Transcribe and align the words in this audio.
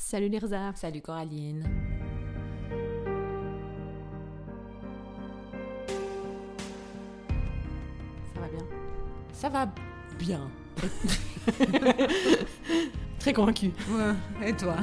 Salut 0.00 0.28
Lirza. 0.28 0.72
Salut 0.74 1.02
Coraline. 1.02 1.62
Ça 8.34 8.40
va 8.40 8.48
bien? 8.48 8.66
Ça 9.32 9.48
va 9.48 9.68
bien. 10.18 10.50
Très 13.20 13.32
convaincu. 13.32 13.66
Ouais. 13.90 14.48
Et 14.48 14.52
toi? 14.54 14.76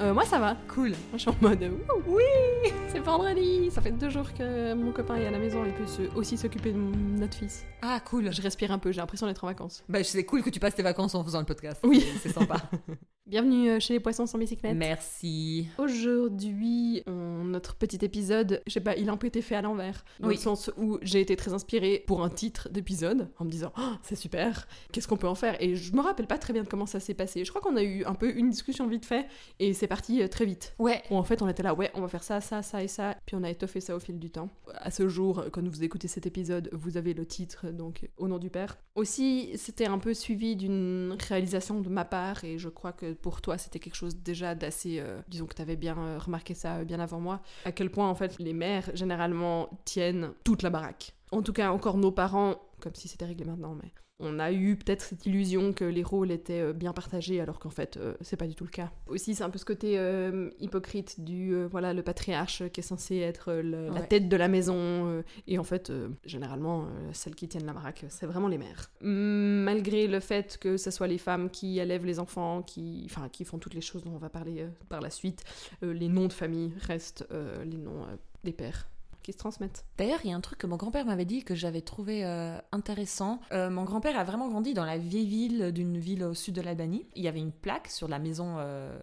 Euh, 0.00 0.14
moi 0.14 0.24
ça 0.24 0.38
va. 0.38 0.56
Cool. 0.68 0.90
Moi 0.90 0.96
je 1.14 1.18
suis 1.18 1.30
en 1.30 1.36
mode 1.42 1.70
oui, 2.06 2.22
c'est 2.88 3.00
vendredi. 3.00 3.70
Ça 3.70 3.82
fait 3.82 3.90
deux 3.92 4.08
jours 4.08 4.32
que 4.32 4.72
mon 4.74 4.92
copain 4.92 5.16
est 5.16 5.26
à 5.26 5.30
la 5.30 5.38
maison 5.38 5.64
et 5.64 5.70
peut 5.72 5.86
se- 5.86 6.14
aussi 6.16 6.36
s'occuper 6.38 6.72
de 6.72 6.78
notre 6.78 7.34
fils. 7.36 7.64
Ah, 7.82 8.00
cool. 8.08 8.32
Je 8.32 8.40
respire 8.42 8.72
un 8.72 8.78
peu, 8.78 8.92
j'ai 8.92 9.00
l'impression 9.00 9.26
d'être 9.26 9.44
en 9.44 9.46
vacances. 9.48 9.84
Bah, 9.88 10.02
c'est 10.02 10.24
cool 10.24 10.42
que 10.42 10.50
tu 10.50 10.58
passes 10.60 10.74
tes 10.74 10.82
vacances 10.82 11.14
en 11.14 11.22
faisant 11.22 11.40
le 11.40 11.44
podcast. 11.46 11.80
Oui. 11.84 12.04
C'est 12.22 12.30
sympa. 12.32 12.56
Bienvenue 13.30 13.70
euh, 13.70 13.78
chez 13.78 13.92
les 13.92 14.00
poissons 14.00 14.26
sans 14.26 14.38
bicyclette. 14.38 14.76
Merci. 14.76 15.68
Aujourd'hui, 15.78 17.04
on- 17.06 17.44
notre 17.44 17.76
petit 17.76 18.04
épisode, 18.04 18.60
je 18.66 18.72
sais 18.72 18.80
pas, 18.80 18.96
il 18.96 19.08
a 19.08 19.12
un 19.12 19.16
peu 19.16 19.28
été 19.28 19.40
fait 19.40 19.54
à 19.54 19.62
l'envers. 19.62 20.04
Dans 20.18 20.26
Oui. 20.26 20.34
le 20.34 20.40
sens 20.40 20.68
où 20.76 20.98
j'ai 21.02 21.20
été 21.20 21.36
très 21.36 21.52
inspirée 21.54 22.02
pour 22.08 22.24
un 22.24 22.28
titre 22.28 22.68
d'épisode, 22.70 23.28
en 23.38 23.44
me 23.44 23.50
disant 23.50 23.72
Oh, 23.78 23.92
c'est 24.02 24.16
super, 24.16 24.66
qu'est-ce 24.90 25.06
qu'on 25.06 25.16
peut 25.16 25.28
en 25.28 25.36
faire? 25.36 25.54
Et 25.62 25.76
je 25.76 25.92
me 25.92 26.00
rappelle 26.00 26.26
pas 26.26 26.38
très 26.38 26.52
bien 26.52 26.64
de 26.64 26.68
comment 26.68 26.86
ça 26.86 26.98
s'est 26.98 27.14
passé. 27.14 27.44
Je 27.44 27.50
crois 27.50 27.60
qu'on 27.62 27.76
a 27.76 27.84
eu 27.84 28.04
un 28.04 28.14
peu 28.14 28.34
une 28.36 28.50
discussion 28.50 28.88
vite 28.88 29.06
fait 29.06 29.28
et 29.60 29.74
c'est 29.74 29.86
parti 29.86 30.22
euh, 30.22 30.26
très 30.26 30.44
vite. 30.44 30.74
Ouais. 30.80 31.00
Où 31.12 31.16
en 31.16 31.22
fait 31.22 31.40
on 31.40 31.48
était 31.48 31.62
là, 31.62 31.72
ouais, 31.72 31.92
on 31.94 32.00
va 32.00 32.08
faire 32.08 32.24
ça, 32.24 32.40
ça, 32.40 32.62
ça 32.62 32.82
et 32.82 32.88
ça. 32.88 33.14
Puis 33.26 33.36
on 33.36 33.44
a 33.44 33.50
étoffé 33.50 33.78
ça 33.80 33.94
au 33.94 34.00
fil 34.00 34.18
du 34.18 34.30
temps. 34.30 34.48
À 34.74 34.90
ce 34.90 35.06
jour, 35.08 35.44
quand 35.52 35.62
vous 35.68 35.84
écoutez 35.84 36.08
cet 36.08 36.26
épisode, 36.26 36.68
vous 36.72 36.96
avez 36.96 37.14
le 37.14 37.24
titre, 37.24 37.68
donc 37.70 38.08
Au 38.16 38.26
nom 38.26 38.38
du 38.38 38.50
Père. 38.50 38.76
Aussi, 38.96 39.50
c'était 39.54 39.86
un 39.86 39.98
peu 39.98 40.14
suivi 40.14 40.56
d'une 40.56 41.16
réalisation 41.28 41.80
de 41.80 41.88
ma 41.88 42.04
part 42.04 42.42
et 42.42 42.58
je 42.58 42.68
crois 42.68 42.92
que 42.92 43.14
pour 43.20 43.40
toi 43.40 43.58
c'était 43.58 43.78
quelque 43.78 43.94
chose 43.94 44.16
déjà 44.16 44.54
d'assez. 44.54 44.98
euh, 45.00 45.20
disons 45.28 45.46
que 45.46 45.54
tu 45.54 45.62
avais 45.62 45.76
bien 45.76 45.96
euh, 45.98 46.18
remarqué 46.18 46.54
ça 46.54 46.76
euh, 46.76 46.84
bien 46.84 47.00
avant 47.00 47.20
moi. 47.20 47.40
À 47.64 47.72
quel 47.72 47.90
point 47.90 48.08
en 48.08 48.14
fait 48.14 48.38
les 48.38 48.52
mères 48.52 48.90
généralement 48.94 49.68
tiennent 49.84 50.32
toute 50.44 50.62
la 50.62 50.70
baraque. 50.70 51.14
En 51.32 51.42
tout 51.42 51.52
cas, 51.52 51.70
encore 51.70 51.96
nos 51.96 52.10
parents, 52.10 52.56
comme 52.80 52.94
si 52.94 53.06
c'était 53.06 53.24
réglé 53.26 53.44
maintenant, 53.44 53.76
mais 53.80 53.92
on 54.20 54.38
a 54.38 54.52
eu 54.52 54.76
peut-être 54.76 55.02
cette 55.02 55.26
illusion 55.26 55.72
que 55.72 55.84
les 55.84 56.02
rôles 56.02 56.30
étaient 56.30 56.60
euh, 56.60 56.72
bien 56.72 56.92
partagés 56.92 57.40
alors 57.40 57.58
qu'en 57.58 57.70
fait 57.70 57.96
euh, 57.96 58.14
c'est 58.20 58.36
pas 58.36 58.46
du 58.46 58.54
tout 58.54 58.64
le 58.64 58.70
cas. 58.70 58.90
Aussi 59.08 59.34
c'est 59.34 59.42
un 59.42 59.50
peu 59.50 59.58
ce 59.58 59.64
côté 59.64 59.98
euh, 59.98 60.50
hypocrite 60.60 61.20
du 61.24 61.54
euh, 61.54 61.68
voilà 61.70 61.92
le 61.92 62.02
patriarche 62.02 62.68
qui 62.68 62.80
est 62.80 62.84
censé 62.84 63.18
être 63.18 63.52
la 63.52 64.00
tête 64.02 64.28
de 64.28 64.36
la 64.36 64.48
maison 64.48 65.22
et 65.46 65.58
en 65.58 65.64
fait 65.64 65.92
généralement 66.24 66.86
celles 67.12 67.34
qui 67.34 67.48
tiennent 67.48 67.66
la 67.66 67.72
baraque 67.72 68.04
c'est 68.08 68.26
vraiment 68.26 68.48
les 68.48 68.58
mères. 68.58 68.90
Malgré 69.00 70.06
le 70.06 70.20
fait 70.20 70.58
que 70.58 70.76
ce 70.76 70.90
soit 70.90 71.06
les 71.06 71.18
femmes 71.18 71.50
qui 71.50 71.78
élèvent 71.78 72.06
les 72.06 72.18
enfants, 72.20 72.62
qui 72.62 73.02
enfin 73.06 73.28
qui 73.28 73.44
font 73.44 73.58
toutes 73.58 73.74
les 73.74 73.80
choses 73.80 74.04
dont 74.04 74.12
on 74.14 74.18
va 74.18 74.28
parler 74.28 74.66
par 74.88 75.00
la 75.00 75.10
suite, 75.10 75.44
les 75.82 76.08
noms 76.08 76.26
de 76.26 76.32
famille 76.32 76.72
restent 76.80 77.26
les 77.64 77.78
noms 77.78 78.06
des 78.44 78.52
pères 78.52 78.88
qui 79.22 79.32
se 79.32 79.38
transmettent. 79.38 79.84
D'ailleurs, 79.98 80.20
il 80.24 80.30
y 80.30 80.32
a 80.32 80.36
un 80.36 80.40
truc 80.40 80.58
que 80.58 80.66
mon 80.66 80.76
grand-père 80.76 81.04
m'avait 81.06 81.24
dit 81.24 81.44
que 81.44 81.54
j'avais 81.54 81.80
trouvé 81.80 82.24
euh, 82.24 82.58
intéressant. 82.72 83.40
Euh, 83.52 83.70
mon 83.70 83.84
grand-père 83.84 84.18
a 84.18 84.24
vraiment 84.24 84.48
grandi 84.48 84.74
dans 84.74 84.84
la 84.84 84.98
vieille 84.98 85.26
ville 85.26 85.72
d'une 85.72 85.98
ville 85.98 86.24
au 86.24 86.34
sud 86.34 86.54
de 86.54 86.60
l'Albanie. 86.62 87.06
Il 87.16 87.22
y 87.22 87.28
avait 87.28 87.40
une 87.40 87.52
plaque 87.52 87.88
sur 87.88 88.08
la 88.08 88.18
maison 88.18 88.56
euh, 88.58 88.98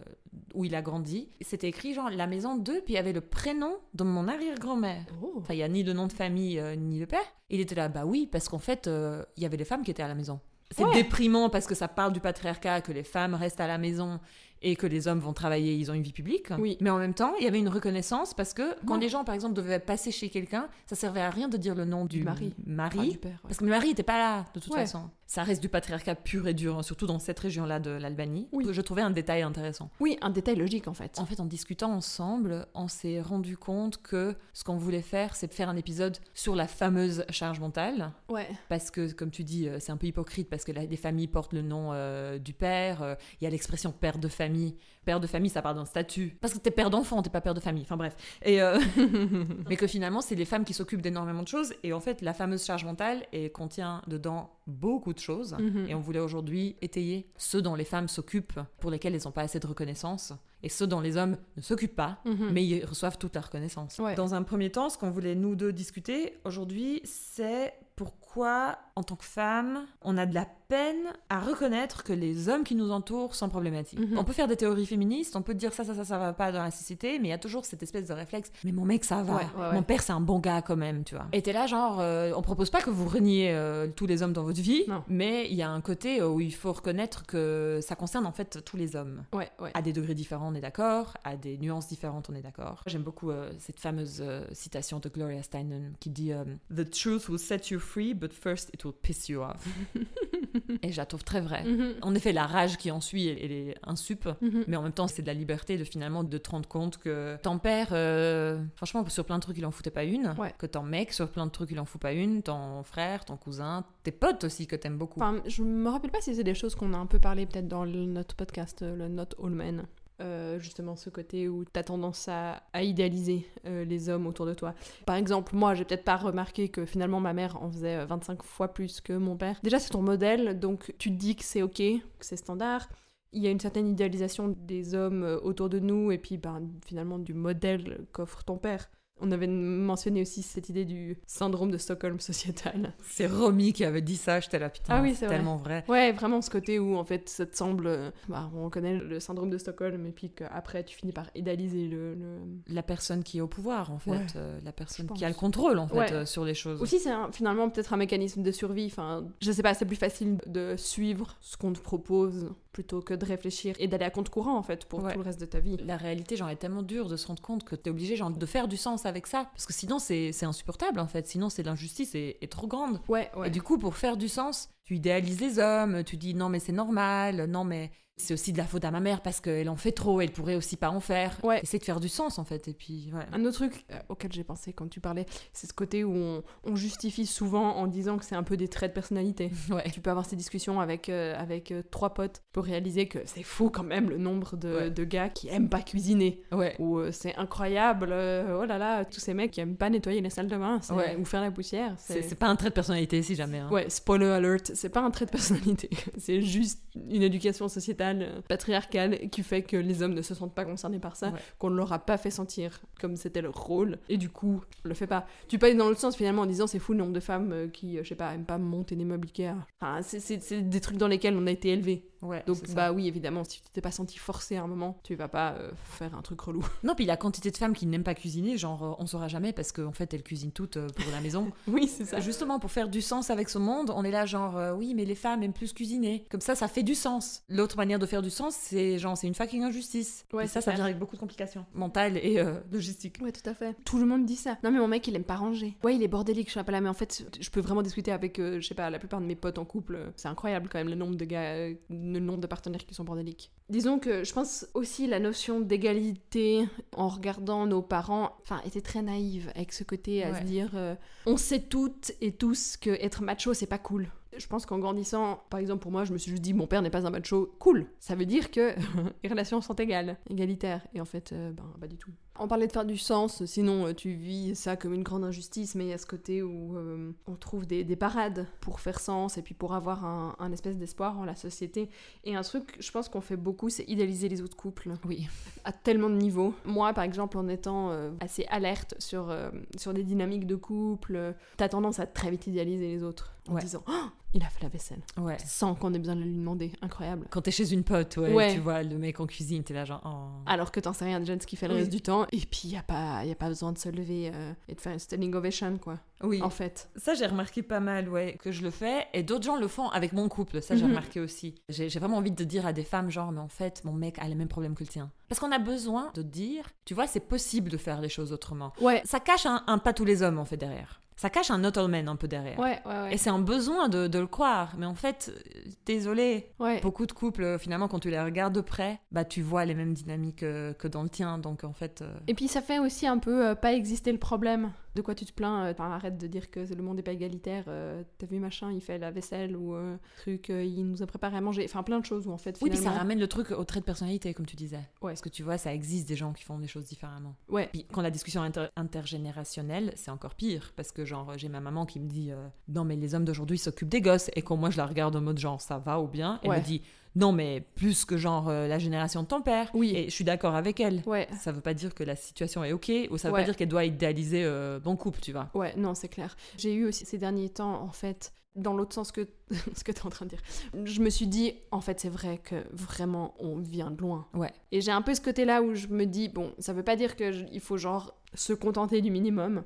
où 0.53 0.65
il 0.65 0.75
a 0.75 0.81
grandi. 0.81 1.29
C'était 1.41 1.67
écrit 1.67 1.93
genre 1.93 2.09
la 2.09 2.27
maison 2.27 2.57
2, 2.57 2.81
puis 2.81 2.93
il 2.93 2.95
y 2.95 2.99
avait 2.99 3.13
le 3.13 3.21
prénom 3.21 3.75
de 3.93 4.03
mon 4.03 4.27
arrière-grand-mère. 4.27 5.05
Oh. 5.21 5.33
Enfin, 5.37 5.53
il 5.53 5.57
n'y 5.57 5.63
a 5.63 5.67
ni 5.69 5.83
le 5.83 5.93
nom 5.93 6.07
de 6.07 6.13
famille, 6.13 6.61
ni 6.77 6.99
le 6.99 7.05
père. 7.05 7.19
Il 7.49 7.59
était 7.59 7.75
là, 7.75 7.89
bah 7.89 8.05
oui, 8.05 8.27
parce 8.31 8.49
qu'en 8.49 8.59
fait, 8.59 8.89
il 9.37 9.43
y 9.43 9.45
avait 9.45 9.57
des 9.57 9.65
femmes 9.65 9.83
qui 9.83 9.91
étaient 9.91 10.03
à 10.03 10.07
la 10.07 10.15
maison. 10.15 10.39
C'est 10.71 10.83
Ouais. 10.83 10.93
déprimant 10.93 11.49
parce 11.49 11.65
que 11.65 11.75
ça 11.75 11.87
parle 11.87 12.11
du 12.11 12.19
patriarcat, 12.19 12.81
que 12.81 12.91
les 12.91 13.03
femmes 13.05 13.35
restent 13.35 13.61
à 13.61 13.67
la 13.67 13.77
maison 13.77 14.19
et 14.61 14.75
que 14.75 14.87
les 14.87 15.07
hommes 15.07 15.19
vont 15.19 15.33
travailler, 15.33 15.73
ils 15.75 15.89
ont 15.91 15.93
une 15.93 16.01
vie 16.03 16.13
publique. 16.13 16.47
Oui. 16.57 16.77
Mais 16.81 16.89
en 16.89 16.97
même 16.97 17.13
temps, 17.13 17.33
il 17.39 17.43
y 17.43 17.47
avait 17.47 17.59
une 17.59 17.69
reconnaissance 17.69 18.33
parce 18.33 18.53
que 18.53 18.75
quand 18.85 18.95
Ouais. 18.95 18.99
les 19.01 19.09
gens, 19.09 19.23
par 19.23 19.35
exemple, 19.35 19.53
devaient 19.53 19.79
passer 19.79 20.11
chez 20.11 20.29
quelqu'un, 20.29 20.67
ça 20.85 20.95
servait 20.95 21.21
à 21.21 21.29
rien 21.29 21.47
de 21.47 21.57
dire 21.57 21.75
le 21.75 21.85
nom 21.85 22.05
du, 22.05 22.17
Du 22.19 22.23
mari. 22.23 22.53
mari, 22.65 22.97
Ah, 23.01 23.05
du 23.11 23.17
père, 23.17 23.31
ouais. 23.31 23.37
parce 23.43 23.57
que 23.57 23.63
le 23.65 23.69
mari 23.69 23.89
n'était 23.89 24.03
pas 24.03 24.17
là, 24.17 24.45
de 24.53 24.59
toute 24.59 24.71
Ouais. 24.73 24.79
façon. 24.81 25.09
Ça 25.27 25.43
reste 25.43 25.61
du 25.61 25.67
patriarcat 25.69 26.15
pur 26.15 26.47
et 26.47 26.53
dur, 26.53 26.77
hein, 26.77 26.83
surtout 26.83 27.05
dans 27.05 27.19
cette 27.19 27.37
région-là 27.39 27.79
de 27.79 27.89
l'Albanie. 27.91 28.47
Oui. 28.53 28.65
Je 28.71 28.81
trouvais 28.81 29.01
un 29.01 29.09
détail 29.11 29.41
intéressant. 29.41 29.89
Oui, 29.99 30.17
un 30.21 30.29
détail 30.29 30.55
logique 30.55 30.87
en 30.87 30.93
fait. 30.93 31.19
En 31.19 31.25
fait, 31.25 31.39
en 31.41 31.45
discutant 31.45 31.91
ensemble, 31.91 32.65
on 32.73 32.87
s'est 32.87 33.19
rendu 33.21 33.57
compte 33.57 34.01
que 34.01 34.35
ce 34.53 34.63
qu'on 34.63 34.77
voulait 34.77 35.01
faire, 35.01 35.35
c'est 35.35 35.47
de 35.47 35.53
faire 35.53 35.67
un 35.69 35.75
épisode 35.75 36.17
sur 36.33 36.55
la 36.55 36.65
fameuse 36.65 37.25
charge 37.29 37.59
mentale. 37.59 38.11
Ouais. 38.29 38.47
Parce 38.69 38.89
que, 38.89 39.11
comme 39.11 39.29
tu 39.29 39.43
dis, 39.43 39.67
euh, 39.67 39.79
c'est 39.79 39.91
un 39.91 39.97
peu 39.97 40.07
hypocrite 40.07 40.49
parce 40.49 40.63
que 40.63 40.71
la- 40.71 40.85
les 40.85 40.95
familles 40.97 41.27
portent 41.27 41.53
le 41.53 41.61
nom 41.61 41.89
euh, 41.91 42.37
du 42.39 42.53
père. 42.53 43.01
euh, 43.03 43.15
Il 43.41 43.43
y 43.43 43.47
a 43.47 43.49
l'expression 43.49 43.91
père 43.91 44.17
de 44.19 44.29
famille. 44.29 44.75
Père 45.03 45.19
de 45.19 45.27
famille, 45.27 45.49
ça 45.49 45.61
part 45.61 45.75
d'un 45.75 45.85
statut. 45.85 46.37
Parce 46.39 46.53
que 46.53 46.59
t'es 46.59 46.71
père 46.71 46.89
d'enfant, 46.89 47.21
t'es 47.21 47.29
pas 47.29 47.41
père 47.41 47.53
de 47.53 47.59
famille. 47.59 47.83
Enfin 47.83 47.97
bref. 47.97 48.15
Et, 48.43 48.61
euh, 48.61 48.79
mais 49.69 49.75
que 49.75 49.87
finalement, 49.87 50.21
c'est 50.21 50.35
les 50.35 50.45
femmes 50.45 50.63
qui 50.65 50.73
s'occupent 50.73 51.01
d'énormément 51.01 51.43
de 51.43 51.47
choses. 51.47 51.73
Et 51.83 51.93
en 51.93 51.99
fait, 51.99 52.21
la 52.21 52.33
fameuse 52.33 52.63
charge 52.65 52.85
mentale 52.85 53.25
elle 53.33 53.51
contient 53.51 54.01
dedans 54.07 54.51
beaucoup 54.67 55.13
de 55.13 55.19
choses. 55.19 55.55
Mhm. 55.59 55.85
Et 55.89 55.95
on 55.95 55.99
voulait 55.99 56.19
aujourd'hui 56.19 56.75
étayer 56.81 57.31
ce 57.37 57.57
dont 57.57 57.73
les 57.75 57.85
femmes 57.85 58.07
s'occupent, 58.07 58.59
pour 58.79 58.91
lesquels 58.91 59.15
elles 59.15 59.21
n'ont 59.25 59.31
pas 59.31 59.41
assez 59.41 59.59
de 59.59 59.67
reconnaissance, 59.67 60.33
et 60.63 60.69
ceux 60.69 60.87
dont 60.87 60.99
les 60.99 61.17
hommes 61.17 61.37
ne 61.55 61.61
s'occupent 61.61 61.95
pas, 61.95 62.19
Mhm. 62.25 62.49
mais 62.51 62.65
ils 62.65 62.83
reçoivent 62.85 63.17
toute 63.17 63.35
la 63.35 63.41
reconnaissance. 63.41 63.97
Ouais. 63.99 64.15
Dans 64.15 64.33
un 64.33 64.43
premier 64.43 64.71
temps, 64.71 64.89
ce 64.89 64.97
qu'on 64.97 65.11
voulait 65.11 65.35
nous 65.35 65.55
deux 65.55 65.71
discuter 65.73 66.37
aujourd'hui, 66.45 67.01
c'est 67.05 67.73
pourquoi, 67.95 68.77
en 68.95 69.03
tant 69.03 69.15
que 69.15 69.25
femme, 69.25 69.85
on 70.01 70.17
a 70.17 70.25
de 70.25 70.33
la 70.35 70.45
peine 70.67 70.97
à 71.29 71.39
reconnaître 71.39 72.03
que 72.03 72.13
les 72.13 72.49
hommes 72.49 72.63
qui 72.63 72.75
nous 72.75 72.91
entourent 72.91 73.35
sont 73.35 73.49
problématiques. 73.49 73.99
Mhm. 73.99 74.17
On 74.17 74.23
peut 74.23 74.33
faire 74.33 74.47
des 74.47 74.57
théories 74.57 74.85
féministes, 74.85 75.35
on 75.35 75.41
peut 75.41 75.53
dire 75.53 75.73
ça, 75.73 75.83
ça, 75.83 75.93
ça, 75.93 76.03
ça 76.03 76.17
va 76.17 76.33
pas 76.33 76.51
dans 76.51 76.61
la 76.63 76.71
société, 76.71 77.19
mais 77.19 77.27
il 77.27 77.31
y 77.31 77.33
a 77.33 77.37
toujours 77.37 77.65
cette 77.65 77.83
espèce 77.83 78.07
de 78.07 78.13
réflexe. 78.13 78.51
Mais 78.63 78.71
mon 78.71 78.85
mec, 78.85 79.05
ça 79.05 79.23
va. 79.23 79.35
Ouais, 79.35 79.41
ouais, 79.57 79.61
ouais. 79.69 79.73
Mon 79.73 79.83
père, 79.83 80.01
c'est 80.01 80.11
un 80.13 80.19
bon 80.21 80.39
gars 80.39 80.61
quand 80.61 80.75
même, 80.75 81.03
tu 81.03 81.15
vois. 81.15 81.27
Et 81.31 81.41
t'es 81.41 81.53
là, 81.53 81.67
genre, 81.67 81.99
euh, 81.99 82.31
on 82.35 82.41
propose 82.41 82.69
pas 82.69 82.81
que 82.81 82.89
vous 82.89 83.07
reniez 83.07 83.51
euh, 83.51 83.87
tous 83.95 84.07
les 84.07 84.21
hommes 84.23 84.33
dans 84.33 84.43
votre 84.43 84.61
vie, 84.61 84.83
Non. 84.87 85.03
mais 85.07 85.47
il 85.49 85.55
y 85.55 85.61
a 85.61 85.69
un 85.69 85.81
côté 85.81 86.21
où 86.21 86.39
il 86.41 86.53
faut 86.53 86.73
reconnaître 86.73 87.25
que 87.25 87.79
ça 87.81 87.95
concerne 87.95 88.25
en 88.25 88.31
fait 88.31 88.63
tous 88.65 88.77
les 88.77 88.95
hommes. 88.95 89.23
Ouais, 89.33 89.49
ouais. 89.59 89.71
À 89.73 89.81
des 89.81 89.93
degrés 89.93 90.15
différents, 90.15 90.51
on 90.51 90.55
est 90.55 90.61
d'accord. 90.61 91.15
À 91.23 91.35
des 91.37 91.57
nuances 91.57 91.87
différentes, 91.87 92.29
on 92.29 92.35
est 92.35 92.41
d'accord. 92.41 92.83
J'aime 92.87 93.03
beaucoup 93.03 93.31
euh, 93.31 93.51
cette 93.59 93.79
fameuse 93.79 94.19
euh, 94.21 94.43
citation 94.51 94.99
de 94.99 95.09
Gloria 95.09 95.43
Steinem 95.43 95.93
qui 95.99 96.09
dit 96.09 96.33
euh, 96.33 96.43
The 96.75 96.89
truth 96.89 97.29
will 97.29 97.39
set 97.39 97.69
you 97.69 97.79
free, 97.79 98.13
but 98.13 98.33
first 98.33 98.69
it 98.73 98.83
will 98.83 98.93
piss 98.93 99.29
you 99.29 99.41
off. 99.41 99.65
Et 100.83 100.91
je 100.91 100.97
la 100.97 101.05
trouve 101.05 101.23
très 101.23 101.41
vraie. 101.41 101.63
Mhm. 101.63 101.93
En 102.01 102.15
effet, 102.15 102.33
la 102.33 102.45
rage 102.45 102.77
qui 102.77 102.91
en 102.91 103.01
suit, 103.01 103.27
elle, 103.27 103.37
elle 103.41 103.51
est 103.51 103.75
insup. 103.83 104.27
Mhm. 104.41 104.63
Mais 104.67 104.77
en 104.77 104.81
même 104.83 104.91
temps, 104.91 105.07
c'est 105.07 105.21
de 105.21 105.27
la 105.27 105.33
liberté 105.33 105.77
de 105.77 105.83
finalement 105.83 106.23
de 106.23 106.37
te 106.37 106.49
rendre 106.49 106.67
compte 106.67 106.97
que 106.97 107.37
ton 107.43 107.59
père, 107.59 107.89
euh, 107.91 108.63
franchement, 108.75 109.07
sur 109.09 109.25
plein 109.25 109.37
de 109.37 109.41
trucs, 109.43 109.57
il 109.57 109.65
en 109.65 109.71
foutait 109.71 109.89
pas 109.91 110.03
une. 110.03 110.33
Ouais. 110.37 110.53
Que 110.57 110.65
ton 110.65 110.83
mec, 110.83 111.13
sur 111.13 111.29
plein 111.29 111.45
de 111.45 111.51
trucs, 111.51 111.71
il 111.71 111.79
en 111.79 111.85
fout 111.85 112.01
pas 112.01 112.13
une. 112.13 112.41
Ton 112.43 112.83
frère, 112.83 113.25
ton 113.25 113.37
cousin, 113.37 113.83
tes 114.03 114.11
potes 114.11 114.43
aussi 114.43 114.67
que 114.67 114.75
t'aimes 114.75 114.97
beaucoup. 114.97 115.19
Enfin, 115.19 115.41
je 115.47 115.63
me 115.63 115.89
rappelle 115.89 116.11
pas 116.11 116.21
si 116.21 116.35
c'est 116.35 116.43
des 116.43 116.55
choses 116.55 116.75
qu'on 116.75 116.93
a 116.93 116.97
un 116.97 117.05
peu 117.05 117.19
parlé 117.19 117.45
peut-être 117.45 117.67
dans 117.67 117.83
le- 117.85 118.05
notre 118.05 118.35
podcast, 118.35 118.81
euh, 118.81 118.95
le 118.95 119.07
Not 119.07 119.29
All 119.43 119.51
Men. 119.51 119.83
Euh, 120.19 120.57
justement, 120.57 120.95
ce 120.95 121.11
côté 121.11 121.47
où 121.47 121.63
t'as 121.63 121.83
tendance 121.83 122.27
à, 122.27 122.63
à 122.73 122.81
idéaliser 122.81 123.45
euh, 123.67 123.85
les 123.85 124.09
hommes 124.09 124.25
autour 124.25 124.47
de 124.47 124.55
toi. 124.55 124.73
Par 125.05 125.15
exemple, 125.15 125.55
moi, 125.55 125.75
j'ai 125.75 125.85
peut-être 125.85 126.03
pas 126.03 126.15
remarqué 126.15 126.69
que 126.69 126.85
finalement 126.85 127.19
ma 127.19 127.33
mère 127.33 127.61
en 127.61 127.69
faisait 127.69 127.97
euh, 127.97 128.05
25 128.05 128.41
fois 128.41 128.69
plus 128.69 128.99
que 128.99 129.13
mon 129.13 129.37
père. 129.37 129.59
Déjà, 129.61 129.77
c'est 129.77 129.91
ton 129.91 130.01
modèle, 130.01 130.59
donc 130.59 130.91
tu 130.97 131.11
te 131.11 131.15
dis 131.15 131.35
que 131.35 131.43
c'est 131.43 131.61
ok, 131.61 131.77
que 131.77 132.01
c'est 132.21 132.35
standard. 132.35 132.89
Il 133.31 133.43
y 133.43 133.47
a 133.47 133.51
une 133.51 133.59
certaine 133.59 133.87
idéalisation 133.87 134.55
des 134.57 134.95
hommes 134.95 135.21
euh, 135.21 135.39
autour 135.41 135.69
de 135.69 135.77
nous 135.77 136.11
et 136.11 136.17
puis 136.17 136.37
ben, 136.37 136.67
finalement 136.83 137.19
du 137.19 137.35
modèle 137.35 138.07
qu'offre 138.11 138.43
ton 138.43 138.57
père. 138.57 138.89
On 139.19 139.31
avait 139.31 139.47
mentionné 139.47 140.21
aussi 140.21 140.43
cette 140.43 140.69
idée 140.69 140.85
du 140.85 141.17
syndrome 141.25 141.71
de 141.71 141.77
Stockholm 141.77 142.19
sociétal. 142.19 142.93
C'est 143.03 143.27
Romy 143.27 143.73
qui 143.73 143.83
avait 143.83 144.01
dit 144.01 144.15
ça, 144.15 144.39
j'étais 144.39 144.59
là, 144.59 144.69
putain, 144.69 144.95
Ah 144.97 145.01
oui, 145.01 145.15
c'est 145.15 145.25
vrai. 145.25 145.35
tellement 145.37 145.57
vrai. 145.57 145.83
Ouais, 145.87 146.11
vraiment 146.11 146.41
ce 146.41 146.49
côté 146.49 146.77
où 146.79 146.95
en 146.97 147.03
fait 147.03 147.27
ça 147.29 147.45
te 147.45 147.55
semble. 147.57 147.87
euh, 147.87 148.11
Bah, 148.29 148.49
on 148.55 148.69
connaît 148.69 148.95
le 148.97 149.19
syndrome 149.19 149.49
de 149.49 149.57
Stockholm 149.57 150.05
et 150.05 150.11
puis 150.11 150.29
qu'après 150.29 150.83
tu 150.83 150.95
finis 150.95 151.11
par 151.13 151.29
idéaliser 151.35 151.87
le. 151.87 152.13
le- 152.15 152.37
La 152.67 152.83
personne 152.83 153.23
qui 153.23 153.39
est 153.39 153.41
au 153.41 153.47
pouvoir, 153.47 153.91
en 153.91 153.97
fait, 153.99 154.11
Ouais, 154.11 154.25
euh, 154.35 154.59
la 154.63 154.71
personne 154.71 155.07
qui 155.11 155.25
a 155.25 155.29
le 155.29 155.35
contrôle, 155.35 155.79
en 155.79 155.87
fait, 155.87 155.97
Ouais. 155.97 156.13
euh, 156.13 156.25
sur 156.25 156.45
les 156.45 156.53
choses. 156.53 156.81
Aussi, 156.81 156.99
c'est 156.99 157.11
finalement 157.31 157.69
peut-être 157.69 157.93
un 157.93 157.97
mécanisme 157.97 158.43
de 158.43 158.51
survie. 158.51 158.85
Enfin, 158.85 159.25
je 159.41 159.51
sais 159.51 159.63
pas, 159.63 159.73
c'est 159.73 159.85
plus 159.85 159.95
facile 159.95 160.37
de 160.45 160.75
suivre 160.77 161.35
ce 161.41 161.57
qu'on 161.57 161.73
te 161.73 161.79
propose 161.79 162.51
plutôt 162.71 163.01
que 163.01 163.15
de 163.15 163.25
réfléchir 163.25 163.73
et 163.79 163.87
d'aller 163.87 164.05
à 164.05 164.11
compte 164.11 164.29
courant 164.29 164.55
en 164.55 164.61
fait 164.61 164.85
pour 164.85 165.01
Ouais. 165.03 165.11
tout 165.13 165.17
le 165.19 165.25
reste 165.25 165.39
de 165.41 165.45
ta 165.47 165.59
vie. 165.59 165.77
La 165.77 165.97
réalité, 165.97 166.35
genre, 166.35 166.49
est 166.49 166.57
tellement 166.57 166.83
dure 166.83 167.07
de 167.07 167.17
se 167.17 167.25
rendre 167.25 167.41
compte 167.41 167.63
que 167.63 167.75
t'es 167.75 167.89
obligé, 167.89 168.15
genre, 168.15 168.29
de 168.29 168.45
faire 168.45 168.67
du 168.67 168.77
sens 168.77 169.06
avec 169.07 169.27
ça. 169.27 169.45
Parce 169.53 169.65
que 169.65 169.73
sinon, 169.73 169.99
c'est 169.99 170.43
insupportable, 170.43 170.99
en 170.99 171.07
fait. 171.07 171.27
Sinon, 171.27 171.49
c'est 171.49 171.63
l'injustice 171.63 172.13
est, 172.15 172.37
est 172.41 172.51
trop 172.51 172.67
grande. 172.67 172.99
Ouais, 173.07 173.31
ouais. 173.35 173.47
Et 173.47 173.51
du 173.51 173.61
coup, 173.61 173.77
pour 173.77 173.95
faire 173.95 174.17
du 174.17 174.27
sens, 174.27 174.69
tu 174.87 174.95
idéalises 174.95 175.41
les 175.41 175.59
hommes, 175.59 176.03
tu 176.05 176.15
dis 176.17 176.33
non 176.33 176.47
mais 176.49 176.59
c'est 176.59 176.71
normal, 176.71 177.45
non 177.45 177.63
mais 177.65 177.91
c'est 178.19 178.33
aussi 178.33 178.51
de 178.51 178.57
la 178.57 178.63
faute 178.63 178.83
à 178.83 178.89
ma 178.89 178.99
mère 178.99 179.21
parce 179.21 179.39
qu'elle 179.41 179.69
en 179.69 179.75
fait 179.75 179.91
trop, 179.91 180.21
elle 180.21 180.31
pourrait 180.31 180.55
aussi 180.55 180.75
pas 180.75 180.89
en 180.89 180.99
faire. 180.99 181.37
Ouais. 181.43 181.59
Essayer 181.61 181.77
de 181.77 181.83
faire 181.83 181.99
du 181.99 182.09
sens 182.09 182.39
en 182.39 182.43
fait, 182.45 182.67
et 182.67 182.73
puis 182.73 183.11
ouais. 183.13 183.21
Un 183.31 183.45
autre 183.45 183.57
truc 183.57 183.85
euh, 183.91 183.99
auquel 184.09 184.31
j'ai 184.33 184.43
pensé 184.43 184.73
quand 184.73 184.87
tu 184.89 184.99
parlais, 184.99 185.27
c'est 185.53 185.67
ce 185.67 185.73
côté 185.73 186.03
où 186.03 186.15
on, 186.15 186.41
on 186.63 186.75
justifie 186.75 187.27
souvent 187.27 187.75
en 187.75 187.85
disant 187.85 188.17
que 188.17 188.25
c'est 188.25 188.33
un 188.33 188.41
peu 188.41 188.57
des 188.57 188.69
traits 188.69 188.89
de 188.89 188.95
personnalité. 188.95 189.51
Ouais. 189.69 189.87
Tu 189.91 190.01
peux 190.01 190.09
avoir 190.09 190.25
ces 190.25 190.35
discussions 190.35 190.79
avec, 190.81 191.09
euh, 191.09 191.35
avec 191.37 191.71
euh, 191.71 191.83
trois 191.91 192.15
potes 192.15 192.41
pour 192.53 192.63
réaliser 192.63 193.07
que 193.07 193.19
c'est 193.25 193.43
fou 193.43 193.69
quand 193.69 193.83
même 193.83 194.09
le 194.09 194.17
nombre 194.17 194.57
de, 194.57 194.73
Ouais. 194.75 194.89
de 194.89 195.03
gars 195.03 195.29
qui 195.29 195.49
aiment 195.49 195.69
pas 195.69 195.83
cuisiner. 195.83 196.41
Ouais. 196.51 196.75
Ou 196.79 196.97
euh, 196.97 197.11
c'est 197.11 197.35
incroyable, 197.35 198.05
oh 198.11 198.65
là 198.65 198.79
là, 198.79 199.05
tous 199.05 199.19
ces 199.19 199.35
mecs 199.35 199.51
qui 199.51 199.59
aiment 199.59 199.77
pas 199.77 199.91
nettoyer 199.91 200.21
les 200.21 200.31
salles 200.31 200.47
de 200.47 200.57
bain 200.57 200.79
ou 201.19 201.23
faire 201.25 201.41
la 201.41 201.51
poussière. 201.51 201.93
C'est 201.99 202.23
c'est 202.23 202.33
pas 202.33 202.47
un 202.47 202.55
trait 202.55 202.69
de 202.69 202.73
personnalité 202.73 203.21
si 203.21 203.35
jamais. 203.35 203.59
hein. 203.59 203.69
Ouais, 203.71 203.87
spoiler 203.91 204.25
alert, 204.25 204.71
c'est 204.77 204.89
pas 204.89 205.01
un 205.01 205.11
trait 205.11 205.25
de 205.25 205.31
personnalité, 205.31 205.89
c'est 206.17 206.41
juste 206.41 206.81
une 206.95 207.21
éducation 207.23 207.67
sociétale 207.67 208.21
euh, 208.21 208.41
patriarcale 208.47 209.29
qui 209.29 209.43
fait 209.43 209.61
que 209.63 209.75
les 209.77 210.01
hommes 210.01 210.13
ne 210.13 210.21
se 210.21 210.33
sentent 210.33 210.53
pas 210.55 210.65
concernés 210.65 210.99
par 210.99 211.15
ça, 211.15 211.27
Ouais. 211.29 211.39
qu'on 211.59 211.69
ne 211.69 211.75
leur 211.75 211.91
a 211.91 211.99
pas 211.99 212.17
fait 212.17 212.31
sentir 212.31 212.79
comme 213.01 213.15
c'était 213.15 213.41
leur 213.41 213.55
rôle, 213.55 213.97
et 214.09 214.17
du 214.17 214.29
coup, 214.29 214.61
on 214.85 214.87
le 214.89 214.93
fait 214.93 215.07
pas. 215.07 215.25
Tu 215.47 215.59
peux 215.59 215.65
aller 215.65 215.75
dans 215.75 215.87
l'autre 215.89 215.99
sens 215.99 216.15
finalement 216.15 216.43
en 216.43 216.45
disant 216.45 216.67
c'est 216.67 216.79
fou 216.79 216.93
le 216.93 216.99
nombre 216.99 217.13
de 217.13 217.19
femmes 217.19 217.51
euh, 217.51 217.67
qui, 217.67 217.97
euh, 217.97 218.03
je 218.03 218.09
sais 218.09 218.15
pas, 218.15 218.33
aiment 218.33 218.45
pas 218.45 218.57
monter 218.57 218.95
des 218.95 219.05
meubles 219.05 219.27
Ikea. 219.27 219.53
Enfin, 219.81 220.01
c'est 220.01 220.69
des 220.69 220.79
trucs 220.81 220.97
dans 220.97 221.07
lesquels 221.07 221.35
on 221.35 221.45
a 221.47 221.51
été 221.51 221.69
élevés. 221.69 222.03
Ouais, 222.21 222.43
Donc, 222.47 222.57
bah 222.73 222.91
oui, 222.91 223.07
évidemment, 223.07 223.43
si 223.43 223.61
tu 223.61 223.69
t'es 223.71 223.81
pas 223.81 223.91
senti 223.91 224.17
forcé 224.17 224.55
à 224.55 224.63
un 224.63 224.67
moment, 224.67 224.99
tu 225.03 225.15
vas 225.15 225.27
pas 225.27 225.53
euh, 225.53 225.71
faire 225.83 226.15
un 226.15 226.21
truc 226.21 226.39
relou. 226.41 226.65
Non, 226.83 226.95
puis 226.95 227.05
la 227.05 227.17
quantité 227.17 227.51
de 227.51 227.57
femmes 227.57 227.73
qui 227.73 227.85
n'aiment 227.85 228.03
pas 228.03 228.15
cuisiner, 228.15 228.57
genre 228.57 228.83
euh, 228.83 228.95
on 228.99 229.05
saura 229.05 229.27
jamais 229.27 229.53
parce 229.53 229.71
qu'en 229.71 229.91
fait 229.91 230.13
elles 230.13 230.23
cuisinent 230.23 230.51
toutes 230.51 230.77
euh, 230.77 230.87
pour 230.87 231.11
la 231.11 231.21
maison. 231.21 231.51
oui, 231.67 231.87
c'est 231.87 232.05
ça. 232.05 232.19
Justement, 232.19 232.59
pour 232.59 232.71
faire 232.71 232.89
du 232.89 233.01
sens 233.01 233.29
avec 233.29 233.49
ce 233.49 233.57
monde, 233.57 233.91
on 233.95 234.03
est 234.03 234.11
là 234.11 234.25
genre 234.25 234.57
euh, 234.57 234.73
oui, 234.73 234.93
mais 234.95 235.05
les 235.05 235.15
femmes 235.15 235.43
aiment 235.43 235.53
plus 235.53 235.73
cuisiner. 235.73 236.25
Comme 236.29 236.41
ça, 236.41 236.55
ça 236.55 236.67
fait 236.67 236.83
du 236.83 236.95
sens. 236.95 237.43
L'autre 237.49 237.77
manière 237.77 237.99
de 237.99 238.05
faire 238.05 238.21
du 238.21 238.29
sens, 238.29 238.55
c'est 238.55 238.97
genre 238.97 239.17
c'est 239.17 239.27
une 239.27 239.35
fucking 239.35 239.63
injustice. 239.63 240.25
Ouais, 240.33 240.45
et 240.45 240.47
ça, 240.47 240.61
ça 240.61 240.71
vient 240.71 240.85
avec 240.85 240.99
beaucoup 240.99 241.15
de 241.15 241.19
complications 241.19 241.65
mentales 241.73 242.17
et 242.17 242.39
euh, 242.39 242.59
logistiques. 242.71 243.19
Ouais, 243.21 243.31
tout 243.31 243.47
à 243.49 243.53
fait. 243.53 243.75
Tout 243.85 243.97
le 243.99 244.05
monde 244.05 244.25
dit 244.25 244.35
ça. 244.35 244.57
Non, 244.63 244.71
mais 244.71 244.79
mon 244.79 244.87
mec, 244.87 245.07
il 245.07 245.15
aime 245.15 245.23
pas 245.23 245.35
ranger. 245.35 245.75
Ouais, 245.83 245.95
il 245.95 246.03
est 246.03 246.07
bordélique, 246.07 246.47
je 246.47 246.51
suis 246.51 246.59
un 246.59 246.63
peu 246.63 246.71
là, 246.71 246.81
mais 246.81 246.89
en 246.89 246.93
fait, 246.93 247.25
je 247.39 247.49
peux 247.49 247.61
vraiment 247.61 247.81
discuter 247.81 248.11
avec, 248.11 248.39
euh, 248.39 248.59
je 248.59 248.67
sais 248.67 248.75
pas, 248.75 248.89
la 248.89 248.99
plupart 248.99 249.21
de 249.21 249.25
mes 249.25 249.35
potes 249.35 249.57
en 249.57 249.65
couple. 249.65 250.11
C'est 250.15 250.27
incroyable 250.27 250.69
quand 250.71 250.79
même 250.79 250.89
le 250.89 250.95
nombre 250.95 251.15
de 251.15 251.25
gars, 251.25 251.53
euh, 251.53 251.73
le 252.13 252.19
nombre 252.19 252.39
de 252.41 252.47
partenaires 252.47 252.85
qui 252.85 252.93
sont 252.93 253.03
bordéliques. 253.03 253.51
Disons 253.69 253.99
que 253.99 254.23
je 254.23 254.33
pense 254.33 254.65
aussi 254.73 255.07
la 255.07 255.19
notion 255.19 255.59
d'égalité 255.59 256.67
en 256.95 257.07
regardant 257.07 257.65
nos 257.65 257.81
parents, 257.81 258.35
enfin, 258.41 258.61
était 258.65 258.81
très 258.81 259.01
naïve 259.01 259.51
avec 259.55 259.71
ce 259.73 259.83
côté 259.83 260.23
à 260.23 260.31
Ouais. 260.31 260.39
se 260.39 260.43
dire, 260.45 260.71
euh, 260.75 260.95
on 261.25 261.37
sait 261.37 261.59
toutes 261.61 262.11
et 262.21 262.31
tous 262.31 262.77
que 262.77 262.89
être 262.91 263.21
macho, 263.23 263.53
c'est 263.53 263.65
pas 263.67 263.77
cool. 263.77 264.09
Je 264.37 264.45
pense 264.45 264.65
qu'en 264.67 264.77
grandissant, 264.77 265.41
par 265.49 265.59
exemple 265.59 265.81
pour 265.81 265.91
moi, 265.91 266.03
je 266.05 266.13
me 266.13 266.17
suis 266.19 266.29
juste 266.29 266.43
dit 266.43 266.53
mon 266.53 266.67
père 266.67 266.81
n'est 266.83 266.91
pas 266.91 267.07
un 267.07 267.09
macho, 267.09 267.55
cool. 267.59 267.87
Ça 267.99 268.13
veut 268.13 268.25
dire 268.25 268.51
que 268.51 268.75
les 269.23 269.29
relations 269.29 269.61
sont 269.61 269.73
égales, 269.75 270.17
égalitaires. 270.29 270.81
Et 270.93 271.01
en 271.01 271.05
fait, 271.05 271.31
euh, 271.33 271.51
ben 271.51 271.63
pas 271.79 271.87
du 271.87 271.97
tout. 271.97 272.11
On 272.39 272.47
parlait 272.47 272.67
de 272.67 272.71
faire 272.71 272.85
du 272.85 272.97
sens, 272.97 273.43
sinon 273.45 273.87
euh, 273.87 273.93
tu 273.93 274.11
vis 274.11 274.55
ça 274.55 274.75
comme 274.75 274.93
une 274.93 275.03
grande 275.03 275.23
injustice, 275.23 275.75
mais 275.75 275.85
il 275.85 275.89
y 275.89 275.93
a 275.93 275.97
ce 275.97 276.05
côté 276.05 276.43
où 276.43 276.77
euh, 276.77 277.11
on 277.27 277.35
trouve 277.35 277.65
des, 277.65 277.83
des 277.83 277.95
parades 277.95 278.45
pour 278.61 278.79
faire 278.79 278.99
sens 278.99 279.37
et 279.37 279.41
puis 279.41 279.53
pour 279.53 279.73
avoir 279.73 280.05
un, 280.05 280.35
un 280.39 280.51
espèce 280.51 280.77
d'espoir 280.77 281.17
en 281.19 281.25
la 281.25 281.35
société. 281.35 281.89
Et 282.23 282.35
un 282.35 282.41
truc, 282.41 282.75
je 282.79 282.91
pense 282.91 283.09
qu'on 283.09 283.21
fait 283.21 283.37
beaucoup, 283.37 283.69
c'est 283.69 283.83
idéaliser 283.89 284.29
les 284.29 284.41
autres 284.41 284.55
couples 284.57 284.93
Oui. 285.05 285.27
à 285.63 285.71
tellement 285.71 286.09
de 286.09 286.15
niveaux. 286.15 286.53
Moi, 286.65 286.93
par 286.93 287.03
exemple, 287.03 287.37
en 287.37 287.47
étant 287.47 287.89
euh, 287.91 288.11
assez 288.19 288.45
alerte 288.49 288.95
sur, 288.99 289.29
euh, 289.29 289.49
sur 289.77 289.93
des 289.93 290.03
dynamiques 290.03 290.45
de 290.47 290.55
couple, 290.55 291.33
t'as 291.57 291.69
tendance 291.69 291.99
à 291.99 292.05
très 292.05 292.29
vite 292.31 292.47
idéaliser 292.47 292.87
les 292.87 293.03
autres 293.03 293.33
en 293.49 293.53
Ouais. 293.55 293.61
disant 293.61 293.83
Oh, 293.87 293.93
il 294.33 294.43
a 294.43 294.49
fait 294.49 294.61
la 294.63 294.69
vaisselle 294.69 294.99
Ouais. 295.17 295.37
sans 295.45 295.73
qu'on 295.75 295.93
ait 295.93 295.99
besoin 295.99 296.15
de 296.15 296.21
lui 296.21 296.33
demander. 296.33 296.71
Incroyable. 296.81 297.27
Quand 297.29 297.41
t'es 297.41 297.51
chez 297.51 297.71
une 297.73 297.83
pote, 297.83 298.17
ouais, 298.17 298.33
Ouais. 298.33 298.53
tu 298.53 298.59
vois 298.59 298.83
le 298.83 298.97
mec 298.97 299.19
en 299.19 299.25
cuisine, 299.25 299.63
t'es 299.63 299.73
là 299.73 299.85
genre 299.85 300.01
oh. 300.05 300.41
Alors 300.45 300.71
que 300.71 300.79
t'en 300.79 300.93
sais 300.93 301.05
rien 301.05 301.19
déjà 301.19 301.35
de 301.35 301.41
ce 301.41 301.47
qu'il 301.47 301.57
fait 301.57 301.67
le 301.67 301.73
Oui. 301.73 301.79
reste 301.79 301.91
du 301.91 302.01
temps. 302.01 302.25
Et 302.31 302.37
puis, 302.39 302.61
il 302.65 302.69
n'y 302.71 302.77
a, 302.77 302.83
pas- 302.83 303.23
y 303.25 303.31
a 303.31 303.35
pas 303.35 303.47
besoin 303.47 303.71
de 303.71 303.77
se 303.77 303.89
lever 303.89 304.31
euh, 304.33 304.53
et 304.67 304.75
de 304.75 304.81
faire 304.81 304.93
une 304.93 304.99
standing 304.99 305.33
ovation, 305.33 305.77
quoi. 305.77 305.99
Oui. 306.23 306.41
En 306.41 306.49
fait. 306.49 306.89
Ça, 306.95 307.13
j'ai 307.13 307.25
remarqué 307.25 307.61
pas 307.63 307.79
mal, 307.79 308.09
ouais, 308.09 308.37
que 308.41 308.51
je 308.51 308.63
le 308.63 308.71
fais. 308.71 309.07
Et 309.13 309.23
d'autres 309.23 309.45
gens 309.45 309.55
le 309.57 309.67
font 309.67 309.87
avec 309.89 310.13
mon 310.13 310.27
couple. 310.29 310.61
Ça, 310.61 310.75
j'ai 310.75 310.83
Mhm. 310.83 310.89
remarqué 310.91 311.19
aussi. 311.19 311.55
J'ai 311.69 311.89
j'ai 311.89 311.99
vraiment 311.99 312.17
envie 312.17 312.31
de 312.31 312.43
dire 312.43 312.65
à 312.65 312.73
des 312.73 312.83
femmes, 312.83 313.09
genre, 313.09 313.31
mais 313.31 313.39
en 313.41 313.47
fait, 313.49 313.83
mon 313.85 313.93
mec 313.93 314.19
a 314.19 314.27
les 314.27 314.35
mêmes 314.35 314.47
problèmes 314.47 314.75
que 314.75 314.83
le 314.83 314.89
tien. 314.89 315.11
Parce 315.29 315.39
qu'on 315.39 315.51
a 315.51 315.59
besoin 315.59 316.11
de 316.15 316.21
dire, 316.21 316.65
tu 316.85 316.93
vois, 316.93 317.07
c'est 317.07 317.19
possible 317.21 317.69
de 317.69 317.77
faire 317.77 318.01
les 318.01 318.09
choses 318.09 318.31
autrement. 318.33 318.73
Ouais. 318.81 319.01
Ça 319.05 319.19
cache 319.19 319.45
un, 319.45 319.63
un 319.67 319.77
pas 319.77 319.93
tous 319.93 320.05
les 320.05 320.21
hommes, 320.21 320.39
en 320.39 320.45
fait, 320.45 320.57
derrière. 320.57 321.01
Ça 321.17 321.29
cache 321.31 321.49
un 321.51 321.63
men 321.87 322.07
un 322.07 322.15
peu 322.15 322.27
derrière. 322.27 322.59
Ouais, 322.59 322.79
ouais, 322.85 322.91
ouais. 323.01 323.13
Et 323.13 323.17
c'est 323.17 323.31
un 323.31 323.39
besoin 323.39 323.89
de, 323.89 324.07
de 324.07 324.19
le 324.19 324.27
croire. 324.27 324.75
Mais 324.77 324.85
en 324.85 324.93
fait, 324.93 325.31
euh, 325.35 325.59
désolé. 325.85 326.51
Beaucoup 326.81 327.05
de 327.07 327.11
couples, 327.11 327.43
euh, 327.43 327.57
finalement, 327.57 327.87
quand 327.87 327.99
tu 327.99 328.09
les 328.11 328.21
regardes 328.21 328.53
de 328.53 328.61
près, 328.61 328.99
bah, 329.11 329.25
tu 329.25 329.41
vois 329.41 329.65
les 329.65 329.73
mêmes 329.73 329.93
dynamiques 329.95 330.43
euh, 330.43 330.73
que 330.73 330.87
dans 330.87 331.01
le 331.03 331.09
tien. 331.09 331.39
Donc, 331.39 331.63
en 331.63 331.73
fait. 331.73 332.01
euh, 332.03 332.13
Et 332.27 332.35
puis 332.35 332.47
ça 332.47 332.61
fait 332.61 332.77
aussi 332.79 333.07
un 333.07 333.17
peu 333.17 333.47
euh, 333.47 333.55
pas 333.55 333.73
exister 333.73 334.11
le 334.11 334.19
problème. 334.19 334.71
De 334.97 335.03
quoi 335.03 335.13
tu 335.13 335.25
te 335.25 335.31
plains 335.31 335.65
euh, 335.65 335.71
enfin, 335.73 335.91
Arrête 335.91 336.17
de 336.17 336.25
dire 336.25 336.49
que 336.49 336.59
le 336.59 336.81
monde 336.81 336.95
n'est 336.97 337.03
pas 337.03 337.11
égalitaire. 337.11 337.65
euh, 337.67 338.01
T'as 338.17 338.25
vu 338.25 338.39
machin, 338.39 338.71
il 338.71 338.81
fait 338.81 338.97
la 338.97 339.11
vaisselle 339.11 339.55
ou 339.55 339.75
euh, 339.75 339.95
truc, 340.17 340.49
euh, 340.49 340.63
il 340.63 340.83
nous 340.87 341.03
a 341.03 341.05
préparé 341.05 341.37
à 341.37 341.41
manger. 341.41 341.63
Enfin 341.65 341.83
plein 341.83 341.99
de 341.99 342.05
choses 342.05 342.25
où 342.25 342.31
en 342.31 342.37
fait 342.39 342.57
Oui, 342.63 342.71
puis 342.71 342.79
ça 342.79 342.89
ramène 342.89 343.19
le 343.19 343.27
truc 343.27 343.51
au 343.51 343.63
trait 343.63 343.79
de 343.79 343.85
personnalité, 343.85 344.33
comme 344.33 344.47
tu 344.47 344.55
disais. 344.55 344.77
Ouais. 345.03 345.11
Parce 345.11 345.21
que 345.21 345.29
tu 345.29 345.43
vois, 345.43 345.59
ça 345.59 345.71
existe 345.71 346.07
des 346.07 346.15
gens 346.15 346.33
qui 346.33 346.43
font 346.43 346.57
des 346.57 346.67
choses 346.67 346.85
différemment. 346.85 347.35
Ouais. 347.47 347.69
Puis 347.71 347.85
quand 347.93 348.01
la 348.01 348.09
discussion 348.09 348.43
est 348.43 348.47
inter- 348.47 348.69
intergénérationnelle, 348.75 349.93
c'est 349.95 350.11
encore 350.11 350.35
pire. 350.35 350.73
Parce 350.75 350.91
que, 350.91 351.05
genre, 351.05 351.33
j'ai 351.37 351.49
ma 351.49 351.59
maman 351.59 351.85
qui 351.85 351.99
me 351.99 352.07
dit 352.07 352.31
Non, 352.67 352.83
mais 352.83 352.95
les 352.95 353.15
hommes 353.15 353.25
d'aujourd'hui 353.25 353.57
s'occupent 353.57 353.89
des 353.89 354.01
gosses. 354.01 354.29
Et 354.35 354.41
quand 354.41 354.57
moi, 354.57 354.69
je 354.69 354.77
la 354.77 354.85
regarde 354.85 355.15
en 355.15 355.21
mode 355.21 355.37
genre, 355.37 355.61
ça 355.61 355.77
va 355.77 355.99
ou 356.01 356.07
bien, 356.07 356.39
elle 356.43 356.49
Ouais. 356.49 356.59
me 356.59 356.63
dit 356.65 356.81
Non, 357.17 357.31
mais 357.31 357.61
plus 357.75 358.05
que 358.05 358.15
genre 358.15 358.47
euh, 358.47 358.67
la 358.67 358.77
génération 358.79 359.23
de 359.23 359.27
ton 359.27 359.41
père. 359.41 359.71
Oui. 359.73 359.91
Et 359.95 360.05
je 360.05 360.13
suis 360.13 360.23
d'accord 360.23 360.55
avec 360.55 360.79
elle. 360.79 361.01
Ouais. 361.07 361.27
Ça 361.39 361.51
veut 361.51 361.61
pas 361.61 361.73
dire 361.73 361.95
que 361.95 362.03
la 362.03 362.15
situation 362.15 362.63
est 362.63 362.71
ok, 362.73 362.91
ou 363.09 363.17
ça 363.17 363.29
veut 363.29 363.33
Ouais. 363.33 363.41
pas 363.41 363.45
dire 363.45 363.55
qu'elle 363.55 363.67
doit 363.69 363.85
idéaliser 363.85 364.43
euh, 364.45 364.79
bon 364.79 364.95
couple, 364.95 365.19
tu 365.19 365.31
vois. 365.31 365.49
Ouais, 365.55 365.73
non, 365.77 365.95
c'est 365.95 366.07
clair. 366.09 366.37
J'ai 366.57 366.73
eu 366.73 366.85
aussi 366.85 367.05
ces 367.05 367.17
derniers 367.17 367.49
temps, 367.49 367.81
en 367.81 367.91
fait, 367.91 368.33
dans 368.55 368.73
l'autre 368.73 368.93
sens 368.93 369.11
que 369.11 369.27
ce 369.75 369.83
que 369.83 369.91
tu 369.91 369.99
es 369.99 370.05
en 370.05 370.09
train 370.09 370.25
de 370.25 370.29
dire. 370.31 370.41
Je 370.85 371.01
me 371.01 371.09
suis 371.09 371.27
dit, 371.27 371.53
en 371.71 371.81
fait, 371.81 371.99
c'est 371.99 372.09
vrai 372.09 372.37
que 372.37 372.55
vraiment, 372.71 373.33
on 373.39 373.57
vient 373.57 373.89
de 373.91 373.99
loin. 373.99 374.27
Ouais. 374.33 374.51
Et 374.71 374.81
j'ai 374.81 374.91
un 374.91 375.01
peu 375.01 375.13
ce 375.15 375.21
côté-là 375.21 375.61
où 375.63 375.73
je 375.75 375.87
me 375.87 376.05
dis, 376.05 376.29
bon, 376.29 376.53
ça 376.59 376.71
veut 376.73 376.83
pas 376.83 376.95
dire 376.95 377.15
qu'il 377.15 377.59
faut 377.61 377.77
genre 377.77 378.13
se 378.35 378.53
contenter 378.53 379.01
du 379.01 379.09
minimum, 379.09 379.63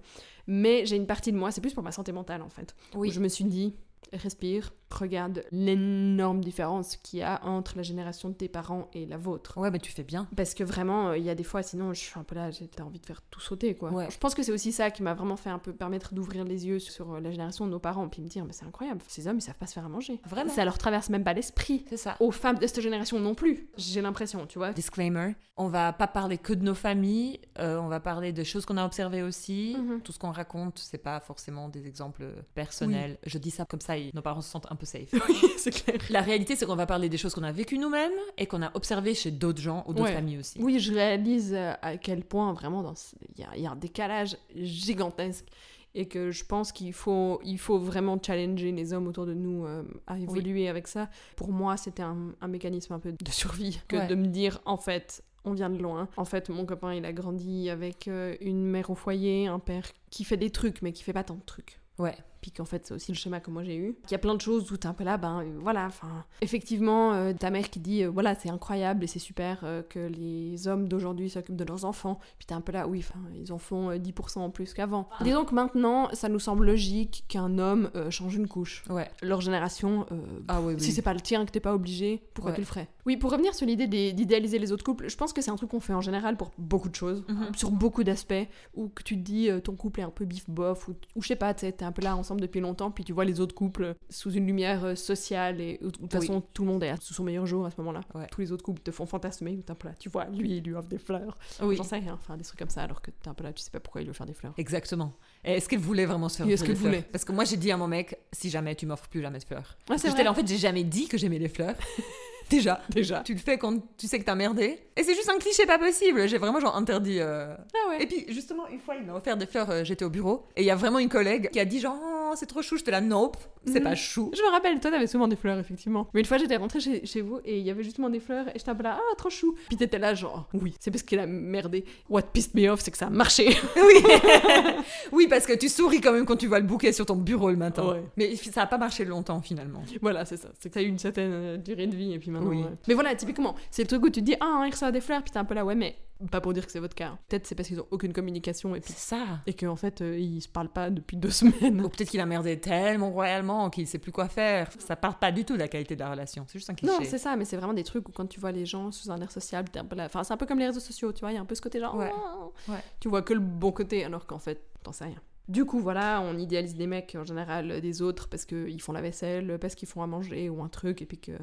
mais 0.47 0.85
j'ai 0.85 0.95
une 0.95 1.07
partie 1.07 1.31
de 1.33 1.37
moi, 1.37 1.51
c'est 1.51 1.61
plus 1.61 1.73
pour 1.73 1.83
ma 1.83 1.91
santé 1.91 2.11
mentale, 2.13 2.41
en 2.41 2.49
fait. 2.49 2.75
où 2.95 3.05
je 3.05 3.19
me 3.19 3.27
suis 3.27 3.43
dit, 3.45 3.75
respire, 4.13 4.73
regarde 4.89 5.43
l'énorme 5.51 6.41
différence 6.43 6.97
qu'il 6.97 7.19
y 7.19 7.23
a 7.23 7.43
entre 7.45 7.77
la 7.77 7.83
génération 7.83 8.29
de 8.29 8.33
tes 8.33 8.49
parents 8.49 8.89
et 8.93 9.05
la 9.05 9.17
vôtre. 9.17 9.57
Ouais, 9.57 9.71
mais 9.71 9.79
tu 9.79 9.91
fais 9.91 10.03
bien. 10.03 10.27
Parce 10.35 10.53
que 10.53 10.63
vraiment, 10.63 11.09
euh, 11.09 11.17
il 11.17 11.23
y 11.23 11.29
a 11.29 11.35
des 11.35 11.43
fois, 11.43 11.63
sinon, 11.63 11.93
je 11.93 11.99
suis 11.99 12.19
un 12.19 12.23
peu 12.23 12.35
là, 12.35 12.51
j'ai 12.51 12.69
envie 12.81 12.99
de 12.99 13.05
faire 13.05 13.21
tout 13.29 13.39
sauter, 13.39 13.75
quoi. 13.75 13.91
Ouais. 13.91 14.07
Je 14.09 14.17
pense 14.17 14.35
que 14.35 14.43
c'est 14.43 14.51
aussi 14.51 14.71
ça 14.71 14.91
qui 14.91 15.03
m'a 15.03 15.13
vraiment 15.13 15.37
fait 15.37 15.49
un 15.49 15.59
peu 15.59 15.73
permettre 15.73 16.13
d'ouvrir 16.13 16.43
les 16.43 16.67
yeux 16.67 16.79
sur 16.79 17.13
euh, 17.13 17.19
la 17.19 17.31
génération 17.31 17.65
de 17.65 17.71
nos 17.71 17.79
parents, 17.79 18.07
puis 18.07 18.21
me 18.21 18.27
dire, 18.27 18.45
mais 18.45 18.53
c'est 18.53 18.65
incroyable, 18.65 19.01
ces 19.07 19.27
hommes, 19.27 19.37
ils 19.37 19.41
savent 19.41 19.55
pas 19.55 19.67
se 19.67 19.73
faire 19.73 19.85
à 19.85 19.89
manger. 19.89 20.19
Vraiment. 20.25 20.51
Ça 20.51 20.65
leur 20.65 20.77
traverse 20.77 21.09
même 21.09 21.23
pas 21.23 21.33
l'esprit. 21.33 21.85
C'est 21.89 21.97
ça. 21.97 22.15
Aux 22.19 22.31
femmes 22.31 22.57
de 22.57 22.67
cette 22.67 22.81
génération 22.81 23.19
non 23.19 23.35
plus, 23.35 23.69
j'ai 23.77 24.01
l'impression, 24.01 24.45
tu 24.45 24.57
vois. 24.57 24.73
Disclaimer, 24.73 25.35
on 25.57 25.69
va 25.69 25.93
pas 25.93 26.07
parler 26.07 26.37
que 26.37 26.53
de 26.53 26.63
nos 26.63 26.75
familles, 26.75 27.39
euh, 27.59 27.77
on 27.77 27.87
va 27.87 27.99
parler 27.99 28.33
de 28.33 28.43
choses 28.43 28.65
qu'on 28.65 28.77
a 28.77 28.85
observées 28.85 29.23
aussi. 29.23 29.75
Mhm. 29.77 30.01
Tout 30.01 30.11
ce 30.11 30.19
qu'on 30.19 30.31
raconte, 30.31 30.79
c'est 30.79 30.97
pas 30.97 31.19
forcément 31.19 31.69
des 31.69 31.87
exemples 31.87 32.25
personnels. 32.53 33.17
Je 33.25 33.37
dis 33.37 33.51
ça 33.51 33.65
comme 33.65 33.81
ça, 33.81 33.90
nos 34.13 34.21
parents 34.21 34.41
se 34.41 34.49
sentent 34.49 34.71
un 34.71 34.75
peu 34.75 34.85
safe. 34.85 35.13
c'est 35.57 35.71
clair. 35.71 35.97
La 36.09 36.21
réalité, 36.21 36.55
c'est 36.55 36.65
qu'on 36.65 36.75
va 36.75 36.85
parler 36.85 37.09
des 37.09 37.17
choses 37.17 37.33
qu'on 37.33 37.43
a 37.43 37.51
vécues 37.51 37.77
nous-mêmes 37.77 38.11
et 38.37 38.45
qu'on 38.47 38.61
a 38.61 38.71
observées 38.75 39.13
chez 39.13 39.31
d'autres 39.31 39.61
gens 39.61 39.83
ou 39.87 39.93
d'autres 39.93 40.09
Ouais. 40.09 40.13
familles 40.15 40.37
aussi. 40.39 40.59
Oui, 40.61 40.79
je 40.79 40.93
réalise 40.93 41.53
euh, 41.53 41.73
à 41.81 41.97
quel 41.97 42.23
point 42.23 42.53
vraiment 42.53 42.81
dans 42.83 42.93
il 43.37 43.41
y, 43.41 43.43
a- 43.43 43.55
il 43.55 43.61
y 43.63 43.67
a 43.67 43.71
un 43.71 43.75
décalage 43.75 44.37
gigantesque 44.55 45.45
et 45.93 46.07
que 46.07 46.31
je 46.31 46.45
pense 46.45 46.71
qu'il 46.71 46.93
faut, 46.93 47.41
il 47.43 47.59
faut 47.59 47.77
vraiment 47.77 48.17
challenger 48.25 48.71
les 48.71 48.93
hommes 48.93 49.07
autour 49.07 49.25
de 49.25 49.33
nous 49.33 49.65
euh, 49.65 49.83
à 50.07 50.17
évoluer 50.17 50.69
avec 50.69 50.87
ça. 50.87 51.09
Pour 51.35 51.51
moi, 51.51 51.75
c'était 51.77 52.03
un, 52.03 52.33
un 52.39 52.47
mécanisme 52.47 52.93
un 52.93 52.99
peu 52.99 53.11
de 53.11 53.31
survie 53.31 53.79
que 53.89 53.97
Ouais. 53.97 54.07
de 54.07 54.15
me 54.15 54.27
dire 54.27 54.59
en 54.65 54.77
fait. 54.77 55.23
On 55.43 55.53
vient 55.53 55.71
de 55.71 55.81
loin. 55.81 56.07
En 56.17 56.23
fait, 56.25 56.49
mon 56.49 56.67
copain, 56.67 56.93
il 56.93 57.03
a 57.03 57.11
grandi 57.11 57.71
avec 57.71 58.07
euh, 58.07 58.35
une 58.41 58.63
mère 58.63 58.91
au 58.91 58.95
foyer, 58.95 59.47
un 59.47 59.57
père 59.57 59.85
qui 60.11 60.23
fait 60.23 60.37
des 60.37 60.51
trucs, 60.51 60.83
mais 60.83 60.91
qui 60.93 61.01
fait 61.01 61.13
pas 61.13 61.23
tant 61.23 61.33
de 61.33 61.41
trucs. 61.43 61.79
Ouais. 61.97 62.15
Puis 62.41 62.51
qu'en 62.51 62.65
fait, 62.65 62.85
c'est 62.87 62.93
aussi 62.93 63.11
le 63.11 63.17
schéma 63.17 63.39
que 63.39 63.51
moi 63.51 63.63
j'ai 63.63 63.75
eu. 63.75 63.95
Il 64.07 64.11
y 64.11 64.15
a 64.15 64.17
plein 64.17 64.33
de 64.35 64.41
choses 64.41 64.71
où 64.71 64.77
t'es 64.77 64.87
un 64.87 64.93
peu 64.93 65.03
là, 65.03 65.17
ben 65.17 65.41
euh, 65.41 65.57
voilà, 65.61 65.85
enfin. 65.85 66.25
Effectivement, 66.41 67.13
euh, 67.13 67.33
ta 67.33 67.49
mère 67.51 67.69
qui 67.69 67.79
dit, 67.79 68.03
euh, 68.03 68.09
voilà, 68.09 68.33
c'est 68.35 68.49
incroyable 68.49 69.03
et 69.03 69.07
c'est 69.07 69.19
super 69.19 69.59
euh, 69.63 69.83
que 69.83 69.99
les 69.99 70.67
hommes 70.67 70.87
d'aujourd'hui 70.87 71.29
s'occupent 71.29 71.55
de 71.55 71.63
leurs 71.63 71.85
enfants. 71.85 72.19
Puis 72.39 72.47
t'es 72.47 72.53
un 72.55 72.61
peu 72.61 72.71
là, 72.71 72.87
oui, 72.87 72.99
enfin, 72.99 73.19
ils 73.35 73.53
en 73.53 73.57
font 73.59 73.91
euh, 73.91 73.97
10% 73.97 74.39
en 74.39 74.49
plus 74.49 74.73
qu'avant. 74.73 75.07
Disons 75.21 75.45
que 75.45 75.53
maintenant, 75.53 76.09
ça 76.13 76.29
nous 76.29 76.39
semble 76.39 76.65
logique 76.65 77.25
qu'un 77.27 77.59
homme 77.59 77.89
change 78.09 78.35
une 78.35 78.47
couche. 78.47 78.83
Ouais. 78.89 79.09
Leur 79.21 79.41
génération, 79.41 80.05
Ah 80.47 80.61
oui. 80.61 80.75
si 80.79 80.91
c'est 80.91 81.01
pas 81.01 81.13
le 81.13 81.21
tien, 81.21 81.45
que 81.45 81.51
t'es 81.51 81.59
pas 81.59 81.75
obligé, 81.75 82.23
pourquoi 82.33 82.51
Ouais. 82.51 82.55
tu 82.55 82.61
le 82.61 82.67
ferais? 82.67 82.87
Oui, 83.05 83.17
pour 83.17 83.31
revenir 83.31 83.53
sur 83.53 83.65
l'idée 83.67 83.87
d'idéaliser 83.87 84.57
les 84.59 84.71
autres 84.71 84.83
couples, 84.83 85.09
je 85.09 85.15
pense 85.15 85.31
que 85.33 85.41
c'est 85.41 85.51
un 85.51 85.55
truc 85.55 85.69
qu'on 85.69 85.79
fait 85.79 85.93
en 85.93 86.01
général 86.01 86.37
pour 86.37 86.51
beaucoup 86.57 86.89
de 86.89 86.95
choses, 86.95 87.23
Mhm. 87.29 87.55
sur 87.55 87.71
beaucoup 87.71 88.03
d'aspects, 88.03 88.33
où 88.75 88.89
que 88.89 89.03
tu 89.03 89.15
te 89.15 89.21
dis 89.21 89.49
ton 89.63 89.75
couple 89.75 89.99
est 89.99 90.03
un 90.03 90.09
peu 90.09 90.25
bif 90.25 90.49
bof, 90.49 90.87
ou, 90.87 90.95
ou 91.15 91.21
je 91.21 91.27
sais 91.27 91.35
pas, 91.35 91.53
t'es 91.53 91.83
un 91.83 91.91
peu 91.91 92.01
là, 92.01 92.15
on 92.17 92.23
ensemble 92.31 92.41
depuis 92.41 92.61
longtemps, 92.61 92.91
puis 92.91 93.03
tu 93.03 93.11
vois 93.13 93.25
les 93.25 93.39
autres 93.41 93.53
couples 93.53 93.93
sous 94.09 94.31
une 94.31 94.47
lumière 94.47 94.85
euh, 94.85 94.95
sociale 94.95 95.59
et 95.59 95.77
de 95.81 95.89
toute 95.89 96.01
Oui. 96.01 96.09
façon 96.09 96.41
tout 96.53 96.63
le 96.63 96.69
monde 96.71 96.81
est 96.83 96.93
sous 97.01 97.13
son 97.13 97.23
meilleur 97.23 97.45
jour 97.45 97.65
à 97.65 97.71
ce 97.71 97.75
moment-là. 97.79 98.01
Ouais. 98.15 98.27
Tous 98.31 98.39
les 98.41 98.51
autres 98.53 98.63
couples 98.63 98.81
te 98.81 98.91
font 98.91 99.05
fantasmer, 99.05 99.57
t'es 99.65 99.71
un 99.71 99.75
peu 99.75 99.89
là, 99.89 99.93
tu 99.99 100.07
vois, 100.09 100.25
lui 100.25 100.57
il 100.57 100.63
lui 100.63 100.73
offre 100.73 100.87
des 100.87 100.97
fleurs. 100.97 101.37
Oui. 101.61 101.75
J'en 101.75 101.83
sais 101.83 101.97
rien, 101.97 102.13
enfin 102.13 102.37
des 102.37 102.43
trucs 102.43 102.57
comme 102.59 102.69
ça, 102.69 102.83
alors 102.83 103.01
que 103.01 103.11
t'es 103.11 103.27
un 103.27 103.33
peu 103.33 103.43
là, 103.43 103.51
tu 103.51 103.61
sais 103.61 103.71
pas 103.71 103.79
pourquoi 103.81 104.01
il 104.01 104.07
veut 104.07 104.13
faire 104.13 104.27
des 104.27 104.33
fleurs. 104.33 104.53
Exactement. 104.57 105.13
Est-ce 105.43 105.67
qu'elle 105.67 105.79
voulait 105.79 106.05
vraiment 106.05 106.29
se 106.29 106.37
faire 106.37 106.47
est-ce 106.47 106.63
qu'elle 106.63 106.75
voulait 106.75 107.01
Parce 107.11 107.25
que 107.25 107.31
moi, 107.33 107.43
j'ai 107.43 107.57
dit 107.57 107.71
à 107.71 107.77
mon 107.77 107.87
mec, 107.87 108.15
si 108.31 108.49
jamais 108.49 108.75
tu 108.75 108.85
m'offres 108.85 109.09
plus 109.09 109.21
jamais 109.21 109.39
de 109.39 109.43
fleurs. 109.43 109.77
Ah, 109.89 109.97
c'est 109.97 110.07
J'étais 110.07 110.11
vrai. 110.17 110.23
là, 110.25 110.31
en 110.31 110.35
fait, 110.35 110.47
j'ai 110.47 110.57
jamais 110.57 110.83
dit 110.83 111.07
que 111.07 111.17
j'aimais 111.17 111.39
les 111.39 111.49
fleurs. 111.49 111.75
Déjà. 112.49 112.81
Déjà. 112.89 113.21
Tu 113.21 113.33
le 113.33 113.39
fais 113.39 113.57
quand 113.57 113.77
tu 113.97 114.07
sais 114.07 114.19
que 114.19 114.25
t'as 114.25 114.35
merdé. 114.35 114.77
Et 114.97 115.03
c'est 115.03 115.15
juste 115.15 115.29
un 115.29 115.37
cliché 115.39 115.65
pas 115.65 115.79
possible. 115.79 116.27
J'ai 116.27 116.37
vraiment 116.37 116.59
genre 116.59 116.75
interdit. 116.75 117.19
euh, 117.19 117.55
Ah 117.73 117.89
ouais. 117.89 118.03
Et 118.03 118.07
puis 118.07 118.25
justement, 118.27 118.67
une 118.67 118.79
fois, 118.79 118.95
il 118.97 119.05
m'a 119.05 119.13
offert 119.15 119.37
des 119.37 119.45
fleurs. 119.45 119.69
euh, 119.69 119.83
J'étais 119.85 120.03
au 120.03 120.09
bureau. 120.09 120.45
Et 120.57 120.61
il 120.61 120.65
y 120.65 120.71
a 120.71 120.75
vraiment 120.75 120.99
une 120.99 121.07
collègue 121.07 121.49
qui 121.51 121.59
a 121.61 121.65
dit 121.65 121.79
genre, 121.79 121.97
oh, 122.31 122.35
c'est 122.35 122.45
trop 122.45 122.61
chou. 122.61 122.77
J'étais 122.77 122.91
là, 122.91 123.01
nope, 123.01 123.37
c'est 123.65 123.79
Mhm. 123.79 123.83
pas 123.83 123.95
chou. 123.95 124.31
Je 124.35 124.41
me 124.41 124.49
rappelle, 124.51 124.79
toi 124.79 124.89
t'avais 124.91 125.07
souvent 125.07 125.27
des 125.27 125.35
fleurs, 125.35 125.59
effectivement. 125.59 126.07
Mais 126.13 126.21
une 126.21 126.25
fois 126.25 126.37
j'étais 126.37 126.55
rentrée 126.57 126.79
chez, 126.79 127.05
chez 127.05 127.21
vous 127.21 127.39
et 127.45 127.59
il 127.59 127.65
y 127.65 127.69
avait 127.71 127.83
justement 127.83 128.09
des 128.09 128.19
fleurs 128.19 128.47
et 128.49 128.53
j'étais 128.55 128.73
là, 128.81 128.97
ah 128.99 129.15
trop 129.17 129.29
chou. 129.29 129.55
Puis 129.67 129.77
t'étais 129.77 129.99
là, 129.99 130.13
genre, 130.15 130.47
oui, 130.53 130.73
c'est 130.79 130.91
parce 130.91 131.03
qu'il 131.03 131.19
a 131.19 131.25
merdé. 131.27 131.85
What 132.09 132.23
pissed 132.33 132.55
me 132.55 132.67
off, 132.69 132.79
c'est 132.81 132.91
que 132.91 132.97
ça 132.97 133.07
a 133.07 133.09
marché. 133.09 133.49
Oui. 133.75 134.03
oui, 135.11 135.27
parce 135.27 135.45
que 135.45 135.53
tu 135.53 135.69
souris 135.69 136.01
quand 136.01 136.13
même 136.13 136.25
quand 136.25 136.37
tu 136.37 136.47
vois 136.47 136.59
le 136.59 136.65
bouquet 136.65 136.91
sur 136.93 137.05
ton 137.05 137.15
bureau 137.15 137.49
le 137.49 137.57
matin. 137.57 137.85
Ouais. 137.87 138.03
Mais 138.17 138.35
ça 138.35 138.63
a 138.63 138.67
pas 138.67 138.77
marché 138.77 139.05
longtemps 139.05 139.41
finalement. 139.41 139.81
voilà, 140.01 140.25
c'est 140.25 140.37
ça. 140.37 140.49
C'est 140.59 140.69
que 140.69 140.73
ça 140.75 140.79
a 140.79 140.83
eu 140.83 140.87
une 140.87 140.99
certaine 140.99 141.31
euh, 141.33 141.57
durée 141.57 141.87
de 141.87 141.95
vie 141.95 142.13
et 142.13 142.19
puis 142.19 142.31
maintenant. 142.31 142.49
Oui. 142.49 142.57
ouais. 142.61 142.69
Mais 142.87 142.93
voilà, 142.93 143.15
typiquement, 143.15 143.55
c'est 143.69 143.83
le 143.83 143.87
truc 143.87 144.03
où 144.03 144.09
tu 144.09 144.19
te 144.21 144.25
dis, 144.25 144.35
ah, 144.39 144.63
il 144.67 144.71
reçoit 144.71 144.91
des 144.91 145.01
fleurs, 145.01 145.21
puis 145.23 145.31
t'es 145.31 145.39
un 145.39 145.45
peu 145.45 145.53
là, 145.53 145.65
ouais, 145.65 145.75
mais 145.75 145.95
pas 146.29 146.39
pour 146.39 146.53
dire 146.53 146.63
que 146.63 146.71
c'est 146.71 146.79
votre 146.79 146.93
cas. 146.93 147.17
Peut-être 147.29 147.47
c'est 147.47 147.55
parce 147.55 147.67
qu'ils 147.67 147.79
ont 147.79 147.87
aucune 147.89 148.13
communication 148.13 148.75
et 148.75 148.79
puis. 148.79 148.93
Ça. 148.95 149.17
Et 149.47 149.53
qu'en 149.53 149.75
fait, 149.75 150.01
euh, 150.01 150.15
ils 150.19 150.39
se 150.41 150.47
parlent 150.47 150.71
pas 150.71 150.91
depuis 150.91 151.17
deux 151.17 151.31
semaines. 151.31 151.81
Ou 151.81 151.89
peut-être 151.89 152.09
qu'il 152.11 152.19
a 152.21 152.25
merdé 152.25 152.59
tellement 152.59 153.11
royalement 153.11 153.69
qu'il 153.69 153.87
sait 153.87 153.99
plus 153.99 154.11
quoi 154.11 154.27
faire. 154.27 154.69
Ça 154.79 154.95
parle 154.95 155.15
pas 155.15 155.31
du 155.31 155.45
tout 155.45 155.53
de 155.53 155.59
la 155.59 155.67
qualité 155.67 155.95
de 155.95 155.99
la 155.99 156.11
relation. 156.11 156.45
C'est 156.47 156.59
juste 156.59 156.69
un 156.69 156.73
cliché. 156.73 156.93
Non, 156.93 156.99
c'est 157.03 157.17
ça, 157.17 157.35
mais 157.35 157.45
c'est 157.45 157.57
vraiment 157.57 157.73
des 157.73 157.83
trucs 157.83 158.07
où 158.07 158.11
quand 158.11 158.27
tu 158.27 158.39
vois 158.39 158.51
les 158.51 158.65
gens 158.65 158.91
sous 158.91 159.11
un 159.11 159.19
air 159.19 159.31
social, 159.31 159.65
un 159.75 159.85
peu. 159.85 159.95
Enfin, 159.99 160.23
c'est 160.23 160.33
un 160.33 160.37
peu 160.37 160.45
comme 160.45 160.59
les 160.59 160.67
réseaux 160.67 160.79
sociaux, 160.79 161.11
tu 161.11 161.21
vois, 161.21 161.31
il 161.31 161.35
y 161.35 161.37
a 161.37 161.41
un 161.41 161.45
peu 161.45 161.55
ce 161.55 161.61
côté 161.61 161.79
genre. 161.79 161.95
Ouais. 161.95 162.11
oh. 162.15 162.53
Ouais. 162.69 162.79
Tu 162.99 163.09
vois 163.09 163.21
que 163.21 163.33
le 163.33 163.39
bon 163.39 163.71
côté, 163.71 164.05
alors 164.05 164.25
qu'en 164.25 164.39
fait, 164.39 164.61
t'en 164.83 164.91
sais 164.91 165.05
rien. 165.05 165.21
Du 165.47 165.65
coup, 165.65 165.79
voilà, 165.79 166.21
on 166.21 166.37
idéalise 166.37 166.77
les 166.77 166.87
mecs 166.87 167.17
en 167.19 167.25
général 167.25 167.71
euh, 167.71 167.81
des 167.81 168.01
autres 168.01 168.29
parce 168.29 168.45
qu'ils 168.45 168.81
font 168.81 168.93
la 168.93 169.01
vaisselle, 169.01 169.57
parce 169.59 169.75
qu'ils 169.75 169.87
font 169.87 170.01
à 170.01 170.07
manger 170.07 170.49
ou 170.49 170.63
un 170.63 170.69
truc, 170.69 171.01
et 171.01 171.05
puis 171.05 171.17
que, 171.17 171.33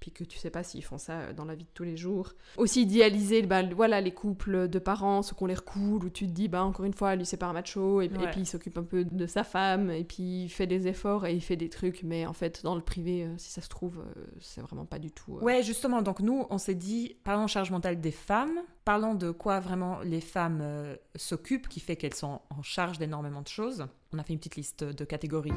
puis 0.00 0.12
que 0.12 0.24
tu 0.24 0.38
sais 0.38 0.50
pas 0.50 0.62
s'ils 0.62 0.84
font 0.84 0.98
ça 0.98 1.20
euh, 1.20 1.32
dans 1.32 1.44
la 1.44 1.54
vie 1.54 1.64
de 1.64 1.70
tous 1.74 1.84
les 1.84 1.96
jours. 1.96 2.32
Aussi 2.56 2.82
idéaliser 2.82 3.42
bah, 3.42 3.62
voilà, 3.62 4.00
les 4.00 4.12
couples 4.12 4.68
de 4.68 4.78
parents, 4.78 5.22
ceux 5.22 5.34
qui 5.34 5.42
ont 5.42 5.46
l'air 5.46 5.64
cool, 5.64 6.04
où 6.04 6.10
tu 6.10 6.26
te 6.26 6.32
dis, 6.32 6.48
bah 6.48 6.62
encore 6.62 6.84
une 6.84 6.94
fois, 6.94 7.16
lui 7.16 7.26
c'est 7.26 7.36
pas 7.36 7.46
un 7.46 7.52
macho, 7.52 8.00
et, 8.00 8.08
puis 8.08 8.40
il 8.42 8.46
s'occupe 8.46 8.78
un 8.78 8.82
peu 8.82 9.04
de 9.04 9.26
sa 9.26 9.44
femme, 9.44 9.90
et 9.90 10.04
puis 10.04 10.44
il 10.44 10.48
fait 10.48 10.66
des 10.66 10.86
efforts 10.86 11.26
et 11.26 11.34
il 11.34 11.40
fait 11.40 11.56
des 11.56 11.68
trucs, 11.68 12.02
mais 12.02 12.26
en 12.26 12.32
fait, 12.32 12.62
dans 12.62 12.74
le 12.74 12.82
privé, 12.82 13.24
euh, 13.24 13.34
si 13.36 13.50
ça 13.50 13.60
se 13.60 13.68
trouve, 13.68 13.98
euh, 13.98 14.24
c'est 14.40 14.60
vraiment 14.60 14.84
pas 14.84 14.98
du 14.98 15.10
tout. 15.10 15.38
euh, 15.38 15.42
Ouais, 15.42 15.62
justement, 15.62 16.02
donc 16.02 16.20
nous, 16.20 16.46
on 16.50 16.58
s'est 16.58 16.74
dit, 16.74 17.16
parlons 17.24 17.46
charge 17.46 17.70
mentale 17.70 18.00
des 18.00 18.10
femmes, 18.10 18.60
parlons 18.84 19.14
de 19.14 19.30
quoi 19.30 19.60
vraiment 19.60 20.00
les 20.00 20.20
femmes 20.20 20.60
euh, 20.62 20.96
s'occupent, 21.16 21.68
qui 21.68 21.80
fait 21.80 21.96
qu'elles 21.96 22.14
sont 22.14 22.40
en 22.50 22.62
charge 22.62 22.98
d'énormément 22.98 23.42
de 23.42 23.48
choses. 23.48 23.86
On 24.12 24.18
a 24.18 24.22
fait 24.22 24.32
une 24.32 24.38
petite 24.38 24.56
liste 24.56 24.84
de 24.84 25.04
catégories. 25.04 25.52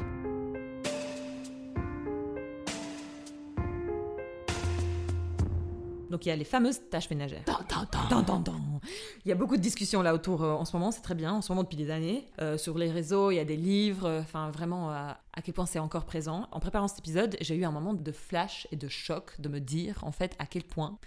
Donc 6.12 6.26
il 6.26 6.28
y 6.28 6.32
a 6.32 6.36
les 6.36 6.44
fameuses 6.44 6.78
tâches 6.90 7.08
ménagères. 7.08 7.42
Il 9.24 9.30
y 9.30 9.32
a 9.32 9.34
beaucoup 9.34 9.56
de 9.56 9.62
discussions 9.62 10.02
là 10.02 10.12
autour 10.12 10.44
euh, 10.44 10.52
en 10.52 10.66
ce 10.66 10.76
moment, 10.76 10.90
c'est 10.90 11.00
très 11.00 11.14
bien, 11.14 11.32
en 11.32 11.40
ce 11.40 11.50
moment 11.50 11.62
depuis 11.62 11.78
des 11.78 11.90
années. 11.90 12.28
Euh, 12.38 12.58
sur 12.58 12.76
les 12.76 12.90
réseaux, 12.90 13.30
il 13.30 13.36
y 13.36 13.40
a 13.40 13.46
des 13.46 13.56
livres, 13.56 14.18
enfin 14.20 14.50
vraiment 14.50 14.92
euh, 14.92 15.10
à 15.32 15.42
quel 15.42 15.54
point 15.54 15.64
c'est 15.64 15.78
encore 15.78 16.04
présent. 16.04 16.48
En 16.52 16.60
préparant 16.60 16.86
cet 16.86 16.98
épisode, 16.98 17.38
j'ai 17.40 17.54
eu 17.56 17.64
un 17.64 17.70
moment 17.70 17.94
de 17.94 18.12
flash 18.12 18.68
et 18.70 18.76
de 18.76 18.88
choc 18.88 19.40
de 19.40 19.48
me 19.48 19.58
dire 19.58 20.00
en 20.02 20.12
fait 20.12 20.36
à 20.38 20.44
quel 20.44 20.64
point, 20.64 20.98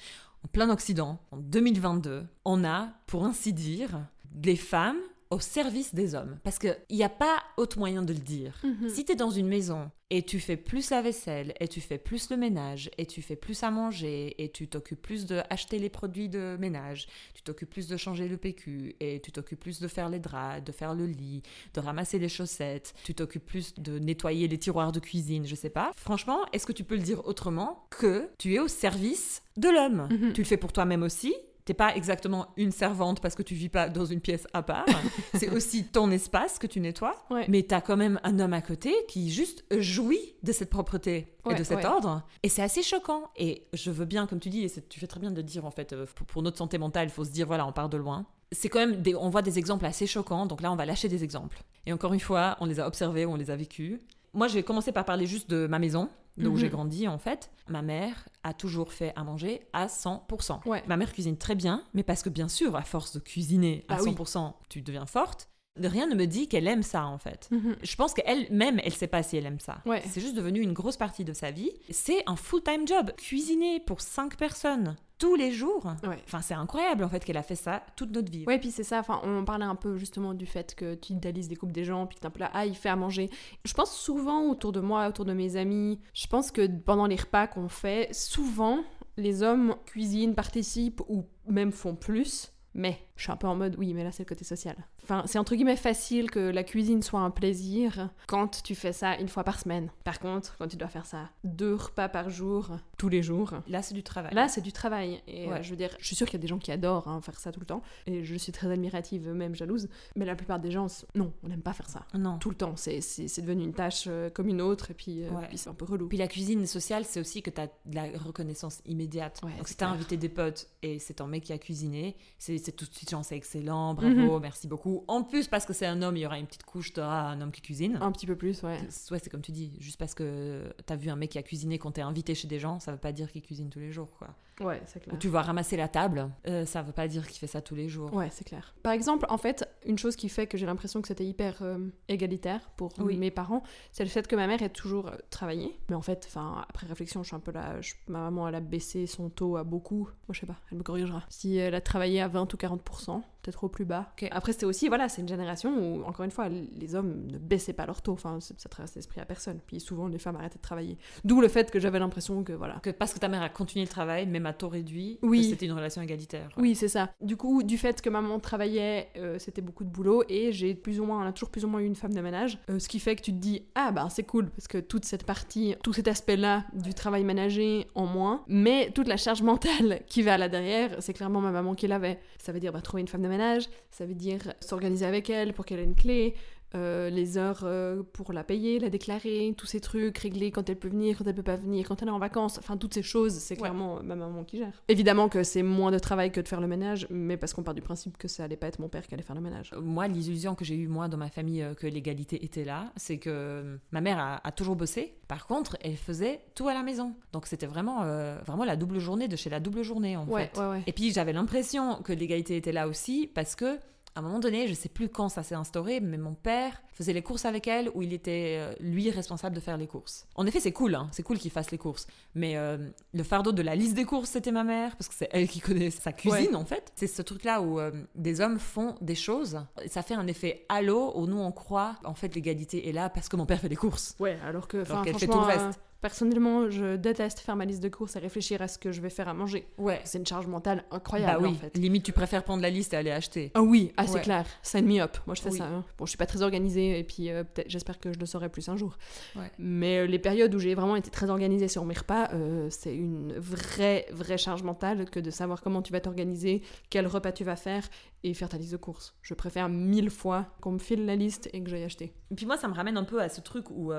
en 0.44 0.48
plein 0.48 0.72
Occident, 0.72 1.20
en 1.30 1.38
2022, 1.38 2.26
on 2.44 2.64
a, 2.66 2.90
pour 3.06 3.26
ainsi 3.26 3.54
dire, 3.54 4.08
des 4.32 4.56
femmes 4.56 4.98
au 5.30 5.40
service 5.40 5.94
des 5.94 6.16
hommes. 6.16 6.38
Parce 6.44 6.60
qu'il 6.60 6.78
n'y 6.92 7.04
a 7.04 7.10
pas 7.10 7.44
autre 7.58 7.80
moyen 7.80 8.04
de 8.04 8.14
le 8.14 8.20
dire. 8.20 8.60
Mhm. 8.64 8.90
Si 8.90 9.06
tu 9.06 9.14
es 9.14 9.16
dans 9.16 9.30
une 9.30 9.48
maison 9.48 9.92
et 10.12 10.22
tu 10.22 10.40
fais 10.40 10.56
plus 10.56 10.92
la 10.92 11.02
vaisselle, 11.02 11.54
et 11.60 11.68
tu 11.68 11.82
fais 11.82 11.98
plus 11.98 12.30
le 12.30 12.38
ménage, 12.38 12.92
et 12.98 13.08
tu 13.08 13.24
fais 13.24 13.36
plus 13.36 13.64
à 13.64 13.72
manger, 13.72 14.36
et 14.38 14.52
tu 14.52 14.68
t'occupes 14.68 15.02
plus 15.02 15.26
de 15.26 15.42
acheter 15.50 15.80
les 15.80 15.90
produits 15.90 16.30
de 16.30 16.58
ménage, 16.60 17.08
tu 17.34 17.42
t'occupes 17.42 17.72
plus 17.72 17.88
de 17.88 17.98
changer 17.98 18.28
le 18.28 18.38
PQ, 18.38 18.96
et 19.00 19.20
tu 19.20 19.32
t'occupes 19.32 19.60
plus 19.60 19.80
de 19.80 19.88
faire 19.88 20.10
les 20.10 20.20
draps, 20.20 20.64
de 20.64 20.72
faire 20.72 20.94
le 20.94 21.08
lit, 21.08 21.42
de 21.74 21.80
ramasser 21.80 22.20
les 22.20 22.30
chaussettes, 22.30 22.94
tu 23.04 23.16
t'occupes 23.16 23.46
plus 23.46 23.74
de 23.80 23.98
nettoyer 23.98 24.48
les 24.48 24.60
tiroirs 24.60 24.92
de 24.92 25.00
cuisine, 25.00 25.48
je 25.48 25.56
sais 25.56 25.72
pas. 25.72 25.92
Franchement, 25.98 26.42
est-ce 26.54 26.68
que 26.68 26.74
tu 26.74 26.84
peux 26.84 26.96
le 26.96 27.02
dire 27.02 27.26
autrement 27.26 27.88
que 27.90 28.30
tu 28.38 28.54
es 28.54 28.60
au 28.60 28.68
service 28.68 29.42
de 29.58 29.70
l'homme? 29.70 30.08
Mhm. 30.12 30.34
Tu 30.34 30.42
le 30.42 30.48
fais 30.48 30.58
pour 30.58 30.72
toi-même 30.72 31.02
aussi 31.02 31.34
T'es 31.66 31.74
pas 31.74 31.96
exactement 31.96 32.48
une 32.58 32.72
servante 32.72 33.20
parce 33.22 33.34
que 33.34 33.42
tu 33.42 33.56
vis 33.56 33.70
pas 33.70 33.90
dans 33.90 34.06
une 34.06 34.22
pièce 34.22 34.46
à 34.54 34.62
part. 34.62 34.86
C'est 35.34 35.50
aussi 35.50 35.84
ton 35.86 36.12
espace 36.12 36.60
que 36.60 36.68
tu 36.68 36.80
nettoies. 36.80 37.16
Ouais. 37.32 37.46
Mais 37.50 37.64
t'as 37.64 37.82
quand 37.82 37.98
même 37.98 38.20
un 38.24 38.38
homme 38.40 38.54
à 38.54 38.62
côté 38.62 38.94
qui 39.08 39.32
juste 39.32 39.66
jouit 39.76 40.36
de 40.44 40.52
cette 40.52 40.70
propreté 40.70 41.16
et 41.18 41.50
Ouais, 41.50 41.56
de 41.56 41.64
cet 41.64 41.80
ouais. 41.80 41.86
ordre. 41.88 42.22
Et 42.44 42.50
c'est 42.50 42.62
assez 42.62 42.84
choquant. 42.84 43.30
Et 43.36 43.66
je 43.74 43.90
veux 43.90 44.06
bien, 44.06 44.28
comme 44.28 44.40
tu 44.40 44.50
dis, 44.50 44.64
et 44.64 44.70
tu 44.90 45.00
fais 45.00 45.08
très 45.08 45.20
bien 45.20 45.32
de 45.32 45.38
le 45.38 45.44
dire 45.44 45.66
en 45.66 45.72
fait, 45.72 45.92
euh, 45.94 46.06
pour, 46.16 46.28
pour 46.28 46.42
notre 46.44 46.58
santé 46.58 46.78
mentale, 46.78 47.08
il 47.08 47.12
faut 47.12 47.26
se 47.26 47.32
dire 47.32 47.48
voilà, 47.48 47.66
on 47.66 47.72
part 47.72 47.90
de 47.90 47.98
loin. 47.98 48.28
C'est 48.52 48.70
quand 48.70 48.80
même, 48.80 49.02
des, 49.02 49.16
on 49.16 49.30
voit 49.30 49.42
des 49.42 49.58
exemples 49.58 49.86
assez 49.88 50.06
choquants. 50.06 50.46
Donc 50.46 50.62
là, 50.62 50.72
on 50.72 50.76
va 50.76 50.86
lâcher 50.86 51.08
des 51.10 51.24
exemples. 51.24 51.64
Et 51.88 51.94
encore 51.94 52.14
une 52.14 52.20
fois, 52.20 52.58
on 52.60 52.66
les 52.68 52.80
a 52.80 52.86
observés, 52.88 53.26
on 53.26 53.36
les 53.36 53.50
a 53.50 53.56
vécus. 53.56 54.00
Moi, 54.34 54.48
je 54.48 54.54
vais 54.54 54.64
commencer 54.64 54.92
par 54.92 55.04
parler 55.06 55.26
juste 55.26 55.50
de 55.50 55.66
ma 55.66 55.80
maison, 55.80 56.10
de 56.38 56.48
où 56.48 56.52
Mhm. 56.54 56.58
j'ai 56.58 56.70
grandi 56.70 57.08
en 57.08 57.18
fait. 57.18 57.52
Ma 57.68 57.82
mère 57.82 58.28
a 58.44 58.54
toujours 58.54 58.94
fait 58.94 59.14
à 59.16 59.24
manger 59.24 59.68
à 59.74 59.88
100%. 59.88 60.62
Ouais. 60.66 60.84
Ma 60.88 60.98
mère 60.98 61.12
cuisine 61.14 61.38
très 61.38 61.56
bien, 61.56 61.84
mais 61.94 62.04
parce 62.04 62.22
que 62.24 62.30
bien 62.30 62.48
sûr, 62.48 62.76
à 62.76 62.82
force 62.84 63.14
de 63.14 63.20
cuisiner 63.20 63.86
à 63.88 63.96
Ah 63.96 64.04
oui. 64.04 64.10
100%, 64.12 64.54
tu 64.70 64.82
deviens 64.82 65.06
forte. 65.06 65.50
Rien 65.78 66.08
ne 66.08 66.16
me 66.16 66.26
dit 66.26 66.48
qu'elle 66.48 66.68
aime 66.68 66.84
ça 66.84 67.06
en 67.06 67.18
fait. 67.18 67.48
Mhm. 67.52 67.76
Je 67.82 67.96
pense 67.96 68.14
qu'elle-même, 68.14 68.80
elle 68.84 68.94
sait 68.94 69.08
pas 69.08 69.24
si 69.24 69.38
elle 69.38 69.46
aime 69.46 69.60
ça. 69.60 69.82
Ouais. 69.86 70.02
C'est 70.08 70.22
juste 70.22 70.36
devenu 70.36 70.62
une 70.62 70.74
grosse 70.74 70.98
partie 70.98 71.26
de 71.26 71.34
sa 71.34 71.52
vie. 71.52 71.72
C'est 71.90 72.24
un 72.28 72.36
full-time 72.36 72.88
job. 72.88 73.12
Cuisiner 73.18 73.80
pour 73.80 74.02
cinq 74.02 74.38
personnes 74.38 74.96
tous 75.18 75.36
les 75.36 75.52
jours. 75.52 75.86
Ouais. 76.04 76.18
Enfin, 76.26 76.42
c'est 76.42 76.54
incroyable 76.54 77.04
en 77.04 77.10
fait 77.10 77.24
qu'elle 77.24 77.38
a 77.38 77.44
fait 77.44 77.56
ça 77.56 77.84
toute 77.96 78.12
notre 78.12 78.32
vie. 78.32 78.46
Ouais, 78.46 78.60
puis 78.60 78.72
c'est 78.72 78.84
ça, 78.84 79.00
enfin, 79.00 79.22
on 79.24 79.46
parlait 79.46 79.66
un 79.66 79.76
peu 79.76 79.98
justement 79.98 80.34
du 80.34 80.46
fait 80.46 80.76
que 80.76 80.96
tu 80.96 81.14
idéalises 81.14 81.48
des 81.48 81.56
couples 81.56 81.72
des 81.72 81.86
gens, 81.86 82.06
puis 82.06 82.16
que 82.16 82.22
t'es 82.22 82.28
un 82.28 82.32
peu 82.32 82.42
là, 82.42 82.52
ah, 82.54 82.66
il 82.66 82.76
fait 82.76 82.90
à 82.90 82.96
manger. 82.96 83.30
Je 83.64 83.74
pense 83.74 83.96
souvent 83.96 84.50
autour 84.50 84.72
de 84.72 84.82
moi, 84.82 85.08
autour 85.08 85.26
de 85.26 85.34
mes 85.34 85.56
amis, 85.56 86.00
je 86.14 86.28
pense 86.28 86.52
que 86.52 86.68
pendant 86.68 87.08
les 87.08 87.16
repas 87.16 87.48
qu'on 87.48 87.70
fait, 87.70 88.14
souvent, 88.14 88.84
les 89.18 89.44
hommes 89.44 89.76
cuisinent, 89.86 90.36
participent 90.36 91.02
ou 91.08 91.26
même 91.48 91.72
font 91.72 91.96
plus. 91.96 92.52
Mais 92.78 93.00
je 93.16 93.24
suis 93.24 93.32
un 93.32 93.38
peu 93.38 93.48
en 93.48 93.56
mode, 93.56 93.78
oui, 93.78 93.94
mais 93.94 94.04
là 94.04 94.12
c'est 94.12 94.24
le 94.24 94.28
côté 94.28 94.44
social. 94.44 94.76
Enfin, 95.06 95.24
c'est 95.28 95.38
entre 95.38 95.54
guillemets 95.56 95.76
facile 95.76 96.32
que 96.32 96.40
la 96.40 96.64
cuisine 96.64 97.04
soit 97.04 97.20
un 97.20 97.30
plaisir 97.30 98.10
quand 98.28 98.64
tu 98.64 98.74
fais 98.74 98.92
ça 98.92 99.16
une 99.20 99.28
fois 99.28 99.44
par 99.44 99.60
semaine. 99.60 99.90
Par 100.04 100.20
contre, 100.20 100.56
quand 100.58 100.68
tu 100.68 100.78
dois 100.78 100.88
faire 100.88 101.06
ça 101.06 101.30
deux 101.44 101.76
repas 101.76 102.10
par 102.10 102.30
jour, 102.32 102.70
tous 102.98 103.08
les 103.10 103.22
jours, 103.22 103.54
Là, 103.68 103.82
c'est 103.82 103.94
du 103.94 104.02
travail. 104.04 104.34
Là, 104.34 104.48
c'est 104.48 104.62
du 104.62 104.72
travail. 104.72 105.22
Et 105.28 105.48
Ouais. 105.48 105.60
euh, 105.60 105.64
je 105.64 105.70
veux 105.70 105.76
dire, 105.76 105.96
je 106.00 106.06
suis 106.08 106.16
sûre 106.16 106.26
qu'il 106.28 106.40
y 106.40 106.42
a 106.42 106.42
des 106.42 106.48
gens 106.48 106.58
qui 106.58 106.72
adorent 106.72 107.08
hein, 107.08 107.22
faire 107.22 107.40
ça 107.40 107.52
tout 107.52 107.60
le 107.60 107.66
temps. 107.68 107.82
Et 108.08 108.24
je 108.24 108.36
suis 108.36 108.52
très 108.52 108.72
admirative, 108.72 109.30
même 109.30 109.54
jalouse. 109.56 109.88
Mais 110.16 110.26
la 110.26 110.36
plupart 110.36 110.60
des 110.60 110.72
gens, 110.72 110.88
non, 111.14 111.32
on 111.44 111.48
n'aime 111.50 111.62
pas 111.62 111.74
faire 111.74 111.90
ça. 111.90 112.06
non. 112.16 112.38
Tout 112.40 112.50
le 112.50 112.56
temps. 112.56 112.76
C'est 112.76 113.00
devenu 113.42 113.64
une 113.64 113.74
tâche 113.74 114.06
euh, 114.08 114.30
comme 114.32 114.48
une 114.48 114.62
autre. 114.62 114.90
Et 114.92 114.94
puis, 114.96 115.24
euh, 115.24 115.30
Ouais. 115.30 115.48
puis 115.48 115.58
c'est 115.58 115.70
un 115.70 115.74
peu 115.76 115.86
relou. 115.86 116.08
Puis 116.08 116.18
la 116.18 116.28
cuisine 116.28 116.66
sociale, 116.66 117.06
c'est 117.06 117.20
aussi 117.20 117.42
que 117.44 117.50
tu 117.52 117.62
as 117.62 117.68
de 117.68 117.96
la 117.96 118.06
reconnaissance 118.18 118.82
immédiate. 118.86 119.40
Ouais, 119.44 119.52
Donc 119.58 119.68
si 119.68 119.76
t'as 119.76 119.86
clair. 119.86 119.96
invité 119.96 120.18
des 120.18 120.30
potes 120.30 120.68
et 120.82 120.98
c'est 121.00 121.16
ton 121.16 121.28
mec 121.28 121.44
qui 121.44 121.54
a 121.54 121.58
cuisiné, 121.58 122.16
c'est 122.40 122.58
c'est 122.58 122.72
tout 122.72 122.86
de 122.86 122.94
suite 122.94 123.10
genre 123.12 123.24
c'est 123.24 123.36
excellent, 123.36 123.94
Mhm. 123.94 124.16
bravo, 124.16 124.40
merci 124.40 124.68
beaucoup. 124.68 124.95
En 125.08 125.24
plus, 125.24 125.48
parce 125.48 125.66
que 125.66 125.74
c'est 125.74 125.86
un 125.86 126.02
homme, 126.02 126.18
il 126.18 126.22
y 126.22 126.26
aura 126.26 126.40
une 126.40 126.46
petite 126.46 126.64
couche 126.64 126.92
ah, 126.98 127.30
un 127.30 127.42
homme 127.42 127.52
qui 127.52 127.62
cuisine. 127.62 127.98
Un 128.02 128.12
petit 128.12 128.26
peu 128.26 128.36
plus, 128.36 128.64
ouais. 128.64 128.80
Ouais, 129.12 129.20
c'est 129.20 129.30
comme 129.30 129.42
tu 129.42 129.52
dis, 129.52 129.72
juste 129.80 129.98
parce 129.98 130.14
que 130.14 130.74
t'as 130.86 130.96
vu 130.96 131.10
un 131.10 131.16
mec 131.16 131.32
qui 131.32 131.38
a 131.38 131.44
cuisiné 131.44 131.78
quand 131.80 131.92
t'es 131.92 132.02
invité 132.02 132.36
chez 132.36 132.48
des 132.48 132.60
gens, 132.60 132.80
ça 132.80 132.92
veut 132.92 132.98
pas 132.98 133.12
dire 133.12 133.32
qu'il 133.32 133.42
cuisine 133.42 133.70
tous 133.70 133.80
les 133.80 133.92
jours, 133.92 134.12
quoi. 134.18 134.36
Ouais, 134.62 134.82
c'est 134.86 135.02
clair. 135.02 135.18
Tu 135.20 135.28
vas 135.28 135.42
ramasser 135.42 135.76
la 135.76 135.88
table, 135.88 136.30
euh, 136.48 136.66
ça 136.66 136.82
veut 136.82 136.94
pas 136.94 137.08
dire 137.08 137.28
qu'il 137.28 137.40
fait 137.40 137.48
ça 137.48 137.62
tous 137.62 137.76
les 137.76 137.90
jours. 137.90 138.14
Ouais, 138.14 138.30
c'est 138.32 138.46
clair. 138.46 138.74
Par 138.84 138.94
exemple, 138.94 139.26
en 139.30 139.38
fait, 139.38 139.68
une 139.86 139.98
chose 139.98 140.16
qui 140.16 140.30
fait 140.30 140.48
que 140.48 140.58
j'ai 140.58 140.66
l'impression 140.66 141.02
que 141.02 141.08
c'était 141.10 141.26
hyper 141.26 141.58
euh, 141.62 141.78
égalitaire 142.08 142.70
pour 142.78 142.94
Oui. 143.00 143.18
mes 143.18 143.32
parents, 143.32 143.64
c'est 143.92 144.04
le 144.04 144.10
fait 144.10 144.28
que 144.28 144.36
ma 144.36 144.48
mère 144.48 144.62
ait 144.62 144.70
toujours 144.70 145.08
euh, 145.08 145.16
travaillé. 145.30 145.78
Mais 145.90 145.96
en 145.96 146.02
fait, 146.02 146.24
enfin, 146.28 146.64
après 146.70 146.88
réflexion, 146.88 147.22
je 147.24 147.28
suis 147.28 147.36
un 147.36 147.40
peu 147.40 147.52
là. 147.52 147.82
je- 147.82 147.94
ma 148.08 148.20
maman, 148.20 148.48
elle 148.48 148.56
a 148.56 148.60
baissé 148.62 149.08
son 149.08 149.30
taux 149.30 149.58
à 149.58 149.64
beaucoup. 149.64 150.04
Moi, 150.28 150.34
je 150.34 150.40
sais 150.40 150.46
pas, 150.46 150.58
elle 150.72 150.78
me 150.78 150.84
corrigera. 150.84 151.24
Si 151.30 151.58
elle 151.58 151.76
a 151.76 151.82
travaillé 151.82 152.22
à 152.22 152.28
20 152.28 152.54
ou 152.54 152.58
40%, 152.58 153.22
peut-être 153.42 153.64
au 153.64 153.70
plus 153.70 153.86
bas. 153.86 154.12
Ok. 154.14 154.28
Après, 154.32 154.54
c'était 154.54 154.66
aussi, 154.66 154.88
voilà, 154.88 155.10
c'est 155.10 155.22
une 155.22 155.28
génération 155.28 155.70
où, 155.78 156.04
encore 156.06 156.24
une 156.26 156.32
fois, 156.32 156.48
les 156.50 156.96
hommes 156.96 157.28
ne 157.28 157.38
baissaient 157.38 157.74
pas 157.74 157.86
leur 157.86 158.02
taux. 158.02 158.14
Enfin, 158.14 158.40
ça 158.40 158.70
traverse 158.70 158.96
l'esprit 158.96 159.20
à 159.22 159.26
personne. 159.26 159.60
Puis 159.68 159.80
souvent, 159.80 160.08
les 160.08 160.18
femmes 160.18 160.38
arrêtaient 160.38 160.58
de 160.58 160.62
travailler. 160.64 160.98
D'où 161.26 161.42
le 161.42 161.48
fait 161.48 161.70
que 161.70 161.80
j'avais 161.80 162.00
l'impression 162.00 162.44
que, 162.44 162.54
voilà. 162.54 162.80
Que 162.82 162.90
parce 162.90 163.14
que 163.14 163.20
ta 163.20 163.28
mère 163.28 163.42
a 163.44 163.50
continué 163.50 163.84
le 163.86 163.90
travail, 163.92 164.26
même 164.26 164.45
même 164.46 164.50
à 164.50 164.54
taux 164.54 164.70
réduit 164.70 165.20
Oui. 165.22 165.42
que 165.42 165.48
c'était 165.50 165.66
une 165.66 165.72
relation 165.74 166.02
égalitaire. 166.02 166.50
Oui, 166.58 166.76
c'est 166.76 166.88
ça. 166.88 167.12
Du 167.22 167.36
coup, 167.36 167.64
du 167.64 167.78
fait 167.78 168.02
que 168.02 168.10
maman 168.10 168.40
travaillait, 168.40 169.10
euh, 169.18 169.38
c'était 169.40 169.62
beaucoup 169.62 169.84
de 169.84 169.90
boulot 169.90 170.24
et 170.30 170.52
j'ai 170.52 170.76
plus 170.76 171.00
ou 171.00 171.06
moins, 171.06 171.24
on 171.24 171.28
a 171.28 171.32
toujours 171.32 171.50
plus 171.50 171.66
ou 171.66 171.68
moins 171.68 171.80
eu 171.82 171.86
une 171.86 171.96
femme 171.96 172.14
de 172.14 172.22
ménage. 172.22 172.60
Euh, 172.70 172.80
ce 172.80 172.88
qui 172.88 173.00
fait 173.00 173.16
que 173.16 173.22
tu 173.22 173.32
te 173.32 173.38
dis, 173.38 173.64
ah 173.76 173.92
bah 173.92 174.08
c'est 174.10 174.24
cool 174.24 174.50
parce 174.52 174.68
que 174.68 174.78
toute 174.78 175.06
cette 175.06 175.24
partie, 175.26 175.76
tout 175.84 175.94
cet 175.94 176.08
aspect-là 176.08 176.66
du 176.74 176.94
travail 176.94 177.24
ménager 177.24 177.88
en 177.96 178.06
moins, 178.06 178.44
mais 178.48 178.92
toute 178.94 179.08
la 179.08 179.18
charge 179.18 179.42
mentale 179.42 180.02
qui 180.08 180.22
va 180.22 180.38
là 180.38 180.50
derrière, 180.50 180.96
c'est 181.00 181.14
clairement 181.14 181.42
ma 181.42 181.52
maman 181.52 181.74
qui 181.76 181.88
l'avait. 181.88 182.20
Ça 182.38 182.52
veut 182.52 182.60
dire 182.60 182.72
bah, 182.72 182.82
trouver 182.82 183.02
une 183.02 183.08
femme 183.08 183.22
de 183.24 183.28
ménage, 183.28 183.70
ça 183.90 184.06
veut 184.06 184.14
dire 184.14 184.54
s'organiser 184.60 185.06
avec 185.06 185.30
elle 185.30 185.54
pour 185.54 185.66
qu'elle 185.66 185.80
ait 185.80 185.84
une 185.84 185.96
clé, 185.96 186.36
euh, 186.76 187.10
les 187.10 187.38
heures 187.38 187.62
euh, 187.64 188.04
pour 188.14 188.34
la 188.34 188.44
payer, 188.44 188.80
la 188.80 188.90
déclarer, 188.90 189.54
tous 189.58 189.66
ces 189.66 189.80
trucs, 189.80 190.18
régler 190.18 190.52
quand 190.52 190.70
elle 190.70 190.76
peut 190.78 190.88
venir, 190.90 191.18
quand 191.18 191.26
elle 191.28 191.36
peut 191.36 191.44
pas 191.44 191.56
venir, 191.56 191.88
quand 191.88 192.02
elle 192.02 192.08
est 192.10 192.12
en 192.12 192.20
vacances, 192.20 192.58
enfin 192.60 192.78
toutes 192.78 192.94
ces 192.94 193.02
choses, 193.04 193.34
c'est 193.34 193.56
Ouais. 193.56 193.60
clairement 193.62 194.02
ma 194.04 194.16
maman 194.16 194.44
qui 194.44 194.58
gère. 194.58 194.84
Évidemment 194.88 195.30
que 195.30 195.44
c'est 195.44 195.64
moins 195.64 195.92
de 195.92 196.00
travail 196.00 196.32
que 196.32 196.42
de 196.42 196.48
faire 196.48 196.62
le 196.62 196.68
ménage, 196.68 197.08
mais 197.10 197.38
parce 197.38 197.54
qu'on 197.54 197.64
part 197.64 197.74
du 197.74 197.82
principe 197.82 198.18
que 198.18 198.28
ça 198.28 198.44
allait 198.44 198.58
pas 198.58 198.68
être 198.68 198.80
mon 198.80 198.90
père 198.90 199.08
qui 199.08 199.14
allait 199.14 199.24
faire 199.24 199.36
le 199.36 199.42
ménage. 199.42 199.72
Moi, 199.82 200.08
l'illusion 200.08 200.56
que 200.56 200.66
j'ai 200.66 200.76
eue, 200.76 200.88
moi, 200.88 201.08
dans 201.08 201.18
ma 201.18 201.30
famille, 201.30 201.62
euh, 201.62 201.74
que 201.74 201.88
l'égalité 201.88 202.44
était 202.44 202.66
là, 202.66 202.92
c'est 202.98 203.18
que 203.18 203.30
euh, 203.32 203.78
ma 203.92 204.02
mère 204.02 204.20
a, 204.20 204.46
a 204.46 204.52
toujours 204.52 204.76
bossé. 204.76 205.16
Par 205.28 205.48
contre, 205.48 205.78
elle 205.82 205.96
faisait 205.98 206.42
tout 206.56 206.68
à 206.68 206.74
la 206.74 206.84
maison. 206.84 207.14
Donc, 207.34 207.48
c'était 207.48 207.66
vraiment, 207.66 208.04
euh, 208.04 208.38
vraiment 208.46 208.66
la 208.66 208.76
double 208.76 209.00
journée 209.00 209.28
de 209.28 209.36
chez 209.36 209.50
la 209.50 209.60
double 209.60 209.82
journée, 209.84 210.18
en 210.18 210.28
Ouais, 210.28 210.52
fait. 210.54 210.60
ouais, 210.60 210.68
ouais. 210.70 210.84
Et 210.88 210.92
puis, 210.94 211.12
j'avais 211.12 211.34
l'impression 211.34 211.96
que 212.04 212.14
l'égalité 212.14 212.56
était 212.58 212.72
là 212.72 212.88
aussi 212.88 213.30
parce 213.34 213.56
que, 213.56 213.80
à 214.16 214.20
un 214.20 214.22
moment 214.22 214.40
donné, 214.40 214.68
je 214.68 214.74
sais 214.74 214.88
plus 214.88 215.10
quand 215.10 215.28
ça 215.28 215.44
s'est 215.44 215.56
instauré, 215.56 216.00
mais 216.00 216.18
mon 216.18 216.34
père 216.34 216.82
faisait 216.94 217.12
les 217.12 217.22
courses 217.22 217.44
avec 217.44 217.68
elle 217.68 217.90
ou 217.94 218.02
il 218.02 218.14
était, 218.14 218.56
euh, 218.60 218.74
lui, 218.80 219.12
responsable 219.12 219.54
de 219.54 219.60
faire 219.60 219.76
les 219.76 219.88
courses. 219.88 220.26
En 220.36 220.46
effet, 220.46 220.62
c'est 220.62 220.72
cool, 220.72 220.96
hein, 220.96 221.10
c'est 221.12 221.24
cool 221.24 221.38
qu'il 221.38 221.52
fasse 221.52 221.70
les 221.72 221.78
courses. 221.78 222.08
Mais 222.34 222.56
euh, 222.56 222.78
le 223.14 223.24
fardeau 223.24 223.52
de 223.52 223.62
la 223.62 223.76
liste 223.76 223.94
des 223.94 224.06
courses, 224.06 224.30
c'était 224.30 224.54
ma 224.54 224.64
mère, 224.64 224.96
parce 224.96 225.10
que 225.10 225.16
c'est 225.16 225.28
elle 225.34 225.50
qui 225.50 225.60
connaît 225.60 225.92
sa 225.92 226.14
cuisine, 226.14 226.56
en 226.56 226.64
fait. 226.64 226.94
C'est 226.96 227.08
ce 227.08 227.22
truc-là 227.22 227.62
où 227.62 227.78
euh, 227.78 227.92
des 228.16 228.40
hommes 228.40 228.58
font 228.58 228.96
des 229.02 229.16
choses, 229.16 229.60
et 229.84 229.90
ça 229.90 230.02
fait 230.02 230.16
un 230.16 230.28
effet 230.28 230.66
halo 230.70 231.12
où 231.16 231.28
nous, 231.28 231.40
on 231.40 231.52
croit, 231.52 231.98
en 232.06 232.16
fait, 232.16 232.34
l'égalité 232.36 232.88
est 232.88 232.94
là 232.94 233.10
parce 233.10 233.28
que 233.28 233.36
mon 233.36 233.46
père 233.46 233.60
fait 233.60 233.70
les 233.70 233.76
courses. 233.76 234.16
Ouais, 234.20 234.38
alors 234.46 234.70
que, 234.70 234.82
enfin, 234.82 235.04
qu'elle 235.04 235.20
fait 235.20 235.28
tout 235.28 235.40
le 235.40 235.46
reste. 235.46 235.82
Personnellement, 236.02 236.70
je 236.70 236.96
déteste 236.96 237.40
faire 237.40 237.56
ma 237.56 237.66
liste 237.66 237.82
de 237.82 237.90
courses 237.90 238.16
et 238.16 238.20
réfléchir 238.20 238.62
à 238.62 238.68
ce 238.68 238.78
que 238.78 238.92
je 238.92 239.02
vais 239.02 239.10
faire 239.10 239.28
à 239.28 239.34
manger. 239.34 239.68
Ouais. 239.78 240.00
C'est 240.04 240.18
une 240.20 240.26
charge 240.26 240.48
mentale 240.48 240.86
incroyable, 240.92 241.42
bah 241.44 241.48
oui, 241.50 241.56
en 241.56 241.60
fait. 241.60 241.78
limite, 241.78 242.04
tu 242.04 242.12
préfères 242.12 242.44
prendre 242.44 242.62
la 242.62 242.70
liste 242.70 242.94
et 242.94 242.98
aller 242.98 243.12
acheter. 243.12 243.52
Ah 243.56 243.62
oui, 243.62 243.92
ah, 243.98 244.06
c'est 244.08 244.22
clair. 244.22 244.46
Sign 244.62 244.86
me 244.86 245.00
up. 245.02 245.18
Moi, 245.26 245.36
je 245.36 245.42
fais 245.42 245.50
Oui. 245.52 245.58
ça. 245.58 245.66
hein. 245.66 245.84
Bon, 245.98 246.06
je 246.06 246.10
suis 246.12 246.18
pas 246.18 246.26
très 246.26 246.42
organisée 246.42 247.00
et 247.00 247.04
puis 247.04 247.30
euh, 247.32 247.44
j'espère 247.68 248.00
que 248.00 248.14
je 248.14 248.20
le 248.20 248.26
saurai 248.26 248.50
plus 248.50 248.68
un 248.70 248.78
jour. 248.78 248.98
Ouais. 249.36 249.52
Mais 249.58 250.00
euh, 250.00 250.06
les 250.06 250.20
périodes 250.20 250.54
où 250.54 250.60
j'ai 250.60 250.76
vraiment 250.76 250.96
été 250.96 251.10
très 251.10 251.30
organisée 251.30 251.68
sur 251.68 251.86
mes 251.86 251.96
repas, 251.96 252.30
euh, 252.34 252.68
c'est 252.70 252.96
une 252.96 253.34
vraie, 253.38 254.06
vraie 254.12 254.38
charge 254.38 254.64
mentale 254.64 255.10
que 255.10 255.20
de 255.20 255.32
savoir 255.32 255.62
comment 255.62 255.82
tu 255.82 255.92
vas 255.92 256.02
t'organiser, 256.02 256.62
quel 256.90 257.08
repas 257.08 257.32
tu 257.32 257.44
vas 257.44 257.56
faire 257.56 257.88
et 258.24 258.34
faire 258.34 258.50
ta 258.50 258.58
liste 258.58 258.72
de 258.72 258.78
courses. 258.78 259.16
Je 259.22 259.34
préfère 259.34 259.70
mille 259.70 260.10
fois 260.10 260.48
qu'on 260.62 260.72
me 260.74 260.80
file 260.80 261.06
la 261.06 261.16
liste 261.16 261.50
et 261.54 261.64
que 261.64 261.70
j'aille 261.70 261.84
acheter. 261.84 262.14
Et 262.32 262.36
puis 262.36 262.46
moi, 262.46 262.58
ça 262.58 262.68
me 262.68 262.74
ramène 262.74 262.98
un 262.98 263.04
peu 263.04 263.22
à 263.22 263.30
ce 263.30 263.42
truc 263.42 263.70
où 263.70 263.92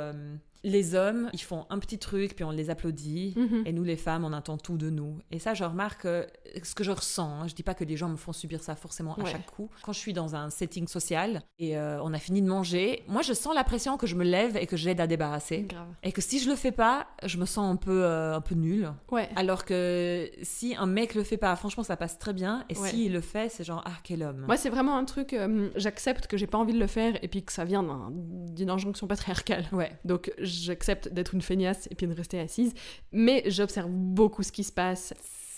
les 0.69 0.97
hommes, 0.97 1.31
ils 1.33 1.41
font 1.41 1.65
un 1.71 1.79
petit 1.79 1.99
truc, 1.99 2.35
puis 2.35 2.45
on 2.45 2.51
les 2.51 2.71
applaudit. 2.71 3.35
Mhm. 3.37 3.63
Et 3.67 3.73
nous, 3.73 3.85
les 3.85 3.97
femmes, 3.97 4.25
on 4.25 4.33
attend 4.33 4.59
tout 4.59 4.77
de 4.77 4.91
nous. 4.91 5.19
Et 5.31 5.39
ça, 5.39 5.55
je 5.55 5.63
remarque 5.63 6.05
euh, 6.07 6.25
ce 6.63 6.75
que 6.75 6.83
je 6.83 6.91
ressens. 6.91 7.31
hein. 7.43 7.47
Je 7.47 7.55
dis 7.55 7.63
pas 7.63 7.75
que 7.75 7.85
les 7.85 7.97
gens 7.97 8.09
me 8.09 8.17
font 8.17 8.33
subir 8.33 8.61
ça 8.61 8.75
forcément 8.75 9.15
à 9.15 9.21
Ouais. 9.23 9.31
chaque 9.31 9.47
coup. 9.47 9.71
Quand 9.83 9.93
je 9.93 9.99
suis 10.01 10.13
dans 10.13 10.35
un 10.35 10.51
setting 10.51 10.89
social 10.89 11.43
et 11.61 11.79
euh, 11.79 12.03
on 12.03 12.13
a 12.13 12.19
fini 12.19 12.43
de 12.43 12.49
manger, 12.49 13.05
moi, 13.07 13.23
je 13.23 13.33
sens 13.33 13.55
la 13.55 13.63
pression 13.63 13.97
que 13.97 14.09
je 14.09 14.17
me 14.17 14.25
lève 14.25 14.57
et 14.57 14.67
que 14.67 14.77
j'aide 14.77 15.01
à 15.01 15.07
débarrasser. 15.07 15.63
Grave. 15.69 15.87
Et 16.03 16.11
que 16.11 16.21
si 16.21 16.41
je 16.41 16.51
le 16.51 16.57
fais 16.57 16.73
pas, 16.73 17.07
je 17.25 17.39
me 17.39 17.47
sens 17.47 17.73
un 17.73 17.77
peu, 17.77 18.03
euh, 18.05 18.35
un 18.35 18.41
peu 18.41 18.57
nulle. 18.57 18.93
Ouais. 19.13 19.29
Alors 19.37 19.65
que 19.65 20.29
si 20.43 20.75
un 20.75 20.87
mec 20.87 21.15
le 21.15 21.23
fait 21.23 21.37
pas, 21.37 21.55
franchement, 21.55 21.85
ça 21.85 21.97
passe 21.97 22.19
très 22.19 22.33
bien. 22.33 22.65
Et 22.71 22.77
Ouais. 22.77 22.89
s'il 22.91 23.13
le 23.13 23.21
fait, 23.21 23.49
c'est 23.51 23.63
genre, 23.65 23.83
ah, 23.87 23.93
quel 24.03 24.23
homme. 24.25 24.45
Moi, 24.47 24.57
c'est 24.57 24.71
vraiment 24.71 24.97
un 24.99 25.05
truc, 25.05 25.35
j'accepte 25.77 26.27
que 26.27 26.37
j'ai 26.37 26.47
pas 26.49 26.59
envie 26.59 26.73
de 26.73 26.81
le 26.81 26.87
faire 26.89 27.17
et 27.23 27.29
puis 27.29 27.45
que 27.45 27.53
ça 27.53 27.65
vient 27.65 27.83
d'un- 27.85 28.11
d'une 28.11 28.71
injonction 28.71 29.07
patriarcale. 29.07 29.67
Ouais. 29.73 29.93
Donc 30.05 30.33
j'accepte 30.63 31.09
d'être 31.09 31.35
une 31.35 31.43
feignasse 31.43 31.89
et 31.91 31.95
puis 31.95 32.07
de 32.07 32.15
rester 32.15 32.39
assise, 32.41 32.73
mais 33.13 33.43
j'observe 33.47 33.91
beaucoup 33.91 34.43
ce 34.43 34.53
qui 34.53 34.65
se 34.65 34.73
passe. 34.73 35.15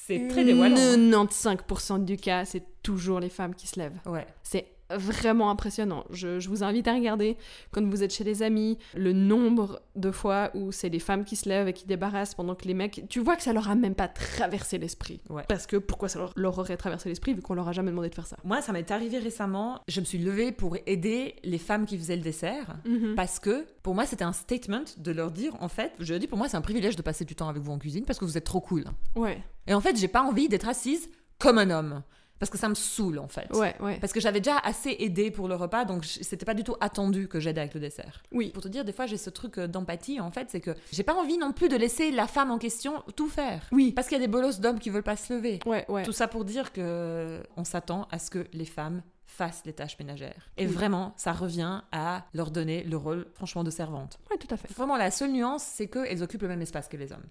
C'est 0.06 0.26
très 0.28 0.44
dévoilant. 0.44 0.76
hein. 0.76 0.96
95% 1.26 2.04
du 2.04 2.16
cas, 2.16 2.44
c'est 2.44 2.62
toujours 2.82 3.20
les 3.20 3.28
femmes 3.28 3.54
qui 3.54 3.66
se 3.66 3.78
lèvent. 3.78 3.98
Ouais. 4.06 4.26
C'est 4.42 4.64
vraiment 4.90 5.50
impressionnant. 5.50 6.04
Je, 6.11 6.40
je 6.40 6.49
vous 6.49 6.62
invite 6.62 6.88
à 6.88 6.95
regarder 6.95 7.37
quand 7.71 7.85
vous 7.85 8.02
êtes 8.02 8.12
chez 8.12 8.25
les 8.25 8.42
amis 8.42 8.78
le 8.95 9.12
nombre 9.12 9.80
de 9.97 10.11
fois 10.11 10.50
où 10.54 10.73
c'est 10.73 10.88
les 10.88 10.99
femmes 10.99 11.25
qui 11.25 11.37
se 11.37 11.49
lèvent 11.49 11.68
et 11.68 11.73
qui 11.73 11.87
débarrassent 11.87 12.35
pendant 12.35 12.54
que 12.54 12.66
les 12.66 12.75
mecs, 12.75 13.04
tu 13.09 13.21
vois 13.21 13.37
que 13.37 13.42
ça 13.42 13.52
leur 13.52 13.68
a 13.68 13.75
même 13.75 13.95
pas 13.95 14.09
traversé 14.09 14.78
l'esprit. 14.78 15.21
Ouais. 15.28 15.45
Parce 15.49 15.66
que 15.66 15.76
pourquoi 15.76 16.09
ça 16.09 16.18
leur, 16.18 16.33
leur 16.37 16.59
aurait 16.59 16.76
traversé 16.76 17.09
l'esprit 17.09 17.35
vu 17.35 17.42
qu'on 17.42 17.54
leur 17.54 17.68
a 17.68 17.73
jamais 17.73 17.90
demandé 17.90 18.09
de 18.09 18.14
faire 18.14 18.26
ça? 18.26 18.37
Moi, 18.45 18.62
ça 18.62 18.73
m'est 18.73 18.90
arrivé 18.90 19.18
récemment. 19.18 19.81
Je 19.88 20.01
me 20.01 20.05
suis 20.05 20.18
levée 20.18 20.53
pour 20.53 20.77
aider 20.87 21.37
les 21.44 21.59
femmes 21.59 21.87
qui 21.87 21.98
faisaient 21.98 22.16
le 22.16 22.22
dessert. 22.22 22.77
Mhm. 22.87 23.14
Parce 23.14 23.38
que 23.38 23.66
pour 23.83 23.94
moi, 23.94 24.07
c'était 24.07 24.24
un 24.24 24.33
statement 24.33 24.85
de 24.96 25.11
leur 25.12 25.31
dire 25.31 25.55
en 25.61 25.68
fait, 25.68 25.92
je 25.98 26.14
dis 26.14 26.27
pour 26.27 26.38
moi, 26.38 26.48
c'est 26.48 26.57
un 26.57 26.61
privilège 26.62 26.96
de 26.96 27.03
passer 27.03 27.24
du 27.24 27.35
temps 27.35 27.48
avec 27.48 27.62
vous 27.62 27.72
en 27.72 27.79
cuisine 27.79 28.05
parce 28.05 28.18
que 28.18 28.24
vous 28.24 28.37
êtes 28.38 28.44
trop 28.44 28.61
cool. 28.61 28.85
Ouais, 29.16 29.42
Et 29.66 29.74
en 29.74 29.81
fait, 29.81 29.96
j'ai 29.96 30.09
pas 30.09 30.22
envie 30.22 30.48
d'être 30.48 30.68
assise 30.68 31.09
comme 31.38 31.59
un 31.59 31.70
homme 31.70 32.03
parce 32.38 32.51
que 32.51 32.59
ça 32.59 32.68
me 32.68 32.74
saoule 32.74 33.18
en 33.18 33.29
fait. 33.29 33.48
ouais, 33.55 33.74
ouais. 33.81 33.98
Parce 34.01 34.12
que 34.12 34.20
j'avais 34.20 34.40
déjà 34.40 34.59
assez 34.59 34.96
aidé 35.01 35.31
pour 35.31 35.48
le 35.48 35.55
repas, 35.55 35.85
donc 35.85 36.05
c'était 36.05 36.44
pas 36.46 36.55
du 36.55 36.64
tout 36.64 36.77
attendu 36.81 37.29
que 37.29 37.40
j'aide 37.40 37.59
avec 37.59 37.74
le 37.74 37.81
dessert. 37.81 38.22
Oui. 38.33 38.51
Pour 38.51 38.62
te 38.62 38.68
dire, 38.68 38.85
des 38.85 38.92
fois, 38.92 39.07
j'ai 39.07 39.16
ce 39.16 39.31
truc 39.31 39.59
euh, 39.59 39.66
d'empathie 39.66 40.20
en 40.20 40.31
fait, 40.31 40.48
c'est 40.51 40.61
que 40.61 40.74
j'ai 40.92 41.03
pas 41.03 41.14
envie 41.14 41.38
non 41.38 41.53
plus 41.53 41.68
de 41.68 41.77
laisser 41.77 42.11
la 42.11 42.27
femme 42.27 42.51
en 42.51 42.59
question 42.59 43.03
tout 43.16 43.29
faire. 43.29 43.66
Oui. 43.72 43.92
Parce 43.92 44.09
qu'il 44.09 44.16
y 44.18 44.20
a 44.20 44.24
des 44.24 44.31
bolosses 44.31 44.61
d'hommes 44.61 44.79
qui 44.79 44.90
veulent 44.90 45.03
pas 45.03 45.16
se 45.16 45.33
lever. 45.33 45.59
Ouais, 45.66 45.85
ouais. 45.88 46.03
Tout 46.05 46.12
ça 46.12 46.29
pour 46.29 46.44
dire 46.44 46.72
que 46.72 47.42
on 47.57 47.64
s'attend 47.64 48.07
à 48.11 48.18
ce 48.18 48.31
que 48.31 48.46
les 48.53 48.64
femmes 48.64 49.03
fassent 49.27 49.62
les 49.66 49.72
tâches 49.74 49.98
ménagères. 49.98 50.48
Et 50.57 50.66
Oui. 50.66 50.72
vraiment, 50.72 51.12
ça 51.16 51.33
revient 51.33 51.83
à 51.92 52.24
leur 52.33 52.51
donner 52.51 52.83
le 52.85 52.96
rôle, 52.96 53.27
franchement, 53.35 53.62
de 53.62 53.70
servante. 53.70 54.18
Ouais, 54.31 54.38
tout 54.38 54.53
à 54.53 54.57
fait. 54.57 54.72
Vraiment, 54.72 54.96
la 54.96 55.11
seule 55.11 55.31
nuance, 55.33 55.62
c'est 55.62 55.87
qu'elles 55.87 56.22
occupent 56.22 56.42
le 56.42 56.48
même 56.48 56.62
espace 56.62 56.88
que 56.88 56.96
les 56.96 57.12
hommes. 57.12 57.27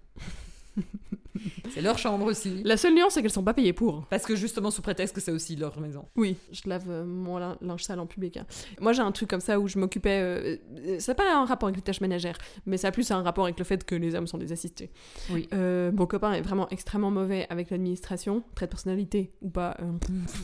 C'est 1.72 1.82
leur 1.82 1.98
chambre 1.98 2.26
aussi. 2.26 2.62
La 2.64 2.76
seule 2.76 2.94
nuance, 2.94 3.12
c'est 3.14 3.22
qu'elles 3.22 3.30
sont 3.30 3.44
pas 3.44 3.54
payées 3.54 3.72
pour. 3.72 4.06
Parce 4.06 4.24
que 4.24 4.34
justement, 4.34 4.70
sous 4.72 4.82
prétexte 4.82 5.14
que 5.14 5.20
c'est 5.20 5.30
aussi 5.30 5.54
leur 5.54 5.78
maison. 5.80 6.04
Oui, 6.16 6.36
je 6.50 6.62
lave 6.68 6.84
euh, 6.88 7.04
mon 7.04 7.38
lin- 7.38 7.56
linge 7.60 7.84
sale 7.84 8.00
en 8.00 8.06
public. 8.06 8.38
hein. 8.38 8.46
Moi, 8.80 8.92
j'ai 8.92 9.02
un 9.02 9.12
truc 9.12 9.30
comme 9.30 9.40
ça 9.40 9.60
où 9.60 9.68
je 9.68 9.78
m'occupais. 9.78 10.18
euh, 10.20 10.56
euh, 10.78 10.98
ça 10.98 11.12
n'a 11.12 11.16
pas 11.16 11.32
un 11.36 11.44
rapport 11.44 11.68
avec 11.68 11.76
les 11.76 11.82
tâches 11.82 12.00
ménagères, 12.00 12.38
mais 12.66 12.76
ça 12.76 12.88
a 12.88 12.90
plus 12.90 13.08
un 13.12 13.22
rapport 13.22 13.44
avec 13.44 13.58
le 13.58 13.64
fait 13.64 13.84
que 13.84 13.94
les 13.94 14.14
hommes 14.16 14.26
sont 14.26 14.38
des 14.38 14.50
assistés. 14.52 14.90
Oui. 15.30 15.48
Euh, 15.52 15.92
mon 15.92 16.06
copain 16.06 16.32
est 16.32 16.40
vraiment 16.42 16.68
extrêmement 16.70 17.10
mauvais 17.10 17.46
avec 17.50 17.70
l'administration, 17.70 18.42
trait 18.56 18.66
de 18.66 18.70
personnalité 18.70 19.30
ou 19.42 19.48
pas, 19.50 19.76
euh, 19.80 19.84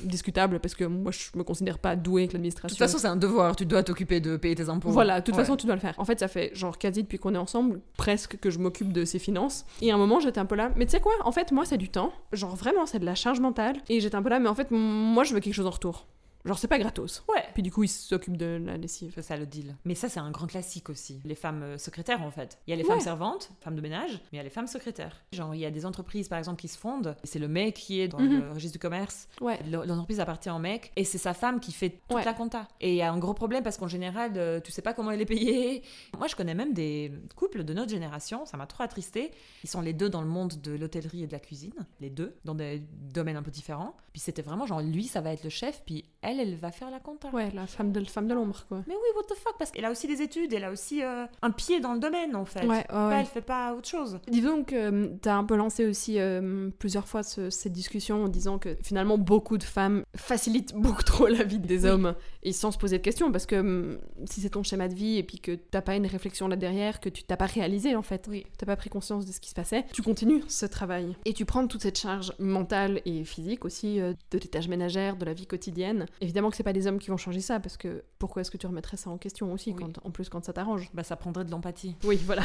discutable, 0.05 0.61
parce 0.61 0.75
que 0.75 0.85
moi, 0.85 1.11
je 1.13 1.37
me 1.37 1.43
considère 1.43 1.79
pas 1.79 1.97
douée 1.97 2.23
avec 2.23 2.31
De 2.31 2.35
l'administration. 2.35 2.69
toute 2.69 2.79
façon, 2.79 2.99
c'est 2.99 3.09
un 3.09 3.17
devoir. 3.17 3.57
Tu 3.57 3.67
dois 3.67 3.83
t'occuper 3.83 4.21
de 4.21 4.37
payer 4.37 4.55
tes 4.55 4.69
impôts. 4.69 4.91
Voilà, 4.91 5.21
de 5.21 5.25
toute 5.25 5.35
Ouais. 5.35 5.41
façon, 5.43 5.57
tu 5.57 5.67
dois 5.67 5.75
le 5.75 5.81
faire. 5.81 5.95
En 5.99 6.05
fait, 6.05 6.21
ça 6.21 6.29
fait 6.29 6.55
genre 6.55 6.79
quasi 6.79 7.03
depuis 7.03 7.19
qu'on 7.19 7.35
est 7.35 7.39
ensemble, 7.39 7.81
presque 7.97 8.39
que 8.39 8.51
je 8.51 8.59
m'occupe 8.61 8.93
de 8.93 9.05
ses 9.05 9.19
finances. 9.19 9.65
Et 9.83 9.91
à 9.91 9.95
un 9.95 9.99
moment, 9.99 10.21
j'étais 10.25 10.41
un 10.41 10.47
peu 10.47 10.55
là, 10.57 10.71
mais 10.77 10.87
tu 10.87 10.93
sais 10.93 11.01
quoi, 11.01 11.13
en 11.25 11.33
fait, 11.33 11.53
moi, 11.53 11.65
c'est 11.65 11.79
du 11.79 11.89
temps. 11.89 12.13
Genre 12.33 12.55
vraiment, 12.57 12.87
c'est 12.87 12.99
de 12.99 13.05
la 13.07 13.15
charge 13.15 13.41
mentale. 13.41 13.77
Et 13.89 14.01
j'étais 14.01 14.17
un 14.17 14.23
peu 14.23 14.31
là, 14.31 14.41
mais 14.41 14.49
en 14.49 14.55
fait, 14.55 14.71
moi, 14.71 15.25
je 15.25 15.35
veux 15.35 15.41
quelque 15.41 15.55
chose 15.55 15.67
en 15.67 15.71
retour. 15.71 16.07
Genre, 16.45 16.59
c'est 16.59 16.69
pas 16.69 16.79
gratos. 16.79 17.25
Ouais. 17.29 17.43
Puis 17.55 17.63
du 17.63 17.73
coup, 17.73 17.85
il 17.85 17.89
s'occupe 17.89 18.37
de 18.37 18.61
la 18.65 18.77
lessive. 18.77 19.13
C'est 19.15 19.23
ça 19.23 19.37
le 19.37 19.47
deal. 19.47 19.77
Mais 19.85 19.95
ça, 19.95 20.09
c'est 20.09 20.21
un 20.21 20.31
grand 20.31 20.47
classique 20.47 20.91
aussi. 20.91 21.21
Les 21.25 21.35
femmes 21.35 21.63
euh, 21.63 21.79
secrétaires, 21.79 22.21
en 22.23 22.31
fait. 22.31 22.59
Il 22.67 22.71
y 22.71 22.73
a 22.75 22.77
les 22.77 22.85
femmes 22.85 23.01
servantes, 23.01 23.51
femmes 23.61 23.77
de 23.77 23.81
ménage, 23.81 24.13
mais 24.13 24.29
il 24.33 24.37
y 24.37 24.41
a 24.41 24.43
les 24.43 24.51
femmes 24.51 24.67
secrétaires. 24.67 25.23
Genre, 25.33 25.55
il 25.55 25.61
y 25.61 25.65
a 25.67 25.71
des 25.71 25.87
entreprises, 25.87 26.29
par 26.29 26.39
exemple, 26.39 26.61
qui 26.61 26.69
se 26.69 26.77
fondent. 26.79 27.17
C'est 27.25 27.39
le 27.39 27.49
mec 27.49 27.75
qui 27.77 28.01
est 28.01 28.09
dans 28.09 28.21
Mhm. 28.21 28.41
le 28.41 28.53
registre 28.53 28.75
du 28.75 28.79
commerce. 28.79 29.29
Ouais. 29.41 29.59
L'entreprise 29.71 30.21
appartient 30.21 30.51
au 30.51 30.59
mec 30.59 30.93
et 30.97 31.05
c'est 31.05 31.19
sa 31.19 31.33
femme 31.35 31.61
qui 31.61 31.73
fait 31.73 31.91
toute 32.09 32.19
Ouais. 32.19 32.25
la 32.25 32.35
compta. 32.35 32.69
Et 32.81 32.91
il 32.91 32.97
y 32.97 33.03
a 33.03 33.11
un 33.11 33.19
gros 33.19 33.35
problème 33.35 33.63
parce 33.63 33.77
qu'en 33.79 33.89
général, 33.89 34.33
euh, 34.37 34.61
tu 34.61 34.71
sais 34.71 34.83
pas 34.83 34.93
comment 34.93 35.11
elle 35.13 35.21
est 35.23 35.27
payée. 35.27 35.83
Moi, 36.19 36.27
je 36.27 36.37
connais 36.37 36.55
même 36.55 36.75
des 36.75 37.11
couples 37.37 37.65
de 37.65 37.73
notre 37.73 37.91
génération, 37.91 38.45
ça 38.45 38.57
m'a 38.57 38.67
trop 38.67 38.83
attristé. 38.83 39.31
Ils 39.63 39.71
sont 39.71 39.81
les 39.81 39.93
deux 39.95 40.11
dans 40.11 40.21
le 40.21 40.29
monde 40.29 40.61
de 40.63 40.73
l'hôtellerie 40.73 41.23
et 41.23 41.27
de 41.27 41.33
la 41.33 41.41
cuisine, 41.41 41.73
les 42.01 42.11
deux, 42.11 42.37
dans 42.45 42.55
des 42.55 42.83
domaines 42.93 43.37
un 43.37 43.43
peu 43.43 43.51
différents. 43.51 43.97
Puis 44.13 44.21
c'était 44.21 44.43
vraiment 44.43 44.67
genre, 44.67 44.81
lui, 44.83 45.05
ça 45.05 45.21
va 45.21 45.33
être 45.33 45.43
le 45.45 45.51
chef, 45.51 45.83
puis 45.87 46.05
elle, 46.23 46.34
elle 46.41 46.57
va 46.57 46.71
faire 46.71 46.91
la 46.91 47.01
compta. 47.01 47.29
Ouais, 47.33 47.51
la 47.55 47.67
femme 47.67 47.93
de, 47.93 48.05
femme 48.05 48.27
de 48.29 48.35
l'ombre, 48.35 48.65
quoi. 48.69 48.83
Mais 48.87 48.95
oui, 48.95 49.09
what 49.17 49.23
the 49.25 49.37
fuck, 49.39 49.55
parce 49.59 49.71
qu'elle 49.71 49.85
a 49.85 49.91
aussi 49.91 50.07
des 50.07 50.23
études, 50.23 50.53
elle 50.53 50.65
a 50.65 50.71
aussi 50.71 51.03
euh, 51.03 51.27
un 51.43 51.51
pied 51.51 51.81
dans 51.81 51.93
le 51.95 52.01
domaine 52.01 52.35
en 52.37 52.45
fait. 52.45 52.67
Ouais, 52.67 52.85
ouais, 52.93 53.07
ouais. 53.09 53.17
Elle 53.21 53.27
fait 53.27 53.41
pas 53.41 53.75
autre 53.75 53.89
chose. 53.89 54.19
Disons 54.29 54.65
que 54.65 54.75
euh, 54.75 55.09
t'as 55.23 55.35
un 55.37 55.45
peu 55.45 55.57
lancé 55.57 55.87
aussi 55.87 56.19
euh, 56.19 56.71
plusieurs 56.79 57.07
fois 57.09 57.23
ce- 57.23 57.51
cette 57.51 57.73
discussion 57.73 58.25
en 58.25 58.29
disant 58.29 58.59
que 58.59 58.77
finalement 58.83 59.19
beaucoup 59.19 59.59
de 59.59 59.63
femmes 59.65 60.03
facilitent 60.17 60.75
beaucoup 60.75 61.03
trop 61.03 61.27
la 61.27 61.45
vie 61.45 61.59
des 61.59 61.85
Oui. 61.85 61.91
hommes 61.91 62.15
et 62.45 62.53
sans 62.53 62.71
se 62.71 62.79
poser 62.79 62.99
de 62.99 63.03
questions 63.03 63.33
parce 63.33 63.47
que 63.47 63.57
hum, 63.57 63.99
si 64.27 64.41
c'est 64.41 64.51
ton 64.51 64.63
schéma 64.63 64.89
de 64.89 64.95
vie 64.95 65.17
et 65.17 65.23
puis 65.23 65.39
que 65.41 65.53
t'as 65.55 65.83
pas 65.83 65.97
une 65.97 66.07
réflexion 66.07 66.47
là 66.49 66.57
derrière, 66.57 67.01
que 67.01 67.09
tu 67.09 67.23
t'as 67.25 67.37
pas 67.37 67.47
réalisé 67.47 67.97
en 67.97 68.03
fait, 68.03 68.27
Oui. 68.29 68.45
t'as 68.59 68.67
pas 68.67 68.77
pris 68.77 68.91
conscience 68.91 69.27
de 69.27 69.33
ce 69.33 69.41
qui 69.41 69.51
se 69.51 69.55
passait, 69.55 69.85
tu 69.93 70.03
continues 70.03 70.43
ce 70.49 70.67
travail 70.67 71.17
et 71.25 71.33
tu 71.33 71.45
prends 71.45 71.67
toute 71.67 71.83
cette 71.83 71.99
charge 71.99 72.33
mentale 72.39 73.01
et 73.05 73.25
physique 73.25 73.65
aussi 73.65 74.01
euh, 74.01 74.13
de 74.31 74.39
tes 74.39 74.49
tâches 74.49 74.69
ménagères, 74.69 75.17
de 75.17 75.25
la 75.25 75.33
vie 75.35 75.47
quotidienne. 75.47 76.07
Évidemment 76.21 76.51
que 76.51 76.57
c'est 76.57 76.63
pas 76.63 76.73
les 76.73 76.87
hommes 76.87 76.99
qui 76.99 77.11
vont 77.11 77.17
changer 77.17 77.41
ça 77.41 77.61
parce 77.61 77.77
que 77.77 78.05
pourquoi 78.19 78.43
est-ce 78.43 78.51
que 78.51 78.57
tu 78.59 78.67
remettrais 78.67 78.97
ça 78.97 79.11
en 79.11 79.19
question 79.19 79.53
aussi 79.53 79.73
Oui. 79.73 79.77
quand, 79.83 80.07
en 80.07 80.11
plus 80.11 80.29
quand 80.29 80.45
ça 80.45 80.53
t'arrange? 80.53 80.91
Bah, 80.95 81.03
ça 81.05 81.17
prendrait 81.17 81.45
de 81.45 81.51
l'empathie. 81.51 81.97
Oui, 82.05 82.19
voilà. 82.25 82.43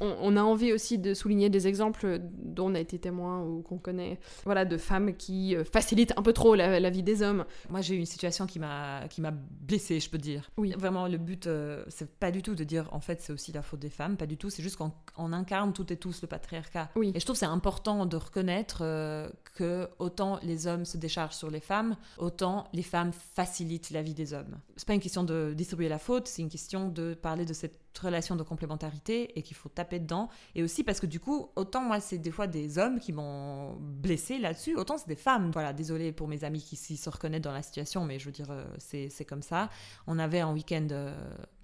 On, 0.00 0.16
on 0.20 0.36
a 0.36 0.42
envie 0.42 0.72
aussi 0.72 0.98
de 0.98 1.14
souligner 1.14 1.50
des 1.50 1.66
exemples 1.66 2.20
dont 2.20 2.70
on 2.70 2.74
a 2.74 2.80
été 2.80 2.98
témoin 2.98 3.42
ou 3.42 3.62
qu'on 3.62 3.78
connaît, 3.78 4.18
voilà, 4.44 4.64
de 4.64 4.76
femmes 4.76 5.14
qui 5.16 5.56
euh, 5.56 5.64
facilitent 5.64 6.12
un 6.16 6.22
peu 6.22 6.32
trop 6.32 6.54
la, 6.54 6.80
la 6.80 6.90
vie 6.90 7.02
des 7.02 7.22
hommes. 7.22 7.44
Moi, 7.70 7.80
j'ai 7.80 7.94
eu 7.94 7.98
une 7.98 8.06
situation 8.06 8.46
qui 8.46 8.58
m'a 8.58 9.06
qui 9.08 9.20
m'a 9.20 9.30
blessée, 9.30 10.00
je 10.00 10.10
peux 10.10 10.18
dire. 10.18 10.50
Oui. 10.56 10.74
Vraiment, 10.76 11.08
le 11.08 11.18
but, 11.18 11.46
euh, 11.46 11.84
c'est 11.88 12.10
pas 12.18 12.30
du 12.30 12.42
tout 12.42 12.54
de 12.54 12.64
dire 12.64 12.88
en 12.92 13.00
fait 13.00 13.20
c'est 13.20 13.32
aussi 13.32 13.52
la 13.52 13.62
faute 13.62 13.80
des 13.80 13.90
femmes, 13.90 14.16
pas 14.16 14.26
du 14.26 14.36
tout. 14.36 14.50
C'est 14.50 14.62
juste 14.62 14.76
qu'on 14.76 14.92
on 15.16 15.32
incarne 15.32 15.72
toutes 15.72 15.90
et 15.90 15.96
tous 15.96 16.22
le 16.22 16.28
patriarcat. 16.28 16.90
Oui. 16.96 17.12
Et 17.14 17.20
je 17.20 17.24
trouve 17.24 17.34
que 17.34 17.40
c'est 17.40 17.46
important 17.46 18.06
de 18.06 18.16
reconnaître 18.16 18.80
euh, 18.82 19.28
que 19.54 19.88
autant 19.98 20.38
les 20.42 20.66
hommes 20.66 20.84
se 20.84 20.96
déchargent 20.96 21.34
sur 21.34 21.50
les 21.50 21.60
femmes, 21.60 21.96
autant 22.18 22.64
les 22.72 22.82
femmes 22.82 23.12
facilitent 23.12 23.90
la 23.90 24.02
vie 24.02 24.14
des 24.14 24.32
hommes. 24.32 24.58
C'est 24.76 24.86
pas 24.86 24.94
une 24.94 25.00
question 25.00 25.24
de 25.24 25.52
distribuer 25.56 25.88
la 25.88 25.98
faute, 25.98 26.28
c'est 26.28 26.42
une 26.42 26.48
question 26.48 26.88
de 26.88 27.14
parler 27.14 27.44
de 27.44 27.52
cette 27.52 27.78
relation 28.00 28.36
de 28.36 28.42
complémentarité 28.42 29.38
et 29.38 29.42
qu'il 29.42 29.56
faut 29.56 29.68
taper 29.68 29.98
dedans. 29.98 30.28
Et 30.54 30.62
aussi 30.62 30.84
parce 30.84 31.00
que 31.00 31.06
du 31.06 31.20
coup, 31.20 31.50
autant 31.56 31.82
moi 31.82 32.00
c'est 32.00 32.18
des 32.18 32.30
fois 32.30 32.46
des 32.46 32.78
hommes 32.78 32.98
qui 32.98 33.12
m'ont 33.12 33.76
blessé 33.76 34.38
là-dessus, 34.38 34.76
autant 34.76 34.98
c'est 34.98 35.08
des 35.08 35.16
femmes. 35.16 35.50
Voilà, 35.52 35.72
désolé 35.72 36.12
pour 36.12 36.28
mes 36.28 36.44
amis 36.44 36.62
qui 36.62 36.76
s'y 36.76 36.96
se 36.96 37.10
reconnaissent 37.10 37.42
dans 37.42 37.52
la 37.52 37.62
situation, 37.62 38.04
mais 38.04 38.18
je 38.18 38.26
veux 38.26 38.32
dire, 38.32 38.50
euh, 38.50 38.64
c'est 38.78 39.24
comme 39.24 39.42
ça. 39.42 39.70
On 40.06 40.18
avait 40.18 40.40
un 40.40 40.52
week-end 40.52 40.86
euh, 40.90 41.14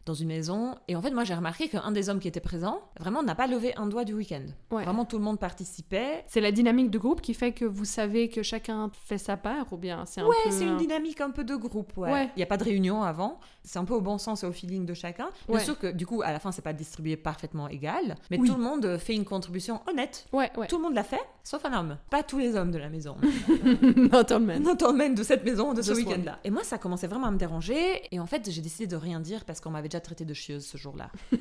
dans 0.06 0.14
une 0.14 0.28
maison 0.28 0.74
et 0.88 0.96
en 0.96 1.02
fait 1.02 1.10
moi 1.12 1.24
j'ai 1.24 1.34
remarqué 1.34 1.68
qu'un 1.68 1.90
des 1.92 2.08
hommes 2.10 2.20
qui 2.20 2.28
était 2.28 2.40
présent 2.40 2.80
vraiment 3.00 3.22
n'a 3.22 3.34
pas 3.34 3.46
levé 3.46 3.74
un 3.76 3.86
doigt 3.86 4.04
du 4.04 4.12
week-end. 4.14 4.42
Ouais. 4.70 4.84
Vraiment 4.84 5.04
tout 5.04 5.16
le 5.18 5.24
monde 5.24 5.38
participait. 5.38 6.24
C'est 6.26 6.40
la 6.40 6.52
dynamique 6.52 6.90
de 6.90 6.98
groupe 6.98 7.20
qui 7.22 7.32
fait 7.34 7.52
que 7.52 7.64
vous 7.64 7.84
savez 7.86 8.28
que 8.28 8.42
chacun 8.42 8.90
fait 9.06 9.18
sa 9.18 9.36
part 9.36 9.72
ou 9.72 9.76
bien 9.78 10.04
c'est 10.06 10.20
un 10.20 10.26
Ouais, 10.26 10.36
peu... 10.44 10.50
c'est 10.50 10.64
une 10.64 10.70
un- 10.74 10.76
dynamique 10.76 11.20
un 11.20 11.30
peu 11.30 11.42
de 11.44 11.56
groupe, 11.56 11.96
ouais. 11.96 12.12
Ouais. 12.12 12.24
Il 12.36 12.38
n'y 12.38 12.42
a 12.42 12.46
pas 12.46 12.56
de 12.58 12.64
réunion 12.64 13.02
avant. 13.02 13.38
C'est 13.62 13.78
un 13.78 13.84
peu 13.86 13.94
au 13.94 14.00
bon 14.02 14.18
sens 14.18 14.42
et 14.42 14.46
au 14.46 14.52
feeling 14.52 14.84
de 14.84 14.92
chacun. 14.94 15.28
Bien 15.48 15.56
Ouais. 15.56 15.64
sûr 15.64 15.78
que 15.78 15.86
du 15.86 16.06
coup, 16.06 16.20
à 16.22 16.32
la 16.32 16.38
fin, 16.38 16.52
c'est 16.52 16.60
pas 16.62 16.74
distribué 16.74 17.16
parfaitement 17.16 17.68
égal, 17.68 18.16
mais 18.30 18.38
Oui. 18.38 18.48
tout 18.48 18.56
le 18.56 18.62
monde 18.62 18.98
fait 18.98 19.14
une 19.14 19.24
contribution 19.24 19.80
honnête. 19.88 20.26
Ouais, 20.32 20.50
ouais. 20.58 20.66
Tout 20.66 20.76
le 20.76 20.82
monde 20.82 20.94
l'a 20.94 21.04
fait, 21.04 21.20
sauf 21.42 21.64
un 21.64 21.72
homme. 21.78 21.96
Pas 22.10 22.22
tous 22.22 22.38
les 22.38 22.56
hommes 22.56 22.70
de 22.70 22.78
la 22.78 22.90
maison. 22.90 23.16
Not 23.96 24.32
all 24.32 24.40
men. 24.42 24.62
Not 24.62 24.84
all 24.84 24.94
men 24.94 25.14
de 25.14 25.22
cette 25.22 25.44
maison, 25.44 25.72
de 25.72 25.82
ce 25.82 25.94
Just 25.94 26.06
week-end-là. 26.06 26.38
Et 26.44 26.50
moi, 26.50 26.62
ça 26.64 26.78
commençait 26.78 27.06
vraiment 27.06 27.26
à 27.26 27.30
me 27.30 27.38
déranger. 27.38 28.02
Et 28.12 28.20
en 28.20 28.26
fait, 28.26 28.50
j'ai 28.50 28.60
décidé 28.60 28.86
de 28.86 28.96
rien 28.96 29.20
dire 29.20 29.44
parce 29.44 29.60
qu'on 29.60 29.70
m'avait 29.70 29.88
déjà 29.94 30.00
traité 30.00 30.24
de 30.24 30.34
chieuse 30.34 30.66
ce 30.66 30.76
jour-là. 30.76 31.10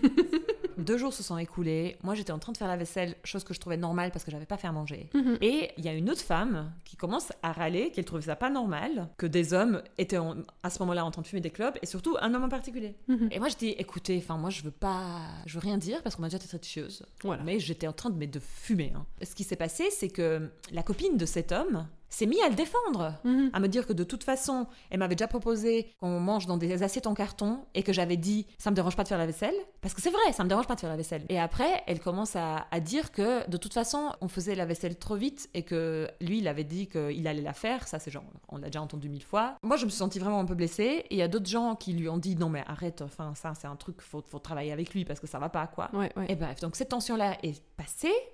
Deux 0.77 0.97
jours 0.97 1.13
se 1.13 1.21
sont 1.23 1.37
écoulés. 1.37 1.97
Moi, 2.03 2.15
j'étais 2.15 2.31
en 2.31 2.39
train 2.39 2.51
de 2.51 2.57
faire 2.57 2.67
la 2.67 2.75
vaisselle, 2.77 3.15
chose 3.23 3.43
que 3.43 3.53
je 3.53 3.59
trouvais 3.59 3.77
normale 3.77 4.09
parce 4.11 4.25
que 4.25 4.31
j'avais 4.31 4.45
pas 4.47 4.57
fait 4.57 4.67
à 4.67 4.71
manger. 4.71 5.07
Mhm. 5.13 5.37
Et 5.41 5.69
il 5.77 5.85
y 5.85 5.87
a 5.87 5.93
une 5.93 6.09
autre 6.09 6.21
femme 6.21 6.71
qui 6.83 6.95
commence 6.97 7.31
à 7.43 7.51
râler, 7.51 7.91
qu'elle 7.91 8.05
trouvait 8.05 8.23
ça 8.23 8.35
pas 8.35 8.49
normal, 8.49 9.07
que 9.17 9.27
des 9.27 9.53
hommes 9.53 9.81
étaient 9.99 10.17
en- 10.17 10.35
à 10.63 10.69
ce 10.71 10.79
moment-là 10.79 11.05
en 11.05 11.11
train 11.11 11.21
de 11.21 11.27
fumer 11.27 11.41
des 11.41 11.51
clopes, 11.51 11.77
et 11.81 11.85
surtout 11.85 12.17
un 12.21 12.33
homme 12.33 12.43
en 12.43 12.49
particulier. 12.49 12.95
Mhm. 13.07 13.29
Et 13.31 13.39
moi, 13.39 13.49
je 13.49 13.55
dis, 13.55 13.69
écoutez, 13.69 14.17
enfin, 14.17 14.37
moi, 14.37 14.49
je 14.49 14.63
veux 14.63 14.71
pas, 14.71 15.21
je 15.45 15.53
veux 15.53 15.59
rien 15.61 15.77
dire 15.77 16.01
parce 16.01 16.15
qu'on 16.15 16.23
m'a 16.23 16.27
déjà 16.29 16.39
traité 16.39 16.57
de 16.57 16.63
chieuse. 16.65 17.03
Voilà. 17.23 17.43
Mais 17.43 17.59
j'étais 17.59 17.87
en 17.87 17.93
train 17.93 18.09
de, 18.09 18.17
mais 18.17 18.27
de 18.27 18.39
fumer. 18.39 18.91
hein. 18.95 19.05
Ce 19.23 19.35
qui 19.35 19.43
s'est 19.43 19.55
passé, 19.55 19.85
c'est 19.91 20.09
que 20.09 20.49
la 20.71 20.81
copine 20.83 21.17
de 21.17 21.25
cet 21.27 21.51
homme 21.51 21.87
s'est 22.15 22.26
mise 22.26 22.41
à 22.45 22.49
le 22.49 22.56
défendre 22.56 23.13
Mhm. 23.23 23.49
à 23.54 23.60
me 23.60 23.67
dire 23.67 23.86
que 23.88 23.93
de 23.93 24.04
toute 24.04 24.23
façon, 24.23 24.67
elle 24.89 24.99
m'avait 24.99 25.15
déjà 25.15 25.28
proposé 25.28 25.91
qu'on 25.99 26.19
mange 26.19 26.45
dans 26.45 26.58
des 26.58 26.84
assiettes 26.84 27.08
en 27.08 27.13
carton 27.13 27.60
et 27.73 27.84
que 27.84 27.93
j'avais 27.93 28.17
dit 28.17 28.45
ça 28.58 28.69
me 28.71 28.76
dérange 28.76 28.95
pas 28.95 29.04
de 29.04 29.08
faire 29.08 29.17
la 29.17 29.26
vaisselle 29.26 29.56
parce 29.82 29.93
que 29.93 30.02
c'est 30.02 30.10
vrai, 30.12 30.32
ça 30.34 30.43
me 30.43 30.49
dérange 30.49 30.67
pas 30.67 30.76
de 30.76 30.80
faire 30.80 30.89
la 30.89 30.95
vaisselle. 30.97 31.26
Et 31.30 31.39
après, 31.39 31.84
elle 31.88 31.99
commence 31.99 32.36
à, 32.36 32.67
à 32.71 32.80
dire 32.80 33.12
que 33.12 33.49
de 33.49 33.58
toute 33.58 33.73
façon, 33.73 34.12
on 34.21 34.28
faisait 34.28 34.56
la 34.56 34.65
vaisselle 34.65 34.97
trop 34.97 35.15
vite 35.15 35.49
et 35.54 35.63
que 35.63 36.08
lui, 36.21 36.39
il 36.39 36.47
avait 36.47 36.63
dit 36.63 36.88
qu'il 36.88 37.28
allait 37.28 37.41
la 37.41 37.54
faire. 37.54 37.88
Ça, 37.88 37.99
c'est 37.99 38.12
genre, 38.12 38.23
on 38.49 38.58
l'a 38.58 38.67
déjà 38.67 38.82
entendu 38.82 39.10
mille 39.10 39.23
fois. 39.23 39.56
Moi, 39.63 39.78
je 39.78 39.86
me 39.86 39.89
suis 39.89 39.97
sentie 39.99 40.19
vraiment 40.19 40.39
un 40.39 40.45
peu 40.45 40.56
blessée 40.56 41.06
et 41.10 41.15
il 41.15 41.17
y 41.17 41.21
a 41.21 41.28
d'autres 41.28 41.47
gens 41.49 41.76
qui 41.76 41.93
lui 41.93 42.08
ont 42.10 42.17
dit 42.17 42.36
non 42.36 42.49
mais 42.49 42.63
arrête, 42.67 43.02
enfin 43.02 43.34
ça, 43.36 43.54
c'est 43.60 43.67
un 43.67 43.76
truc, 43.76 44.02
faut, 44.02 44.23
faut 44.26 44.39
travailler 44.39 44.71
avec 44.71 44.93
lui 44.93 45.06
parce 45.06 45.19
que 45.19 45.28
ça 45.28 45.39
va 45.39 45.49
pas 45.49 45.67
quoi. 45.67 45.89
Ouais, 45.93 46.12
ouais. 46.15 46.26
Et 46.30 46.36
bref, 46.36 46.60
donc 46.60 46.76
cette 46.76 46.89
tension-là 46.89 47.38
est 47.43 47.62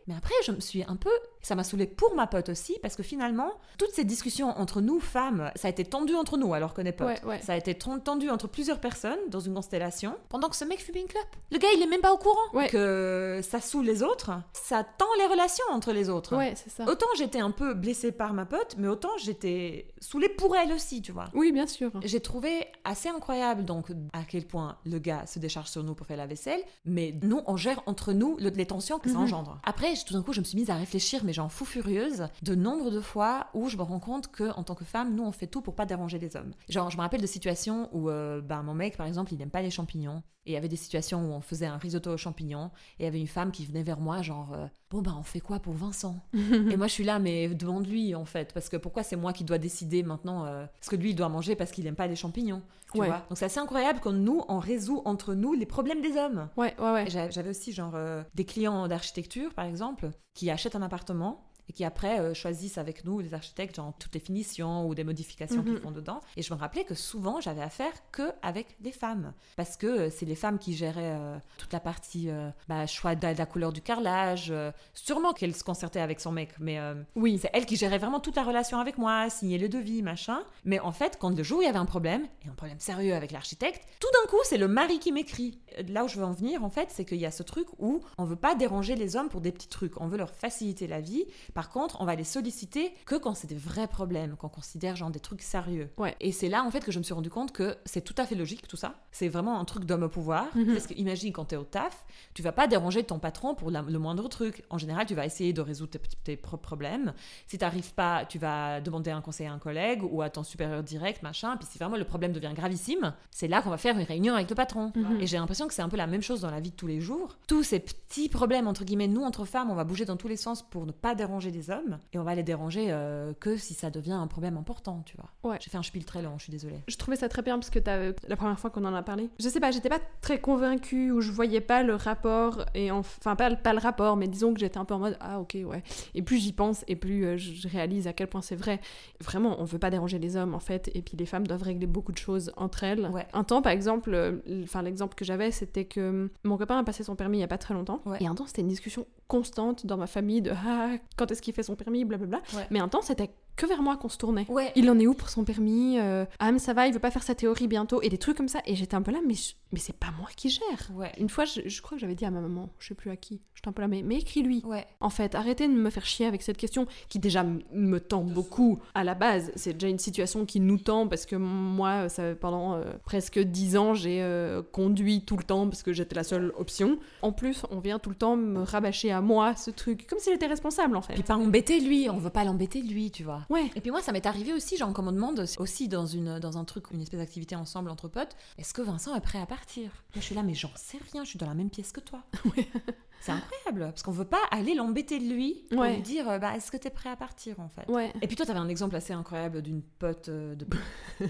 mais 0.08 0.16
après 0.16 0.34
je 0.46 0.52
me 0.52 0.60
suis 0.60 0.84
un 0.84 0.96
peu, 0.96 1.10
ça 1.42 1.56
m'a 1.56 1.64
saoulée 1.64 1.88
pour 1.88 2.16
ma 2.16 2.28
pote 2.28 2.50
aussi, 2.50 2.78
parce 2.82 2.96
que 2.96 3.04
finalement, 3.04 3.52
toutes 3.78 3.92
ces 3.92 4.04
discussions 4.04 4.50
entre 4.50 4.82
nous 4.82 5.00
femmes, 5.00 5.52
ça 5.56 5.68
a 5.68 5.72
été 5.72 5.84
tendu 5.86 6.16
entre 6.16 6.38
nous 6.38 6.54
alors 6.54 6.74
qu'on 6.74 6.86
est 6.86 6.92
potes. 6.92 7.08
Ouais, 7.08 7.26
ouais. 7.26 7.42
Ça 7.42 7.54
a 7.54 7.58
été 7.58 7.74
tendu 7.76 8.30
entre 8.30 8.48
plusieurs 8.48 8.80
personnes 8.80 9.20
dans 9.30 9.40
une 9.40 9.54
constellation, 9.54 10.16
pendant 10.30 10.50
que 10.50 10.56
ce 10.56 10.66
mec 10.66 10.80
fumait 10.82 11.02
une 11.02 11.08
clope. 11.08 11.24
Le 11.52 11.58
gars, 11.58 11.68
il 11.76 11.82
est 11.82 11.88
même 11.88 12.02
pas 12.02 12.14
au 12.14 12.18
courant 12.18 12.36
Ouais. 12.54 12.68
que 12.70 13.40
ça 13.44 13.62
saoule 13.62 13.86
les 13.86 14.04
autres, 14.04 14.32
ça 14.54 14.84
tend 14.98 15.06
les 15.18 15.26
relations 15.28 15.66
entre 15.72 15.92
les 15.94 16.10
autres. 16.10 16.36
Ouais, 16.36 16.54
c'est 16.56 16.70
ça. 16.70 16.86
Autant 16.90 17.08
j'étais 17.18 17.40
un 17.40 17.52
peu 17.52 17.74
blessée 17.74 18.12
par 18.12 18.34
ma 18.34 18.46
pote, 18.46 18.76
mais 18.78 18.88
autant 18.88 19.10
j'étais 19.20 19.94
saoulée 20.00 20.30
pour 20.30 20.56
elle 20.56 20.74
aussi, 20.74 21.02
tu 21.02 21.12
vois. 21.12 21.26
Oui, 21.34 21.52
bien 21.52 21.68
sûr. 21.68 21.92
J'ai 22.04 22.20
trouvé 22.20 22.68
assez 22.84 23.10
incroyable 23.10 23.66
donc 23.66 23.88
à 24.14 24.24
quel 24.28 24.46
point 24.46 24.78
le 24.86 25.00
gars 25.00 25.26
se 25.26 25.40
décharge 25.40 25.70
sur 25.70 25.84
nous 25.84 25.96
pour 25.96 26.06
faire 26.08 26.18
la 26.18 26.28
vaisselle, 26.28 26.62
mais 26.86 27.16
nous 27.24 27.42
on 27.48 27.56
gère 27.58 27.82
entre 27.86 28.14
nous 28.14 28.38
le- 28.40 28.50
les 28.50 28.66
tensions 28.66 29.00
que 29.00 29.10
ça 29.10 29.18
Mhm. 29.18 29.28
Après, 29.64 29.94
tout 30.06 30.14
d'un 30.14 30.22
coup, 30.24 30.34
je 30.34 30.40
me 30.40 30.46
suis 30.46 30.58
mise 30.58 30.70
à 30.70 30.76
réfléchir, 30.76 31.24
mais 31.24 31.34
j'en 31.34 31.50
fou 31.50 31.66
furieuse, 31.66 32.28
de 32.42 32.56
nombre 32.56 32.90
de 32.92 33.00
fois 33.00 33.48
où 33.54 33.70
je 33.70 33.78
me 33.78 33.82
rends 33.84 34.00
compte 34.00 34.32
que 34.32 34.52
en 34.58 34.64
tant 34.64 34.76
que 34.76 34.86
femme, 34.86 35.16
nous 35.16 35.24
on 35.24 35.32
fait 35.32 35.48
tout 35.48 35.62
pour 35.62 35.76
pas 35.76 35.86
déranger 35.86 36.20
les 36.20 36.36
hommes. 36.36 36.52
Genre, 36.70 36.90
je 36.90 36.98
me 36.98 37.02
rappelle 37.02 37.22
de 37.22 37.28
situations 37.28 37.90
où 37.92 38.10
euh, 38.10 38.42
ben, 38.42 38.64
mon 38.64 38.74
mec, 38.74 38.98
par 38.98 39.06
exemple, 39.08 39.34
il 39.34 39.38
n'aime 39.40 39.50
pas 39.52 39.62
les 39.62 39.72
champignons. 39.72 40.24
Et 40.46 40.52
il 40.52 40.54
y 40.54 40.58
avait 40.58 40.70
des 40.70 40.78
situations 40.78 41.30
où 41.30 41.34
on 41.34 41.42
faisait 41.42 41.66
un 41.68 41.78
risotto 41.78 42.12
aux 42.14 42.18
champignons 42.18 42.72
et 42.98 43.04
il 43.04 43.06
y 43.06 43.08
avait 43.08 43.20
une 43.20 43.28
femme 43.28 43.52
qui 43.52 43.66
venait 43.66 43.84
vers 43.84 44.00
moi, 44.00 44.22
genre, 44.22 44.54
euh, 44.54 44.66
bon, 44.90 45.02
ben 45.02 45.16
on 45.20 45.22
fait 45.24 45.42
quoi 45.42 45.60
pour 45.60 45.74
Vincent? 45.74 46.16
Et 46.34 46.78
moi, 46.78 46.88
je 46.88 46.94
suis 46.94 47.04
là, 47.04 47.20
mais 47.20 47.50
demande-lui, 47.50 48.16
en 48.16 48.26
fait. 48.26 48.54
Parce 48.54 48.70
que 48.70 48.78
pourquoi 48.78 49.04
c'est 49.04 49.18
moi 49.18 49.34
qui 49.34 49.44
dois 49.44 49.58
décider 49.58 50.02
maintenant 50.02 50.46
euh, 50.46 50.66
ce 50.82 50.90
que 50.90 50.96
lui, 50.96 51.12
il 51.12 51.16
doit 51.16 51.30
manger 51.30 51.56
parce 51.56 51.72
qu'il 51.72 51.84
n'aime 51.84 51.96
pas 51.96 52.08
les 52.08 52.16
champignons 52.16 52.62
tu 52.92 53.00
Ouais. 53.00 53.08
vois? 53.08 53.18
Donc, 53.30 53.38
c'est 53.38 53.46
assez 53.46 53.60
incroyable 53.60 54.00
quand 54.02 54.14
nous, 54.14 54.42
on 54.48 54.58
résout 54.58 55.04
entre 55.06 55.36
nous 55.36 55.54
les 55.54 55.68
problèmes 55.68 56.02
des 56.02 56.18
hommes. 56.18 56.50
Ouais, 56.58 56.74
ouais, 56.80 56.92
ouais. 56.94 57.06
J'avais 57.10 57.50
aussi, 57.52 57.72
genre, 57.72 57.92
euh, 57.94 58.24
des 58.34 58.46
clients 58.46 58.88
d'architecture, 58.88 59.19
par 59.54 59.66
exemple, 59.66 60.12
qui 60.34 60.50
achètent 60.50 60.76
un 60.76 60.82
appartement 60.82 61.49
et 61.70 61.74
qui 61.74 61.84
après 61.86 62.20
euh, 62.20 62.34
choisissent 62.34 62.78
avec 62.78 63.06
nous, 63.06 63.20
les 63.20 63.34
architectes, 63.34 63.76
genre 63.76 63.94
toutes 64.00 64.14
les 64.16 64.20
finitions 64.20 64.88
ou 64.88 64.96
des 64.96 65.04
modifications 65.04 65.62
qu'ils 65.64 65.74
Mhm. 65.74 65.80
font 65.82 65.92
dedans. 65.92 66.20
Et 66.36 66.42
je 66.42 66.54
me 66.54 66.60
rappelais 66.60 66.84
que 66.84 66.96
souvent, 66.96 67.40
j'avais 67.42 67.62
affaire 67.62 67.92
que 68.12 68.32
avec 68.42 68.76
des 68.82 68.92
femmes. 68.92 69.34
Parce 69.56 69.78
que 69.78 69.88
euh, 69.88 70.10
c'est 70.10 70.26
les 70.26 70.36
femmes 70.36 70.58
qui 70.60 70.76
géraient 70.76 71.16
euh, 71.18 71.38
toute 71.58 71.72
la 71.74 71.80
partie 71.80 72.30
bah, 72.68 72.86
choix 72.88 73.16
de 73.16 73.22
la, 73.26 73.46
couleur 73.46 73.72
du 73.72 73.82
carrelage. 73.82 74.54
sûrement 74.94 75.34
qu'elle 75.34 75.56
se 75.56 75.64
concertait 75.64 76.00
avec 76.00 76.20
son 76.20 76.32
mec, 76.32 76.50
mais 76.60 76.80
Oui. 77.16 77.38
c'est 77.42 77.50
elle 77.54 77.66
qui 77.66 77.76
gérait 77.76 77.98
vraiment 77.98 78.20
toute 78.20 78.36
la 78.36 78.44
relation 78.44 78.80
avec 78.80 78.98
moi, 78.98 79.30
signer 79.30 79.58
le 79.58 79.70
devis, 79.70 80.02
machin. 80.02 80.40
Mais 80.66 80.80
en 80.80 80.92
fait, 80.92 81.18
quand 81.20 81.36
le 81.36 81.44
jour 81.44 81.60
où 81.60 81.62
il 81.62 81.66
y 81.66 81.68
avait 81.68 81.78
un 81.78 81.86
problème, 81.86 82.28
et 82.46 82.50
un 82.50 82.54
problème 82.54 82.80
sérieux 82.80 83.14
avec 83.14 83.32
l'architecte, 83.32 83.84
tout 84.00 84.08
d'un 84.14 84.30
coup, 84.30 84.38
c'est 84.44 84.58
le 84.58 84.68
mari 84.68 85.00
qui 85.00 85.12
m'écrit. 85.12 85.60
Là 85.88 86.04
où 86.06 86.08
je 86.08 86.18
veux 86.18 86.26
en 86.26 86.32
venir, 86.34 86.64
en 86.64 86.70
fait, 86.70 86.90
c'est 86.92 87.06
qu'il 87.06 87.18
y 87.20 87.26
a 87.26 87.32
ce 87.32 87.44
truc 87.44 87.68
où 87.78 88.02
on 88.18 88.26
veut 88.26 88.36
pas 88.36 88.56
déranger 88.56 88.96
les 88.96 89.16
hommes 89.16 89.30
pour 89.30 89.42
des 89.42 89.52
petits 89.52 89.68
trucs. 89.70 90.00
On 90.02 90.08
veut 90.08 90.18
leur 90.18 90.32
faciliter 90.34 90.88
la 90.88 91.02
vie. 91.02 91.26
Par 91.54 91.59
contre, 91.68 92.00
on 92.00 92.06
va 92.06 92.16
les 92.16 92.24
solliciter 92.24 92.94
que 93.06 93.16
quand 93.16 93.34
c'est 93.36 93.48
des 93.48 93.58
vrais 93.58 93.88
problèmes, 93.88 94.38
qu'on 94.38 94.48
considère 94.48 94.96
genre 94.96 95.10
des 95.10 95.20
trucs 95.20 95.42
sérieux. 95.42 95.90
Ouais. 95.98 96.16
Et 96.22 96.32
c'est 96.32 96.48
là, 96.48 96.64
en 96.64 96.72
fait, 96.72 96.86
que 96.86 96.94
je 96.94 97.00
me 97.00 97.04
suis 97.04 97.14
rendu 97.14 97.30
compte 97.30 97.52
que 97.52 97.76
c'est 97.84 98.00
tout 98.00 98.16
à 98.18 98.26
fait 98.26 98.36
logique, 98.36 98.66
tout 98.70 98.78
ça. 98.78 98.96
C'est 99.12 99.28
vraiment 99.28 99.60
un 99.60 99.66
truc 99.66 99.84
d'homme 99.84 100.04
au 100.04 100.10
pouvoir. 100.10 100.46
Mhm. 100.56 100.68
Parce 100.74 100.88
que 100.88 100.94
imagine 100.94 101.34
quand 101.34 101.44
t'es 101.46 101.58
au 101.58 101.66
taf, 101.66 102.06
tu 102.34 102.42
vas 102.42 102.54
pas 102.54 102.68
déranger 102.68 103.04
ton 103.04 103.20
patron 103.20 103.56
pour 103.56 103.72
la- 103.72 103.82
le 103.82 104.00
moindre 104.00 104.30
truc. 104.30 104.64
En 104.70 104.78
général, 104.78 105.06
tu 105.08 105.16
vas 105.16 105.26
essayer 105.26 105.52
de 105.52 105.60
résoudre 105.60 105.98
tes 106.24 106.38
propres 106.38 106.62
problèmes. 106.64 107.14
Si 107.48 107.58
t'arrives 107.58 107.94
pas, 107.94 108.24
tu 108.26 108.38
vas 108.38 108.80
demander 108.80 109.12
un 109.12 109.20
conseil 109.22 109.48
à 109.48 109.52
un 109.52 109.60
collègue 109.60 110.04
ou 110.10 110.22
à 110.22 110.30
ton 110.30 110.44
supérieur 110.44 110.84
direct, 110.84 111.24
machin. 111.24 111.58
Puis 111.58 111.68
si 111.70 111.78
vraiment 111.80 111.98
le 111.98 112.06
problème 112.06 112.32
devient 112.32 112.54
gravissime, 112.54 113.14
c'est 113.32 113.48
là 113.48 113.62
qu'on 113.64 113.70
va 113.72 113.78
faire 113.78 113.98
une 113.98 114.06
réunion 114.06 114.36
avec 114.36 114.50
le 114.50 114.56
patron. 114.56 114.92
Mhm. 114.96 115.22
Et 115.22 115.28
j'ai 115.28 115.38
l'impression 115.38 115.68
que 115.68 115.74
c'est 115.74 115.82
un 115.82 115.90
peu 115.90 115.98
la 115.98 116.06
même 116.08 116.22
chose 116.22 116.42
dans 116.42 116.52
la 116.52 116.60
vie 116.60 116.70
de 116.72 116.76
tous 116.76 116.88
les 116.88 117.02
jours. 117.02 117.38
Tous 117.48 117.64
ces 117.64 117.80
petits 117.80 118.30
problèmes, 118.30 118.68
entre 118.68 118.84
guillemets, 118.84 119.08
nous, 119.08 119.24
entre 119.24 119.46
femmes, 119.46 119.72
on 119.72 119.76
va 119.76 119.84
bouger 119.84 120.06
dans 120.06 120.18
tous 120.18 120.28
les 120.28 120.38
sens 120.38 120.62
pour 120.62 120.86
ne 120.86 120.92
pas 120.92 121.16
déranger 121.16 121.49
les 121.52 121.70
hommes. 121.70 122.00
Et 122.14 122.20
on 122.20 122.24
va 122.24 122.36
les 122.36 122.44
déranger 122.44 122.88
euh, 122.90 123.34
que 123.40 123.58
si 123.58 123.74
ça 123.74 123.90
devient 123.90 124.12
un 124.14 124.28
problème 124.28 124.58
important, 124.58 125.04
tu 125.06 125.16
vois. 125.18 125.52
Ouais. 125.52 125.58
J'ai 125.62 125.70
fait 125.70 125.78
un 125.78 125.84
spiel 125.84 126.06
très 126.06 126.22
long, 126.22 126.38
je 126.38 126.44
suis 126.44 126.52
désolée. 126.52 126.80
Je 126.88 126.96
trouvais 126.98 127.18
ça 127.18 127.30
très 127.30 127.42
bien 127.42 127.58
parce 127.58 127.70
que 127.70 127.80
la 128.28 128.36
première 128.36 128.60
fois 128.60 128.70
qu'on 128.70 128.86
en 128.86 128.94
a 128.94 129.04
parlé, 129.04 129.30
je 129.40 129.50
sais 129.50 129.60
pas, 129.60 129.72
j'étais 129.72 129.90
pas 129.90 130.00
très 130.22 130.40
convaincue 130.40 131.12
ou 131.12 131.22
je 131.22 131.32
voyais 131.32 131.62
pas 131.62 131.84
le 131.84 131.96
rapport 131.96 132.66
et 132.76 132.92
enfin 132.92 133.36
pas, 133.36 133.56
pas 133.56 133.74
le 133.74 133.80
rapport, 133.80 134.16
mais 134.18 134.28
disons 134.28 134.54
que 134.54 134.60
j'étais 134.60 134.78
un 134.78 134.86
peu 134.86 134.94
en 134.94 135.00
mode 135.00 135.18
ah 135.20 135.40
ok 135.40 135.58
ouais. 135.66 135.84
Et 136.16 136.22
plus 136.22 136.38
j'y 136.38 136.54
pense 136.54 136.84
et 136.88 136.96
plus 136.96 137.26
euh, 137.26 137.38
je 137.38 137.68
réalise 137.68 138.08
à 138.08 138.14
quel 138.14 138.28
point 138.28 138.42
c'est 138.42 138.56
vrai. 138.56 138.80
Vraiment, 139.22 139.60
on 139.60 139.64
veut 139.64 139.80
pas 139.80 139.90
déranger 139.90 140.20
les 140.20 140.36
hommes 140.36 140.54
en 140.56 140.60
fait 140.60 140.90
et 140.94 141.02
puis 141.02 141.18
les 141.18 141.26
femmes 141.26 141.48
doivent 141.48 141.64
régler 141.64 141.88
beaucoup 141.88 142.12
de 142.12 142.18
choses 142.18 142.52
entre 142.58 142.84
elles. 142.84 143.08
Ouais. 143.08 143.28
Un 143.34 143.44
temps 143.44 143.62
par 143.62 143.72
exemple, 143.72 144.14
euh, 144.14 144.38
enfin 144.64 144.82
l'exemple 144.82 145.16
que 145.16 145.26
j'avais 145.26 145.52
c'était 145.52 145.86
que 145.86 146.00
euh, 146.00 146.28
mon 146.44 146.58
copain 146.58 146.78
a 146.78 146.84
passé 146.84 147.04
son 147.04 147.16
permis 147.16 147.38
il 147.38 147.42
y 147.42 147.44
a 147.44 147.48
pas 147.48 147.58
très 147.58 147.74
longtemps 147.74 148.02
Ouais. 148.06 148.18
et 148.22 148.28
un 148.28 148.36
temps 148.36 148.46
c'était 148.48 148.62
une 148.62 148.68
discussion 148.68 149.06
constante 149.28 149.86
dans 149.86 149.98
ma 149.98 150.08
famille 150.08 150.42
de 150.42 150.52
ah 150.52 150.90
quand 151.18 151.29
est-ce 151.32 151.42
qu'il 151.42 151.54
fait 151.54 151.64
son 151.64 151.76
permis 151.76 152.06
blablabla. 152.06 152.42
Ouais. 152.56 152.68
Mais 152.70 152.80
un 152.80 152.88
temps 152.88 153.02
c'était 153.02 153.32
que 153.60 153.66
vers 153.68 153.82
moi 153.82 153.98
qu'on 153.98 154.10
se 154.10 154.18
tournait. 154.18 154.46
Ouais. 154.50 154.72
Il 154.76 154.90
en 154.90 154.98
est 155.00 155.08
où 155.08 155.14
pour 155.14 155.30
son 155.30 155.44
permis 155.44 156.00
euh, 156.00 156.26
Ah, 156.40 156.52
mais 156.52 156.60
ça 156.60 156.74
va, 156.74 156.88
il 156.88 156.94
veut 156.94 157.00
pas 157.00 157.12
faire 157.12 157.24
sa 157.24 157.36
théorie 157.36 157.68
bientôt. 157.68 158.02
Et 158.02 158.10
des 158.10 158.18
trucs 158.18 158.38
comme 158.38 158.48
ça. 158.48 158.60
Et 158.66 158.76
j'étais 158.76 158.96
un 158.96 159.02
peu 159.02 159.12
là, 159.12 159.20
mais, 159.26 159.34
je- 159.36 159.54
mais 159.72 159.80
c'est 159.80 159.96
pas 159.98 160.12
moi 160.18 160.30
qui 160.36 160.50
gère. 160.50 160.90
Ouais. 160.96 161.12
Une 161.20 161.30
fois, 161.30 161.46
je, 161.46 161.62
je 161.66 161.82
crois 161.82 161.98
que 161.98 162.02
j'avais 162.02 162.16
dit 162.16 162.26
à 162.26 162.32
ma 162.32 162.40
maman, 162.42 162.70
je 162.80 162.88
sais 162.88 162.96
plus 162.96 163.12
à 163.12 163.16
qui, 163.16 163.42
j'étais 163.54 163.68
un 163.68 163.72
peu 163.72 163.82
là, 163.82 163.88
mais, 163.88 164.02
mais 164.04 164.18
écris-lui. 164.18 164.64
Ouais. 164.66 164.86
En 165.02 165.10
fait, 165.10 165.36
arrêtez 165.36 165.68
de 165.68 165.74
me 165.74 165.90
faire 165.90 166.06
chier 166.06 166.26
avec 166.26 166.42
cette 166.42 166.58
question 166.58 166.88
qui 167.10 167.20
déjà 167.20 167.44
me 167.74 168.00
tend 168.00 168.24
beaucoup 168.24 168.80
à 168.96 169.04
la 169.04 169.14
base. 169.16 169.52
C'est 169.56 169.74
déjà 169.74 169.88
une 169.88 170.00
situation 170.00 170.46
qui 170.46 170.60
nous 170.60 170.78
tend 170.78 171.08
parce 171.08 171.26
que 171.26 171.36
moi, 171.36 172.10
ça, 172.10 172.36
pendant 172.36 172.76
euh, 172.76 172.84
presque 173.06 173.40
dix 173.40 173.76
ans, 173.78 173.94
j'ai 173.94 174.22
euh, 174.22 174.62
conduit 174.72 175.24
tout 175.26 175.38
le 175.38 175.44
temps 175.44 175.68
parce 175.68 175.84
que 175.84 175.92
j'étais 175.94 176.16
la 176.16 176.24
seule 176.24 176.54
option. 176.58 176.98
En 177.22 177.32
plus, 177.32 177.64
on 177.72 177.80
vient 177.80 178.00
tout 178.00 178.10
le 178.10 178.16
temps 178.16 178.36
me 178.38 178.62
rabâcher 178.62 179.12
à 179.12 179.22
moi 179.22 179.56
ce 179.56 179.72
truc, 179.72 180.08
comme 180.08 180.20
s'il 180.20 180.34
était 180.34 180.48
responsable 180.48 180.96
en 180.96 181.02
fait. 181.02 181.14
Puis 181.14 181.24
pas 181.24 181.36
embêter 181.36 181.80
lui, 181.80 182.10
on 182.10 182.18
veut 182.18 182.30
pas 182.30 182.44
l'embêter 182.44 182.82
lui, 182.82 183.12
tu 183.12 183.24
vois. 183.24 183.42
Ouais. 183.50 183.72
Et 183.76 183.82
puis 183.82 183.92
moi, 183.92 184.02
ça 184.02 184.12
m'est 184.12 184.26
arrivé 184.26 184.54
aussi, 184.54 184.78
genre, 184.78 184.94
qu'on 184.94 185.02
me 185.02 185.12
demande 185.12 185.44
aussi 185.58 185.88
dans, 185.88 186.06
une, 186.06 186.40
dans 186.40 186.58
un 186.58 186.66
truc, 186.66 186.92
une 186.92 187.02
espèce 187.02 187.20
d'activité 187.20 187.56
ensemble 187.56 187.90
entre 187.90 188.08
potes, 188.08 188.36
est-ce 188.58 188.74
que 188.74 188.82
Vincent 188.82 189.16
est 189.16 189.22
prêt 189.22 189.40
à 189.40 189.46
partir? 189.46 189.84
Moi, 189.84 190.16
je 190.16 190.22
suis 190.22 190.36
là, 190.36 190.44
mais 190.44 190.54
j'en 190.54 190.72
sais 190.76 191.00
rien, 191.12 191.24
je 191.24 191.30
suis 191.30 191.40
dans 191.40 191.48
la 191.48 191.56
même 191.56 191.70
pièce 191.70 191.92
que 191.92 192.00
toi. 192.00 192.24
C'est 193.22 193.32
incroyable, 193.34 193.92
parce 193.92 194.02
qu'on 194.04 194.12
veut 194.12 194.26
pas 194.26 194.42
aller 194.52 194.74
l'embêter 194.76 195.20
lui 195.20 195.66
pour 195.70 195.80
Ouais. 195.80 195.96
lui 195.96 196.02
dire, 196.02 196.30
euh, 196.30 196.40
bah, 196.40 196.56
est-ce 196.56 196.72
que 196.72 196.78
t'es 196.78 196.90
prêt 196.90 197.10
à 197.10 197.16
partir, 197.16 197.60
en 197.60 197.68
fait? 197.68 197.90
Ouais. 197.92 198.14
Et 198.22 198.28
puis 198.28 198.36
toi, 198.36 198.46
t'avais 198.46 198.60
un 198.60 198.70
exemple 198.70 198.96
assez 198.96 199.12
incroyable 199.14 199.62
d'une 199.62 199.82
pote 199.82 200.30
euh, 200.30 200.56
de... 200.56 200.66
en, 201.22 201.26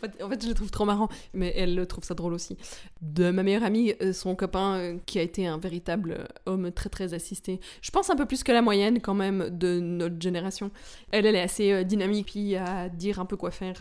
fait, 0.00 0.22
en 0.22 0.28
fait, 0.28 0.42
je 0.42 0.48
le 0.48 0.54
trouve 0.54 0.70
trop 0.70 0.84
marrant, 0.84 1.08
mais 1.34 1.52
elle 1.56 1.86
trouve 1.86 2.04
ça 2.04 2.14
drôle 2.14 2.32
aussi. 2.32 2.56
De 3.02 3.30
ma 3.30 3.42
meilleure 3.42 3.64
amie, 3.64 3.94
euh, 4.02 4.12
son 4.12 4.34
copain, 4.36 4.98
qui 5.06 5.18
a 5.18 5.22
été 5.22 5.46
un 5.46 5.58
véritable 5.58 6.28
homme 6.46 6.70
très 6.70 6.88
très 6.88 7.12
assisté. 7.14 7.60
Je 7.82 7.90
pense 7.90 8.08
un 8.10 8.16
peu 8.16 8.26
plus 8.26 8.44
que 8.44 8.52
la 8.52 8.62
moyenne 8.62 9.00
quand 9.00 9.14
même 9.14 9.48
de 9.50 9.80
notre 9.80 10.20
génération. 10.20 10.70
Elle, 11.10 11.26
elle 11.26 11.34
est 11.36 11.42
assez 11.42 11.84
dynamique, 11.84 12.26
puis 12.26 12.54
à 12.56 12.88
dire 12.88 13.18
un 13.20 13.26
peu 13.26 13.36
quoi 13.36 13.50
faire 13.50 13.74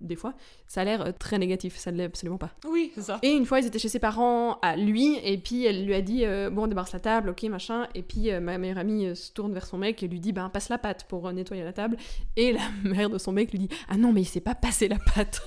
des 0.00 0.16
fois. 0.16 0.34
Ça 0.66 0.82
a 0.82 0.84
l'air 0.84 1.12
très 1.18 1.38
négatif, 1.38 1.76
ça 1.76 1.90
ne 1.90 1.96
l'est 1.96 2.04
absolument 2.04 2.38
pas. 2.38 2.50
Oui, 2.68 2.92
c'est 2.94 3.02
ça. 3.02 3.18
Et 3.22 3.30
une 3.32 3.46
fois, 3.46 3.58
ils 3.60 3.66
étaient 3.66 3.78
chez 3.78 3.88
ses 3.88 3.98
parents 3.98 4.58
à 4.60 4.76
lui, 4.76 5.16
et 5.24 5.38
puis 5.38 5.64
elle 5.64 5.84
lui 5.86 5.94
a 5.94 6.02
dit 6.02 6.24
euh, 6.24 6.50
Bon, 6.50 6.67
débarrasse 6.68 6.92
la 6.92 7.00
table, 7.00 7.30
ok, 7.30 7.42
machin. 7.44 7.86
Et 7.94 8.02
puis 8.02 8.30
euh, 8.30 8.40
ma 8.40 8.58
meilleure 8.58 8.78
amie 8.78 9.06
euh, 9.06 9.14
se 9.14 9.32
tourne 9.32 9.52
vers 9.52 9.66
son 9.66 9.78
mec 9.78 10.02
et 10.02 10.08
lui 10.08 10.20
dit 10.20 10.32
Ben, 10.32 10.48
passe 10.48 10.68
la 10.68 10.78
pâte 10.78 11.04
pour 11.08 11.26
euh, 11.26 11.32
nettoyer 11.32 11.64
la 11.64 11.72
table. 11.72 11.96
Et 12.36 12.52
la 12.52 12.60
mère 12.84 13.10
de 13.10 13.18
son 13.18 13.32
mec 13.32 13.52
lui 13.52 13.58
dit 13.58 13.68
Ah 13.88 13.96
non, 13.96 14.12
mais 14.12 14.22
il 14.22 14.40
pas 14.40 14.54
passer 14.54 14.88
la 14.88 14.98
pâte. 15.14 15.42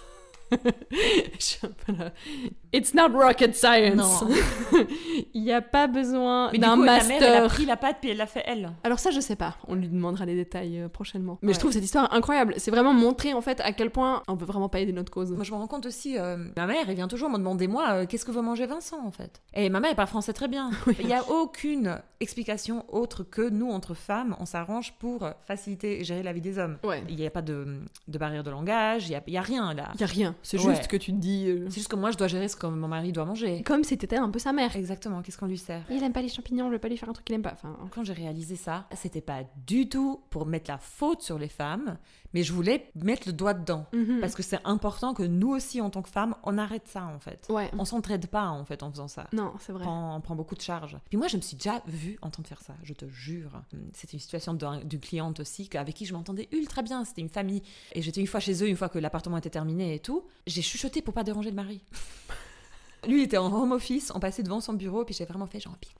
It's 2.73 2.93
not 2.93 3.09
rocket 3.13 3.53
science. 3.55 3.95
Non. 3.95 4.29
il 5.33 5.43
n'y 5.43 5.51
a 5.51 5.61
pas 5.61 5.87
besoin 5.87 6.51
d'un 6.53 6.59
ta 6.59 6.75
master. 6.75 7.19
mère, 7.19 7.23
elle 7.37 7.43
a 7.43 7.47
pris 7.47 7.65
la 7.65 7.75
pâte 7.77 7.97
puis 8.01 8.11
elle 8.11 8.17
l'a 8.17 8.25
fait 8.27 8.43
elle. 8.45 8.71
Alors 8.83 8.99
ça, 8.99 9.11
je 9.11 9.19
sais 9.19 9.35
pas. 9.35 9.57
On 9.67 9.75
lui 9.75 9.87
demandera 9.89 10.25
les 10.25 10.35
détails 10.35 10.79
euh, 10.81 10.87
prochainement. 10.89 11.37
Mais 11.41 11.49
Ouais. 11.49 11.53
je 11.53 11.59
trouve 11.59 11.71
cette 11.73 11.83
histoire 11.83 12.13
incroyable. 12.13 12.53
C'est 12.57 12.71
vraiment 12.71 12.93
montrer 12.93 13.33
en 13.33 13.41
fait 13.41 13.59
à 13.61 13.73
quel 13.73 13.89
point 13.89 14.23
on 14.29 14.37
peut 14.37 14.45
vraiment 14.45 14.69
pas 14.69 14.79
aider 14.79 14.93
notre 14.93 15.11
cause. 15.11 15.31
Moi, 15.31 15.43
je 15.43 15.51
me 15.51 15.57
rends 15.57 15.67
compte 15.67 15.85
aussi, 15.85 16.17
euh, 16.17 16.37
ma 16.55 16.65
mère, 16.65 16.85
elle 16.87 16.95
vient 16.95 17.09
toujours 17.09 17.29
me 17.29 17.37
demander, 17.37 17.67
moi, 17.67 17.87
euh, 17.91 18.05
qu'est-ce 18.05 18.23
que 18.25 18.31
veut 18.31 18.41
manger 18.41 18.65
Vincent, 18.67 19.05
en 19.05 19.11
fait? 19.11 19.41
Et 19.53 19.69
ma 19.69 19.79
mère, 19.81 19.89
elle 19.91 19.95
parle 19.97 20.07
français 20.07 20.33
très 20.33 20.47
bien. 20.47 20.71
Il 20.99 21.07
n'y 21.07 21.13
a 21.13 21.29
aucune 21.29 21.99
explication 22.21 22.85
autre 22.93 23.23
que 23.23 23.49
nous, 23.49 23.69
entre 23.71 23.93
femmes, 23.95 24.35
on 24.39 24.45
s'arrange 24.45 24.93
pour 24.99 25.27
faciliter 25.45 25.99
et 25.99 26.03
gérer 26.03 26.23
la 26.23 26.31
vie 26.33 26.41
des 26.41 26.57
hommes. 26.57 26.77
Ouais. 26.83 27.03
Il 27.09 27.15
n'y 27.17 27.25
a 27.25 27.31
pas 27.31 27.41
de, 27.41 27.79
de 28.07 28.17
barrière 28.17 28.43
de 28.43 28.51
langage, 28.51 29.07
il 29.07 29.09
n'y 29.09 29.15
a, 29.15 29.23
il 29.27 29.33
y 29.33 29.37
a 29.37 29.41
rien, 29.41 29.73
là. 29.73 29.89
Il 29.95 30.01
y 30.01 30.03
a 30.03 30.07
rien. 30.07 30.35
C'est 30.43 30.57
Ouais. 30.59 30.75
juste 30.75 30.87
que 30.87 30.97
tu 30.97 31.11
te 31.11 31.17
dis. 31.17 31.47
euh, 31.47 31.65
C'est 31.69 31.75
juste 31.75 31.87
que 31.87 31.95
moi, 31.95 32.11
je 32.11 32.17
dois 32.17 32.27
gérer 32.27 32.47
ce 32.47 32.55
que 32.55 32.65
mon 32.67 32.87
mari 32.87 33.11
doit 33.11 33.25
manger. 33.25 33.61
Comme 33.63 33.83
si 33.83 33.97
t'étais 33.97 34.17
un 34.17 34.29
peu 34.29 34.39
sa 34.39 34.53
mère. 34.53 34.75
Exactement, 34.75 35.21
qu'est-ce 35.21 35.37
qu'on 35.37 35.45
lui 35.45 35.57
sert? 35.57 35.83
Il 35.89 36.01
aime 36.03 36.13
pas 36.13 36.21
les 36.21 36.29
champignons, 36.29 36.67
je 36.67 36.71
vais 36.71 36.79
pas 36.79 36.87
lui 36.89 36.97
faire 36.97 37.09
un 37.09 37.13
truc 37.13 37.25
qu'il 37.25 37.35
aime 37.35 37.41
pas. 37.41 37.53
Enfin, 37.53 37.77
Quand 37.91 38.03
j'ai 38.03 38.13
réalisé 38.13 38.55
ça, 38.55 38.85
c'était 38.95 39.21
pas 39.21 39.41
du 39.67 39.87
tout 39.89 40.21
pour 40.29 40.45
mettre 40.45 40.69
la 40.71 40.77
faute 40.77 41.21
sur 41.21 41.37
les 41.39 41.49
femmes, 41.49 41.97
mais 42.33 42.43
je 42.43 42.53
voulais 42.53 42.89
mettre 42.95 43.27
le 43.27 43.33
doigt 43.33 43.53
dedans. 43.53 43.85
mhm. 43.93 44.19
Parce 44.21 44.35
que 44.35 44.43
c'est 44.43 44.59
important 44.63 45.13
que 45.13 45.23
nous 45.23 45.49
aussi, 45.49 45.81
en 45.81 45.89
tant 45.89 46.01
que 46.01 46.09
femmes, 46.09 46.35
on 46.43 46.57
arrête 46.57 46.87
ça, 46.87 47.05
en 47.05 47.19
fait. 47.19 47.45
Ouais. 47.49 47.69
On 47.77 47.85
s'entraide 47.85 48.27
pas, 48.27 48.47
en 48.47 48.63
fait, 48.65 48.83
en 48.83 48.91
faisant 48.91 49.07
ça. 49.07 49.27
Non, 49.33 49.53
c'est 49.59 49.71
vrai. 49.73 49.83
prend, 49.83 50.15
on 50.15 50.21
prend 50.21 50.35
beaucoup 50.35 50.55
de 50.55 50.61
charges. 50.61 50.97
Puis 51.09 51.17
moi, 51.17 51.27
je 51.27 51.37
me 51.37 51.41
suis 51.41 51.57
déjà 51.57 51.81
vue 51.87 52.17
en 52.21 52.29
train 52.29 52.43
de 52.43 52.47
faire 52.47 52.61
ça, 52.61 52.73
je 52.83 52.93
te 52.93 53.07
jure. 53.07 53.61
C'était 53.93 54.13
une 54.13 54.19
situation 54.19 54.53
d'un- 54.53 54.79
d'une 54.83 54.99
cliente 54.99 55.39
aussi 55.39 55.69
avec 55.75 55.95
qui 55.95 56.05
je 56.05 56.13
m'entendais 56.13 56.47
ultra 56.51 56.81
bien. 56.81 57.03
C'était 57.05 57.21
une 57.21 57.29
famille. 57.29 57.61
Et 57.93 58.01
j'étais 58.01 58.21
une 58.21 58.27
fois 58.27 58.39
chez 58.39 58.63
eux, 58.63 58.67
une 58.67 58.77
fois 58.77 58.89
que 58.89 58.99
l'appartement 58.99 59.37
était 59.37 59.49
terminé 59.49 59.93
et 59.95 59.99
tout. 59.99 60.25
J'ai 60.47 60.61
chuchoté 60.61 61.01
pour 61.01 61.13
pas 61.13 61.23
déranger 61.23 61.49
le 61.49 61.55
mari. 61.55 61.81
Lui, 63.07 63.21
il 63.21 63.23
était 63.23 63.37
en 63.37 63.51
home 63.51 63.71
office, 63.71 64.11
on 64.13 64.19
passait 64.19 64.43
devant 64.43 64.61
son 64.61 64.73
bureau, 64.73 65.03
puis 65.05 65.15
j'ai 65.15 65.25
vraiment 65.25 65.47
fait 65.47 65.59
genre 65.59 65.75
pique. 65.77 65.95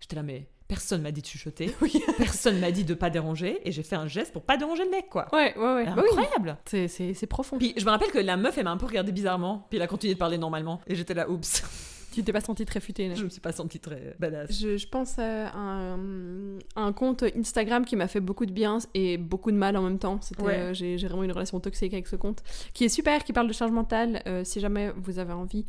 J'étais 0.00 0.16
là, 0.16 0.22
mais 0.24 0.48
personne 0.72 1.02
m'a 1.02 1.10
dit 1.12 1.20
de 1.20 1.26
chuchoter. 1.26 1.74
Personne 2.16 2.58
m'a 2.58 2.70
dit 2.70 2.84
de 2.84 2.94
pas 2.94 3.10
déranger. 3.10 3.60
Et 3.68 3.72
j'ai 3.72 3.82
fait 3.82 3.96
un 3.96 4.06
geste 4.08 4.32
pour 4.32 4.42
pas 4.42 4.56
déranger 4.56 4.84
le 4.84 4.90
mec, 4.90 5.08
quoi. 5.10 5.28
Ouais, 5.32 5.54
ouais, 5.58 5.74
ouais. 5.74 5.84
Bah 5.84 5.94
oui. 5.96 6.02
Incroyable! 6.04 6.56
C'est- 6.64 6.88
C'est 6.88 7.12
c'est 7.12 7.26
profond. 7.26 7.58
Puis 7.58 7.74
je 7.76 7.84
me 7.84 7.90
rappelle 7.90 8.10
que 8.10 8.18
la 8.18 8.36
meuf, 8.38 8.56
elle 8.56 8.64
m'a 8.64 8.70
un 8.70 8.78
peu 8.78 8.86
regardé 8.86 9.12
bizarrement. 9.12 9.66
Puis 9.68 9.76
elle 9.76 9.82
a 9.82 9.86
continué 9.86 10.14
de 10.14 10.18
parler 10.18 10.38
normalement. 10.38 10.80
Et 10.86 10.94
j'étais 10.94 11.14
là, 11.14 11.28
oups. 11.28 11.62
Tu 12.14 12.22
t'es 12.22 12.32
pas 12.32 12.42
senti 12.42 12.66
très 12.66 12.80
futé. 12.80 13.08
là. 13.08 13.14
Je 13.14 13.24
me 13.24 13.30
suis 13.30 13.40
pas 13.40 13.52
sentie 13.52 13.80
très 13.80 14.14
badass. 14.18 14.52
Je, 14.52 14.76
je 14.76 14.86
pense 14.86 15.18
à 15.18 15.50
un, 15.56 16.92
compte 16.92 17.24
Instagram 17.34 17.86
qui 17.86 17.96
m'a 17.96 18.06
fait 18.06 18.20
beaucoup 18.20 18.44
de 18.44 18.52
bien 18.52 18.78
et 18.92 19.16
beaucoup 19.16 19.50
de 19.50 19.56
mal 19.56 19.78
en 19.78 19.82
même 19.82 19.98
temps. 19.98 20.20
Ouais. 20.38 20.58
euh, 20.58 20.74
j'ai, 20.74 20.96
vraiment 20.98 21.22
une 21.22 21.32
relation 21.32 21.58
toxique 21.58 21.94
avec 21.94 22.06
ce 22.06 22.16
compte, 22.16 22.42
qui 22.74 22.84
est 22.84 22.90
super, 22.90 23.24
qui 23.24 23.32
parle 23.32 23.48
de 23.48 23.54
charge 23.54 23.70
mentale. 23.72 24.22
euh, 24.26 24.44
si 24.44 24.60
jamais 24.60 24.92
vous 24.94 25.18
avez 25.18 25.32
envie 25.32 25.64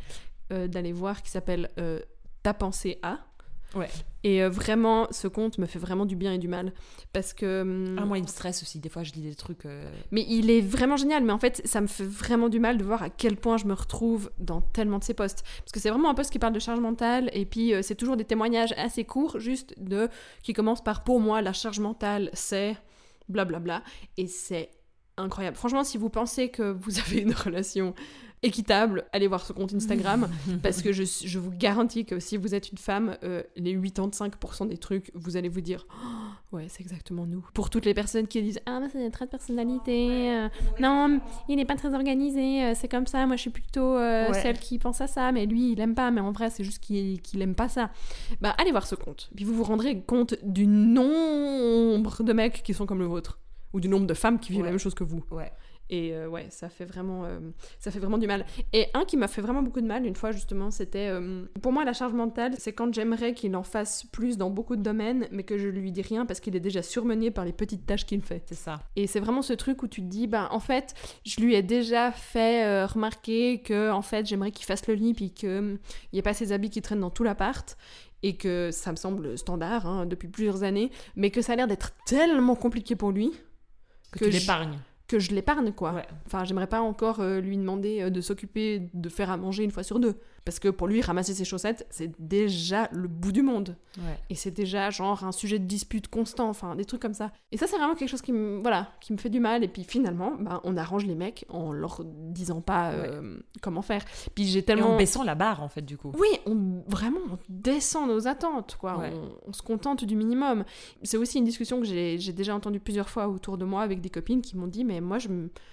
euh, 0.51 0.67
d'aller 0.67 0.91
voir, 0.91 1.21
qui 1.21 1.31
s'appelle 1.31 1.69
euh, 1.79 1.99
Ta 2.43 2.53
pensée 2.53 2.99
à. 3.03 3.19
Ouais. 3.75 3.89
Et 4.23 4.41
euh, 4.43 4.49
vraiment, 4.49 5.07
ce 5.11 5.27
compte 5.27 5.57
me 5.57 5.65
fait 5.65 5.79
vraiment 5.79 6.05
du 6.05 6.15
bien 6.15 6.31
et 6.33 6.37
du 6.37 6.47
mal. 6.47 6.73
Parce 7.11 7.33
que. 7.33 7.61
hum, 7.61 7.97
Ah, 7.99 8.05
moi, 8.05 8.17
il 8.17 8.21
me 8.23 8.27
stresse 8.27 8.61
aussi. 8.63 8.79
Des 8.79 8.89
fois, 8.89 9.03
je 9.03 9.11
lis 9.13 9.21
des 9.21 9.35
trucs. 9.35 9.65
euh, 9.65 9.89
Mais 10.11 10.25
il 10.29 10.49
est 10.49 10.61
vraiment 10.61 10.95
génial. 10.95 11.23
Mais 11.23 11.33
en 11.33 11.39
fait, 11.39 11.61
ça 11.65 11.81
me 11.81 11.87
fait 11.87 12.05
vraiment 12.05 12.49
du 12.49 12.59
mal 12.59 12.77
de 12.77 12.83
voir 12.83 13.01
à 13.03 13.09
quel 13.09 13.35
point 13.35 13.57
je 13.57 13.65
me 13.65 13.73
retrouve 13.73 14.31
dans 14.39 14.61
tellement 14.61 14.99
de 14.99 15.03
ces 15.03 15.13
posts. 15.13 15.43
Parce 15.59 15.71
que 15.71 15.79
c'est 15.79 15.89
vraiment 15.89 16.09
un 16.09 16.13
post 16.13 16.31
qui 16.31 16.39
parle 16.39 16.53
de 16.53 16.59
charge 16.59 16.79
mentale. 16.79 17.29
Et 17.33 17.45
puis, 17.45 17.73
euh, 17.73 17.81
c'est 17.81 17.95
toujours 17.95 18.15
des 18.17 18.25
témoignages 18.25 18.73
assez 18.77 19.03
courts, 19.03 19.39
juste 19.39 19.73
de. 19.77 20.07
qui 20.43 20.53
commencent 20.53 20.83
par 20.83 21.03
pour 21.03 21.19
moi, 21.19 21.41
la 21.41 21.53
charge 21.53 21.79
mentale, 21.79 22.29
c'est. 22.33 22.77
blablabla. 23.29 23.81
Et 24.17 24.27
c'est 24.27 24.69
incroyable. 25.17 25.57
Franchement, 25.57 25.83
si 25.83 25.97
vous 25.97 26.09
pensez 26.09 26.49
que 26.49 26.71
vous 26.71 26.99
avez 27.07 27.19
une 27.21 27.33
relation 27.33 27.93
équitable, 28.45 29.05
allez 29.13 29.27
voir 29.27 29.45
ce 29.45 29.53
compte 29.53 29.73
Instagram. 29.73 30.27
parce 30.63 30.81
que 30.81 30.91
je, 30.91 31.03
je 31.03 31.39
vous 31.39 31.49
garantis 31.51 32.03
que 32.03 32.19
si 32.19 32.35
vous 32.35 32.53
êtes 32.53 32.71
une 32.73 32.77
femme, 32.77 33.15
euh, 33.23 33.41
les 33.55 33.73
85% 33.77 34.67
des 34.67 34.77
trucs, 34.77 35.11
vous 35.15 35.37
allez 35.37 35.47
vous 35.47 35.61
dire 35.61 35.85
Oh, 36.51 36.57
Ouais, 36.57 36.65
c'est 36.67 36.81
exactement 36.81 37.25
nous. 37.25 37.43
Pour 37.53 37.69
toutes 37.69 37.85
les 37.85 37.93
personnes 37.93 38.27
qui 38.27 38.41
disent 38.41 38.59
Ah, 38.65 38.79
mais 38.81 38.89
c'est 38.89 39.01
une 39.03 39.11
traits 39.11 39.29
de 39.29 39.37
personnalité. 39.37 40.29
euh, 40.29 40.49
non, 40.81 41.21
il 41.47 41.55
n'est 41.55 41.63
pas 41.65 41.77
très 41.77 41.93
organisé. 41.95 42.65
euh, 42.65 42.73
c'est 42.75 42.89
comme 42.89 43.07
ça. 43.07 43.25
Moi, 43.25 43.37
je 43.37 43.41
suis 43.41 43.49
plutôt 43.49 43.95
euh, 43.95 44.27
Ouais. 44.29 44.41
celle 44.41 44.59
qui 44.59 44.77
pense 44.77 44.99
à 44.99 45.07
ça. 45.07 45.31
Mais 45.31 45.45
lui, 45.45 45.71
il 45.71 45.79
aime 45.79 45.95
pas. 45.95 46.11
Mais 46.11 46.19
en 46.21 46.33
vrai, 46.33 46.49
c'est 46.49 46.65
juste 46.65 46.79
qu'il 46.83 47.21
qu'il 47.21 47.41
aime 47.41 47.55
pas 47.55 47.69
ça. 47.69 47.91
Bah, 48.41 48.53
allez 48.57 48.71
voir 48.71 48.85
ce 48.85 48.95
compte. 48.95 49.29
Puis 49.35 49.45
vous 49.45 49.53
vous 49.55 49.63
rendrez 49.63 50.01
compte 50.01 50.35
du 50.43 50.67
nombre 50.67 52.23
de 52.23 52.33
mecs 52.33 52.61
qui 52.63 52.73
sont 52.73 52.85
comme 52.85 52.99
le 52.99 53.05
vôtre. 53.05 53.39
Ou 53.73 53.79
du 53.79 53.89
nombre 53.89 54.05
de 54.07 54.13
femmes 54.13 54.39
qui 54.39 54.51
vivent 54.51 54.61
Ouais. 54.61 54.67
la 54.67 54.71
même 54.71 54.79
chose 54.79 54.93
que 54.93 55.03
vous. 55.03 55.23
Ouais. 55.31 55.51
Et 55.89 56.13
euh, 56.13 56.27
ouais, 56.29 56.47
ça 56.49 56.69
fait 56.69 56.85
vraiment, 56.85 57.25
euh, 57.25 57.39
ça 57.77 57.91
fait 57.91 57.99
vraiment 57.99 58.17
du 58.17 58.25
mal. 58.25 58.45
Et 58.71 58.87
un 58.93 59.03
qui 59.03 59.17
m'a 59.17 59.27
fait 59.27 59.41
vraiment 59.41 59.61
beaucoup 59.61 59.81
de 59.81 59.85
mal 59.85 60.05
une 60.05 60.15
fois 60.15 60.31
justement, 60.31 60.71
c'était 60.71 61.09
euh, 61.09 61.43
pour 61.61 61.73
moi 61.73 61.83
la 61.83 61.91
charge 61.91 62.13
mentale, 62.13 62.53
c'est 62.57 62.71
quand 62.71 62.91
j'aimerais 62.93 63.33
qu'il 63.33 63.53
en 63.55 63.63
fasse 63.63 64.05
plus 64.05 64.37
dans 64.37 64.49
beaucoup 64.49 64.75
de 64.77 64.81
domaines, 64.81 65.27
mais 65.31 65.43
que 65.43 65.57
je 65.57 65.67
lui 65.67 65.91
dis 65.91 66.01
rien 66.01 66.25
parce 66.25 66.39
qu'il 66.39 66.55
est 66.55 66.61
déjà 66.61 66.81
surmené 66.81 67.31
par 67.31 67.43
les 67.43 67.51
petites 67.51 67.85
tâches 67.85 68.05
qu'il 68.05 68.21
fait. 68.21 68.43
C'est 68.47 68.55
ça. 68.55 68.79
Et 68.95 69.07
c'est 69.07 69.19
vraiment 69.19 69.41
ce 69.41 69.53
truc 69.53 69.83
où 69.83 69.87
tu 69.87 70.01
te 70.01 70.07
dis, 70.07 70.25
ben 70.25 70.47
en 70.51 70.59
fait, 70.61 70.95
je 71.25 71.41
lui 71.41 71.53
ai 71.53 71.61
déjà 71.61 72.11
fait 72.11 72.85
remarquer 72.85 73.61
que 73.61 73.91
en 73.91 74.01
fait 74.01 74.25
j'aimerais 74.25 74.51
qu'il 74.51 74.65
fasse 74.65 74.87
le 74.87 74.93
lit 74.93 75.13
puis 75.13 75.31
qu'il 75.31 75.79
n'y 76.13 76.19
ait 76.19 76.23
pas 76.23 76.33
ses 76.33 76.53
habits 76.53 76.69
qui 76.69 76.81
traînent 76.81 77.01
dans 77.01 77.11
tout 77.11 77.23
l'appart. 77.23 77.77
Et 78.25 78.37
que 78.37 78.69
ça 78.71 78.89
me 78.91 78.95
semble 78.95 79.37
standard 79.37 79.85
hein, 79.85 80.05
depuis 80.05 80.29
plusieurs 80.29 80.63
années, 80.63 80.91
mais 81.17 81.29
que 81.29 81.41
ça 81.41 81.53
a 81.53 81.55
l'air 81.57 81.67
d'être 81.67 81.91
tellement 82.05 82.55
compliqué 82.55 82.95
pour 82.95 83.11
lui 83.11 83.33
Que, 84.13 84.19
Que 84.19 84.25
tu 84.25 84.31
je- 84.31 84.39
l'épargnes. 84.39 84.77
que 85.07 85.19
je 85.19 85.31
l'épargne 85.35 85.71
quoi. 85.73 85.93
Ouais. 85.93 86.05
Enfin, 86.25 86.43
j'aimerais 86.45 86.67
pas 86.67 86.81
encore 86.81 87.19
euh, 87.19 87.39
lui 87.41 87.57
demander 87.57 88.01
euh, 88.03 88.09
de 88.09 88.21
s'occuper 88.21 88.89
de 88.93 89.09
faire 89.09 89.29
à 89.29 89.37
manger 89.37 89.63
une 89.63 89.71
fois 89.71 89.83
sur 89.83 89.99
deux. 89.99 90.15
Parce 90.45 90.59
que 90.59 90.67
pour 90.67 90.87
lui, 90.87 91.01
ramasser 91.01 91.33
ses 91.33 91.45
chaussettes, 91.45 91.87
c'est 91.89 92.11
déjà 92.19 92.89
le 92.91 93.07
bout 93.07 93.31
du 93.31 93.41
monde. 93.41 93.77
Ouais. 93.97 94.19
Et 94.29 94.35
c'est 94.35 94.51
déjà 94.51 94.89
genre 94.89 95.23
un 95.23 95.31
sujet 95.31 95.57
de 95.57 95.63
dispute 95.63 96.09
constant, 96.09 96.49
enfin 96.49 96.75
des 96.75 96.83
trucs 96.83 97.01
comme 97.01 97.13
ça. 97.13 97.31
Et 97.53 97.57
ça, 97.57 97.65
c'est 97.65 97.77
vraiment 97.77 97.95
quelque 97.95 98.09
chose 98.09 98.21
qui 98.21 98.33
me, 98.33 98.59
voilà, 98.59 98.89
qui 98.99 99.13
me 99.13 99.17
fait 99.17 99.29
du 99.29 99.39
mal. 99.39 99.63
Et 99.63 99.69
puis 99.69 99.85
finalement, 99.85 100.33
ben, 100.37 100.59
on 100.65 100.75
arrange 100.75 101.05
les 101.05 101.15
mecs 101.15 101.45
en 101.47 101.71
leur 101.71 102.01
disant 102.03 102.59
pas 102.59 102.91
euh, 102.91 103.37
comment 103.61 103.81
faire. 103.81 104.03
Puis 104.35 104.43
j'ai 104.45 104.59
Et 104.59 104.63
tellement. 104.63 104.95
en 104.95 104.97
baissant 104.97 105.23
la 105.23 105.35
barre, 105.35 105.63
en 105.63 105.69
fait, 105.69 105.83
du 105.83 105.95
coup. 105.97 106.11
Oui, 106.19 106.27
on, 106.45 106.83
vraiment, 106.87 107.21
on 107.31 107.37
descend 107.63 108.07
nos 108.09 108.27
attentes, 108.27 108.75
quoi. 108.79 108.97
Ouais. 108.97 109.11
On, 109.13 109.49
on 109.49 109.53
se 109.53 109.61
contente 109.61 110.03
du 110.05 110.15
minimum. 110.15 110.63
C'est 111.03 111.17
aussi 111.17 111.37
une 111.37 111.45
discussion 111.45 111.79
que 111.79 111.85
j'ai 111.85 112.17
déjà 112.33 112.55
entendue 112.55 112.79
plusieurs 112.79 113.09
fois 113.09 113.27
autour 113.27 113.57
de 113.57 113.65
moi 113.65 113.81
avec 113.81 114.01
des 114.01 114.09
copines 114.09 114.41
qui 114.41 114.57
m'ont 114.57 114.67
dit, 114.67 114.83
mais 114.83 115.01
moi, 115.01 115.19
je, 115.19 115.29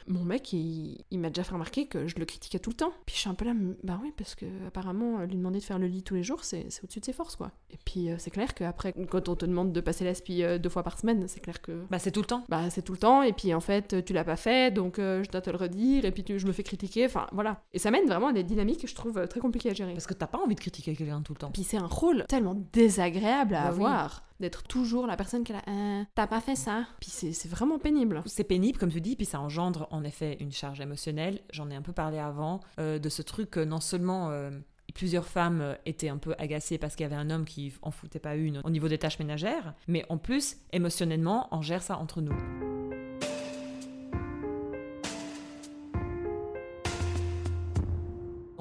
mon 0.09 0.25
mec, 0.25 0.53
il, 0.53 1.05
il 1.11 1.19
m'a 1.19 1.29
déjà 1.29 1.45
fait 1.45 1.53
remarquer 1.55 1.87
que 1.87 2.07
je 2.07 2.17
le 2.19 2.25
critiquais 2.25 2.59
tout 2.59 2.71
le 2.71 2.77
temps. 2.77 2.93
Puis 3.07 3.15
je 3.17 3.21
suis 3.21 3.29
un 3.29 3.35
peu 3.35 3.45
là, 3.45 3.53
bah 3.83 3.99
oui, 4.03 4.13
parce 4.17 4.35
que 4.35 4.47
apparemment, 4.67 5.21
lui 5.25 5.37
demander 5.37 5.59
de 5.59 5.65
faire 5.65 5.79
le 5.79 5.87
lit 5.87 6.03
tous 6.03 6.15
les 6.15 6.23
jours, 6.23 6.45
c'est 6.45 6.67
au-dessus 6.85 7.01
de 7.01 7.05
ses 7.05 7.13
forces, 7.13 7.37
quoi. 7.37 7.51
Et 7.71 7.79
puis, 7.85 8.11
euh, 8.11 8.17
c'est 8.19 8.31
clair 8.31 8.55
qu'après, 8.55 8.93
quand 9.11 9.29
on 9.29 9.37
te 9.37 9.45
demande 9.47 9.73
de 9.73 9.81
passer 9.81 10.05
l'aspi 10.05 10.43
euh, 10.43 10.59
deux 10.59 10.69
fois 10.71 10.83
par 10.83 10.99
semaine, 10.99 11.27
c'est 11.29 11.41
clair 11.41 11.61
que. 11.61 11.83
Bah, 11.91 11.99
c'est 11.99 12.11
tout 12.13 12.21
le 12.21 12.27
temps. 12.27 12.45
Bah, 12.49 12.71
c'est 12.71 12.83
tout 12.83 12.93
le 12.93 12.99
temps, 12.99 13.23
et 13.23 13.33
puis 13.33 13.53
en 13.55 13.61
fait, 13.61 14.05
tu 14.05 14.13
l'as 14.13 14.25
pas 14.25 14.37
fait, 14.37 14.73
donc 14.73 14.99
euh, 14.99 15.23
je 15.25 15.31
dois 15.31 15.41
te 15.41 15.51
le 15.51 15.57
redire, 15.57 16.05
et 16.05 16.13
puis 16.13 16.25
tu- 16.25 16.39
je 16.39 16.47
me 16.47 16.53
fais 16.53 16.63
critiquer, 16.63 17.07
enfin 17.07 17.27
voilà. 17.33 17.63
Et 17.73 17.79
ça 17.79 17.91
mène 17.91 18.07
vraiment 18.07 18.29
à 18.29 18.33
des 18.33 18.43
dynamiques 18.45 18.81
que 18.83 18.87
je 18.87 18.95
trouve 18.95 19.19
euh, 19.19 19.27
très 19.27 19.41
compliquées 19.41 19.71
à 19.71 19.75
gérer. 19.75 19.93
Parce 19.93 20.07
que 20.07 20.15
t'as 20.15 20.27
pas 20.27 20.39
envie 20.39 20.55
de 20.55 20.61
critiquer 20.61 20.95
quelqu'un 20.95 21.23
tout 21.23 21.33
le 21.33 21.39
temps. 21.39 21.51
Puis 21.51 21.65
c'est 21.65 21.77
un 21.81 21.87
rôle 21.87 22.25
tellement 22.29 22.55
désagréable 22.73 23.55
à 23.55 23.65
Bah 23.65 23.71
oui. 23.77 23.85
avoir, 23.85 24.23
d'être 24.41 24.63
toujours 24.63 25.07
la 25.07 25.17
personne 25.17 25.45
qui 25.45 25.53
là, 25.53 25.63
Euh, 25.69 26.03
t'as 26.15 26.27
pas 26.27 26.41
fait 26.41 26.57
ça. 26.57 26.85
Puis 27.01 27.11
c'est 27.11 27.33
c'est 27.33 27.49
vraiment 27.49 27.79
pénible. 27.79 28.23
C'est 28.27 28.45
pénible, 28.45 28.79
comme 28.79 28.91
tu 28.91 29.01
dis, 29.01 29.17
puis 29.17 29.27
ça 29.27 29.41
engendre 29.41 29.87
en 29.91 30.05
effet 30.05 30.37
une 30.41 30.53
charge 30.53 30.81
émotionnelle. 30.81 31.41
J'en 31.53 31.71
ai 31.71 31.75
un 31.77 31.83
peu 31.83 31.93
parlé 31.93 32.19
avant, 32.19 32.61
euh, 32.79 32.99
de 32.99 33.09
ce 33.09 33.23
truc 33.23 33.51
que 33.51 33.61
non 33.61 33.81
seulement 33.81 34.31
euh, 34.31 34.51
plusieurs 34.95 35.27
femmes 35.27 35.61
euh, 35.61 35.75
étaient 35.87 36.09
un 36.09 36.19
peu 36.19 36.35
agacées 36.39 36.77
parce 36.79 36.97
qu'il 36.97 37.05
y 37.05 37.07
avait 37.07 37.17
un 37.17 37.31
homme 37.31 37.45
qui 37.45 37.73
en 37.83 37.91
foutait 37.91 38.19
pas 38.19 38.35
une 38.35 38.61
au 38.65 38.71
niveau 38.71 38.89
des 38.89 38.99
tâches 38.99 39.19
ménagères, 39.19 39.75
mais 39.89 40.05
en 40.09 40.19
plus, 40.19 40.57
émotionnellement, 40.73 41.49
on 41.53 41.63
gère 41.63 41.83
ça 41.83 41.97
entre 41.99 42.21
nous. 42.21 42.35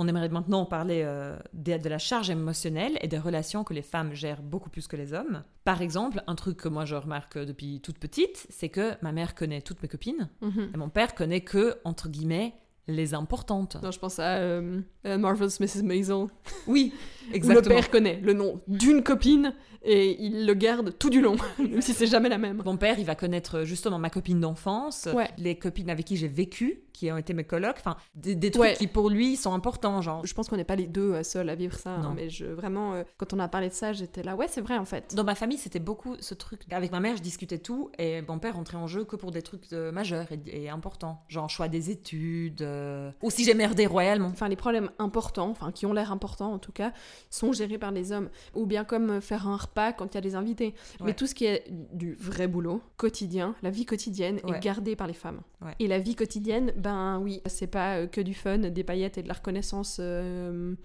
On 0.01 0.07
aimerait 0.07 0.29
maintenant 0.29 0.63
parler 0.65 1.01
euh, 1.05 1.35
de, 1.53 1.77
de 1.77 1.89
la 1.89 1.97
charge 1.97 2.29
émotionnelle 2.29 2.97
et 3.01 3.07
des 3.09 3.17
relations 3.19 3.65
que 3.65 3.73
les 3.73 3.81
femmes 3.81 4.13
gèrent 4.13 4.41
beaucoup 4.41 4.69
plus 4.69 4.87
que 4.87 4.95
les 4.95 5.13
hommes. 5.13 5.43
Par 5.65 5.81
exemple, 5.81 6.23
un 6.25 6.35
truc 6.35 6.55
que 6.57 6.69
moi 6.69 6.85
je 6.85 6.95
remarque 6.95 7.37
depuis 7.37 7.81
toute 7.81 7.99
petite, 7.99 8.47
c'est 8.49 8.69
que 8.69 8.93
ma 9.01 9.11
mère 9.11 9.35
connaît 9.35 9.61
toutes 9.61 9.81
mes 9.83 9.89
copines 9.89 10.29
Mhm. 10.41 10.71
et 10.73 10.77
mon 10.77 10.87
père 10.89 11.13
connaît 11.15 11.41
que, 11.41 11.75
entre 11.83 12.07
guillemets, 12.07 12.53
les 12.87 13.13
importantes. 13.13 13.77
Non, 13.83 13.91
je 13.91 13.99
pense 13.99 14.17
à 14.19 14.37
euh, 14.37 14.79
euh, 15.05 15.17
Marvelous 15.17 15.49
Mrs. 15.59 15.83
Maisel. 15.83 16.25
Oui, 16.65 16.93
Où 16.93 17.29
le 17.31 17.35
exactement. 17.35 17.75
père 17.75 17.91
connaît 17.91 18.19
le 18.21 18.33
nom 18.33 18.61
d'une 18.67 19.03
copine 19.03 19.53
et 19.83 20.21
il 20.23 20.45
le 20.45 20.53
garde 20.53 20.97
tout 20.97 21.09
du 21.09 21.21
long, 21.21 21.35
même 21.59 21.81
si 21.81 21.93
c'est 21.93 22.07
jamais 22.07 22.29
la 22.29 22.37
même. 22.37 22.61
Mon 22.65 22.77
père, 22.77 22.99
il 22.99 23.05
va 23.05 23.15
connaître 23.15 23.63
justement 23.63 23.99
ma 23.99 24.09
copine 24.09 24.39
d'enfance, 24.39 25.07
Ouais. 25.13 25.29
les 25.37 25.55
copines 25.57 25.89
avec 25.89 26.05
qui 26.05 26.17
j'ai 26.17 26.27
vécu, 26.27 26.81
qui 26.93 27.09
ont 27.11 27.17
été 27.17 27.33
mes 27.33 27.45
colocs, 27.45 27.77
enfin, 27.77 27.95
des, 28.15 28.35
des 28.35 28.51
trucs 28.51 28.61
Ouais. 28.61 28.73
qui 28.73 28.87
pour 28.87 29.09
lui 29.09 29.37
sont 29.37 29.53
importants, 29.53 30.01
genre. 30.01 30.25
Je 30.25 30.33
pense 30.33 30.49
qu'on 30.49 30.57
n'est 30.57 30.65
pas 30.65 30.75
les 30.75 30.87
deux 30.87 31.13
euh, 31.13 31.23
seuls 31.23 31.47
à 31.49 31.55
vivre 31.55 31.77
ça, 31.77 31.91
hein, 31.91 32.01
Non. 32.01 32.11
mais 32.13 32.29
je, 32.29 32.45
vraiment, 32.45 32.93
euh, 32.93 33.03
quand 33.17 33.31
on 33.33 33.39
a 33.39 33.47
parlé 33.47 33.69
de 33.69 33.73
ça, 33.73 33.93
j'étais 33.93 34.21
là, 34.21 34.35
ouais, 34.35 34.47
c'est 34.49 34.59
vrai 34.59 34.77
en 34.77 34.83
fait. 34.83 35.15
Dans 35.15 35.23
ma 35.23 35.35
famille, 35.35 35.57
c'était 35.57 35.79
beaucoup 35.79 36.15
ce 36.19 36.33
truc. 36.33 36.61
Avec 36.71 36.91
ma 36.91 36.99
mère, 36.99 37.15
je 37.15 37.21
discutais 37.21 37.57
tout 37.59 37.89
et 37.97 38.21
mon 38.23 38.37
père 38.39 38.55
rentrait 38.55 38.75
en 38.77 38.87
jeu 38.87 39.05
que 39.05 39.15
pour 39.15 39.31
des 39.31 39.41
trucs 39.41 39.71
euh, 39.71 39.93
majeurs 39.93 40.27
et, 40.31 40.63
et 40.63 40.69
importants. 40.69 41.23
Genre 41.29 41.49
choix 41.49 41.69
des 41.69 41.89
études. 41.89 42.61
euh, 42.63 43.11
Ou 43.21 43.29
si 43.29 43.45
j'ai 43.45 43.53
merdé 43.53 43.85
royalement. 43.85 44.27
Enfin, 44.27 44.49
les 44.49 44.57
problèmes 44.57 44.91
importants, 44.99 45.49
enfin 45.49 45.71
qui 45.71 45.85
ont 45.85 45.93
l'air 45.93 46.11
importants 46.11 46.51
en 46.51 46.59
tout 46.59 46.73
cas, 46.73 46.91
sont 47.29 47.53
gérés 47.53 47.77
par 47.77 47.91
les 47.91 48.11
hommes. 48.11 48.29
Ou 48.55 48.65
bien 48.65 48.83
comme 48.83 49.09
euh, 49.11 49.21
faire 49.21 49.47
un 49.47 49.55
repas 49.55 49.68
quand 49.73 50.13
il 50.13 50.15
y 50.15 50.17
a 50.17 50.21
des 50.21 50.35
invités. 50.35 50.73
Mais 51.03 51.13
tout 51.13 51.27
ce 51.27 51.35
qui 51.35 51.45
est 51.45 51.63
du 51.93 52.13
vrai 52.15 52.47
boulot, 52.47 52.81
quotidien, 52.97 53.55
la 53.61 53.69
vie 53.69 53.85
quotidienne, 53.85 54.39
Ouais. 54.43 54.57
est 54.57 54.59
gardée 54.61 54.95
par 54.95 55.07
les 55.07 55.13
femmes. 55.13 55.41
Ouais. 55.61 55.73
Et 55.79 55.87
la 55.87 55.99
vie 55.99 56.15
quotidienne, 56.15 56.73
ben 56.75 57.19
oui, 57.19 57.41
c'est 57.45 57.67
pas 57.67 57.97
euh, 57.97 58.07
que 58.07 58.21
du 58.21 58.33
fun, 58.33 58.57
des 58.57 58.83
paillettes 58.83 59.17
et 59.17 59.23
de 59.23 59.27
la 59.27 59.33
reconnaissance 59.33 59.97
euh, 59.99 60.75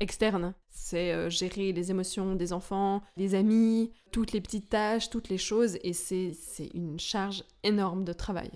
externe. 0.00 0.54
C'est 0.70 1.12
euh, 1.12 1.30
gérer 1.30 1.72
les 1.72 1.90
émotions 1.90 2.34
des 2.34 2.52
enfants, 2.52 3.02
des 3.16 3.34
amis, 3.34 3.92
toutes 4.12 4.32
les 4.32 4.40
petites 4.40 4.68
tâches, 4.68 5.10
toutes 5.10 5.28
les 5.28 5.38
choses. 5.38 5.78
Et 5.82 5.92
c'est 5.92 6.32
une 6.74 6.98
charge 6.98 7.44
énorme 7.62 8.04
de 8.04 8.12
travail 8.12 8.50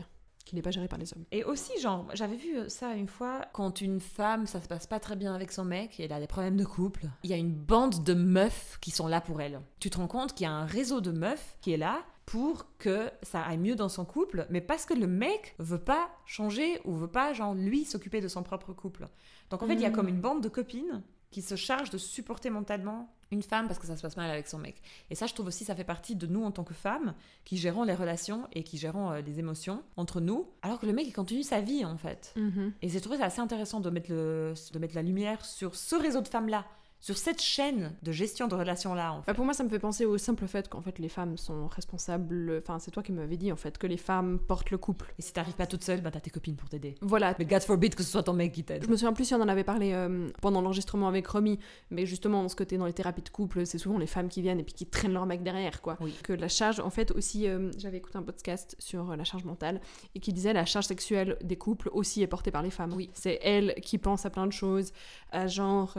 qui 0.51 0.57
n'est 0.57 0.63
pas 0.63 0.73
gérée 0.73 0.89
par 0.89 0.99
les 0.99 1.13
hommes. 1.15 1.25
Et 1.31 1.45
aussi, 1.45 1.71
genre, 1.81 2.07
j'avais 2.13 2.35
vu 2.37 2.69
ça 2.69 2.95
une 2.95 3.07
fois, 3.07 3.47
quand 3.53 3.81
une 3.81 4.01
femme, 4.01 4.47
ça 4.47 4.61
se 4.61 4.67
passe 4.67 4.87
pas 4.89 4.99
très 4.99 5.15
bien 5.15 5.33
avec 5.35 5.53
son 5.53 5.65
mec, 5.65 6.01
et 6.01 6.05
elle 6.05 6.13
a 6.13 6.19
des 6.21 6.27
problèmes 6.27 6.57
de 6.57 6.65
couple, 6.65 7.07
il 7.23 7.31
y 7.31 7.33
a 7.33 7.37
une 7.37 7.55
bande 7.55 8.03
de 8.03 8.15
meufs 8.15 8.79
qui 8.81 8.91
sont 8.91 9.07
là 9.07 9.21
pour 9.21 9.41
elle. 9.41 9.61
Tu 9.79 9.91
te 9.91 9.97
rends 9.99 10.09
compte 10.09 10.35
qu'il 10.35 10.45
y 10.45 10.49
a 10.49 10.53
un 10.53 10.67
réseau 10.67 11.01
de 11.01 11.13
meufs 11.13 11.57
qui 11.61 11.73
est 11.73 11.77
là 11.77 12.03
pour 12.27 12.67
que 12.79 13.11
ça 13.23 13.43
aille 13.43 13.59
mieux 13.59 13.77
dans 13.77 13.89
son 13.89 14.05
couple, 14.05 14.47
mais 14.51 14.61
parce 14.61 14.87
que 14.87 14.95
le 14.95 15.07
mec 15.07 15.55
veut 15.59 15.81
pas 15.81 16.11
changer 16.27 16.81
ou 16.85 16.95
veut 16.95 17.09
pas, 17.09 17.33
genre, 17.33 17.55
lui, 17.55 17.85
s'occuper 17.85 18.21
de 18.21 18.29
son 18.29 18.43
propre 18.43 18.73
couple. 18.73 19.09
Donc 19.51 19.63
en 19.63 19.67
fait, 19.67 19.75
il 19.75 19.81
y 19.81 19.87
a 19.87 19.91
Mm. 19.91 19.93
comme 19.93 20.09
une 20.09 20.21
bande 20.21 20.43
de 20.43 20.49
copines 20.49 21.03
qui 21.31 21.43
se 21.43 21.55
chargent 21.55 21.91
de 21.91 21.99
supporter 21.99 22.51
mentalement 22.51 23.09
une 23.31 23.43
femme 23.43 23.69
parce 23.69 23.79
que 23.79 23.87
ça 23.87 23.97
se 23.97 24.03
passe 24.03 24.17
mal 24.17 24.29
avec 24.31 24.49
son 24.49 24.59
mec. 24.59 24.83
Et 25.11 25.15
ça, 25.15 25.27
je 25.27 25.35
trouve 25.35 25.47
aussi, 25.47 25.65
ça 25.65 25.77
fait 25.77 25.85
partie 25.85 26.17
de 26.17 26.27
nous 26.27 26.43
en 26.43 26.51
tant 26.51 26.65
que 26.65 26.75
femmes 26.75 27.15
qui 27.45 27.57
gérons 27.57 27.85
les 27.85 27.95
relations 27.95 28.49
et 28.53 28.65
qui 28.65 28.77
gérons 28.77 29.13
euh, 29.13 29.21
les 29.21 29.39
émotions 29.39 29.83
entre 29.97 30.21
nous, 30.21 30.49
alors 30.63 30.81
que 30.81 30.87
le 30.87 30.93
mec, 30.93 31.07
il 31.07 31.13
continue 31.13 31.45
sa 31.45 31.61
vie, 31.61 31.85
en 31.85 31.97
fait. 31.97 32.35
Et 32.83 32.89
j'ai 32.89 33.01
trouvé 33.01 33.19
ça 33.19 33.27
assez 33.27 33.41
intéressant 33.41 33.79
de 33.79 33.89
mettre, 33.91 34.11
le, 34.11 34.55
de 34.73 34.79
mettre 34.81 34.97
la 34.97 35.03
lumière 35.03 35.45
sur 35.45 35.77
ce 35.77 35.95
réseau 35.95 36.21
de 36.21 36.29
femmes-là, 36.29 36.67
sur 37.01 37.17
cette 37.17 37.41
chaîne 37.41 37.97
de 38.03 38.13
gestion 38.13 38.47
de 38.47 38.55
relations-là, 38.55 39.13
en 39.13 39.23
fait. 39.23 39.27
Bah, 39.27 39.35
pour 39.35 39.45
moi, 39.45 39.55
ça 39.55 39.65
me 39.65 39.69
fait 39.69 39.79
penser 39.79 40.05
au 40.05 40.19
simple 40.19 40.47
fait 40.47 40.69
qu'en 40.69 40.83
fait, 40.83 40.99
les 40.99 41.09
femmes 41.09 41.37
sont 41.37 41.67
responsables. 41.69 42.61
Enfin, 42.63 42.79
c'est 42.79 42.91
toi 42.91 43.03
qui 43.03 43.13
m'avais 43.13 43.37
dit 43.37 43.51
en 43.53 43.57
fait 43.57 43.79
que 43.79 43.87
les 43.87 43.97
femmes 43.97 44.39
portent 44.39 44.71
le 44.71 44.79
couple. 44.79 45.15
Et 45.19 45.23
si 45.23 45.33
t'arrives 45.33 45.55
pas 45.55 45.67
toute 45.67 45.83
seule, 45.83 46.01
bah 46.03 46.11
t'as 46.11 46.21
tes 46.21 46.31
copines 46.31 46.57
pour 46.57 46.69
t'aider. 46.69 46.95
Voilà. 47.01 47.35
Mais 47.39 47.47
God 47.47 47.63
forbid 47.63 47.95
que 47.95 48.03
ce 48.03 48.11
soit 48.11 48.23
ton 48.23 48.35
mec 48.35 48.53
qui 48.53 48.65
t'aide. 48.65 48.85
Je 48.85 48.89
me 48.89 48.97
souviens 48.97 49.13
plus 49.13 49.25
si 49.25 49.35
on 49.35 49.41
en 49.41 49.49
avait 49.49 49.65
parlé 49.65 49.93
euh, 49.93 50.29
pendant 50.43 50.61
l'enregistrement 50.61 51.09
avec 51.09 51.27
Romy, 51.27 51.59
mais 51.91 52.07
justement 52.07 52.47
ce 52.49 52.57
côté 52.57 52.77
dans 52.77 52.87
les 52.87 52.93
thérapies 52.93 53.23
de 53.23 53.31
couple, 53.31 53.65
c'est 53.65 53.79
souvent 53.79 53.99
les 53.99 54.07
femmes 54.07 54.29
qui 54.29 54.43
viennent 54.43 54.61
et 54.61 54.65
puis 54.65 54.75
qui 54.75 54.87
traînent 54.87 55.13
leur 55.13 55.27
mec 55.27 55.43
derrière, 55.43 55.81
quoi. 55.81 55.97
Oui. 56.01 56.15
Que 56.23 56.33
la 56.33 56.49
charge, 56.49 56.81
en 56.81 56.91
fait 56.91 57.11
aussi, 57.13 57.49
euh, 57.49 57.71
j'avais 57.79 57.99
écouté 57.99 58.19
un 58.19 58.23
podcast 58.23 58.77
sur 58.79 59.11
euh, 59.11 59.17
la 59.17 59.25
charge 59.25 59.45
mentale 59.45 59.81
et 60.15 60.21
qui 60.21 60.33
disait 60.33 60.53
la 60.53 60.67
charge 60.67 60.87
sexuelle 60.87 61.39
des 61.43 61.57
couples 61.57 61.89
aussi 61.93 62.23
est 62.23 62.27
portée 62.27 62.51
par 62.51 62.63
les 62.63 62.71
femmes. 62.71 62.93
Oui. 62.93 63.11
C'est 63.15 63.39
elles 63.43 63.75
qui 63.83 63.99
pensent 63.99 64.27
à 64.27 64.31
plein 64.31 64.47
de 64.47 64.53
choses, 64.53 64.93
à 65.33 65.47
genre 65.47 65.97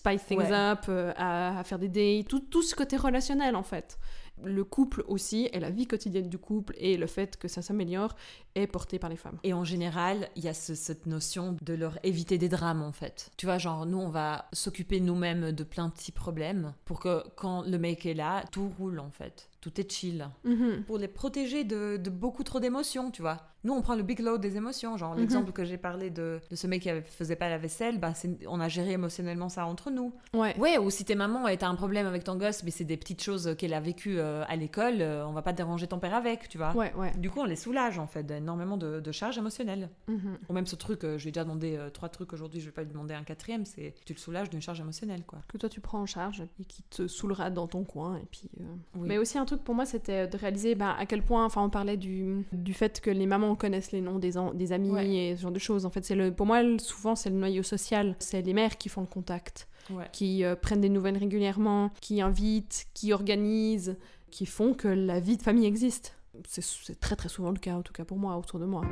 spice 0.00 0.24
things 0.26 0.38
Ouais. 0.38 0.52
up, 0.52 0.80
euh, 0.88 1.12
à, 1.16 1.58
à 1.60 1.64
faire 1.64 1.78
des 1.78 1.88
dates, 1.88 2.28
tout, 2.28 2.40
tout 2.40 2.62
ce 2.62 2.74
côté 2.74 2.96
relationnel 2.96 3.54
en 3.54 3.62
fait. 3.62 3.98
Le 4.44 4.64
couple 4.64 5.04
aussi, 5.08 5.48
et 5.52 5.60
la 5.60 5.70
vie 5.70 5.86
quotidienne 5.86 6.28
du 6.28 6.38
couple, 6.38 6.74
et 6.78 6.96
le 6.96 7.06
fait 7.06 7.36
que 7.36 7.48
ça 7.48 7.62
s'améliore, 7.62 8.14
est 8.54 8.66
porté 8.66 8.98
par 8.98 9.10
les 9.10 9.16
femmes. 9.16 9.38
Et 9.44 9.52
en 9.52 9.64
général, 9.64 10.28
il 10.36 10.44
y 10.44 10.48
a 10.48 10.54
ce- 10.54 10.74
cette 10.74 11.06
notion 11.06 11.56
de 11.62 11.74
leur 11.74 11.98
éviter 12.04 12.36
des 12.38 12.48
drames, 12.48 12.82
en 12.82 12.92
fait. 12.92 13.30
Tu 13.36 13.46
vois, 13.46 13.58
genre, 13.58 13.86
nous, 13.86 13.98
on 13.98 14.08
va 14.08 14.46
s'occuper 14.52 15.00
nous-mêmes 15.00 15.52
de 15.52 15.64
plein 15.64 15.88
de 15.88 15.92
petits 15.92 16.12
problèmes 16.12 16.72
pour 16.84 17.00
que 17.00 17.22
quand 17.36 17.62
le 17.62 17.78
mec 17.78 18.06
est 18.06 18.14
là, 18.14 18.44
tout 18.50 18.70
roule, 18.78 18.98
en 18.98 19.10
fait. 19.10 19.48
Tout 19.60 19.78
est 19.78 19.92
chill. 19.92 20.26
Mhm. 20.44 20.84
Pour 20.86 20.96
les 20.96 21.06
protéger 21.08 21.64
de, 21.64 21.98
de 21.98 22.08
beaucoup 22.10 22.42
trop 22.44 22.60
d'émotions, 22.60 23.10
tu 23.10 23.20
vois. 23.20 23.36
Nous, 23.62 23.74
on 23.74 23.82
prend 23.82 23.94
le 23.94 24.02
big 24.02 24.20
load 24.20 24.40
des 24.40 24.56
émotions. 24.56 24.96
Genre, 24.96 25.12
Mhm. 25.12 25.20
l'exemple 25.20 25.52
que 25.52 25.64
j'ai 25.66 25.76
parlé 25.76 26.08
de, 26.08 26.40
de 26.50 26.56
ce 26.56 26.66
mec 26.66 26.80
qui 26.80 26.88
avait- 26.88 27.02
faisait 27.02 27.36
pas 27.36 27.50
la 27.50 27.58
vaisselle, 27.58 27.98
bah, 27.98 28.14
on 28.48 28.58
a 28.58 28.68
géré 28.68 28.92
émotionnellement 28.92 29.50
ça 29.50 29.66
entre 29.66 29.90
nous. 29.90 30.14
Ouais. 30.32 30.56
Ouais, 30.58 30.78
ou 30.78 30.88
si 30.88 31.04
t'es 31.04 31.14
maman 31.14 31.46
et 31.46 31.58
t'as 31.58 31.68
un 31.68 31.74
problème 31.74 32.06
avec 32.06 32.24
ton 32.24 32.36
gosse, 32.36 32.62
mais 32.64 32.70
c'est 32.70 32.84
des 32.86 32.96
petites 32.96 33.22
choses 33.22 33.54
qu'elle 33.58 33.74
a 33.74 33.80
vécues 33.80 34.18
euh, 34.18 34.29
à 34.48 34.56
l'école, 34.56 35.00
euh, 35.00 35.26
on 35.26 35.32
va 35.32 35.42
pas 35.42 35.52
déranger 35.52 35.86
ton 35.86 35.98
père 35.98 36.14
avec, 36.14 36.48
tu 36.48 36.58
vois. 36.58 36.74
Ouais, 36.76 36.92
ouais. 36.96 37.12
Du 37.16 37.30
coup, 37.30 37.40
on 37.40 37.44
les 37.44 37.56
soulage 37.56 37.98
en 37.98 38.06
fait 38.06 38.22
d'énormément 38.24 38.76
de, 38.76 39.00
de 39.00 39.12
charges 39.12 39.38
émotionnelles. 39.38 39.88
Mhm. 40.08 40.38
Ou 40.48 40.52
même 40.52 40.66
ce 40.66 40.76
truc, 40.76 41.04
euh, 41.04 41.18
je 41.18 41.22
lui 41.24 41.28
ai 41.28 41.32
déjà 41.32 41.44
demandé 41.44 41.76
euh, 41.76 41.90
trois 41.90 42.08
trucs 42.08 42.32
aujourd'hui, 42.32 42.60
je 42.60 42.66
vais 42.66 42.72
pas 42.72 42.82
lui 42.82 42.90
demander 42.90 43.14
un 43.14 43.22
quatrième, 43.24 43.64
c'est 43.64 43.94
tu 44.04 44.12
le 44.14 44.18
soulages 44.18 44.50
d'une 44.50 44.62
charge 44.62 44.80
émotionnelle, 44.80 45.22
quoi. 45.26 45.38
que 45.48 45.58
toi 45.58 45.68
tu 45.68 45.80
prends 45.80 46.00
en 46.00 46.06
charge 46.06 46.42
et 46.60 46.64
qui 46.64 46.82
te 46.84 47.06
saoulera 47.08 47.50
dans 47.50 47.66
ton 47.66 47.84
coin 47.84 48.16
et 48.16 48.26
puis 48.30 48.50
euh, 48.60 48.64
Oui. 48.96 49.08
mais 49.08 49.18
aussi 49.18 49.38
un 49.38 49.44
truc 49.44 49.62
pour 49.62 49.74
moi 49.74 49.84
c'était 49.86 50.26
de 50.26 50.36
réaliser 50.36 50.74
bah, 50.74 50.94
à 50.98 51.06
quel 51.06 51.22
point 51.22 51.44
enfin 51.44 51.62
on 51.62 51.70
parlait 51.70 51.96
du, 51.96 52.44
du 52.52 52.72
fait 52.74 53.00
que 53.00 53.10
les 53.10 53.26
mamans 53.26 53.54
connaissent 53.56 53.92
les 53.92 54.00
noms 54.00 54.18
des, 54.18 54.32
des 54.54 54.72
amis 54.72 54.90
Ouais. 54.90 55.08
et 55.08 55.36
ce 55.36 55.42
genre 55.42 55.52
de 55.52 55.58
choses 55.58 55.86
en 55.86 55.90
fait 55.90 56.04
c'est 56.04 56.14
le 56.14 56.32
pour 56.32 56.46
moi 56.46 56.60
souvent 56.78 57.14
c'est 57.16 57.30
le 57.30 57.36
noyau 57.36 57.62
social 57.62 58.14
c'est 58.18 58.42
les 58.42 58.52
mères 58.54 58.76
qui 58.78 58.88
font 58.88 59.00
le 59.02 59.06
contact 59.06 59.66
Ouais. 59.90 60.04
qui 60.12 60.44
euh, 60.44 60.54
prennent 60.54 60.82
des 60.82 60.88
nouvelles 60.90 61.16
régulièrement 61.16 61.90
qui 62.00 62.20
invitent 62.20 62.86
qui 62.94 63.12
organisent 63.12 63.96
qui 64.30 64.46
font 64.46 64.74
que 64.74 64.88
la 64.88 65.20
vie 65.20 65.36
de 65.36 65.42
famille 65.42 65.66
existe. 65.66 66.16
C'est 66.46 67.00
très 67.00 67.28
souvent 67.28 67.50
le 67.50 67.58
cas 67.58 67.74
en 67.74 67.82
tout 67.82 67.92
cas 67.92 68.04
pour 68.04 68.16
moi 68.16 68.36
autour 68.36 68.60
de 68.60 68.64
moi 68.64 68.84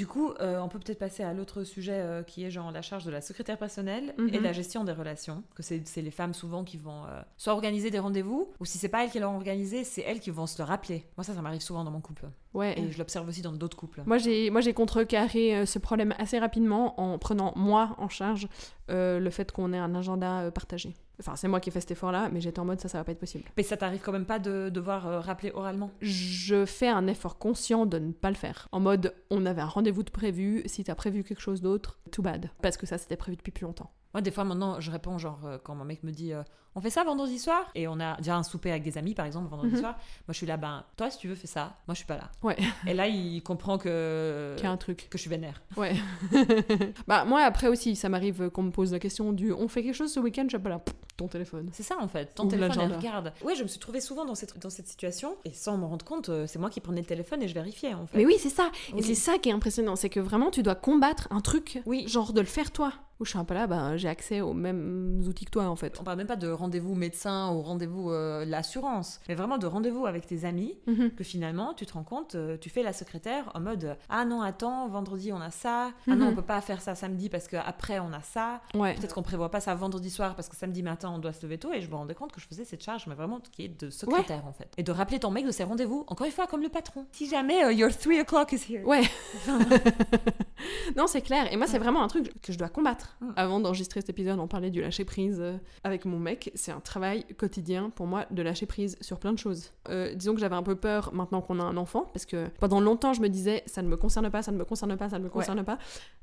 Du 0.00 0.06
coup, 0.06 0.32
euh, 0.40 0.58
on 0.62 0.68
peut 0.70 0.78
peut-être 0.78 0.98
passer 0.98 1.22
à 1.22 1.34
l'autre 1.34 1.62
sujet 1.62 1.92
euh, 2.00 2.22
qui 2.22 2.42
est 2.42 2.50
genre 2.50 2.72
la 2.72 2.80
charge 2.80 3.04
de 3.04 3.10
la 3.10 3.20
secrétaire 3.20 3.58
personnelle 3.58 4.14
Mhm. 4.16 4.28
et 4.28 4.38
de 4.38 4.42
la 4.42 4.54
gestion 4.54 4.82
des 4.82 4.92
relations. 4.92 5.42
Que 5.54 5.62
c'est 5.62 5.82
les 5.96 6.10
femmes 6.10 6.32
souvent 6.32 6.64
qui 6.64 6.78
vont 6.78 7.04
euh, 7.04 7.20
soit 7.36 7.52
organiser 7.52 7.90
des 7.90 7.98
rendez-vous, 7.98 8.50
ou 8.60 8.64
si 8.64 8.78
c'est 8.78 8.88
pas 8.88 9.04
elles 9.04 9.10
qui 9.10 9.18
l'ont 9.18 9.36
organisé, 9.36 9.84
c'est 9.84 10.00
elles 10.00 10.20
qui 10.20 10.30
vont 10.30 10.46
se 10.46 10.56
le 10.56 10.64
rappeler. 10.64 11.04
Moi, 11.18 11.24
ça, 11.24 11.34
ça 11.34 11.42
m'arrive 11.42 11.60
souvent 11.60 11.84
dans 11.84 11.90
mon 11.90 12.00
couple. 12.00 12.30
ouais 12.54 12.78
Et 12.80 12.90
je 12.90 12.96
l'observe 12.96 13.28
aussi 13.28 13.42
dans 13.42 13.52
d'autres 13.52 13.76
couples. 13.76 14.02
Moi, 14.06 14.16
j'ai, 14.16 14.48
moi, 14.48 14.62
j'ai 14.62 14.72
contrecarré 14.72 15.66
ce 15.66 15.78
problème 15.78 16.14
assez 16.16 16.38
rapidement 16.38 16.98
en 16.98 17.18
prenant, 17.18 17.52
moi, 17.54 17.94
en 17.98 18.08
charge 18.08 18.48
le 18.88 19.28
fait 19.30 19.52
qu'on 19.52 19.74
ait 19.74 19.78
un 19.78 19.94
agenda 19.94 20.50
partagé. 20.50 20.94
Enfin, 21.20 21.36
c'est 21.36 21.48
moi 21.48 21.60
qui 21.60 21.68
ai 21.68 21.72
fait 21.72 21.80
cet 21.80 21.92
effort-là, 21.92 22.30
mais 22.32 22.40
j'étais 22.40 22.58
en 22.58 22.64
mode 22.64 22.80
ça, 22.80 22.88
ça 22.88 22.98
va 22.98 23.04
pas 23.04 23.12
être 23.12 23.20
possible. 23.20 23.44
Mais 23.56 23.62
ça 23.62 23.76
t'arrive 23.76 24.00
quand 24.00 24.12
même 24.12 24.24
pas 24.24 24.38
de 24.38 24.70
devoir 24.70 25.06
euh, 25.06 25.20
rappeler 25.20 25.52
oralement? 25.54 25.90
Je 26.00 26.64
fais 26.64 26.88
un 26.88 27.06
effort 27.06 27.38
conscient 27.38 27.86
de 27.86 27.98
ne 27.98 28.12
pas 28.12 28.30
le 28.30 28.36
faire. 28.36 28.68
En 28.72 28.80
mode, 28.80 29.14
on 29.30 29.46
avait 29.46 29.60
un 29.60 29.66
rendez-vous 29.66 30.02
de 30.02 30.10
prévu, 30.10 30.62
si 30.66 30.82
t'as 30.82 30.94
prévu 30.94 31.22
quelque 31.22 31.40
chose 31.42 31.60
d'autre, 31.60 32.00
too 32.10 32.22
bad. 32.22 32.50
Parce 32.62 32.76
que 32.76 32.86
ça, 32.86 32.98
c'était 32.98 33.16
prévu 33.16 33.36
depuis 33.36 33.52
plus 33.52 33.64
longtemps. 33.64 33.90
Moi, 34.14 34.20
des 34.22 34.30
fois, 34.30 34.44
maintenant, 34.44 34.80
je 34.80 34.90
réponds, 34.90 35.18
genre, 35.18 35.38
euh, 35.44 35.58
quand 35.62 35.74
mon 35.74 35.84
mec 35.84 36.02
me 36.02 36.10
dit, 36.10 36.32
euh, 36.32 36.42
on 36.74 36.80
fait 36.80 36.90
ça 36.90 37.04
vendredi 37.04 37.38
soir? 37.38 37.70
Et 37.76 37.86
on 37.86 38.00
a 38.00 38.16
déjà 38.16 38.36
un 38.36 38.42
souper 38.42 38.70
avec 38.70 38.82
des 38.82 38.98
amis, 38.98 39.14
par 39.14 39.24
exemple, 39.26 39.48
vendredi 39.48 39.74
Mhm. 39.74 39.80
soir. 39.80 39.92
Moi, 39.94 40.30
je 40.30 40.34
suis 40.34 40.46
là, 40.46 40.56
ben, 40.56 40.84
toi, 40.96 41.10
si 41.10 41.18
tu 41.18 41.28
veux, 41.28 41.34
fais 41.36 41.46
ça. 41.46 41.76
Moi, 41.86 41.94
je 41.94 41.98
suis 41.98 42.06
pas 42.06 42.16
là. 42.16 42.30
Ouais. 42.42 42.56
Et 42.88 42.94
là, 42.94 43.06
il 43.06 43.40
comprend 43.42 43.78
que, 43.78 44.54
Qu'il 44.56 44.64
y 44.64 44.68
a 44.68 44.72
un 44.72 44.76
truc. 44.76 45.06
que 45.10 45.16
je 45.16 45.20
suis 45.20 45.30
vénère. 45.30 45.62
Ouais. 45.76 45.94
bah, 47.06 47.24
moi, 47.24 47.42
après 47.42 47.68
aussi, 47.68 47.96
ça 47.96 48.08
m'arrive 48.08 48.50
qu'on 48.50 48.62
me 48.62 48.70
pose 48.70 48.92
la 48.92 48.98
question 48.98 49.32
du 49.32 49.52
on 49.52 49.68
fait 49.68 49.82
quelque 49.82 49.94
chose 49.94 50.12
ce 50.12 50.20
week-end, 50.20 50.44
je 50.44 50.56
suis 50.56 50.58
pas 50.58 50.70
là. 50.70 50.78
Pff, 50.80 50.94
Ton 51.16 51.28
téléphone. 51.28 51.68
C'est 51.72 51.82
ça, 51.82 51.96
en 52.00 52.08
fait. 52.08 52.34
Ton 52.34 52.48
téléphone, 52.48 52.80
elle 52.80 52.96
regarde. 52.96 53.32
Ouais, 53.44 53.54
je 53.54 53.62
me 53.62 53.68
suis 53.68 53.78
trouvée 53.78 54.00
souvent 54.00 54.24
dans 54.24 54.34
cette, 54.34 54.58
dans 54.58 54.70
cette 54.70 54.88
situation. 54.88 55.36
Et 55.44 55.52
sans 55.52 55.76
m'en 55.76 55.88
rendre 55.88 56.04
compte, 56.04 56.30
euh, 56.30 56.46
c'est 56.46 56.58
moi 56.58 56.70
qui 56.70 56.80
prenais 56.80 57.00
le 57.02 57.06
téléphone 57.06 57.42
et 57.42 57.48
je 57.48 57.54
vérifiais, 57.54 57.94
en 57.94 58.06
fait. 58.06 58.16
Mais 58.16 58.26
oui, 58.26 58.36
c'est 58.38 58.48
ça. 58.48 58.70
Oui. 58.92 58.98
Et 59.00 59.02
c'est 59.02 59.14
ça 59.14 59.38
qui 59.38 59.50
est 59.50 59.52
impressionnant, 59.52 59.96
c'est 59.96 60.08
que 60.08 60.18
vraiment 60.20 60.50
tu 60.50 60.62
dois 60.62 60.74
combattre 60.74 61.28
un 61.30 61.40
truc, 61.40 61.80
Oui. 61.86 62.08
genre 62.08 62.32
de 62.32 62.40
le 62.40 62.46
faire 62.46 62.70
toi. 62.72 62.92
Ou 63.20 63.24
je 63.26 63.30
suis 63.30 63.38
un 63.38 63.44
peu 63.44 63.52
là, 63.54 63.66
bah, 63.66 63.96
j'ai 63.98 64.08
accès 64.08 64.40
aux 64.40 64.54
mêmes 64.54 65.22
outils 65.28 65.44
que 65.44 65.50
toi 65.50 65.64
en 65.68 65.76
fait. 65.76 65.98
On 66.00 66.04
parle 66.04 66.16
même 66.16 66.26
pas 66.26 66.36
de 66.36 66.48
rendez-vous 66.50 66.94
médecin 66.94 67.52
ou 67.52 67.60
rendez-vous 67.60 68.10
euh, 68.10 68.44
l'assurance, 68.46 69.20
mais 69.28 69.34
vraiment 69.34 69.58
de 69.58 69.66
rendez-vous 69.66 70.06
avec 70.06 70.26
tes 70.26 70.44
amis 70.46 70.78
Mhm. 70.86 71.10
que 71.10 71.22
finalement 71.22 71.74
tu 71.74 71.84
te 71.86 71.92
rends 71.92 72.02
compte, 72.02 72.34
euh, 72.34 72.56
tu 72.58 72.70
fais 72.70 72.82
la 72.82 72.92
secrétaire 72.94 73.50
en 73.54 73.60
mode 73.60 73.96
ah 74.08 74.24
non 74.24 74.40
attends 74.40 74.88
vendredi 74.88 75.32
on 75.32 75.40
a 75.40 75.50
ça, 75.50 75.90
ah 76.08 76.16
non 76.16 76.16
Mhm. 76.16 76.32
on 76.32 76.34
peut 76.34 76.42
pas 76.42 76.60
faire 76.62 76.80
ça 76.80 76.94
samedi 76.94 77.28
parce 77.28 77.46
qu'après 77.46 77.98
on 77.98 78.12
a 78.12 78.22
ça, 78.22 78.62
Ouais. 78.74 78.94
peut-être 78.94 79.14
qu'on 79.14 79.22
prévoit 79.22 79.50
pas 79.50 79.60
ça 79.60 79.74
vendredi 79.74 80.08
soir 80.10 80.34
parce 80.34 80.48
que 80.48 80.56
samedi 80.56 80.82
matin 80.82 81.10
on 81.14 81.18
doit 81.18 81.32
se 81.34 81.42
lever 81.44 81.58
tôt 81.58 81.72
et 81.74 81.80
je 81.82 81.90
me 81.90 81.96
rendais 81.96 82.14
compte 82.14 82.32
que 82.32 82.40
je 82.40 82.46
faisais 82.46 82.64
cette 82.64 82.82
charge 82.82 83.06
mais 83.06 83.14
vraiment 83.14 83.40
qui 83.52 83.64
est 83.64 83.80
de 83.80 83.90
secrétaire 83.90 84.46
en 84.46 84.52
fait 84.52 84.72
et 84.78 84.82
de 84.82 84.92
rappeler 84.92 85.18
ton 85.18 85.30
mec 85.30 85.44
de 85.44 85.50
ses 85.50 85.64
rendez-vous 85.64 86.04
encore 86.08 86.26
une 86.26 86.32
fois 86.32 86.46
comme 86.46 86.62
le 86.62 86.70
patron. 86.70 87.04
Si 87.12 87.28
jamais 87.28 87.64
euh, 87.64 87.72
your 87.72 87.90
3 87.94 88.20
o'clock 88.20 88.52
is 88.52 88.64
here. 88.72 88.86
Ouais. 88.86 89.02
non, 90.96 91.06
c'est 91.06 91.20
clair. 91.22 91.52
Et 91.52 91.56
moi, 91.56 91.66
c'est 91.66 91.78
vraiment 91.78 92.02
un 92.02 92.08
truc 92.08 92.32
que 92.42 92.52
je 92.52 92.58
dois 92.58 92.68
combattre. 92.68 93.09
Mm. 93.20 93.26
Avant 93.36 93.60
d'enregistrer 93.60 94.00
cet 94.00 94.10
épisode, 94.10 94.38
on 94.38 94.46
parlait 94.48 94.70
du 94.70 94.80
lâcher 94.80 95.04
prise 95.04 95.38
euh, 95.40 95.56
avec 95.84 96.04
mon 96.04 96.18
mec. 96.18 96.50
C'est 96.54 96.72
un 96.72 96.80
travail 96.80 97.24
quotidien 97.38 97.90
pour 97.90 98.06
moi 98.06 98.26
de 98.30 98.42
lâcher 98.42 98.66
prise 98.66 98.96
sur 99.00 99.18
plein 99.18 99.32
de 99.32 99.38
choses. 99.38 99.72
Euh, 99.88 100.14
disons 100.14 100.34
que 100.34 100.40
j'avais 100.40 100.54
un 100.56 100.62
peu 100.62 100.76
peur 100.76 101.12
maintenant 101.14 101.40
qu'on 101.40 101.60
a 101.60 101.64
un 101.64 101.76
enfant, 101.76 102.06
parce 102.12 102.26
que 102.26 102.46
pendant 102.60 102.80
longtemps, 102.80 103.12
je 103.12 103.20
me 103.20 103.28
disais 103.28 103.62
ça 103.66 103.82
ne 103.82 103.88
me 103.88 103.96
concerne 103.96 104.30
pas, 104.30 104.42
ça 104.42 104.52
ne 104.52 104.56
me 104.56 104.64
concerne 104.64 104.96
pas, 104.96 105.08
ça 105.08 105.18
ne 105.18 105.24
me 105.24 105.28
concerne 105.28 105.62
pas. 105.64 105.78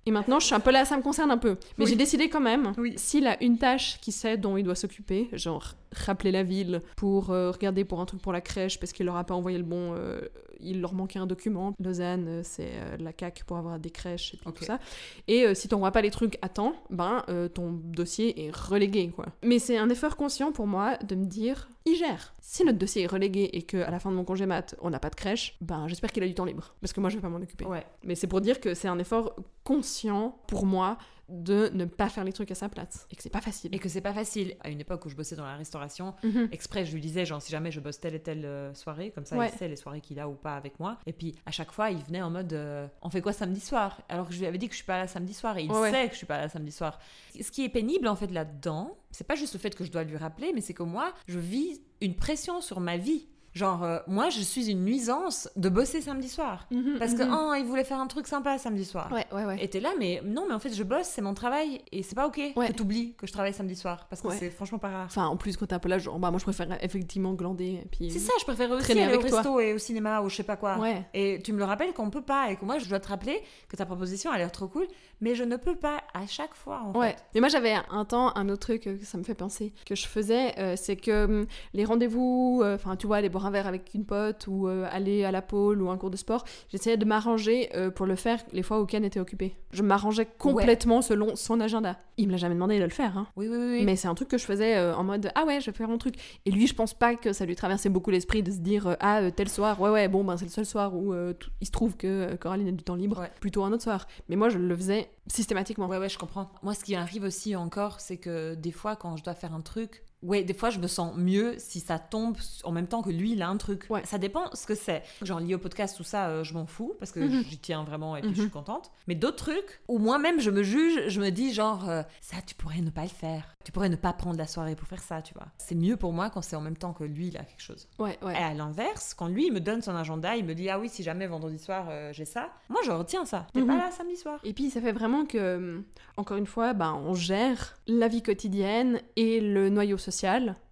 Et 0.05 0.11
maintenant, 0.11 0.39
je 0.39 0.45
suis 0.45 0.55
un 0.55 0.59
peu 0.59 0.71
là, 0.71 0.85
ça 0.85 0.95
me 0.97 1.01
concerne 1.01 1.31
un 1.31 1.37
peu. 1.37 1.57
Mais 1.77 1.83
Oui. 1.85 1.89
j'ai 1.89 1.95
décidé 1.97 2.29
quand 2.29 2.39
même, 2.39 2.71
Oui. 2.77 2.93
s'il 2.97 3.27
a 3.27 3.41
une 3.43 3.57
tâche 3.57 3.99
qui 4.01 4.11
sait 4.11 4.37
dont 4.37 4.55
il 4.57 4.63
doit 4.63 4.75
s'occuper, 4.75 5.29
genre 5.33 5.73
rappeler 5.93 6.31
la 6.31 6.43
ville 6.43 6.81
pour 6.95 7.31
euh, 7.31 7.51
regarder 7.51 7.83
pour 7.85 7.99
un 8.01 8.05
truc 8.05 8.21
pour 8.21 8.33
la 8.33 8.41
crèche 8.41 8.79
parce 8.79 8.91
qu'il 8.91 9.05
leur 9.05 9.15
a 9.15 9.23
pas 9.23 9.33
envoyé 9.33 9.57
le 9.57 9.63
bon, 9.63 9.93
euh, 9.95 10.21
il 10.59 10.81
leur 10.81 10.93
manquait 10.93 11.19
un 11.19 11.27
document. 11.27 11.73
Lausanne, 11.79 12.25
euh, 12.27 12.41
c'est 12.43 12.71
euh, 12.73 12.97
la 12.99 13.13
CAC 13.13 13.43
pour 13.45 13.57
avoir 13.57 13.79
des 13.79 13.89
crèches 13.89 14.33
et 14.33 14.37
puis 14.37 14.51
tout 14.53 14.65
ça. 14.65 14.79
Et 15.27 15.45
euh, 15.45 15.53
si 15.53 15.67
t'envoies 15.67 15.91
pas 15.91 16.01
les 16.01 16.11
trucs 16.11 16.37
à 16.41 16.49
temps, 16.49 16.73
ben 16.89 17.23
euh, 17.29 17.47
ton 17.47 17.71
dossier 17.71 18.45
est 18.45 18.55
relégué 18.55 19.09
quoi. 19.09 19.25
Mais 19.43 19.59
c'est 19.59 19.77
un 19.77 19.89
effort 19.89 20.15
conscient 20.15 20.51
pour 20.51 20.67
moi 20.67 20.97
de 20.97 21.15
me 21.15 21.25
dire, 21.25 21.69
il 21.87 21.95
gère. 21.97 22.33
Si 22.41 22.63
notre 22.63 22.77
dossier 22.77 23.03
est 23.03 23.07
relégué 23.07 23.49
et 23.53 23.63
que 23.63 23.77
à 23.77 23.91
la 23.91 23.99
fin 23.99 24.09
de 24.11 24.15
mon 24.15 24.23
congé 24.23 24.45
mat, 24.45 24.75
on 24.81 24.89
n'a 24.89 24.99
pas 24.99 25.09
de 25.09 25.15
crèche, 25.15 25.57
ben 25.61 25.87
j'espère 25.87 26.11
qu'il 26.11 26.23
a 26.23 26.27
du 26.27 26.33
temps 26.33 26.45
libre 26.45 26.75
parce 26.81 26.93
que 26.93 26.99
moi 26.99 27.09
je 27.09 27.15
vais 27.15 27.21
pas 27.21 27.29
m'en 27.29 27.37
occuper. 27.37 27.65
Ouais. 27.65 27.85
Mais 28.03 28.15
c'est 28.15 28.27
pour 28.27 28.41
dire 28.41 28.59
que 28.61 28.73
c'est 28.73 28.87
un 28.87 28.97
effort 28.99 29.35
conscient 29.63 30.37
pour 30.47 30.65
moi 30.65 30.97
de 31.29 31.69
ne 31.73 31.83
pas 31.83 32.07
faire 32.07 32.23
les 32.23 32.31
trucs 32.31 32.51
à 32.51 32.55
sa 32.55 32.69
place 32.69 33.05
et 33.11 33.15
que 33.17 33.21
c'est 33.21 33.29
pas 33.29 33.41
facile. 33.41 33.75
Et 33.75 33.79
que 33.79 33.89
c'est 33.89 33.99
pas 33.99 34.13
facile. 34.13 34.55
À 34.61 34.69
une 34.69 34.79
époque 34.79 35.05
où 35.05 35.09
je 35.09 35.15
bossais 35.15 35.35
dans 35.35 35.43
la 35.43 35.57
restauration, 35.57 36.15
Mhm. 36.23 36.47
exprès, 36.53 36.85
je 36.85 36.93
lui 36.93 37.01
disais, 37.01 37.25
genre, 37.25 37.41
si 37.41 37.51
jamais 37.51 37.69
je 37.69 37.81
bosse 37.81 37.99
telle 37.99 38.15
et 38.15 38.21
telle 38.21 38.45
euh, 38.45 38.73
soirée, 38.73 39.11
comme 39.11 39.25
ça, 39.25 39.35
Ouais. 39.35 39.49
il 39.53 39.57
sait 39.57 39.67
les 39.67 39.75
soirées 39.75 39.99
qu'il 39.99 40.21
a 40.21 40.29
ou 40.29 40.35
pas 40.35 40.55
avec 40.55 40.79
moi. 40.79 40.97
Et 41.05 41.11
puis, 41.11 41.35
à 41.45 41.51
chaque 41.51 41.73
fois, 41.73 41.91
il 41.91 41.97
venait 42.01 42.21
en 42.21 42.29
mode, 42.29 42.53
euh, 42.53 42.87
on 43.01 43.09
fait 43.09 43.19
quoi 43.19 43.33
samedi 43.33 43.59
soir? 43.59 44.01
Alors 44.07 44.29
que 44.29 44.33
je 44.33 44.39
lui 44.39 44.45
avais 44.45 44.57
dit 44.57 44.67
que 44.67 44.71
je 44.73 44.77
suis 44.77 44.85
pas 44.85 44.99
là 44.99 45.07
samedi 45.07 45.33
soir, 45.33 45.57
et 45.57 45.63
il 45.63 45.71
ouais. 45.71 45.91
sait 45.91 46.05
que 46.07 46.13
je 46.13 46.17
suis 46.19 46.25
pas 46.25 46.37
là 46.37 46.47
samedi 46.47 46.71
soir. 46.71 46.97
Ce 47.41 47.51
qui 47.51 47.65
est 47.65 47.69
pénible, 47.69 48.07
en 48.07 48.15
fait, 48.15 48.31
là-dedans, 48.31 48.95
c'est 49.17 49.23
pas 49.23 49.33
juste 49.33 49.53
le 49.53 49.59
fait 49.59 49.73
que 49.73 49.83
je 49.83 49.89
dois 49.89 50.03
lui 50.03 50.15
rappeler, 50.15 50.51
mais 50.53 50.61
c'est 50.61 50.75
que 50.75 50.83
moi, 50.83 51.11
je 51.27 51.39
vis 51.39 51.81
une 52.01 52.15
pression 52.15 52.61
sur 52.61 52.79
ma 52.79 52.97
vie. 52.97 53.27
Genre, 53.57 53.83
euh, 53.83 53.97
moi, 54.05 54.29
je 54.29 54.39
suis 54.41 54.69
une 54.69 54.83
nuisance 54.85 55.49
de 55.55 55.67
bosser 55.69 55.99
samedi 56.01 56.29
soir. 56.29 56.67
Mhm, 56.69 56.97
Parce 56.99 57.15
que, 57.15 57.23
mhm. 57.23 57.33
oh, 57.35 57.53
il 57.57 57.65
voulait 57.65 57.83
faire 57.83 57.99
un 57.99 58.05
truc 58.05 58.27
sympa 58.27 58.59
samedi 58.59 58.85
soir. 58.85 59.09
Ouais, 59.11 59.25
ouais, 59.31 59.45
ouais. 59.45 59.57
Et 59.63 59.67
t'es 59.67 59.79
là, 59.79 59.89
mais 59.97 60.21
non, 60.23 60.45
mais 60.47 60.53
en 60.53 60.59
fait, 60.59 60.71
je 60.73 60.83
bosse, 60.83 61.07
c'est 61.07 61.23
mon 61.23 61.33
travail, 61.33 61.81
et 61.91 62.03
c'est 62.03 62.13
pas 62.13 62.27
ok 62.27 62.39
Ouais. 62.55 62.67
que 62.67 62.73
t'oublies 62.73 63.15
que 63.17 63.25
je 63.25 63.31
travaille 63.33 63.53
samedi 63.53 63.75
soir, 63.75 64.05
parce 64.11 64.21
que 64.21 64.27
Ouais. 64.27 64.35
c'est 64.37 64.51
franchement 64.51 64.77
pas 64.77 64.89
rare. 64.89 65.05
Enfin, 65.07 65.25
en 65.25 65.37
plus, 65.37 65.57
quand 65.57 65.65
t'es 65.65 65.73
un 65.73 65.79
peu 65.79 65.89
là, 65.89 65.97
genre, 65.97 66.19
bah, 66.19 66.29
moi 66.29 66.37
je 66.39 66.43
préfère 66.43 66.67
effectivement 66.83 67.33
glander. 67.33 67.81
Et 67.83 67.87
puis... 67.91 68.11
C'est 68.11 68.19
ça, 68.19 68.33
je 68.39 68.43
préfère 68.45 68.69
aussi 68.69 68.91
aller 68.91 69.01
au 69.01 69.19
avec 69.19 69.25
toi. 69.27 69.39
resto 69.39 69.59
et 69.59 69.73
au 69.73 69.79
cinéma 69.79 70.21
ou 70.21 70.29
je 70.29 70.35
sais 70.35 70.43
pas 70.43 70.55
quoi. 70.55 70.77
Ouais. 70.77 71.03
Et 71.15 71.41
tu 71.43 71.51
me 71.51 71.57
le 71.57 71.65
rappelles 71.65 71.93
qu'on 71.93 72.11
peut 72.11 72.21
pas, 72.21 72.51
et 72.51 72.57
que 72.57 72.63
moi, 72.65 72.77
je 72.77 72.87
dois 72.87 72.99
te 72.99 73.07
rappeler 73.07 73.41
que 73.69 73.75
ta 73.75 73.87
proposition 73.87 74.29
a 74.29 74.37
l'air 74.37 74.51
trop 74.51 74.67
cool, 74.67 74.85
mais 75.19 75.33
je 75.33 75.43
ne 75.43 75.55
peux 75.55 75.75
pas 75.75 76.03
à 76.13 76.27
chaque 76.27 76.53
fois, 76.53 76.81
en 76.85 76.97
Ouais. 76.99 77.09
fait. 77.09 77.23
Mais 77.33 77.39
moi 77.39 77.49
j'avais 77.49 77.75
un 77.89 78.05
temps, 78.05 78.35
un 78.37 78.49
autre 78.49 78.59
truc 78.67 78.85
euh, 78.85 78.97
que 78.97 79.05
ça 79.05 79.17
me 79.17 79.23
fait 79.23 79.33
penser, 79.33 79.73
que 79.85 79.95
je 79.95 80.05
faisais, 80.05 80.53
euh, 80.59 80.75
c'est 80.75 80.95
que 80.95 81.25
hum, 81.25 81.47
les 81.73 81.85
rendez-vous, 81.85 82.61
enfin 82.63 82.95
tu 82.95 83.07
vois, 83.07 83.17
aller 83.17 83.29
boire 83.29 83.46
un 83.47 83.51
verre 83.51 83.67
avec 83.67 83.93
une 83.93 84.05
pote 84.05 84.45
ou 84.47 84.67
euh, 84.67 84.87
aller 84.91 85.23
à 85.25 85.31
la 85.31 85.41
pôle 85.41 85.81
ou 85.81 85.89
un 85.89 85.97
cours 85.97 86.09
de 86.11 86.17
sport, 86.17 86.45
j'essayais 86.69 86.97
de 86.97 87.05
m'arranger 87.05 87.69
euh, 87.75 87.89
pour 87.89 88.05
le 88.05 88.15
faire 88.15 88.39
les 88.53 88.61
fois 88.63 88.79
où 88.81 88.85
Ken 88.85 89.03
était 89.03 89.19
occupé. 89.19 89.55
Je 89.71 89.81
m'arrangeais 89.83 90.25
complètement 90.37 91.01
selon 91.01 91.35
son 91.35 91.59
agenda. 91.59 91.97
Il 92.17 92.27
me 92.27 92.31
l'a 92.33 92.37
jamais 92.37 92.55
demandé 92.55 92.77
de 92.79 92.83
le 92.83 92.89
faire, 92.89 93.17
hein. 93.17 93.27
Oui, 93.35 93.47
oui, 93.49 93.57
oui. 93.57 93.83
Mais 93.85 93.95
c'est 93.95 94.07
un 94.07 94.15
truc 94.15 94.27
que 94.29 94.37
je 94.37 94.45
faisais 94.45 94.75
euh, 94.77 94.95
en 94.95 95.03
mode 95.03 95.31
ah 95.35 95.45
ouais 95.45 95.59
je 95.61 95.71
vais 95.71 95.77
faire 95.77 95.87
mon 95.87 95.97
truc 95.97 96.15
et 96.45 96.51
lui 96.51 96.67
je 96.67 96.75
pense 96.75 96.93
pas 96.93 97.15
que 97.15 97.33
ça 97.33 97.45
lui 97.45 97.55
traversait 97.55 97.89
beaucoup 97.89 98.11
l'esprit 98.11 98.43
de 98.43 98.51
se 98.51 98.57
dire 98.59 98.95
ah 98.99 99.21
tel 99.31 99.49
soir 99.49 99.79
ouais 99.81 99.89
ouais 99.89 100.07
bon 100.07 100.23
ben 100.23 100.37
c'est 100.37 100.45
le 100.45 100.51
seul 100.51 100.65
soir 100.65 100.95
où 100.95 101.13
il 101.61 101.65
se 101.67 101.71
trouve 101.71 101.95
que 101.97 102.35
Coraline 102.35 102.67
a 102.67 102.71
du 102.71 102.83
temps 102.83 102.95
libre 102.95 103.19
Ouais. 103.19 103.31
plutôt 103.39 103.63
un 103.63 103.71
autre 103.71 103.83
soir 103.83 104.07
mais 104.29 104.35
moi 104.35 104.49
je 104.49 104.57
le 104.57 104.75
faisais 104.75 105.09
systématiquement 105.27 105.87
Ouais, 105.87 105.97
ouais, 105.97 106.09
je 106.09 106.17
comprends. 106.17 106.49
Moi, 106.63 106.73
ce 106.73 106.83
qui 106.83 106.95
arrive 106.95 107.23
aussi 107.23 107.55
encore, 107.55 107.99
c'est 108.01 108.17
que 108.17 108.55
des 108.55 108.71
fois, 108.71 108.95
quand 108.95 109.15
je 109.17 109.23
dois 109.23 109.33
faire 109.35 109.53
un 109.53 109.61
truc, 109.61 110.03
ouais, 110.23 110.43
des 110.43 110.53
fois, 110.53 110.69
je 110.69 110.79
me 110.79 110.87
sens 110.87 111.15
mieux 111.15 111.55
si 111.57 111.79
ça 111.79 111.99
tombe 111.99 112.37
en 112.63 112.71
même 112.71 112.87
temps 112.87 113.01
que 113.01 113.09
lui, 113.09 113.33
il 113.33 113.41
a 113.41 113.49
un 113.49 113.57
truc. 113.57 113.85
Ouais. 113.89 114.01
Ça 114.05 114.17
dépend 114.17 114.45
ce 114.53 114.65
que 114.65 114.75
c'est. 114.75 115.03
Genre, 115.21 115.39
lié 115.39 115.55
au 115.55 115.59
podcast, 115.59 115.95
tout 115.97 116.03
ça, 116.03 116.27
euh, 116.29 116.43
je 116.43 116.53
m'en 116.53 116.65
fous 116.65 116.95
parce 116.99 117.11
que 117.11 117.19
Mhm. 117.19 117.43
j'y 117.43 117.57
tiens 117.59 117.83
vraiment 117.83 118.15
et 118.15 118.21
puis 118.21 118.29
Mhm. 118.31 118.35
je 118.35 118.41
suis 118.41 118.49
contente. 118.51 118.91
Mais 119.07 119.15
d'autres 119.15 119.37
trucs 119.45 119.81
où 119.87 119.99
moi-même, 119.99 120.39
je 120.39 120.49
me 120.49 120.63
juge, 120.63 121.07
je 121.07 121.21
me 121.21 121.29
dis, 121.29 121.53
genre, 121.53 121.87
euh, 121.89 122.01
ça, 122.21 122.37
tu 122.45 122.55
pourrais 122.55 122.81
ne 122.81 122.89
pas 122.89 123.03
le 123.03 123.09
faire. 123.09 123.55
Tu 123.63 123.71
pourrais 123.71 123.89
ne 123.89 123.95
pas 123.95 124.13
prendre 124.13 124.37
la 124.37 124.47
soirée 124.47 124.75
pour 124.75 124.87
faire 124.87 125.01
ça, 125.03 125.21
tu 125.21 125.33
vois. 125.33 125.47
C'est 125.57 125.75
mieux 125.75 125.97
pour 125.97 126.13
moi 126.13 126.29
quand 126.29 126.41
c'est 126.41 126.55
en 126.55 126.61
même 126.61 126.77
temps 126.77 126.93
que 126.93 127.03
lui, 127.03 127.27
il 127.27 127.37
a 127.37 127.43
quelque 127.43 127.61
chose. 127.61 127.87
ouais 127.99 128.17
ouais 128.21 128.33
Et 128.33 128.37
à 128.43 128.53
l'inverse, 128.53 129.13
quand 129.13 129.27
lui, 129.27 129.47
il 129.47 129.53
me 129.53 129.59
donne 129.59 129.81
son 129.81 129.95
agenda, 129.95 130.35
il 130.37 130.45
me 130.45 130.55
dit, 130.55 130.69
ah 130.69 130.79
oui, 130.79 130.89
si 130.89 131.03
jamais 131.03 131.27
vendredi 131.27 131.59
soir, 131.59 131.87
euh, 131.89 132.11
j'ai 132.13 132.25
ça, 132.25 132.49
moi, 132.69 132.79
je 132.85 132.91
retiens 132.91 133.25
ça. 133.25 133.45
T'es 133.53 133.61
Mhm. 133.61 133.67
pas 133.67 133.77
là 133.77 133.91
samedi 133.91 134.15
soir. 134.15 134.39
Et 134.43 134.53
puis 134.53 134.69
ça 134.69 134.79
fait 134.81 134.93
vraiment 134.93 135.25
que, 135.25 135.83
encore 136.15 136.37
une 136.37 136.45
fois, 136.45 136.73
ben, 136.73 136.93
on 137.05 137.13
gère 137.13 137.75
la 137.87 138.07
vie 138.07 138.21
quotidienne 138.23 139.01
et 139.15 139.41
le 139.41 139.69
noyau 139.69 139.97
social, 139.97 140.06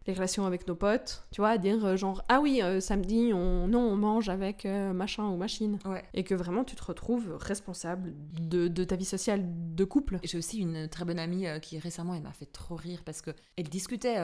les 0.07 0.13
relations 0.13 0.45
avec 0.45 0.67
nos 0.67 0.75
potes, 0.75 1.23
tu 1.31 1.41
vois, 1.41 1.57
dire 1.57 1.83
euh, 1.85 1.95
genre 1.95 2.23
ah 2.29 2.39
oui 2.41 2.61
euh, 2.61 2.79
samedi 2.79 3.31
on 3.33 3.67
non 3.67 3.79
on 3.79 3.95
mange 3.95 4.29
avec 4.29 4.65
euh, 4.65 4.93
machin 4.93 5.25
ou 5.29 5.35
machine 5.37 5.79
Ouais. 5.85 6.03
et 6.13 6.23
que 6.23 6.35
vraiment 6.35 6.63
tu 6.63 6.75
te 6.75 6.83
retrouves 6.83 7.35
responsable 7.39 8.13
de, 8.39 8.67
de 8.67 8.83
ta 8.83 8.95
vie 8.95 9.05
sociale 9.05 9.43
de 9.75 9.83
couple. 9.83 10.19
J'ai 10.23 10.37
aussi 10.37 10.59
une 10.59 10.87
très 10.87 11.05
bonne 11.05 11.19
amie 11.19 11.47
euh, 11.47 11.59
qui 11.59 11.79
récemment, 11.79 12.13
elle 12.15 12.21
m'a 12.23 12.33
fait 12.33 12.45
trop 12.51 12.75
rire 12.75 13.01
parce 13.03 13.21
que 13.21 13.31
elle 13.57 13.67
discutait 13.69 14.17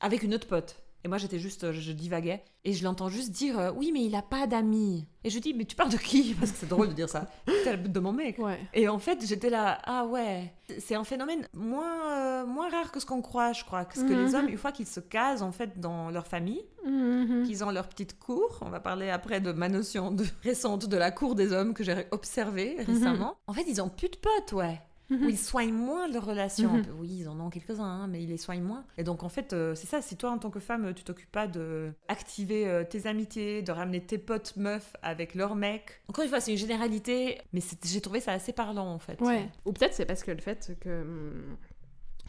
avec 0.00 0.22
une 0.22 0.34
autre 0.34 0.46
pote. 0.46 0.76
Et 1.04 1.08
moi, 1.08 1.18
j'étais 1.18 1.38
juste, 1.38 1.70
je 1.72 1.92
divaguais. 1.92 2.42
Et 2.64 2.72
je 2.72 2.82
l'entends 2.82 3.10
juste 3.10 3.30
dire 3.30 3.58
euh, 3.58 3.70
Oui, 3.76 3.90
mais 3.92 4.02
il 4.04 4.14
a 4.14 4.22
pas 4.22 4.46
d'amis. 4.46 5.06
Et 5.22 5.28
je 5.28 5.38
dis 5.38 5.52
Mais 5.52 5.66
tu 5.66 5.76
parles 5.76 5.90
de 5.92 5.98
qui? 5.98 6.34
Parce 6.34 6.50
que 6.50 6.56
c'est 6.58 6.68
drôle 6.68 6.88
de 6.88 6.92
dire 6.94 7.10
ça. 7.10 7.30
C'est 7.64 7.72
le 7.72 7.76
but 7.76 7.92
de 7.92 8.00
mon 8.00 8.12
mec. 8.12 8.38
Ouais. 8.38 8.58
Et 8.72 8.88
en 8.88 8.98
fait, 8.98 9.18
j'étais 9.26 9.50
là 9.50 9.78
Ah 9.84 10.06
ouais. 10.06 10.52
C'est 10.78 10.94
un 10.94 11.04
phénomène 11.04 11.46
moins, 11.52 12.10
euh, 12.42 12.46
moins 12.46 12.70
rare 12.70 12.90
que 12.90 13.00
ce 13.00 13.04
qu'on 13.06 13.20
croit, 13.20 13.52
je 13.52 13.64
crois. 13.64 13.84
Parce 13.84 14.00
que 14.02 14.12
les 14.14 14.28
Mhm. 14.30 14.34
hommes, 14.34 14.48
une 14.48 14.56
fois 14.56 14.72
qu'ils 14.72 14.86
se 14.86 15.00
casent, 15.00 15.42
en 15.42 15.52
fait, 15.52 15.78
dans 15.78 16.08
leur 16.10 16.26
famille, 16.26 16.62
Mhm. 16.86 17.44
qu'ils 17.46 17.62
ont 17.64 17.70
leur 17.70 17.86
petite 17.88 18.18
cour. 18.18 18.58
On 18.62 18.70
va 18.70 18.80
parler 18.80 19.10
après 19.10 19.40
de 19.42 19.52
ma 19.52 19.68
notion 19.68 20.10
de 20.10 20.24
récente 20.42 20.86
de 20.88 20.96
la 20.96 21.10
cour 21.10 21.34
des 21.34 21.52
hommes 21.52 21.74
que 21.74 21.84
j'ai 21.84 22.06
observée 22.12 22.76
récemment. 22.78 23.36
En 23.46 23.52
fait, 23.52 23.64
ils 23.68 23.82
ont 23.82 23.90
plus 23.90 24.08
de 24.08 24.16
potes, 24.16 24.52
ouais. 24.54 24.80
Mhm. 25.10 25.26
Où 25.26 25.28
ils 25.28 25.38
soignent 25.38 25.74
moins 25.74 26.08
leurs 26.08 26.24
relations. 26.24 26.72
Mhm. 26.72 26.84
Oui, 26.98 27.18
ils 27.20 27.28
en 27.28 27.38
ont 27.38 27.50
quelques-uns, 27.50 27.84
hein, 27.84 28.06
mais 28.06 28.22
ils 28.22 28.28
les 28.28 28.38
soignent 28.38 28.62
moins. 28.62 28.84
Et 28.96 29.04
donc, 29.04 29.22
en 29.22 29.28
fait, 29.28 29.52
euh, 29.52 29.74
c'est 29.74 29.86
ça. 29.86 30.00
Si 30.00 30.16
toi, 30.16 30.30
en 30.30 30.38
tant 30.38 30.50
que 30.50 30.60
femme, 30.60 30.94
tu 30.94 31.04
t'occupes 31.04 31.30
pas 31.30 31.46
de 31.46 31.92
activer 32.08 32.66
euh, 32.66 32.84
tes 32.84 33.06
amitiés, 33.06 33.62
de 33.62 33.72
ramener 33.72 34.00
tes 34.00 34.18
potes 34.18 34.56
meufs 34.56 34.94
avec 35.02 35.34
leurs 35.34 35.56
mecs. 35.56 36.00
Encore 36.08 36.24
une 36.24 36.30
fois, 36.30 36.40
c'est 36.40 36.52
une 36.52 36.58
généralité, 36.58 37.40
mais 37.52 37.60
j'ai 37.84 38.00
trouvé 38.00 38.20
ça 38.20 38.32
assez 38.32 38.52
parlant, 38.52 38.92
en 38.92 38.98
fait. 38.98 39.20
Ouais. 39.20 39.48
Ou 39.64 39.72
peut-être 39.72 39.94
c'est 39.94 40.06
parce 40.06 40.22
que 40.22 40.30
le 40.30 40.40
fait 40.40 40.76
que, 40.80 41.02
hum, 41.02 41.56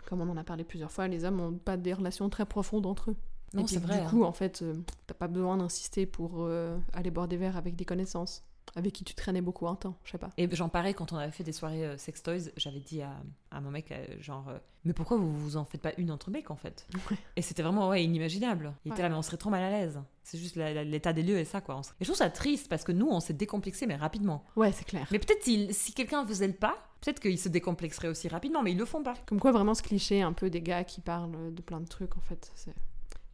comme 0.05 0.21
on 0.21 0.29
en 0.29 0.37
a 0.37 0.43
parlé 0.43 0.63
plusieurs 0.63 0.91
fois, 0.91 1.07
les 1.07 1.23
hommes 1.23 1.39
ont 1.39 1.53
pas 1.53 1.77
des 1.77 1.93
relations 1.93 2.29
très 2.29 2.45
profondes 2.45 2.85
entre 2.85 3.11
eux. 3.11 3.15
Non, 3.53 3.67
c'est 3.67 3.79
vrai. 3.79 3.99
Du 3.99 4.03
hein. 4.03 4.09
coup, 4.09 4.23
en 4.23 4.33
fait, 4.33 4.61
euh, 4.61 4.73
t'as 5.07 5.13
pas 5.13 5.27
besoin 5.27 5.57
d'insister 5.57 6.05
pour 6.05 6.39
euh, 6.39 6.77
aller 6.93 7.09
boire 7.09 7.27
des 7.27 7.37
verres 7.37 7.57
avec 7.57 7.75
des 7.75 7.85
connaissances 7.85 8.43
avec 8.75 8.93
qui 8.93 9.03
tu 9.03 9.13
traînais 9.13 9.41
beaucoup 9.41 9.67
un 9.67 9.75
temps, 9.75 9.95
je 10.03 10.11
sais 10.11 10.17
pas. 10.17 10.29
Et 10.37 10.53
j'en 10.53 10.69
parlais 10.69 10.93
quand 10.93 11.13
on 11.13 11.17
avait 11.17 11.31
fait 11.31 11.43
des 11.43 11.51
soirées 11.51 11.85
euh, 11.85 11.97
sex 11.97 12.21
toys, 12.23 12.51
j'avais 12.57 12.79
dit 12.79 13.01
à, 13.01 13.15
à 13.51 13.61
mon 13.61 13.71
mec, 13.71 13.91
euh, 13.91 14.05
genre, 14.19 14.49
euh, 14.49 14.57
mais 14.83 14.93
pourquoi 14.93 15.17
vous 15.17 15.31
vous 15.37 15.57
en 15.57 15.65
faites 15.65 15.81
pas 15.81 15.93
une 15.97 16.11
entre 16.11 16.29
mecs 16.29 16.51
en 16.51 16.55
fait? 16.55 16.87
Ouais. 17.09 17.17
Et 17.35 17.41
c'était 17.41 17.63
vraiment 17.63 17.89
ouais, 17.89 18.03
inimaginable. 18.03 18.73
Il 18.85 18.91
était 18.91 19.01
là, 19.01 19.09
mais 19.09 19.15
on 19.15 19.21
serait 19.21 19.37
trop 19.37 19.49
mal 19.49 19.63
à 19.63 19.69
l'aise. 19.69 19.99
C'est 20.23 20.37
juste 20.37 20.55
l'état 20.55 21.13
des 21.13 21.23
lieux 21.23 21.37
et 21.37 21.45
ça, 21.45 21.61
quoi. 21.61 21.79
Et 21.99 22.05
je 22.05 22.05
trouve 22.05 22.17
ça 22.17 22.29
triste 22.29 22.67
parce 22.67 22.83
que 22.83 22.91
nous, 22.91 23.07
on 23.07 23.19
s'est 23.19 23.33
décomplexé, 23.33 23.87
mais 23.87 23.95
rapidement. 23.95 24.43
Ouais, 24.55 24.71
c'est 24.71 24.85
clair. 24.85 25.07
Mais 25.11 25.19
peut-être 25.19 25.43
si, 25.43 25.73
si 25.73 25.93
quelqu'un 25.93 26.25
faisait 26.25 26.47
le 26.47 26.53
pas, 26.53 26.77
peut-être 27.01 27.19
qu'ils 27.19 27.39
se 27.39 27.49
décomplexeraient 27.49 28.07
aussi 28.07 28.27
rapidement, 28.27 28.63
mais 28.63 28.71
ils 28.71 28.77
le 28.77 28.85
font 28.85 29.03
pas. 29.03 29.15
Comme 29.25 29.39
quoi, 29.39 29.51
vraiment, 29.51 29.73
ce 29.73 29.83
cliché 29.83 30.21
un 30.21 30.33
peu 30.33 30.49
des 30.49 30.61
gars 30.61 30.83
qui 30.83 31.01
parlent 31.01 31.53
de 31.53 31.61
plein 31.61 31.79
de 31.79 31.87
trucs, 31.87 32.17
en 32.17 32.21
fait, 32.21 32.51
c'est. 32.55 32.73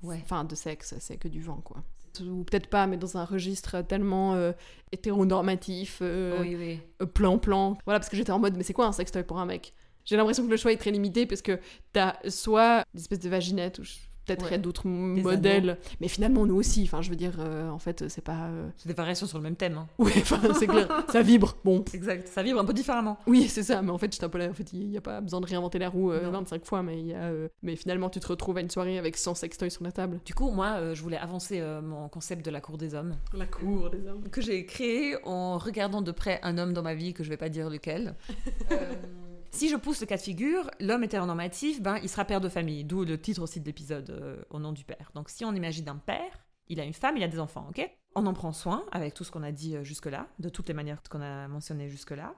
Ouais. 0.03 0.19
Enfin, 0.23 0.43
de 0.43 0.55
sexe, 0.55 0.95
c'est 0.99 1.17
que 1.17 1.27
du 1.27 1.41
vent, 1.41 1.61
quoi. 1.61 1.83
Ou 2.19 2.43
peut-être 2.43 2.67
pas, 2.67 2.87
mais 2.87 2.97
dans 2.97 3.17
un 3.17 3.25
registre 3.25 3.81
tellement 3.81 4.33
euh, 4.35 4.51
hétéronormatif, 4.91 5.99
euh, 6.01 6.41
oui, 6.41 6.55
oui. 6.57 6.79
euh, 7.01 7.05
plan-plan. 7.05 7.77
Voilà, 7.85 7.99
parce 7.99 8.09
que 8.09 8.17
j'étais 8.17 8.31
en 8.31 8.39
mode, 8.39 8.55
mais 8.57 8.63
c'est 8.63 8.73
quoi 8.73 8.85
un 8.87 8.91
sextoy 8.91 9.23
pour 9.23 9.39
un 9.39 9.45
mec? 9.45 9.73
J'ai 10.05 10.17
l'impression 10.17 10.45
que 10.45 10.49
le 10.51 10.57
choix 10.57 10.71
est 10.71 10.77
très 10.77 10.91
limité 10.91 11.25
parce 11.25 11.41
que 11.41 11.59
t'as 11.93 12.15
soit 12.29 12.83
des 12.93 13.01
espèces 13.01 13.19
de 13.19 13.29
vaginettes 13.29 13.79
ou 13.79 13.83
je- 13.83 13.97
peut-être 14.25 14.45
il 14.45 14.45
y 14.45 14.47
a 14.47 14.51
Ouais. 14.51 14.57
d'autres 14.59 14.87
modèles, 14.87 15.77
mais 15.99 16.07
finalement 16.07 16.45
nous 16.45 16.55
aussi. 16.55 16.83
Enfin, 16.83 17.01
je 17.01 17.09
veux 17.09 17.15
dire, 17.15 17.37
euh, 17.39 17.69
en 17.69 17.79
fait, 17.79 18.07
c'est 18.09 18.23
pas. 18.23 18.45
euh, 18.47 18.67
C'est 18.77 18.87
des 18.87 18.93
variations 18.93 19.25
sur 19.27 19.37
le 19.37 19.43
même 19.43 19.55
thème. 19.55 19.77
hein. 19.77 19.87
Oui, 19.99 20.11
c'est 20.59 20.67
clair, 20.67 20.87
ça 21.09 21.21
vibre. 21.21 21.55
Bon, 21.63 21.83
Exact. 21.93 22.27
Ça 22.27 22.43
vibre 22.43 22.59
un 22.59 22.65
peu 22.65 22.73
différemment. 22.73 23.17
oui, 23.27 23.47
c'est 23.47 23.63
ça, 23.63 23.81
mais 23.81 23.91
en 23.91 23.97
fait, 23.97 24.15
je 24.19 24.23
un 24.25 24.29
peu 24.29 24.37
là. 24.37 24.49
En 24.49 24.53
fait, 24.53 24.71
il 24.73 24.89
n'y 24.89 24.97
a 24.97 25.01
pas 25.01 25.21
besoin 25.21 25.41
de 25.41 25.45
réinventer 25.47 25.79
la 25.79 25.89
roue 25.89 26.11
euh, 26.11 26.23
Non. 26.25 26.31
25 26.39 26.65
fois, 26.65 26.83
mais, 26.83 26.99
il 26.99 27.07
y 27.07 27.13
a, 27.13 27.23
euh, 27.23 27.47
mais 27.63 27.75
finalement, 27.75 28.09
tu 28.09 28.19
te 28.19 28.27
retrouves 28.27 28.57
à 28.57 28.61
une 28.61 28.69
soirée 28.69 28.97
avec 28.97 29.17
100 29.17 29.35
sextoys 29.35 29.69
sur 29.71 29.83
la 29.83 29.91
table. 29.91 30.19
Du 30.25 30.33
coup, 30.33 30.51
moi, 30.51 30.73
euh, 30.77 30.93
je 30.95 31.01
voulais 31.01 31.17
avancer 31.17 31.59
euh, 31.59 31.81
mon 31.81 32.07
concept 32.09 32.45
de 32.45 32.51
la 32.51 32.61
cour 32.61 32.77
des 32.77 32.93
hommes. 32.93 33.15
La 33.33 33.45
cour 33.47 33.89
des 33.89 34.07
hommes. 34.07 34.29
que 34.29 34.41
j'ai 34.41 34.65
créé 34.65 35.15
en 35.25 35.57
regardant 35.57 36.01
de 36.01 36.11
près 36.11 36.39
un 36.43 36.57
homme 36.57 36.73
dans 36.73 36.83
ma 36.83 36.93
vie 36.93 37.13
que 37.13 37.23
je 37.23 37.29
vais 37.29 37.37
pas 37.37 37.49
dire 37.49 37.69
lequel. 37.69 38.15
Si 39.51 39.67
je 39.67 39.75
pousse 39.75 39.99
le 39.99 40.07
cas 40.07 40.15
de 40.15 40.21
figure, 40.21 40.71
l'homme 40.79 41.03
hétéronormatif, 41.03 41.81
ben, 41.81 41.97
il 42.01 42.09
sera 42.09 42.23
père 42.23 42.39
de 42.39 42.47
famille, 42.47 42.85
d'où 42.85 43.03
le 43.03 43.19
titre 43.19 43.41
aussi 43.41 43.59
de 43.59 43.65
l'épisode 43.65 44.09
euh, 44.09 44.41
au 44.49 44.59
nom 44.59 44.71
du 44.71 44.85
père. 44.85 45.11
Donc 45.13 45.29
si 45.29 45.43
on 45.43 45.53
imagine 45.53 45.87
un 45.89 45.97
père, 45.97 46.39
il 46.69 46.79
a 46.79 46.85
une 46.85 46.93
femme, 46.93 47.17
il 47.17 47.23
a 47.23 47.27
des 47.27 47.39
enfants, 47.39 47.67
ok? 47.69 47.87
On 48.15 48.25
en 48.25 48.33
prend 48.33 48.53
soin 48.53 48.85
avec 48.93 49.13
tout 49.13 49.25
ce 49.25 49.31
qu'on 49.31 49.43
a 49.43 49.51
dit 49.51 49.75
euh, 49.75 49.83
jusque-là, 49.83 50.27
de 50.39 50.47
toutes 50.47 50.69
les 50.69 50.73
manières 50.73 51.03
qu'on 51.09 51.21
a 51.21 51.49
mentionnées 51.49 51.89
jusque-là. 51.89 52.33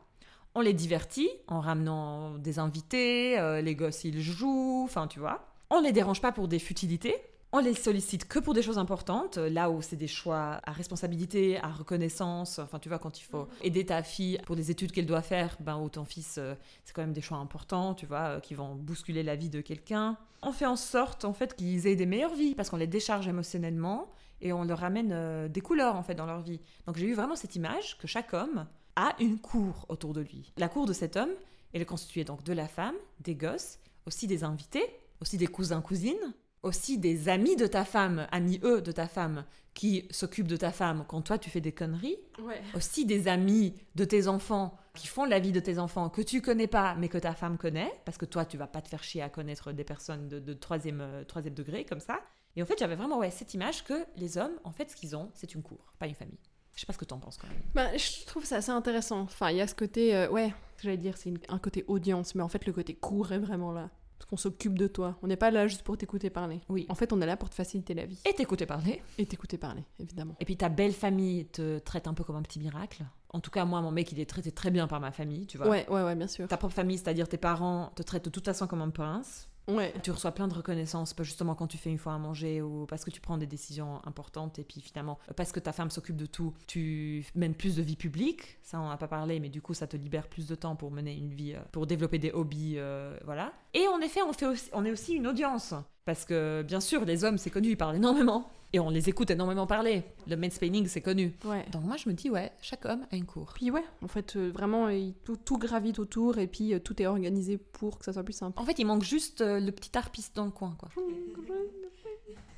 On 0.55 0.61
les 0.61 0.73
divertit 0.73 1.29
en 1.47 1.61
ramenant 1.61 2.37
des 2.39 2.57
invités, 2.57 3.39
euh, 3.39 3.61
les 3.61 3.75
gosses 3.75 4.03
ils 4.03 4.21
jouent, 4.21 4.81
enfin 4.83 5.07
tu 5.07 5.19
vois. 5.19 5.47
On 5.69 5.81
les 5.81 5.91
dérange 5.91 6.19
pas 6.19 6.31
pour 6.31 6.47
des 6.47 6.59
futilités, 6.59 7.15
on 7.53 7.59
les 7.59 7.75
sollicite 7.75 8.27
que 8.27 8.39
pour 8.39 8.55
des 8.55 8.63
choses 8.63 8.79
importantes, 8.79 9.37
euh, 9.37 9.47
là 9.47 9.69
où 9.69 9.83
c'est 9.83 9.95
des 9.95 10.07
choix 10.07 10.59
à 10.63 10.71
responsabilité, 10.71 11.59
à 11.59 11.67
reconnaissance. 11.67 12.57
Enfin, 12.57 12.79
tu 12.79 12.89
vois, 12.89 12.97
quand 12.97 13.19
il 13.19 13.23
faut 13.23 13.47
aider 13.61 13.85
ta 13.85 14.01
fille 14.01 14.39
pour 14.47 14.55
des 14.55 14.71
études 14.71 14.91
qu'elle 14.91 15.05
doit 15.05 15.21
faire, 15.21 15.55
ben, 15.59 15.77
ou 15.77 15.87
ton 15.87 16.03
fils, 16.03 16.37
euh, 16.39 16.55
c'est 16.83 16.93
quand 16.93 17.03
même 17.03 17.13
des 17.13 17.21
choix 17.21 17.37
importants, 17.37 17.93
tu 17.93 18.07
vois, 18.07 18.17
euh, 18.21 18.39
qui 18.39 18.55
vont 18.55 18.73
bousculer 18.73 19.21
la 19.21 19.35
vie 19.35 19.49
de 19.49 19.61
quelqu'un. 19.61 20.17
On 20.41 20.51
fait 20.51 20.65
en 20.65 20.75
sorte, 20.75 21.25
en 21.25 21.33
fait, 21.33 21.55
qu'ils 21.55 21.85
aient 21.85 21.95
des 21.95 22.07
meilleures 22.07 22.33
vies 22.33 22.55
parce 22.55 22.71
qu'on 22.71 22.77
les 22.77 22.87
décharge 22.87 23.27
émotionnellement 23.27 24.09
et 24.41 24.51
on 24.51 24.63
leur 24.63 24.79
ramène 24.79 25.47
des 25.47 25.61
couleurs, 25.61 25.95
en 25.95 26.01
fait, 26.01 26.15
dans 26.15 26.25
leur 26.25 26.41
vie. 26.41 26.59
Donc, 26.87 26.97
j'ai 26.97 27.05
eu 27.05 27.13
vraiment 27.13 27.35
cette 27.35 27.55
image 27.55 27.99
que 27.99 28.07
chaque 28.07 28.33
homme 28.33 28.65
a 28.95 29.15
une 29.19 29.37
cour 29.37 29.85
autour 29.89 30.13
de 30.13 30.21
lui. 30.21 30.51
La 30.57 30.69
cour 30.69 30.87
de 30.87 30.91
cet 30.91 31.15
homme, 31.15 31.31
elle 31.71 31.83
est 31.83 31.85
constituée 31.85 32.23
donc 32.23 32.43
de 32.43 32.51
la 32.51 32.67
femme, 32.67 32.95
des 33.21 33.35
gosses, 33.35 33.79
aussi 34.05 34.27
des 34.27 34.43
invités, 34.43 34.83
aussi 35.21 35.37
des 35.37 35.47
cousins, 35.47 35.81
cousines, 35.81 36.33
aussi 36.63 36.97
des 36.97 37.29
amis 37.29 37.55
de 37.55 37.67
ta 37.67 37.85
femme, 37.85 38.27
amis 38.31 38.59
eux 38.63 38.81
de 38.81 38.91
ta 38.91 39.07
femme, 39.07 39.45
qui 39.73 40.07
s'occupent 40.11 40.47
de 40.47 40.57
ta 40.57 40.71
femme 40.71 41.03
quand 41.07 41.21
toi 41.21 41.37
tu 41.37 41.49
fais 41.49 41.61
des 41.61 41.71
conneries, 41.71 42.17
Ouais. 42.43 42.61
aussi 42.75 43.05
des 43.05 43.27
amis 43.27 43.73
de 43.95 44.05
tes 44.05 44.27
enfants 44.27 44.77
qui 44.95 45.07
font 45.07 45.25
la 45.25 45.39
vie 45.39 45.51
de 45.51 45.59
tes 45.59 45.79
enfants 45.79 46.09
que 46.09 46.21
tu 46.21 46.41
connais 46.41 46.67
pas 46.67 46.93
mais 46.95 47.09
que 47.09 47.17
ta 47.17 47.33
femme 47.33 47.57
connaît, 47.57 47.91
parce 48.05 48.17
que 48.17 48.25
toi 48.25 48.45
tu 48.45 48.57
vas 48.57 48.67
pas 48.67 48.81
te 48.81 48.87
faire 48.89 49.03
chier 49.03 49.21
à 49.23 49.29
connaître 49.29 49.71
des 49.71 49.83
personnes 49.83 50.27
de, 50.27 50.39
de 50.39 50.53
troisième, 50.53 51.01
euh, 51.01 51.23
troisième 51.23 51.53
degré 51.55 51.85
comme 51.85 51.99
ça. 51.99 52.19
Et 52.55 52.61
en 52.61 52.65
fait 52.67 52.77
j'avais 52.77 52.95
vraiment 52.95 53.17
ouais, 53.19 53.31
cette 53.31 53.53
image 53.55 53.83
que 53.83 54.05
les 54.15 54.37
hommes, 54.37 54.53
en 54.63 54.71
fait 54.71 54.89
ce 54.91 54.95
qu'ils 54.95 55.15
ont, 55.15 55.31
c'est 55.33 55.55
une 55.55 55.63
cour, 55.63 55.93
pas 55.97 56.05
une 56.07 56.13
famille. 56.15 56.37
Je 56.75 56.79
sais 56.81 56.85
pas 56.87 56.93
ce 56.93 56.97
que 56.99 57.05
t'en 57.05 57.19
penses 57.19 57.37
quand 57.37 57.47
même. 57.47 57.61
Bah, 57.75 57.95
je 57.97 58.25
trouve 58.25 58.45
ça 58.45 58.55
assez 58.57 58.71
intéressant. 58.71 59.19
Enfin, 59.21 59.51
il 59.51 59.57
y 59.57 59.61
a 59.61 59.67
ce 59.67 59.75
côté, 59.75 60.15
euh, 60.15 60.27
ouais, 60.31 60.51
j'allais 60.81 60.97
dire, 60.97 61.17
c'est 61.17 61.31
un 61.47 61.59
côté 61.59 61.85
audience, 61.87 62.33
mais 62.33 62.41
en 62.41 62.47
fait, 62.47 62.65
le 62.65 62.73
côté 62.73 62.95
court 62.95 63.31
est 63.31 63.37
vraiment 63.37 63.71
là. 63.71 63.91
Parce 64.17 64.29
qu'on 64.29 64.37
s'occupe 64.37 64.77
de 64.77 64.87
toi. 64.87 65.17
On 65.21 65.27
n'est 65.27 65.35
pas 65.35 65.51
là 65.51 65.67
juste 65.67 65.83
pour 65.83 65.97
t'écouter 65.97 66.29
parler. 66.29 66.61
Oui. 66.69 66.85
En 66.89 66.95
fait, 66.95 67.11
on 67.13 67.21
est 67.21 67.25
là 67.25 67.37
pour 67.37 67.49
te 67.49 67.55
faciliter 67.55 67.93
la 67.93 68.05
vie. 68.05 68.19
Et 68.29 68.33
t'écouter 68.33 68.65
parler. 68.65 69.01
Et 69.17 69.25
t'écouter 69.25 69.57
parler, 69.57 69.83
évidemment. 69.99 70.35
Et 70.39 70.45
puis 70.45 70.55
ta 70.55 70.69
belle 70.69 70.93
famille 70.93 71.45
te 71.47 71.79
traite 71.79 72.07
un 72.07 72.13
peu 72.13 72.23
comme 72.23 72.35
un 72.35 72.41
petit 72.41 72.59
miracle. 72.59 73.03
En 73.29 73.39
tout 73.39 73.51
cas, 73.51 73.65
moi, 73.65 73.81
mon 73.81 73.91
mec, 73.91 74.11
il 74.11 74.19
est 74.19 74.29
traité 74.29 74.51
très 74.51 74.69
bien 74.69 74.87
par 74.87 74.99
ma 74.99 75.11
famille, 75.11 75.47
tu 75.47 75.57
vois. 75.57 75.67
Ouais, 75.67 75.89
ouais, 75.89 76.03
ouais, 76.03 76.15
bien 76.15 76.27
sûr. 76.27 76.47
Ta 76.47 76.57
propre 76.57 76.75
famille, 76.75 76.97
c'est-à-dire 76.97 77.27
tes 77.27 77.37
parents, 77.37 77.91
te 77.95 78.03
traitent 78.03 78.25
de 78.25 78.29
toute 78.29 78.45
façon 78.45 78.67
comme 78.67 78.81
un 78.81 78.91
prince. 78.91 79.49
Ouais. 79.67 79.93
Tu 80.03 80.11
reçois 80.11 80.31
plein 80.31 80.47
de 80.47 80.53
reconnaissance, 80.53 81.15
justement 81.21 81.55
quand 81.55 81.67
tu 81.67 81.77
fais 81.77 81.89
une 81.89 81.97
fois 81.97 82.13
à 82.13 82.17
manger 82.17 82.61
ou 82.61 82.85
parce 82.85 83.05
que 83.05 83.11
tu 83.11 83.21
prends 83.21 83.37
des 83.37 83.45
décisions 83.45 84.01
importantes 84.05 84.59
et 84.59 84.63
puis 84.63 84.81
finalement, 84.81 85.19
parce 85.35 85.51
que 85.51 85.59
ta 85.59 85.71
femme 85.71 85.89
s'occupe 85.89 86.17
de 86.17 86.25
tout, 86.25 86.53
tu 86.67 87.25
mènes 87.35 87.55
plus 87.55 87.75
de 87.75 87.81
vie 87.81 87.95
publique. 87.95 88.57
Ça, 88.61 88.79
on 88.79 88.89
n'a 88.89 88.97
pas 88.97 89.07
parlé, 89.07 89.39
mais 89.39 89.49
du 89.49 89.61
coup, 89.61 89.73
ça 89.73 89.87
te 89.87 89.95
libère 89.97 90.27
plus 90.27 90.47
de 90.47 90.55
temps 90.55 90.75
pour 90.75 90.91
mener 90.91 91.15
une 91.15 91.33
vie, 91.33 91.53
euh, 91.53 91.61
pour 91.71 91.87
développer 91.87 92.19
des 92.19 92.31
hobbies, 92.31 92.75
euh, 92.77 93.17
voilà. 93.23 93.53
Et 93.73 93.87
en 93.87 93.99
effet, 93.99 94.21
on, 94.21 94.33
fait 94.33 94.47
on 94.73 94.85
est 94.85 94.91
aussi 94.91 95.13
une 95.13 95.27
audience. 95.27 95.73
Parce 96.05 96.25
que, 96.25 96.63
bien 96.63 96.81
sûr, 96.81 97.05
les 97.05 97.23
hommes, 97.23 97.37
c'est 97.37 97.49
connu, 97.49 97.69
ils 97.69 97.77
parlent 97.77 97.95
énormément. 97.95 98.49
Et 98.75 98.79
on 98.79 98.89
les 98.89 99.07
écoute 99.07 99.29
énormément 99.29 99.67
parler. 99.67 100.01
Le 100.27 100.35
mansplaining, 100.35 100.87
c'est 100.87 101.01
connu. 101.01 101.33
Ouais. 101.45 101.63
Donc 101.71 101.83
moi, 101.83 101.95
je 101.95 102.09
me 102.09 102.13
dis, 102.15 102.31
ouais, 102.31 102.51
chaque 102.59 102.85
homme 102.85 103.05
a 103.11 103.15
une 103.15 103.25
cour. 103.25 103.51
Puis 103.53 103.69
ouais, 103.69 103.83
en 104.01 104.07
fait, 104.07 104.35
euh, 104.35 104.49
vraiment, 104.51 104.89
il- 104.89 105.13
tout, 105.23 105.37
tout 105.37 105.59
gravite 105.59 105.99
autour 105.99 106.39
et 106.39 106.47
puis 106.47 106.73
euh, 106.73 106.79
tout 106.79 106.99
est 106.99 107.05
organisé 107.05 107.57
pour 107.57 107.99
que 107.99 108.05
ça 108.05 108.13
soit 108.13 108.23
plus 108.23 108.33
simple. 108.33 108.59
En 108.59 108.65
fait, 108.65 108.79
il 108.79 108.85
manque 108.85 109.03
juste 109.03 109.41
euh, 109.41 109.59
le 109.59 109.71
petit 109.71 109.95
harpiste 109.95 110.35
dans 110.35 110.45
le 110.45 110.51
coin, 110.51 110.75
quoi. 110.79 110.89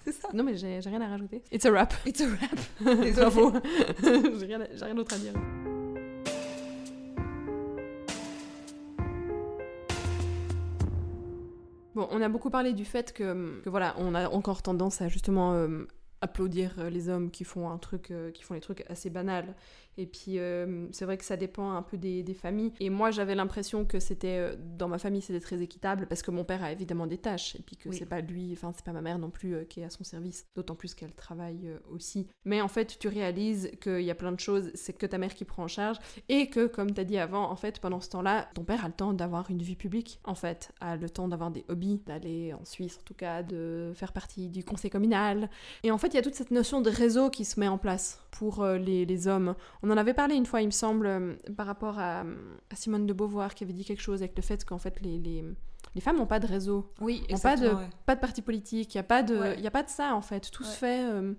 C'est 0.05 0.13
ça. 0.13 0.29
Non, 0.33 0.43
mais 0.43 0.55
j'ai 0.55 0.79
rien 0.79 1.01
à 1.01 1.07
rajouter. 1.09 1.41
It's 1.51 1.65
a 1.65 1.71
rap. 1.71 1.93
It's 2.05 2.21
a 2.21 2.27
rap. 2.27 2.59
Bravo. 3.15 3.51
j'ai 4.39 4.45
rien, 4.45 4.59
j'ai 4.73 4.85
rien 4.85 4.95
d'autre 4.95 5.15
à 5.15 5.17
dire. 5.17 5.33
Bon, 11.95 12.07
on 12.11 12.21
a 12.21 12.27
beaucoup 12.27 12.49
parlé 12.49 12.73
du 12.73 12.83
fait 12.83 13.13
que, 13.13 13.61
que 13.63 13.69
voilà, 13.69 13.95
on 13.97 14.13
a 14.15 14.27
encore 14.29 14.61
tendance 14.61 15.01
à 15.01 15.07
justement 15.07 15.53
euh, 15.53 15.85
applaudir 16.25 16.75
euh, 16.79 16.89
les 16.89 17.07
hommes 17.07 17.29
qui 17.31 17.43
font 17.43 17.69
un 17.69 17.77
truc, 17.77 18.11
euh, 18.11 18.31
qui 18.31 18.43
font 18.43 18.55
les 18.55 18.59
trucs 18.59 18.83
assez 18.89 19.09
banals. 19.09 19.53
Et 19.97 20.05
puis 20.05 20.39
euh, 20.39 20.87
c'est 20.91 21.05
vrai 21.05 21.17
que 21.17 21.23
ça 21.25 21.37
dépend 21.37 21.71
un 21.71 21.81
peu 21.81 21.97
des, 21.97 22.23
des 22.23 22.33
familles. 22.33 22.73
Et 22.79 22.89
moi 22.89 23.11
j'avais 23.11 23.35
l'impression 23.35 23.85
que 23.85 23.99
c'était 23.99 24.37
euh, 24.39 24.55
dans 24.77 24.87
ma 24.87 24.97
famille 24.97 25.21
c'était 25.21 25.39
très 25.39 25.61
équitable 25.61 26.05
parce 26.07 26.21
que 26.21 26.31
mon 26.31 26.43
père 26.43 26.63
a 26.63 26.71
évidemment 26.71 27.07
des 27.07 27.17
tâches 27.17 27.55
et 27.55 27.61
puis 27.61 27.77
que 27.77 27.89
Oui. 27.89 27.95
c'est 27.97 28.05
pas 28.05 28.21
lui, 28.21 28.49
enfin 28.53 28.71
c'est 28.75 28.83
pas 28.85 28.91
ma 28.91 29.01
mère 29.01 29.19
non 29.19 29.29
plus 29.29 29.55
euh, 29.55 29.63
qui 29.63 29.79
est 29.81 29.85
à 29.85 29.89
son 29.89 30.03
service. 30.03 30.47
D'autant 30.55 30.75
plus 30.75 30.93
qu'elle 30.95 31.13
travaille 31.13 31.67
euh, 31.67 31.77
aussi. 31.89 32.27
Mais 32.43 32.61
en 32.61 32.67
fait 32.67 32.97
tu 32.99 33.07
réalises 33.07 33.71
qu'il 33.81 34.01
y 34.01 34.11
a 34.11 34.15
plein 34.15 34.31
de 34.31 34.39
choses, 34.39 34.71
c'est 34.73 34.93
que 34.93 35.05
ta 35.05 35.17
mère 35.17 35.33
qui 35.33 35.45
prend 35.45 35.63
en 35.63 35.67
charge 35.67 35.97
et 36.29 36.49
que 36.49 36.67
comme 36.67 36.91
t'as 36.91 37.03
dit 37.03 37.17
avant, 37.17 37.49
en 37.49 37.55
fait 37.55 37.79
pendant 37.79 38.01
ce 38.01 38.09
temps-là, 38.09 38.49
ton 38.53 38.63
père 38.63 38.83
a 38.83 38.87
le 38.87 38.93
temps 38.93 39.13
d'avoir 39.13 39.49
une 39.49 39.61
vie 39.61 39.75
publique. 39.75 40.19
En 40.25 40.35
fait, 40.35 40.71
a 40.81 40.97
le 40.97 41.09
temps 41.09 41.27
d'avoir 41.27 41.51
des 41.51 41.63
hobbies, 41.69 42.01
d'aller 42.05 42.53
en 42.53 42.65
Suisse 42.65 42.97
en 42.99 43.03
tout 43.05 43.13
cas, 43.13 43.43
de 43.43 43.91
faire 43.95 44.11
partie 44.11 44.49
du 44.49 44.63
conseil 44.63 44.91
communal. 44.91 45.49
Et 45.83 45.91
en 45.91 45.97
fait 45.97 46.07
il 46.07 46.15
y 46.15 46.19
a 46.19 46.21
toute 46.21 46.35
cette 46.35 46.51
notion 46.51 46.81
de 46.81 46.89
réseau 46.89 47.29
qui 47.29 47.45
se 47.45 47.59
met 47.59 47.67
en 47.67 47.77
place 47.77 48.19
pour 48.31 48.65
les, 48.65 49.05
les 49.05 49.27
hommes. 49.27 49.55
On 49.85 49.91
en 49.91 49.97
avait 49.97 50.13
parlé 50.15 50.35
une 50.35 50.45
fois, 50.47 50.61
il 50.61 50.65
me 50.65 50.71
semble, 50.71 51.05
euh, 51.05 51.33
par 51.55 51.67
rapport 51.67 51.99
à, 51.99 52.21
à 52.21 52.75
Simone 52.75 53.05
de 53.05 53.13
Beauvoir 53.13 53.53
qui 53.53 53.63
avait 53.63 53.73
dit 53.73 53.85
quelque 53.85 54.01
chose 54.01 54.21
avec 54.23 54.35
le 54.35 54.41
fait 54.41 54.65
qu'en 54.65 54.79
fait 54.79 54.99
les, 55.01 55.19
les, 55.19 55.43
les 55.93 56.01
femmes 56.01 56.17
n'ont 56.17 56.25
pas 56.25 56.39
de 56.39 56.47
réseau, 56.47 56.91
Oui, 57.01 57.23
pas 57.41 57.55
de, 57.55 57.67
ouais. 57.69 57.89
pas 58.05 58.15
de 58.15 58.19
parti 58.19 58.41
politique, 58.41 58.93
il 58.93 58.97
n'y 58.97 59.01
a, 59.01 59.03
pas 59.03 59.21
de- 59.23 59.37
Ouais. 59.37 59.59
y 59.61 59.67
a 59.67 59.71
pas 59.71 59.83
de 59.83 59.89
ça 59.89 60.15
en 60.15 60.21
fait. 60.21 60.49
Tout 60.51 60.63
se 60.63 60.75
fait. 60.77 61.03
euh, 61.05 61.33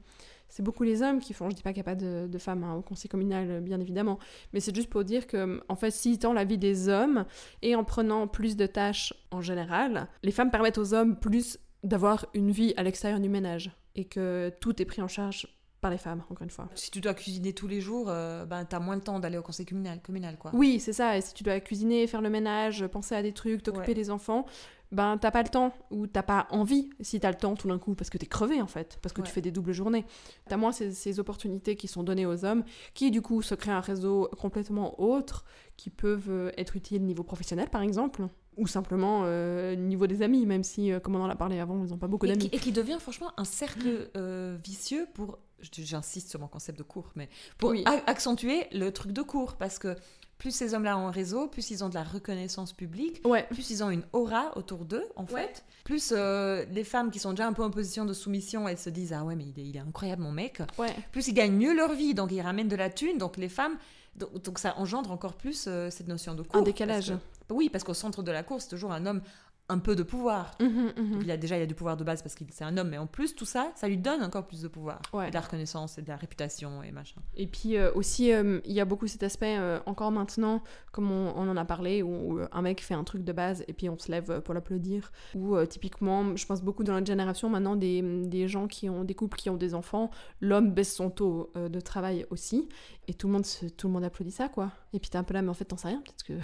c'est 0.48 0.62
beaucoup 0.62 0.84
les 0.84 1.02
hommes 1.02 1.18
qui 1.18 1.32
font. 1.34 1.50
Je 1.50 1.56
dis 1.56 1.62
pas 1.62 1.70
qu'il 1.72 1.78
n'y 1.82 1.88
a 1.88 1.92
pas 1.92 1.96
de, 1.96 2.28
de 2.28 2.38
femmes 2.38 2.62
hein, 2.62 2.74
au 2.76 2.80
conseil 2.82 3.08
communal, 3.08 3.50
euh, 3.50 3.60
bien 3.60 3.80
évidemment. 3.80 4.20
Mais 4.52 4.60
c'est 4.60 4.72
juste 4.74 4.88
pour 4.88 5.02
dire 5.02 5.26
que, 5.26 5.60
en 5.68 5.74
fait, 5.74 5.90
si 5.90 6.16
tant 6.20 6.32
la 6.32 6.44
vie 6.44 6.56
des 6.56 6.88
hommes 6.88 7.24
et 7.62 7.74
en 7.74 7.82
prenant 7.82 8.28
plus 8.28 8.54
de 8.56 8.64
tâches 8.66 9.12
en 9.32 9.40
général, 9.40 10.06
les 10.22 10.30
femmes 10.30 10.52
permettent 10.52 10.78
aux 10.78 10.94
hommes 10.94 11.18
plus 11.18 11.58
d'avoir 11.82 12.26
une 12.32 12.52
vie 12.52 12.74
à 12.76 12.84
l'extérieur 12.84 13.18
du 13.18 13.28
ménage 13.28 13.72
et 13.96 14.04
que 14.04 14.52
tout 14.60 14.80
est 14.80 14.84
pris 14.84 15.02
en 15.02 15.08
charge 15.08 15.48
par 15.80 15.90
les 15.90 15.98
femmes, 15.98 16.22
encore 16.30 16.42
une 16.42 16.50
fois. 16.50 16.68
Si 16.74 16.90
tu 16.90 17.00
dois 17.00 17.14
cuisiner 17.14 17.52
tous 17.52 17.68
les 17.68 17.80
jours, 17.80 18.06
euh, 18.08 18.44
ben, 18.46 18.64
t'as 18.64 18.78
moins 18.80 18.96
de 18.96 19.02
temps 19.02 19.20
d'aller 19.20 19.38
au 19.38 19.42
conseil 19.42 19.66
communal, 19.66 20.00
communal 20.02 20.36
quoi. 20.38 20.50
Oui, 20.54 20.80
c'est 20.80 20.92
ça. 20.92 21.16
Et 21.16 21.20
si 21.20 21.34
tu 21.34 21.42
dois 21.44 21.60
cuisiner, 21.60 22.06
faire 22.06 22.22
le 22.22 22.30
ménage, 22.30 22.86
penser 22.86 23.14
à 23.14 23.22
des 23.22 23.32
trucs, 23.32 23.62
t'occuper 23.62 23.88
Ouais. 23.88 23.94
des 23.94 24.10
enfants, 24.10 24.46
ben 24.92 25.18
t'as 25.18 25.32
pas 25.32 25.42
le 25.42 25.48
temps 25.48 25.72
ou 25.90 26.06
t'as 26.06 26.22
pas 26.22 26.46
envie 26.50 26.90
si 27.00 27.18
t'as 27.18 27.30
le 27.30 27.36
temps 27.36 27.56
tout 27.56 27.66
d'un 27.66 27.78
coup 27.78 27.94
parce 27.96 28.08
que 28.08 28.18
t'es 28.18 28.26
crevé 28.26 28.62
en 28.62 28.68
fait, 28.68 28.98
parce 29.02 29.12
que 29.12 29.20
Ouais. 29.20 29.26
tu 29.26 29.32
fais 29.32 29.40
des 29.40 29.50
doubles 29.50 29.72
journées. 29.72 30.04
T'as 30.48 30.56
moins 30.56 30.70
ces, 30.72 30.92
ces 30.92 31.18
opportunités 31.18 31.74
qui 31.76 31.88
sont 31.88 32.04
données 32.04 32.24
aux 32.24 32.44
hommes 32.44 32.62
qui 32.94 33.10
du 33.10 33.20
coup 33.20 33.42
se 33.42 33.54
créent 33.56 33.72
un 33.72 33.80
réseau 33.80 34.30
complètement 34.38 35.00
autre 35.00 35.44
qui 35.76 35.90
peuvent 35.90 36.30
euh, 36.30 36.50
être 36.56 36.76
utiles 36.76 37.02
niveau 37.04 37.24
professionnel 37.24 37.68
par 37.68 37.82
exemple 37.82 38.28
ou 38.56 38.68
simplement 38.68 39.22
euh, 39.24 39.74
niveau 39.74 40.06
des 40.06 40.22
amis 40.22 40.46
même 40.46 40.62
si 40.62 40.92
euh, 40.92 41.00
comme 41.00 41.16
on 41.16 41.20
en 41.22 41.28
a 41.28 41.34
parlé 41.36 41.58
avant 41.58 41.84
ils 41.84 41.92
ont 41.92 41.98
pas 41.98 42.06
beaucoup 42.06 42.28
d'amis. 42.28 42.48
et 42.52 42.58
qui 42.58 42.70
devient 42.72 42.98
franchement 43.00 43.32
un 43.36 43.44
cercle 43.44 44.08
euh, 44.16 44.56
vicieux 44.64 45.08
pour, 45.14 45.38
j'insiste 45.62 46.30
sur 46.30 46.40
mon 46.40 46.48
concept 46.48 46.78
de 46.78 46.82
cours, 46.84 47.10
mais 47.16 47.28
pour 47.58 47.70
Oui. 47.70 47.84
accentuer 48.06 48.66
le 48.72 48.90
truc 48.92 49.12
de 49.12 49.22
cours, 49.22 49.54
parce 49.56 49.78
que 49.78 49.96
plus 50.38 50.50
ces 50.54 50.74
hommes-là 50.74 50.98
ont 50.98 51.08
un 51.08 51.10
réseau, 51.10 51.48
plus 51.48 51.70
ils 51.70 51.82
ont 51.82 51.88
de 51.88 51.94
la 51.94 52.04
reconnaissance 52.04 52.72
publique, 52.74 53.22
Ouais. 53.24 53.44
plus 53.50 53.70
ils 53.70 53.82
ont 53.82 53.90
une 53.90 54.04
aura 54.12 54.56
autour 54.58 54.84
d'eux, 54.84 55.04
en 55.16 55.24
Ouais. 55.24 55.42
fait. 55.46 55.64
Plus 55.84 56.12
euh, 56.14 56.64
les 56.70 56.84
femmes 56.84 57.10
qui 57.10 57.18
sont 57.18 57.30
déjà 57.30 57.46
un 57.46 57.54
peu 57.54 57.62
en 57.64 57.70
position 57.70 58.04
de 58.04 58.12
soumission, 58.12 58.68
elles 58.68 58.76
se 58.78 58.90
disent 58.90 59.12
Ah 59.14 59.24
ouais, 59.24 59.34
mais 59.34 59.44
il 59.46 59.58
est, 59.58 59.66
il 59.66 59.76
est 59.76 59.80
incroyable, 59.80 60.22
mon 60.22 60.32
mec. 60.32 60.60
Ouais. 60.78 60.94
Plus 61.12 61.28
ils 61.28 61.34
gagnent 61.34 61.56
mieux 61.56 61.74
leur 61.74 61.94
vie, 61.94 62.12
donc 62.12 62.30
ils 62.32 62.40
ramènent 62.42 62.68
de 62.68 62.76
la 62.76 62.90
thune. 62.90 63.16
Donc 63.18 63.36
les 63.38 63.48
femmes 63.48 63.76
Donc, 64.16 64.42
donc 64.42 64.58
ça 64.58 64.74
engendre 64.78 65.10
encore 65.10 65.34
plus 65.34 65.66
euh, 65.68 65.90
cette 65.90 66.08
notion 66.08 66.34
de 66.34 66.40
course. 66.42 66.58
Un 66.58 66.62
décalage. 66.62 67.08
parce 67.10 67.20
que- 67.48 67.52
oui, 67.54 67.68
parce 67.68 67.84
qu'au 67.84 67.92
centre 67.92 68.22
de 68.22 68.32
la 68.32 68.42
course, 68.42 68.64
c'est 68.64 68.70
toujours 68.70 68.92
un 68.92 69.04
homme 69.04 69.20
un 69.68 69.78
peu 69.78 69.96
de 69.96 70.02
pouvoir. 70.04 70.52
Mhm. 70.60 70.92
Donc 71.12 71.22
il 71.22 71.30
a 71.30 71.36
déjà 71.36 71.56
il 71.58 71.62
a 71.62 71.66
du 71.66 71.74
pouvoir 71.74 71.96
de 71.96 72.04
base 72.04 72.22
parce 72.22 72.34
qu'il 72.36 72.46
c'est 72.52 72.62
un 72.64 72.76
homme, 72.76 72.88
mais 72.90 72.98
en 72.98 73.06
plus 73.08 73.34
tout 73.34 73.44
ça, 73.44 73.72
ça 73.74 73.88
lui 73.88 73.98
donne 73.98 74.22
encore 74.22 74.46
plus 74.46 74.62
de 74.62 74.68
pouvoir, 74.68 75.00
Ouais. 75.12 75.26
Et 75.26 75.30
de 75.30 75.34
la 75.34 75.40
reconnaissance 75.40 75.98
et 75.98 76.02
de 76.02 76.08
la 76.08 76.16
réputation 76.16 76.82
et 76.84 76.92
machin. 76.92 77.20
Et 77.34 77.46
puis 77.48 77.76
euh, 77.76 77.90
aussi, 77.94 78.32
euh, 78.32 78.60
il 78.64 78.72
y 78.72 78.80
a 78.80 78.84
beaucoup 78.84 79.06
cet 79.08 79.22
aspect, 79.24 79.56
euh, 79.58 79.80
encore 79.86 80.12
maintenant, 80.12 80.62
comme 80.92 81.10
on, 81.10 81.32
on 81.36 81.48
en 81.48 81.56
a 81.56 81.64
parlé, 81.64 82.02
où, 82.02 82.34
où, 82.34 82.40
un 82.52 82.62
mec 82.62 82.80
fait 82.80 82.94
un 82.94 83.02
truc 83.04 83.24
de 83.24 83.32
base 83.32 83.64
et 83.66 83.72
puis 83.72 83.88
on 83.88 83.98
se 83.98 84.10
lève 84.10 84.40
pour 84.42 84.54
l'applaudir. 84.54 85.10
Ou 85.34 85.56
typiquement, 85.66 86.36
je 86.36 86.46
pense 86.46 86.62
beaucoup 86.62 86.84
dans 86.84 86.92
notre 86.94 87.06
génération 87.06 87.48
maintenant, 87.48 87.74
des, 87.76 88.02
des 88.02 88.46
gens 88.48 88.68
qui 88.68 88.88
ont 88.88 89.02
des 89.04 89.14
couples 89.14 89.36
qui 89.36 89.50
ont 89.50 89.56
des 89.56 89.74
enfants, 89.74 90.10
l'homme 90.40 90.70
baisse 90.72 90.94
son 90.94 91.10
taux 91.10 91.52
de 91.56 91.80
travail 91.80 92.24
aussi. 92.30 92.68
Et 93.08 93.14
tout 93.14 93.26
le, 93.26 93.32
monde 93.32 93.46
se- 93.46 93.66
tout 93.66 93.88
le 93.88 93.92
monde 93.94 94.04
applaudit 94.04 94.30
ça, 94.32 94.48
quoi. 94.48 94.70
Et 94.92 95.00
puis 95.00 95.10
t'es 95.10 95.18
un 95.18 95.24
peu 95.24 95.34
là, 95.34 95.42
mais 95.42 95.48
en 95.48 95.54
fait, 95.54 95.64
t'en 95.64 95.76
sais 95.76 95.88
rien, 95.88 96.02
peut-être 96.04 96.24
que. 96.24 96.34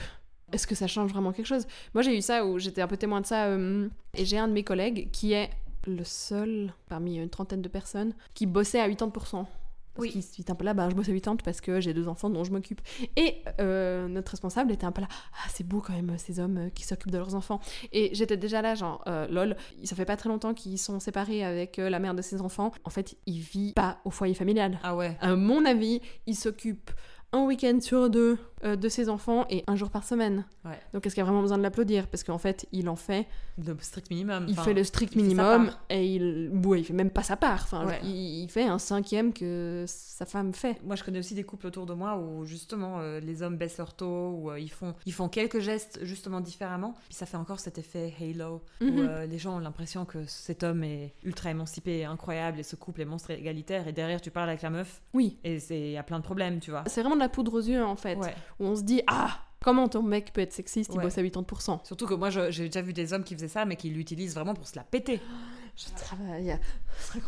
Est-ce 0.52 0.66
que 0.66 0.74
ça 0.74 0.86
change 0.86 1.10
vraiment 1.10 1.32
quelque 1.32 1.46
chose? 1.46 1.66
Moi, 1.94 2.02
j'ai 2.02 2.16
eu 2.16 2.22
ça 2.22 2.44
où 2.46 2.58
j'étais 2.58 2.82
un 2.82 2.88
peu 2.88 2.96
témoin 2.96 3.20
de 3.20 3.26
ça. 3.26 3.46
euh, 3.46 3.88
et 4.16 4.24
j'ai 4.24 4.38
un 4.38 4.48
de 4.48 4.52
mes 4.52 4.64
collègues 4.64 5.08
qui 5.10 5.32
est 5.32 5.50
le 5.86 6.04
seul 6.04 6.72
parmi 6.88 7.16
une 7.16 7.28
trentaine 7.30 7.62
de 7.62 7.68
personnes 7.68 8.14
qui 8.34 8.46
bossait 8.46 8.80
à 8.80 8.88
80%. 8.88 9.46
Parce 9.94 10.06
Oui. 10.06 10.10
qu'il 10.10 10.22
se 10.22 10.32
dit 10.32 10.44
un 10.48 10.54
peu 10.54 10.64
là, 10.64 10.72
bah, 10.72 10.88
je 10.88 10.94
bosse 10.94 11.08
à 11.10 11.12
80 11.12 11.36
parce 11.44 11.60
que 11.60 11.78
j'ai 11.82 11.92
deux 11.92 12.08
enfants 12.08 12.30
dont 12.30 12.44
je 12.44 12.50
m'occupe. 12.52 12.80
Et 13.16 13.36
euh, 13.60 14.08
notre 14.08 14.30
responsable 14.30 14.72
était 14.72 14.86
un 14.86 14.92
peu 14.92 15.02
là, 15.02 15.08
ah, 15.10 15.48
c'est 15.52 15.66
beau 15.66 15.80
quand 15.80 15.92
même 15.92 16.16
ces 16.16 16.40
hommes 16.40 16.56
euh, 16.56 16.68
qui 16.70 16.84
s'occupent 16.84 17.10
de 17.10 17.18
leurs 17.18 17.34
enfants. 17.34 17.60
Et 17.92 18.08
j'étais 18.14 18.38
déjà 18.38 18.62
là, 18.62 18.74
genre, 18.74 19.02
euh, 19.06 19.26
lol, 19.28 19.54
ça 19.84 19.94
fait 19.94 20.06
pas 20.06 20.16
très 20.16 20.30
longtemps 20.30 20.54
qu'ils 20.54 20.78
sont 20.78 20.98
séparés 20.98 21.44
avec 21.44 21.76
la 21.76 21.98
mère 21.98 22.14
de 22.14 22.22
ses 22.22 22.40
enfants. 22.40 22.72
En 22.84 22.90
fait, 22.90 23.16
il 23.26 23.40
vit 23.40 23.74
pas 23.74 23.98
au 24.06 24.10
foyer 24.10 24.32
familial. 24.32 24.78
Ah 24.82 24.96
ouais. 24.96 25.14
À 25.20 25.36
mon 25.36 25.62
avis, 25.66 26.00
il 26.26 26.36
s'occupe 26.36 26.90
un 27.32 27.44
week-end 27.44 27.78
sur 27.82 28.08
deux 28.08 28.38
euh, 28.64 28.76
de 28.76 28.88
ses 28.88 29.08
enfants 29.08 29.44
et 29.50 29.64
un 29.66 29.76
jour 29.76 29.90
par 29.90 30.04
semaine. 30.04 30.44
Ouais. 30.64 30.78
Donc 30.92 31.06
est-ce 31.06 31.14
qu'il 31.14 31.20
y 31.20 31.26
a 31.26 31.26
vraiment 31.26 31.42
besoin 31.42 31.58
de 31.58 31.62
l'applaudir? 31.62 32.06
Parce 32.06 32.22
qu'en 32.24 32.38
fait, 32.38 32.66
il 32.72 32.88
en 32.88 32.96
fait, 32.96 33.26
Le 33.58 33.76
strict 33.80 34.10
minimum. 34.10 34.46
il 34.48 34.56
fait 34.58 34.74
le 34.74 34.84
strict 34.84 35.16
minimum 35.16 35.70
et 35.90 36.06
il, 36.14 36.50
ouais, 36.64 36.80
il 36.80 36.84
fait 36.84 36.92
même 36.92 37.10
pas 37.10 37.22
sa 37.22 37.36
part. 37.36 37.62
Enfin, 37.64 37.86
Ouais. 37.86 38.00
il, 38.04 38.42
il 38.44 38.48
fait 38.48 38.64
un 38.64 38.78
cinquième 38.78 39.32
que 39.32 39.84
sa 39.88 40.26
femme 40.26 40.52
fait. 40.54 40.80
Moi, 40.84 40.96
je 40.96 41.04
connais 41.04 41.18
aussi 41.18 41.34
des 41.34 41.44
couples 41.44 41.66
autour 41.66 41.86
de 41.86 41.94
moi 41.94 42.16
où 42.18 42.44
justement 42.44 42.98
euh, 43.00 43.20
les 43.20 43.42
hommes 43.42 43.56
baissent 43.56 43.78
leur 43.78 43.94
taux, 43.94 44.30
ou 44.30 44.50
euh, 44.50 44.60
ils, 44.60 44.70
font, 44.70 44.94
ils 45.06 45.12
font 45.12 45.28
quelques 45.28 45.60
gestes 45.60 45.98
justement 46.02 46.40
différemment. 46.40 46.94
Puis 47.06 47.14
ça 47.14 47.26
fait 47.26 47.36
encore 47.36 47.60
cet 47.60 47.78
effet 47.78 48.12
halo 48.20 48.62
où 48.80 48.84
Mhm. 48.84 49.24
les 49.28 49.38
gens 49.38 49.56
ont 49.56 49.60
l'impression 49.60 50.04
que 50.04 50.24
cet 50.26 50.62
homme 50.62 50.84
est 50.84 51.14
ultra 51.24 51.50
émancipé 51.50 51.98
et 51.98 52.04
incroyable 52.04 52.60
et 52.60 52.62
ce 52.62 52.76
couple 52.76 53.00
est 53.00 53.04
monstre 53.06 53.30
égalitaire. 53.32 53.88
Et 53.88 53.92
derrière, 53.92 54.20
tu 54.20 54.30
parles 54.30 54.48
avec 54.48 54.62
la 54.62 54.70
meuf 54.70 55.02
Oui, 55.14 55.38
et 55.44 55.58
c'est- 55.58 55.80
il 55.80 55.92
y 55.92 55.96
a 55.98 56.02
plein 56.02 56.18
de 56.18 56.24
problèmes, 56.24 56.60
tu 56.60 56.70
vois. 56.70 56.84
c'est 56.86 57.00
vraiment 57.00 57.16
de 57.16 57.20
la 57.20 57.28
poudre 57.28 57.54
aux 57.54 57.60
yeux 57.62 57.84
en 57.84 57.96
fait. 57.96 58.16
Ouais. 58.16 58.34
Où 58.62 58.66
on 58.66 58.76
se 58.76 58.82
dit 58.82 59.02
ah 59.08 59.38
comment 59.62 59.88
ton 59.88 60.02
mec 60.02 60.32
peut 60.32 60.40
être 60.40 60.52
sexiste, 60.52 60.90
il 60.92 60.98
Ouais. 60.98 61.04
bosse 61.04 61.18
à 61.18 61.22
80%. 61.22 61.80
Surtout 61.84 62.06
que 62.06 62.14
moi, 62.14 62.30
j'ai 62.30 62.64
déjà 62.66 62.82
vu 62.82 62.92
des 62.92 63.12
hommes 63.12 63.24
qui 63.24 63.34
faisaient 63.34 63.48
ça, 63.48 63.64
mais 63.64 63.76
qui 63.76 63.90
l'utilisent 63.90 64.34
vraiment 64.34 64.54
pour 64.54 64.66
se 64.66 64.76
la 64.76 64.82
péter. 64.84 65.20
Je 65.76 65.84
travaille 65.96 66.50
à 66.50 66.56
50%. 67.00 67.20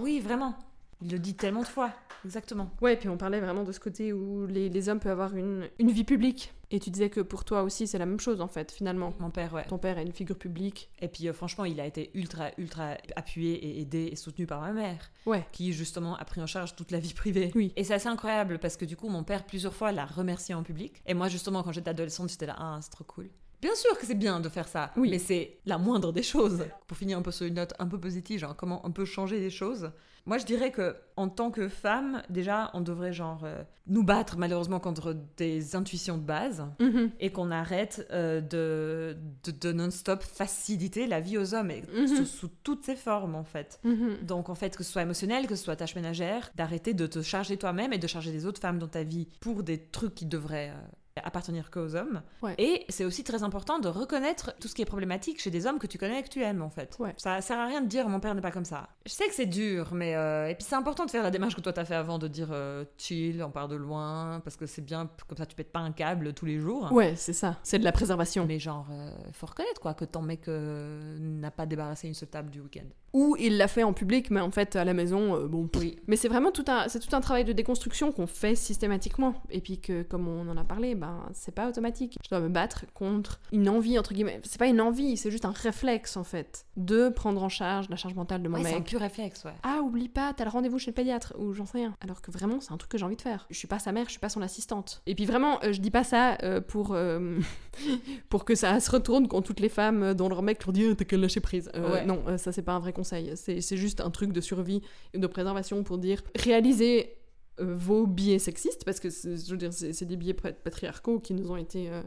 Oui, 0.00 0.20
vraiment. 0.20 0.54
Il 1.02 1.10
le 1.10 1.18
dit 1.18 1.34
tellement 1.34 1.62
de 1.62 1.66
fois. 1.66 1.90
Exactement. 2.24 2.70
Ouais, 2.80 2.96
puis 2.96 3.08
on 3.08 3.16
parlait 3.16 3.40
vraiment 3.40 3.62
de 3.64 3.72
ce 3.72 3.80
côté 3.80 4.12
où 4.12 4.46
les, 4.46 4.68
les 4.68 4.88
hommes 4.88 4.98
peuvent 5.00 5.12
avoir 5.12 5.36
une, 5.36 5.68
une 5.78 5.90
vie 5.90 6.04
publique. 6.04 6.52
Et 6.74 6.80
tu 6.80 6.90
disais 6.90 7.08
que 7.08 7.20
pour 7.20 7.44
toi 7.44 7.62
aussi 7.62 7.86
c'est 7.86 7.98
la 7.98 8.06
même 8.06 8.18
chose 8.18 8.40
en 8.40 8.48
fait 8.48 8.72
finalement. 8.72 9.14
Mon 9.20 9.30
père, 9.30 9.52
ouais. 9.54 9.64
Ton 9.68 9.78
père 9.78 9.96
est 9.98 10.02
une 10.02 10.12
figure 10.12 10.36
publique. 10.36 10.90
Et 11.00 11.06
puis 11.08 11.28
euh, 11.28 11.32
franchement, 11.32 11.64
il 11.64 11.78
a 11.80 11.86
été 11.86 12.10
ultra, 12.14 12.50
ultra 12.58 12.96
appuyé 13.14 13.52
et 13.54 13.80
aidé 13.80 14.08
et 14.10 14.16
soutenu 14.16 14.44
par 14.46 14.60
ma 14.60 14.72
mère, 14.72 15.10
Ouais. 15.24 15.46
qui 15.52 15.72
justement 15.72 16.16
a 16.16 16.24
pris 16.24 16.40
en 16.40 16.46
charge 16.46 16.74
toute 16.74 16.90
la 16.90 16.98
vie 16.98 17.14
privée. 17.14 17.52
Oui. 17.54 17.72
Et 17.76 17.84
c'est 17.84 17.94
assez 17.94 18.08
incroyable 18.08 18.58
parce 18.58 18.76
que 18.76 18.84
du 18.84 18.96
coup, 18.96 19.08
mon 19.08 19.22
père 19.22 19.44
plusieurs 19.44 19.72
fois 19.74 19.92
l'a 19.92 20.04
remercié 20.04 20.54
en 20.54 20.64
public. 20.64 21.00
Et 21.06 21.14
moi, 21.14 21.28
justement, 21.28 21.62
quand 21.62 21.70
j'étais 21.72 21.90
adolescente, 21.90 22.28
j'étais 22.30 22.46
là, 22.46 22.56
ah, 22.58 22.78
c'est 22.82 22.90
trop 22.90 23.04
cool. 23.04 23.30
Bien 23.62 23.74
sûr 23.76 23.96
que 23.96 24.04
c'est 24.04 24.14
bien 24.16 24.40
de 24.40 24.48
faire 24.48 24.66
ça, 24.68 24.90
Oui. 24.96 25.10
mais 25.10 25.18
c'est 25.18 25.58
la 25.64 25.78
moindre 25.78 26.12
des 26.12 26.22
choses. 26.24 26.66
Pour 26.88 26.96
finir 26.98 27.16
un 27.18 27.22
peu 27.22 27.30
sur 27.30 27.46
une 27.46 27.54
note 27.54 27.72
un 27.78 27.86
peu 27.86 27.98
positive, 28.00 28.40
genre 28.40 28.56
comment 28.56 28.80
on 28.84 28.90
peut 28.90 29.04
changer 29.06 29.38
les 29.38 29.48
choses. 29.50 29.90
Moi, 30.26 30.38
je 30.38 30.46
dirais 30.46 30.70
que 30.70 30.96
en 31.16 31.28
tant 31.28 31.50
que 31.50 31.68
femme, 31.68 32.22
déjà, 32.30 32.70
on 32.72 32.80
devrait 32.80 33.12
genre 33.12 33.42
euh, 33.44 33.62
nous 33.86 34.02
battre 34.02 34.38
malheureusement 34.38 34.80
contre 34.80 35.14
des 35.36 35.76
intuitions 35.76 36.16
de 36.16 36.22
base 36.22 36.64
Mhm. 36.80 37.10
et 37.20 37.30
qu'on 37.30 37.50
arrête 37.50 38.06
euh, 38.10 38.40
de, 38.40 39.16
de, 39.44 39.50
de 39.52 39.72
non-stop 39.72 40.22
faciliter 40.22 41.06
la 41.06 41.20
vie 41.20 41.36
aux 41.36 41.54
hommes 41.54 41.70
et 41.70 41.82
Mhm. 41.94 42.06
sous, 42.08 42.24
sous 42.24 42.48
toutes 42.62 42.84
ses 42.84 42.96
formes 42.96 43.34
en 43.34 43.44
fait. 43.44 43.78
Mhm. 43.84 44.16
Donc 44.22 44.48
en 44.48 44.54
fait 44.54 44.76
que 44.76 44.82
ce 44.82 44.90
soit 44.92 45.02
émotionnel, 45.02 45.46
que 45.46 45.56
ce 45.56 45.64
soit 45.64 45.76
tâche 45.76 45.94
ménagère, 45.94 46.50
d'arrêter 46.56 46.94
de 46.94 47.06
te 47.06 47.20
charger 47.20 47.56
toi-même 47.58 47.92
et 47.92 47.98
de 47.98 48.06
charger 48.06 48.32
les 48.32 48.46
autres 48.46 48.60
femmes 48.60 48.78
dans 48.78 48.88
ta 48.88 49.02
vie 49.02 49.28
pour 49.40 49.62
des 49.62 49.78
trucs 49.78 50.14
qui 50.14 50.26
devraient 50.26 50.70
euh, 50.70 50.88
appartenir 51.22 51.70
qu'aux 51.70 51.94
hommes. 51.94 52.22
Ouais. 52.42 52.54
Et 52.58 52.84
c'est 52.88 53.04
aussi 53.04 53.22
très 53.24 53.42
important 53.42 53.78
de 53.78 53.88
reconnaître 53.88 54.54
tout 54.60 54.68
ce 54.68 54.74
qui 54.74 54.82
est 54.82 54.86
problématique 54.86 55.40
chez 55.40 55.50
des 55.50 55.66
hommes 55.66 55.78
que 55.78 55.86
tu 55.86 55.98
connais 55.98 56.20
et 56.20 56.22
que 56.22 56.28
tu 56.28 56.42
aimes 56.42 56.62
en 56.62 56.70
fait. 56.70 56.96
Ouais. 56.98 57.14
Ça 57.16 57.40
sert 57.40 57.58
à 57.58 57.66
rien 57.66 57.80
de 57.80 57.86
dire 57.86 58.08
mon 58.08 58.20
père 58.20 58.34
n'est 58.34 58.40
pas 58.40 58.50
comme 58.50 58.64
ça. 58.64 58.88
Je 59.06 59.12
sais 59.12 59.26
que 59.26 59.34
c'est 59.34 59.46
dur, 59.46 59.94
mais 59.94 60.16
euh, 60.16 60.48
et 60.48 60.54
puis 60.54 60.64
c'est 60.64 60.74
important 60.74 61.04
de 61.04 61.10
faire 61.10 61.22
la 61.22 61.30
démarche 61.30 61.54
que 61.54 61.60
toi 61.60 61.72
t'as 61.72 61.84
fait 61.84 61.94
avant 61.94 62.18
de 62.18 62.28
dire 62.28 62.48
euh, 62.50 62.84
chill, 62.98 63.42
on 63.42 63.50
part 63.50 63.68
de 63.68 63.76
loin 63.76 64.40
parce 64.42 64.56
que 64.56 64.66
c'est 64.66 64.82
bien 64.82 65.08
comme 65.28 65.38
ça 65.38 65.46
tu 65.46 65.54
pètes 65.54 65.72
pas 65.72 65.80
un 65.80 65.92
câble 65.92 66.32
tous 66.34 66.46
les 66.46 66.58
jours. 66.58 66.90
Ouais, 66.92 67.14
c'est 67.16 67.32
ça. 67.32 67.58
C'est 67.62 67.78
de 67.78 67.84
la 67.84 67.92
préservation. 67.92 68.44
Mais 68.46 68.58
genre, 68.58 68.86
euh, 68.90 69.10
faut 69.32 69.46
reconnaître 69.46 69.80
quoi 69.80 69.94
que 69.94 70.04
ton 70.04 70.22
mec 70.22 70.48
euh, 70.48 71.16
n'a 71.18 71.50
pas 71.50 71.66
débarrassé 71.66 72.08
une 72.08 72.14
seule 72.14 72.28
table 72.28 72.50
du 72.50 72.60
week-end. 72.60 72.86
Ou 73.14 73.36
il 73.38 73.56
l'a 73.56 73.68
fait 73.68 73.82
en 73.84 73.92
public, 73.94 74.30
mais 74.30 74.40
en 74.40 74.50
fait 74.50 74.76
à 74.76 74.84
la 74.84 74.92
maison, 74.92 75.34
euh, 75.36 75.46
bon. 75.46 75.68
Oui. 75.78 75.96
Mais 76.06 76.16
c'est 76.16 76.28
vraiment 76.28 76.50
tout 76.50 76.64
un, 76.68 76.88
c'est 76.88 76.98
tout 76.98 77.14
un 77.16 77.20
travail 77.20 77.44
de 77.44 77.52
déconstruction 77.52 78.12
qu'on 78.12 78.26
fait 78.26 78.54
systématiquement. 78.56 79.34
Et 79.50 79.60
puis 79.60 79.78
que, 79.80 80.02
comme 80.02 80.28
on 80.28 80.46
en 80.48 80.56
a 80.56 80.64
parlé, 80.64 80.94
ben 80.94 81.26
c'est 81.32 81.54
pas 81.54 81.68
automatique. 81.68 82.18
Je 82.22 82.28
dois 82.28 82.40
me 82.40 82.48
battre 82.48 82.84
contre 82.92 83.40
une 83.52 83.68
envie 83.68 83.98
entre 83.98 84.12
guillemets. 84.12 84.40
C'est 84.44 84.58
pas 84.58 84.66
une 84.66 84.80
envie, 84.80 85.16
c'est 85.16 85.30
juste 85.30 85.44
un 85.46 85.52
réflexe 85.52 86.16
en 86.16 86.24
fait 86.24 86.66
de 86.76 87.08
prendre 87.08 87.42
en 87.42 87.48
charge 87.48 87.88
la 87.88 87.96
charge 87.96 88.14
mentale 88.14 88.42
de 88.42 88.48
mon 88.48 88.58
Ouais, 88.58 88.64
c'est 88.64 88.74
un 88.74 88.78
mec. 88.78 88.88
pur 88.88 89.00
réflexe, 89.00 89.44
ouais. 89.44 89.54
Ah, 89.62 89.80
oublie 89.82 90.08
pas, 90.08 90.32
t'as 90.36 90.44
le 90.44 90.50
rendez-vous 90.50 90.78
chez 90.78 90.90
le 90.90 90.94
pédiatre, 90.94 91.32
ou 91.38 91.52
j'en 91.52 91.66
sais 91.66 91.78
rien. 91.78 91.94
Alors 92.00 92.20
que 92.20 92.30
vraiment, 92.32 92.60
c'est 92.60 92.72
un 92.72 92.76
truc 92.76 92.90
que 92.90 92.98
j'ai 92.98 93.04
envie 93.04 93.16
de 93.16 93.22
faire. 93.22 93.46
Je 93.50 93.56
suis 93.56 93.68
pas 93.68 93.78
sa 93.78 93.92
mère, 93.92 94.06
je 94.06 94.10
suis 94.10 94.20
pas 94.20 94.28
son 94.28 94.42
assistante. 94.42 95.02
Et 95.06 95.14
puis 95.14 95.24
vraiment, 95.24 95.62
euh, 95.62 95.72
je 95.72 95.80
dis 95.80 95.90
pas 95.92 96.02
ça 96.04 96.36
euh, 96.42 96.60
pour, 96.60 96.92
euh, 96.94 97.38
pour 98.28 98.44
que 98.44 98.54
ça 98.54 98.80
se 98.80 98.90
retourne 98.90 99.28
contre 99.28 99.46
toutes 99.46 99.60
les 99.60 99.68
femmes 99.68 100.14
dont 100.14 100.28
leur 100.28 100.42
mec 100.42 100.64
leur 100.64 100.72
dit 100.72 100.84
Euh, 100.84 100.94
t'as 100.94 101.04
qu'à 101.04 101.16
lâcher 101.16 101.40
prise. 101.40 101.70
Ouais. 101.74 102.04
Non, 102.04 102.22
ça 102.38 102.50
c'est 102.52 102.62
pas 102.62 102.72
un 102.72 102.78
vrai 102.80 102.92
conseil. 103.04 103.32
C'est 103.36 103.76
juste 103.76 104.00
un 104.00 104.10
truc 104.10 104.32
de 104.32 104.40
survie 104.40 104.80
et 105.12 105.18
de 105.18 105.26
préservation 105.26 105.82
pour 105.84 105.98
dire 105.98 106.22
réalisez 106.36 107.16
euh, 107.60 107.74
vos 107.76 108.06
biais 108.08 108.40
sexistes, 108.40 108.84
parce 108.84 108.98
que 108.98 109.10
c'est- 109.10 109.36
je 109.46 109.50
veux 109.52 109.56
dire, 109.56 109.72
c'est 109.72 110.04
des 110.04 110.16
biais 110.16 110.34
pat- 110.34 110.60
patriarcaux 110.62 111.20
qui 111.20 111.34
nous 111.34 111.50
ont 111.52 111.56
été. 111.56 111.88
euh, 111.90 112.02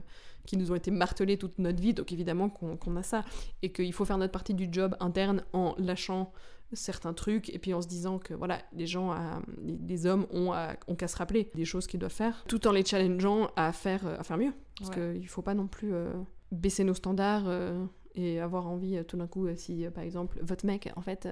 qui 0.46 0.56
nous 0.56 0.72
ont 0.72 0.76
été 0.76 0.92
martelés 0.92 1.36
toute 1.38 1.60
notre 1.60 1.82
vie, 1.82 1.94
donc 1.94 2.14
évidemment 2.14 2.50
qu'on 2.50 2.96
a 2.96 3.04
ça, 3.04 3.26
et 3.64 3.70
qu'il 3.74 3.92
faut 3.92 4.06
faire 4.06 4.18
notre 4.18 4.32
partie 4.32 4.54
du 4.54 4.70
job 4.72 4.96
interne 5.02 5.44
en 5.52 5.76
lâchant 5.78 6.32
certains 6.72 7.12
trucs 7.14 7.50
et 7.54 7.60
puis 7.60 7.74
en 7.74 7.82
se 7.82 7.88
disant 7.90 8.18
que 8.18 8.34
voilà 8.34 8.60
les 8.72 8.88
gens 8.88 9.12
à- 9.12 9.42
les, 9.90 10.06
hommes 10.06 10.26
ont, 10.32 10.54
à- 10.54 10.76
ont 10.88 10.96
qu'à 10.96 11.10
se 11.10 11.18
rappeler 11.18 11.50
des 11.54 11.66
choses 11.66 11.86
qu'ils 11.86 12.00
doivent 12.00 12.14
faire 12.14 12.46
tout 12.48 12.66
en 12.66 12.72
les 12.72 12.86
challengeant 12.86 13.50
à 13.58 13.74
faire 13.74 14.08
euh, 14.08 14.16
à 14.18 14.24
faire 14.24 14.38
mieux 14.38 14.54
parce 14.80 14.96
Ouais. 14.96 15.16
qu'il 15.20 15.28
faut 15.28 15.42
pas 15.42 15.54
non 15.54 15.68
plus 15.68 15.94
euh, 15.94 16.14
baisser 16.54 16.86
nos 16.86 16.94
standards 16.94 17.44
euh, 17.48 17.84
et 18.18 18.40
avoir 18.40 18.68
envie 18.68 18.98
euh, 18.98 19.04
tout 19.04 19.18
d'un 19.18 19.28
coup 19.28 19.48
euh, 19.48 19.56
si 19.56 19.86
euh, 19.86 19.92
par 19.92 20.04
exemple 20.04 20.40
votre 20.42 20.66
mec 20.66 20.90
en 20.96 21.02
fait 21.02 21.28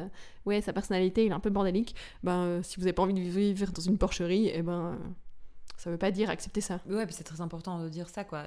ouais 0.46 0.62
sa 0.62 0.72
personnalité 0.74 1.26
il 1.26 1.32
est 1.32 1.36
un 1.36 1.40
peu 1.40 1.50
bordélique 1.50 1.96
ben 2.24 2.62
si 2.64 2.78
vous 2.78 2.84
avez 2.84 2.94
pas 2.94 3.04
envie 3.04 3.14
de 3.14 3.20
vivre 3.20 3.72
dans 3.72 3.82
une 3.82 3.98
porcherie 3.98 4.48
et 4.50 4.62
ben 4.62 4.94
euh, 4.94 4.96
ça 5.78 5.90
veut 5.92 5.98
pas 5.98 6.12
dire 6.12 6.30
accepter 6.30 6.62
ça 6.62 6.80
Ouais, 6.90 7.06
puis 7.06 7.14
c'est 7.16 7.24
très 7.26 7.42
important 7.42 7.80
de 7.84 7.90
dire 7.90 8.08
ça, 8.10 8.24
quoi. 8.24 8.44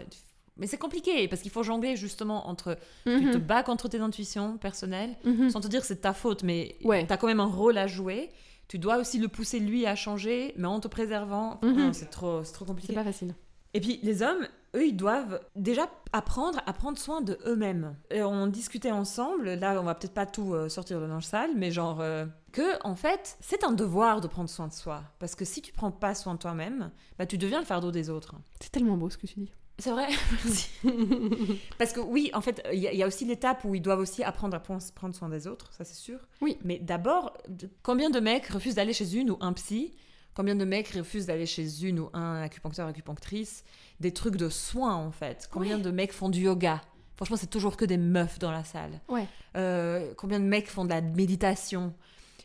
Mais 0.57 0.67
c'est 0.67 0.79
compliqué, 0.79 1.29
parce 1.29 1.43
qu'il 1.43 1.51
faut 1.53 1.63
jongler 1.63 1.95
justement 1.95 2.49
entre... 2.49 2.77
Tu 3.05 3.31
te 3.31 3.37
Mhm. 3.37 3.45
bats 3.45 3.63
contre 3.63 3.89
tes 3.89 4.01
intuitions 4.01 4.57
personnelles, 4.59 5.15
Mhm. 5.25 5.51
sans 5.51 5.61
te 5.61 5.69
dire 5.69 5.85
c'est 5.85 6.01
ta 6.01 6.13
faute, 6.15 6.43
mais 6.43 6.75
Ouais. 6.85 7.07
t'as 7.07 7.17
quand 7.19 7.27
même 7.29 7.39
un 7.41 7.45
rôle 7.47 7.77
à 7.79 7.87
jouer. 7.87 8.31
Tu 8.67 8.79
dois 8.79 8.97
aussi 8.97 9.19
le 9.19 9.29
pousser 9.29 9.61
lui 9.61 9.87
à 9.87 9.95
changer, 9.95 10.53
mais 10.57 10.67
en 10.67 10.81
te 10.81 10.89
préservant. 10.89 11.61
Mhm. 11.63 11.73
Non, 11.77 11.93
c'est 11.93 12.11
trop, 12.11 12.43
c'est 12.45 12.53
trop 12.53 12.65
c'est 12.65 12.71
compliqué. 12.71 12.93
pas 12.95 13.05
facile 13.05 13.35
Et 13.75 13.81
puis 13.81 14.01
les 14.03 14.23
hommes, 14.23 14.49
eux, 14.75 14.87
ils 14.87 14.97
doivent 14.97 15.41
déjà 15.57 15.91
apprendre 16.13 16.61
à 16.67 16.73
prendre 16.73 16.99
soin 16.99 17.21
de 17.21 17.39
eux-mêmes. 17.47 17.97
Et 18.11 18.23
on 18.23 18.47
discutait 18.47 18.91
ensemble, 18.91 19.55
là 19.55 19.81
on 19.81 19.85
va 19.85 19.95
peut-être 19.95 20.15
pas 20.15 20.27
tout 20.27 20.55
euh, 20.55 20.69
sortir 20.69 21.01
de 21.01 21.07
linge 21.07 21.25
sale, 21.25 21.51
mais 21.57 21.71
genre 21.71 22.01
euh, 22.01 22.27
que 22.53 22.83
en 22.87 22.95
fait 22.95 23.37
c'est 23.41 23.65
un 23.65 23.73
devoir 23.73 24.21
de 24.21 24.29
prendre 24.29 24.49
soin 24.49 24.69
de 24.69 24.73
soi. 24.73 25.03
Parce 25.19 25.35
que 25.35 25.45
si 25.45 25.63
tu 25.63 25.73
prends 25.73 25.91
pas 25.91 26.15
soin 26.15 26.35
de 26.35 26.39
toi-même, 26.39 26.91
bah 27.19 27.27
tu 27.27 27.39
deviens 27.39 27.61
le 27.61 27.67
fardeau 27.67 27.91
des 27.91 28.11
autres. 28.11 28.35
c'est 28.61 28.73
tellement 28.73 28.97
beau 28.97 29.11
ce 29.11 29.19
que 29.19 29.27
tu 29.27 29.41
dis 29.41 29.53
C'est 29.79 29.91
vrai, 29.91 30.09
merci. 30.45 30.71
Parce 31.79 31.93
que 31.93 32.01
oui, 32.01 32.31
en 32.35 32.41
fait, 32.41 32.63
il 32.73 32.79
y, 32.79 32.97
y 32.97 33.03
a 33.03 33.07
aussi 33.07 33.25
l'étape 33.25 33.65
où 33.65 33.75
ils 33.75 33.83
doivent 33.83 34.01
aussi 34.01 34.23
apprendre 34.25 34.57
à 34.57 34.61
prendre 34.61 35.15
soin 35.15 35.29
des 35.29 35.47
autres, 35.47 35.73
ça 35.73 35.85
c'est 35.85 35.95
sûr. 35.95 36.19
Oui. 36.41 36.59
Mais 36.65 36.79
d'abord, 36.79 37.37
combien 37.83 38.11
de 38.11 38.21
mecs 38.21 38.47
refusent 38.49 38.77
d'aller 38.77 38.93
chez 38.93 39.15
une 39.15 39.31
ou 39.31 39.39
un 39.41 39.53
psy 39.53 39.95
Combien 40.39 40.55
de 40.55 40.65
mecs 40.65 40.91
refusent 40.91 41.27
d'aller 41.27 41.47
chez 41.47 41.83
une 41.85 41.99
ou 41.99 42.11
un 42.13 42.43
acupuncteur, 42.43 42.87
acupunctrice 42.87 43.65
Des 43.99 44.13
trucs 44.13 44.37
de 44.37 44.49
soins 44.49 44.95
en 44.95 45.11
fait? 45.11 45.49
Combien 45.51 45.79
Ouais. 45.79 45.83
de 45.83 45.91
mecs 45.91 46.13
font 46.13 46.29
du 46.29 46.43
yoga? 46.43 46.81
Franchement, 47.17 47.37
c'est 47.37 47.51
toujours 47.51 47.77
que 47.77 47.85
des 47.85 47.97
meufs 47.97 48.39
dans 48.39 48.53
la 48.53 48.63
salle. 48.63 49.01
ouais 49.09 49.27
Euh, 49.57 50.15
combien 50.17 50.39
de 50.39 50.45
mecs 50.45 50.69
font 50.69 50.85
de 50.85 50.91
la 50.91 51.01
méditation? 51.01 51.93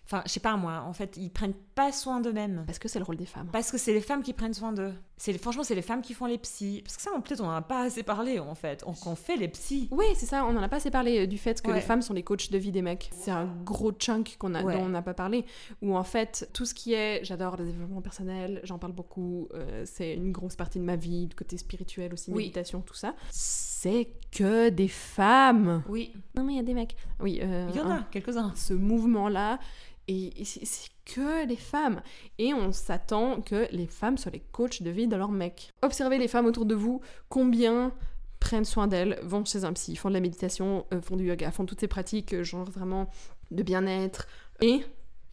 Enfin, 0.05 0.23
je 0.25 0.31
sais 0.31 0.39
pas 0.39 0.57
moi, 0.57 0.83
en 0.87 0.93
fait, 0.93 1.17
ils 1.17 1.29
prennent 1.29 1.53
pas 1.75 1.91
soin 1.91 2.21
d'eux-mêmes. 2.21 2.63
parce 2.65 2.79
que 2.79 2.87
c'est 2.87 2.99
le 2.99 3.05
rôle 3.05 3.17
des 3.17 3.25
femmes 3.25 3.47
Parce 3.51 3.71
que 3.71 3.77
c'est 3.77 3.93
les 3.93 4.01
femmes 4.01 4.21
qui 4.23 4.33
prennent 4.33 4.53
soin 4.53 4.73
d'eux. 4.73 4.93
C'est 5.17 5.37
franchement 5.37 5.63
c'est 5.63 5.75
les 5.75 5.81
femmes 5.81 6.01
qui 6.01 6.13
font 6.13 6.25
les 6.25 6.37
psys 6.37 6.81
parce 6.83 6.97
que 6.97 7.01
ça 7.01 7.11
en 7.15 7.21
peut-être 7.21 7.41
on 7.41 7.47
en 7.47 7.51
a 7.55 7.61
pas 7.61 7.81
assez 7.83 8.03
parlé 8.03 8.39
en 8.39 8.55
fait. 8.55 8.83
On, 8.85 8.93
qu'on 8.93 9.15
fait 9.15 9.37
les 9.37 9.47
psys. 9.47 9.87
Oui, 9.91 10.05
c'est 10.15 10.25
ça, 10.25 10.45
on 10.45 10.55
en 10.57 10.61
a 10.61 10.67
pas 10.69 10.77
assez 10.77 10.91
parlé 10.91 11.19
euh, 11.23 11.27
du 11.27 11.37
fait 11.37 11.61
que 11.61 11.69
Ouais. 11.69 11.75
les 11.75 11.81
femmes 11.81 12.01
sont 12.01 12.13
les 12.13 12.23
coachs 12.23 12.51
de 12.51 12.57
vie 12.57 12.71
des 12.71 12.81
mecs. 12.81 13.09
C'est 13.13 13.31
un 13.31 13.45
gros 13.63 13.91
chunk 13.91 14.35
qu'on 14.37 14.53
a, 14.55 14.63
Ouais. 14.63 14.75
dont 14.75 14.83
on 14.83 14.89
n'a 14.89 15.01
pas 15.01 15.13
parlé. 15.13 15.45
Où 15.81 15.95
en 15.95 16.03
fait, 16.03 16.49
tout 16.53 16.65
ce 16.65 16.73
qui 16.73 16.93
est, 16.93 17.23
j'adore 17.23 17.57
le 17.57 17.65
développement 17.65 18.01
personnel, 18.01 18.59
j'en 18.63 18.77
parle 18.77 18.93
beaucoup, 18.93 19.47
euh, 19.53 19.83
c'est 19.85 20.13
une 20.13 20.31
grosse 20.31 20.55
partie 20.55 20.79
de 20.79 20.83
ma 20.83 20.95
vie, 20.95 21.27
le 21.29 21.35
côté 21.35 21.57
spirituel 21.57 22.13
aussi, 22.13 22.31
Oui. 22.31 22.43
méditation, 22.43 22.81
tout 22.81 22.95
ça. 22.95 23.15
C'est 23.31 24.09
que 24.31 24.69
des 24.69 24.87
femmes. 24.87 25.83
Oui, 25.89 26.13
Non, 26.35 26.43
mais 26.43 26.53
il 26.53 26.57
y 26.57 26.59
a 26.59 26.63
des 26.63 26.73
mecs. 26.73 26.95
Oui, 27.19 27.39
euh, 27.41 27.67
il 27.69 27.75
y 27.75 27.81
en 27.81 27.89
a 27.91 27.99
quelques-uns. 28.11 28.51
ce 28.55 28.73
mouvement-là. 28.73 29.59
Et 30.07 30.43
c'est 30.43 30.89
que 31.05 31.45
les 31.47 31.55
femmes. 31.55 32.01
Et 32.37 32.53
on 32.53 32.71
s'attend 32.71 33.41
que 33.41 33.67
les 33.71 33.87
femmes 33.87 34.17
soient 34.17 34.31
les 34.31 34.43
coachs 34.51 34.81
de 34.81 34.89
vie 34.89 35.07
de 35.07 35.15
leurs 35.15 35.31
mecs. 35.31 35.71
Observez 35.81 36.17
les 36.17 36.27
femmes 36.27 36.45
autour 36.45 36.65
de 36.65 36.75
vous, 36.75 37.01
combien 37.29 37.93
prennent 38.39 38.65
soin 38.65 38.87
d'elles, 38.87 39.19
vont 39.23 39.45
chez 39.45 39.63
un 39.63 39.71
psy, 39.71 39.95
font 39.95 40.09
de 40.09 40.13
la 40.13 40.19
méditation, 40.19 40.85
euh, 40.93 41.01
font 41.01 41.15
du 41.15 41.25
yoga, 41.25 41.49
font 41.51 41.65
toutes 41.65 41.79
ces 41.79 41.87
pratiques, 41.87 42.33
euh, 42.33 42.43
genre 42.43 42.65
vraiment 42.65 43.09
de 43.51 43.63
bien-être. 43.63 44.27
Et 44.61 44.81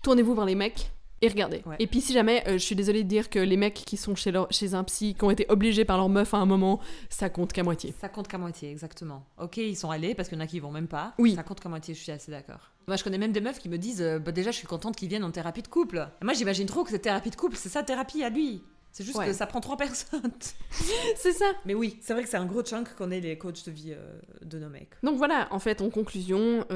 tournez-vous 0.03 0.35
vers 0.35 0.45
les 0.45 0.55
mecs 0.55 0.93
et 1.23 1.29
regardez. 1.29 1.63
Ouais. 1.67 1.77
Et 1.79 1.87
puis 1.87 2.01
si 2.01 2.13
jamais, 2.13 2.43
euh, 2.49 2.53
je 2.55 2.59
suis 2.59 2.75
désolée 2.75 3.03
de 3.05 3.09
dire 3.09 3.29
que 3.31 3.39
les 3.39 3.57
mecs 3.57 3.75
qui 3.75 3.97
sont 3.97 4.15
chez, 4.15 4.31
leur- 4.31 4.51
chez 4.53 4.75
un 4.75 4.85
psy, 4.85 5.15
qui 5.15 5.25
ont 5.25 5.31
été 5.31 5.47
obligés 5.49 5.85
par 5.85 5.97
leur 5.99 6.09
meuf 6.09 6.33
à 6.35 6.39
un 6.39 6.47
moment, 6.47 6.81
ça 7.09 7.29
compte 7.31 7.53
qu'à 7.53 7.63
moitié. 7.63 7.95
Ça 8.01 8.09
compte 8.09 8.29
qu'à 8.29 8.39
moitié, 8.39 8.71
exactement. 8.71 9.25
Ok, 9.39 9.59
ils 9.59 9.77
sont 9.77 9.91
allés 9.91 10.15
parce 10.15 10.29
qu'il 10.29 10.39
y 10.39 10.41
en 10.41 10.45
a 10.45 10.47
qui 10.47 10.57
y 10.57 10.61
vont 10.61 10.71
même 10.73 10.89
pas. 10.89 11.15
Oui. 11.19 11.35
Ça 11.35 11.43
compte 11.43 11.61
qu'à 11.61 11.69
moitié, 11.69 11.95
je 11.95 12.01
suis 12.01 12.13
assez 12.13 12.31
d'accord. 12.31 12.71
Moi, 12.87 12.97
je 12.97 13.05
connais 13.05 13.19
même 13.19 13.33
des 13.33 13.41
meufs 13.41 13.59
qui 13.59 13.69
me 13.69 13.79
disent 13.79 14.03
euh, 14.03 14.19
bah, 14.19 14.33
déjà, 14.33 14.51
je 14.51 14.57
suis 14.57 14.67
contente 14.67 14.97
qu'ils 14.97 15.09
viennent 15.09 15.25
en 15.25 15.31
thérapie 15.31 15.63
de 15.63 15.69
couple. 15.69 16.09
Et 16.21 16.25
moi, 16.25 16.35
j'imagine 16.35 16.67
trop 16.67 16.85
que 16.85 16.91
cette 16.91 17.03
thérapie 17.03 17.31
de 17.31 17.37
couple, 17.37 17.57
c'est 17.57 17.69
sa 17.69 17.83
thérapie 17.83 18.23
à 18.25 18.31
lui. 18.31 18.63
C'est 18.93 19.05
juste 19.05 19.17
Ouais. 19.19 19.27
que 19.27 19.33
ça 19.33 19.47
prend 19.47 19.61
trois 19.61 19.77
personnes. 19.77 20.33
C'est 21.17 21.33
ça. 21.33 21.45
Mais 21.65 21.75
oui, 21.75 21.99
c'est 22.01 22.13
vrai 22.13 22.25
que 22.25 22.29
c'est 22.29 22.37
un 22.39 22.45
gros 22.47 22.63
chunk 22.65 22.89
qu'on 22.97 23.13
ait 23.13 23.21
les 23.21 23.39
coachs 23.39 23.65
de 23.65 23.71
vie 23.71 23.93
euh, 23.93 24.19
de 24.43 24.59
nos 24.59 24.69
mecs. 24.69 24.91
Donc 25.05 25.17
voilà, 25.17 25.47
en 25.53 25.61
fait, 25.61 25.81
en 25.81 25.91
conclusion, 25.91 26.67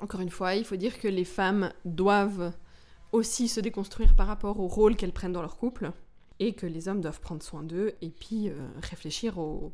encore 0.00 0.20
une 0.20 0.30
fois, 0.30 0.54
il 0.56 0.64
faut 0.64 0.74
dire 0.76 0.98
que 0.98 1.06
les 1.06 1.24
femmes 1.24 1.72
doivent 1.84 2.52
aussi 3.12 3.48
se 3.48 3.60
déconstruire 3.60 4.14
par 4.14 4.26
rapport 4.26 4.60
au 4.60 4.68
rôle 4.68 4.96
qu'elles 4.96 5.12
prennent 5.12 5.32
dans 5.32 5.42
leur 5.42 5.56
couple 5.56 5.90
et 6.40 6.52
que 6.52 6.66
les 6.66 6.88
hommes 6.88 7.00
doivent 7.00 7.20
prendre 7.20 7.42
soin 7.42 7.62
d'eux 7.62 7.94
et 8.02 8.10
puis 8.10 8.48
euh, 8.48 8.54
réfléchir 8.82 9.38
au, 9.38 9.72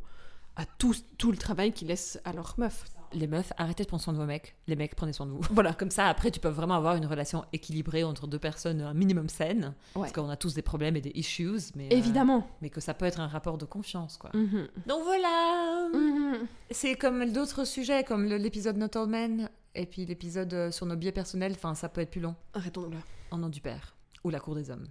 à 0.56 0.64
tout, 0.66 0.94
tout 1.18 1.30
le 1.30 1.36
travail 1.36 1.72
qu'ils 1.72 1.88
laissent 1.88 2.18
à 2.24 2.32
leur 2.32 2.54
meuf. 2.58 2.84
Les 3.12 3.28
meufs, 3.28 3.52
arrêtez 3.58 3.84
de 3.84 3.88
prendre 3.88 4.02
soin 4.02 4.12
de 4.12 4.18
vos 4.18 4.24
mecs. 4.24 4.56
Les 4.66 4.74
mecs, 4.74 4.96
prenez 4.96 5.12
soin 5.12 5.26
de 5.26 5.30
vous. 5.30 5.40
Voilà. 5.50 5.72
Comme 5.72 5.90
ça, 5.92 6.06
après, 6.08 6.32
tu 6.32 6.40
peux 6.40 6.48
vraiment 6.48 6.74
avoir 6.74 6.96
une 6.96 7.06
relation 7.06 7.44
équilibrée 7.52 8.02
entre 8.02 8.26
deux 8.26 8.40
personnes, 8.40 8.80
un 8.80 8.92
minimum 8.94 9.28
saine. 9.28 9.74
Parce 9.94 10.10
qu'on 10.10 10.28
a 10.30 10.36
tous 10.36 10.54
des 10.54 10.62
problèmes 10.62 10.96
et 10.96 11.00
des 11.00 11.12
issues, 11.14 11.58
mais, 11.76 11.86
euh, 11.92 11.96
Évidemment. 11.96 12.48
mais 12.60 12.70
que 12.70 12.80
ça 12.80 12.92
peut 12.92 13.04
être 13.04 13.20
un 13.20 13.28
rapport 13.28 13.56
de 13.56 13.66
confiance, 13.66 14.16
quoi. 14.16 14.30
Mhm. 14.34 14.66
Donc 14.86 15.04
voilà 15.04 15.88
Mhm. 15.92 16.46
C'est 16.72 16.96
comme 16.96 17.30
d'autres 17.32 17.64
sujets, 17.64 18.02
comme 18.02 18.24
l'épisode 18.24 18.76
Not 18.78 18.96
All 18.98 19.06
Men, 19.08 19.48
et 19.76 19.86
puis 19.86 20.06
l'épisode 20.06 20.52
euh, 20.54 20.70
sur 20.72 20.86
nos 20.86 20.96
biais 20.96 21.12
personnels, 21.12 21.52
enfin, 21.54 21.74
ça 21.74 21.88
peut 21.88 22.00
être 22.00 22.10
plus 22.10 22.20
long. 22.20 22.34
Arrêtons 22.52 22.90
En 23.34 23.38
nom 23.38 23.48
du 23.48 23.60
père. 23.60 23.96
Ou 24.22 24.30
la 24.30 24.38
cour 24.38 24.54
des 24.54 24.70
hommes. 24.70 24.86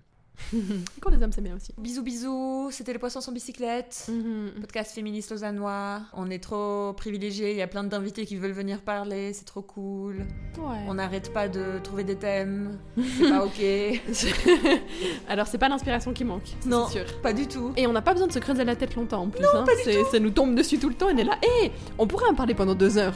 Quand 0.99 1.11
les 1.11 1.23
hommes, 1.23 1.31
c'est 1.31 1.39
bien 1.41 1.55
aussi. 1.55 1.71
Bisous, 1.77 2.03
bisous, 2.03 2.67
c'était 2.71 2.91
les 2.91 2.99
poissons 2.99 3.21
sans 3.21 3.31
bicyclette. 3.31 4.07
Mhm. 4.09 4.51
Podcast 4.59 4.91
féministe 4.93 5.31
lausannois. 5.31 6.01
On 6.11 6.29
est 6.29 6.39
trop 6.43 6.91
privilégiés, 6.91 7.51
il 7.51 7.57
y 7.57 7.61
a 7.61 7.67
plein 7.67 7.85
d'invités 7.85 8.25
qui 8.25 8.35
veulent 8.35 8.51
venir 8.51 8.81
parler, 8.81 9.31
c'est 9.31 9.45
trop 9.45 9.61
cool. 9.61 10.25
Ouais. 10.57 10.79
On 10.89 10.95
n'arrête 10.95 11.31
pas 11.31 11.47
de 11.47 11.79
trouver 11.81 12.03
des 12.03 12.17
thèmes, 12.17 12.77
c'est 13.17 13.29
pas 13.29 13.45
ok. 13.45 13.61
Alors, 15.29 15.47
c'est 15.47 15.57
pas 15.57 15.69
l'inspiration 15.69 16.11
qui 16.11 16.25
manque, 16.25 16.47
ça, 16.47 16.69
Non. 16.69 16.87
c'est 16.87 17.05
sûr. 17.07 17.21
Pas 17.21 17.31
du 17.31 17.47
tout. 17.47 17.71
Et 17.77 17.87
on 17.87 17.93
n'a 17.93 18.01
pas 18.01 18.11
besoin 18.11 18.27
de 18.27 18.33
se 18.33 18.39
creuser 18.39 18.65
la 18.65 18.75
tête 18.75 18.95
longtemps 18.95 19.21
en 19.21 19.29
plus. 19.29 19.45
hein. 19.53 19.63
C'est- 19.85 20.03
Ça 20.11 20.19
nous 20.19 20.31
tombe 20.31 20.53
dessus 20.55 20.79
tout 20.79 20.89
le 20.89 20.95
temps. 20.95 21.07
On 21.13 21.17
est 21.17 21.23
là. 21.23 21.37
Hé, 21.61 21.71
on 21.97 22.07
pourrait 22.07 22.27
en 22.29 22.35
parler 22.35 22.55
pendant 22.55 22.75
deux 22.75 22.97
heures. 22.97 23.15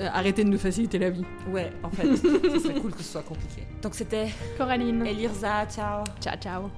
Euh, 0.00 0.08
arrêtez 0.12 0.44
de 0.44 0.50
nous 0.50 0.58
faciliter 0.58 0.98
la 0.98 1.10
vie. 1.10 1.24
Ouais, 1.50 1.72
en 1.82 1.90
fait, 1.90 2.16
ce 2.16 2.58
serait 2.58 2.74
cool 2.80 2.92
que 2.92 3.02
ce 3.02 3.12
soit 3.12 3.22
compliqué. 3.22 3.62
Donc 3.82 3.94
c'était 3.94 4.28
Coraline. 4.58 5.06
Elirza, 5.06 5.66
ciao 5.66 6.04
Ciao, 6.20 6.36
ciao. 6.36 6.70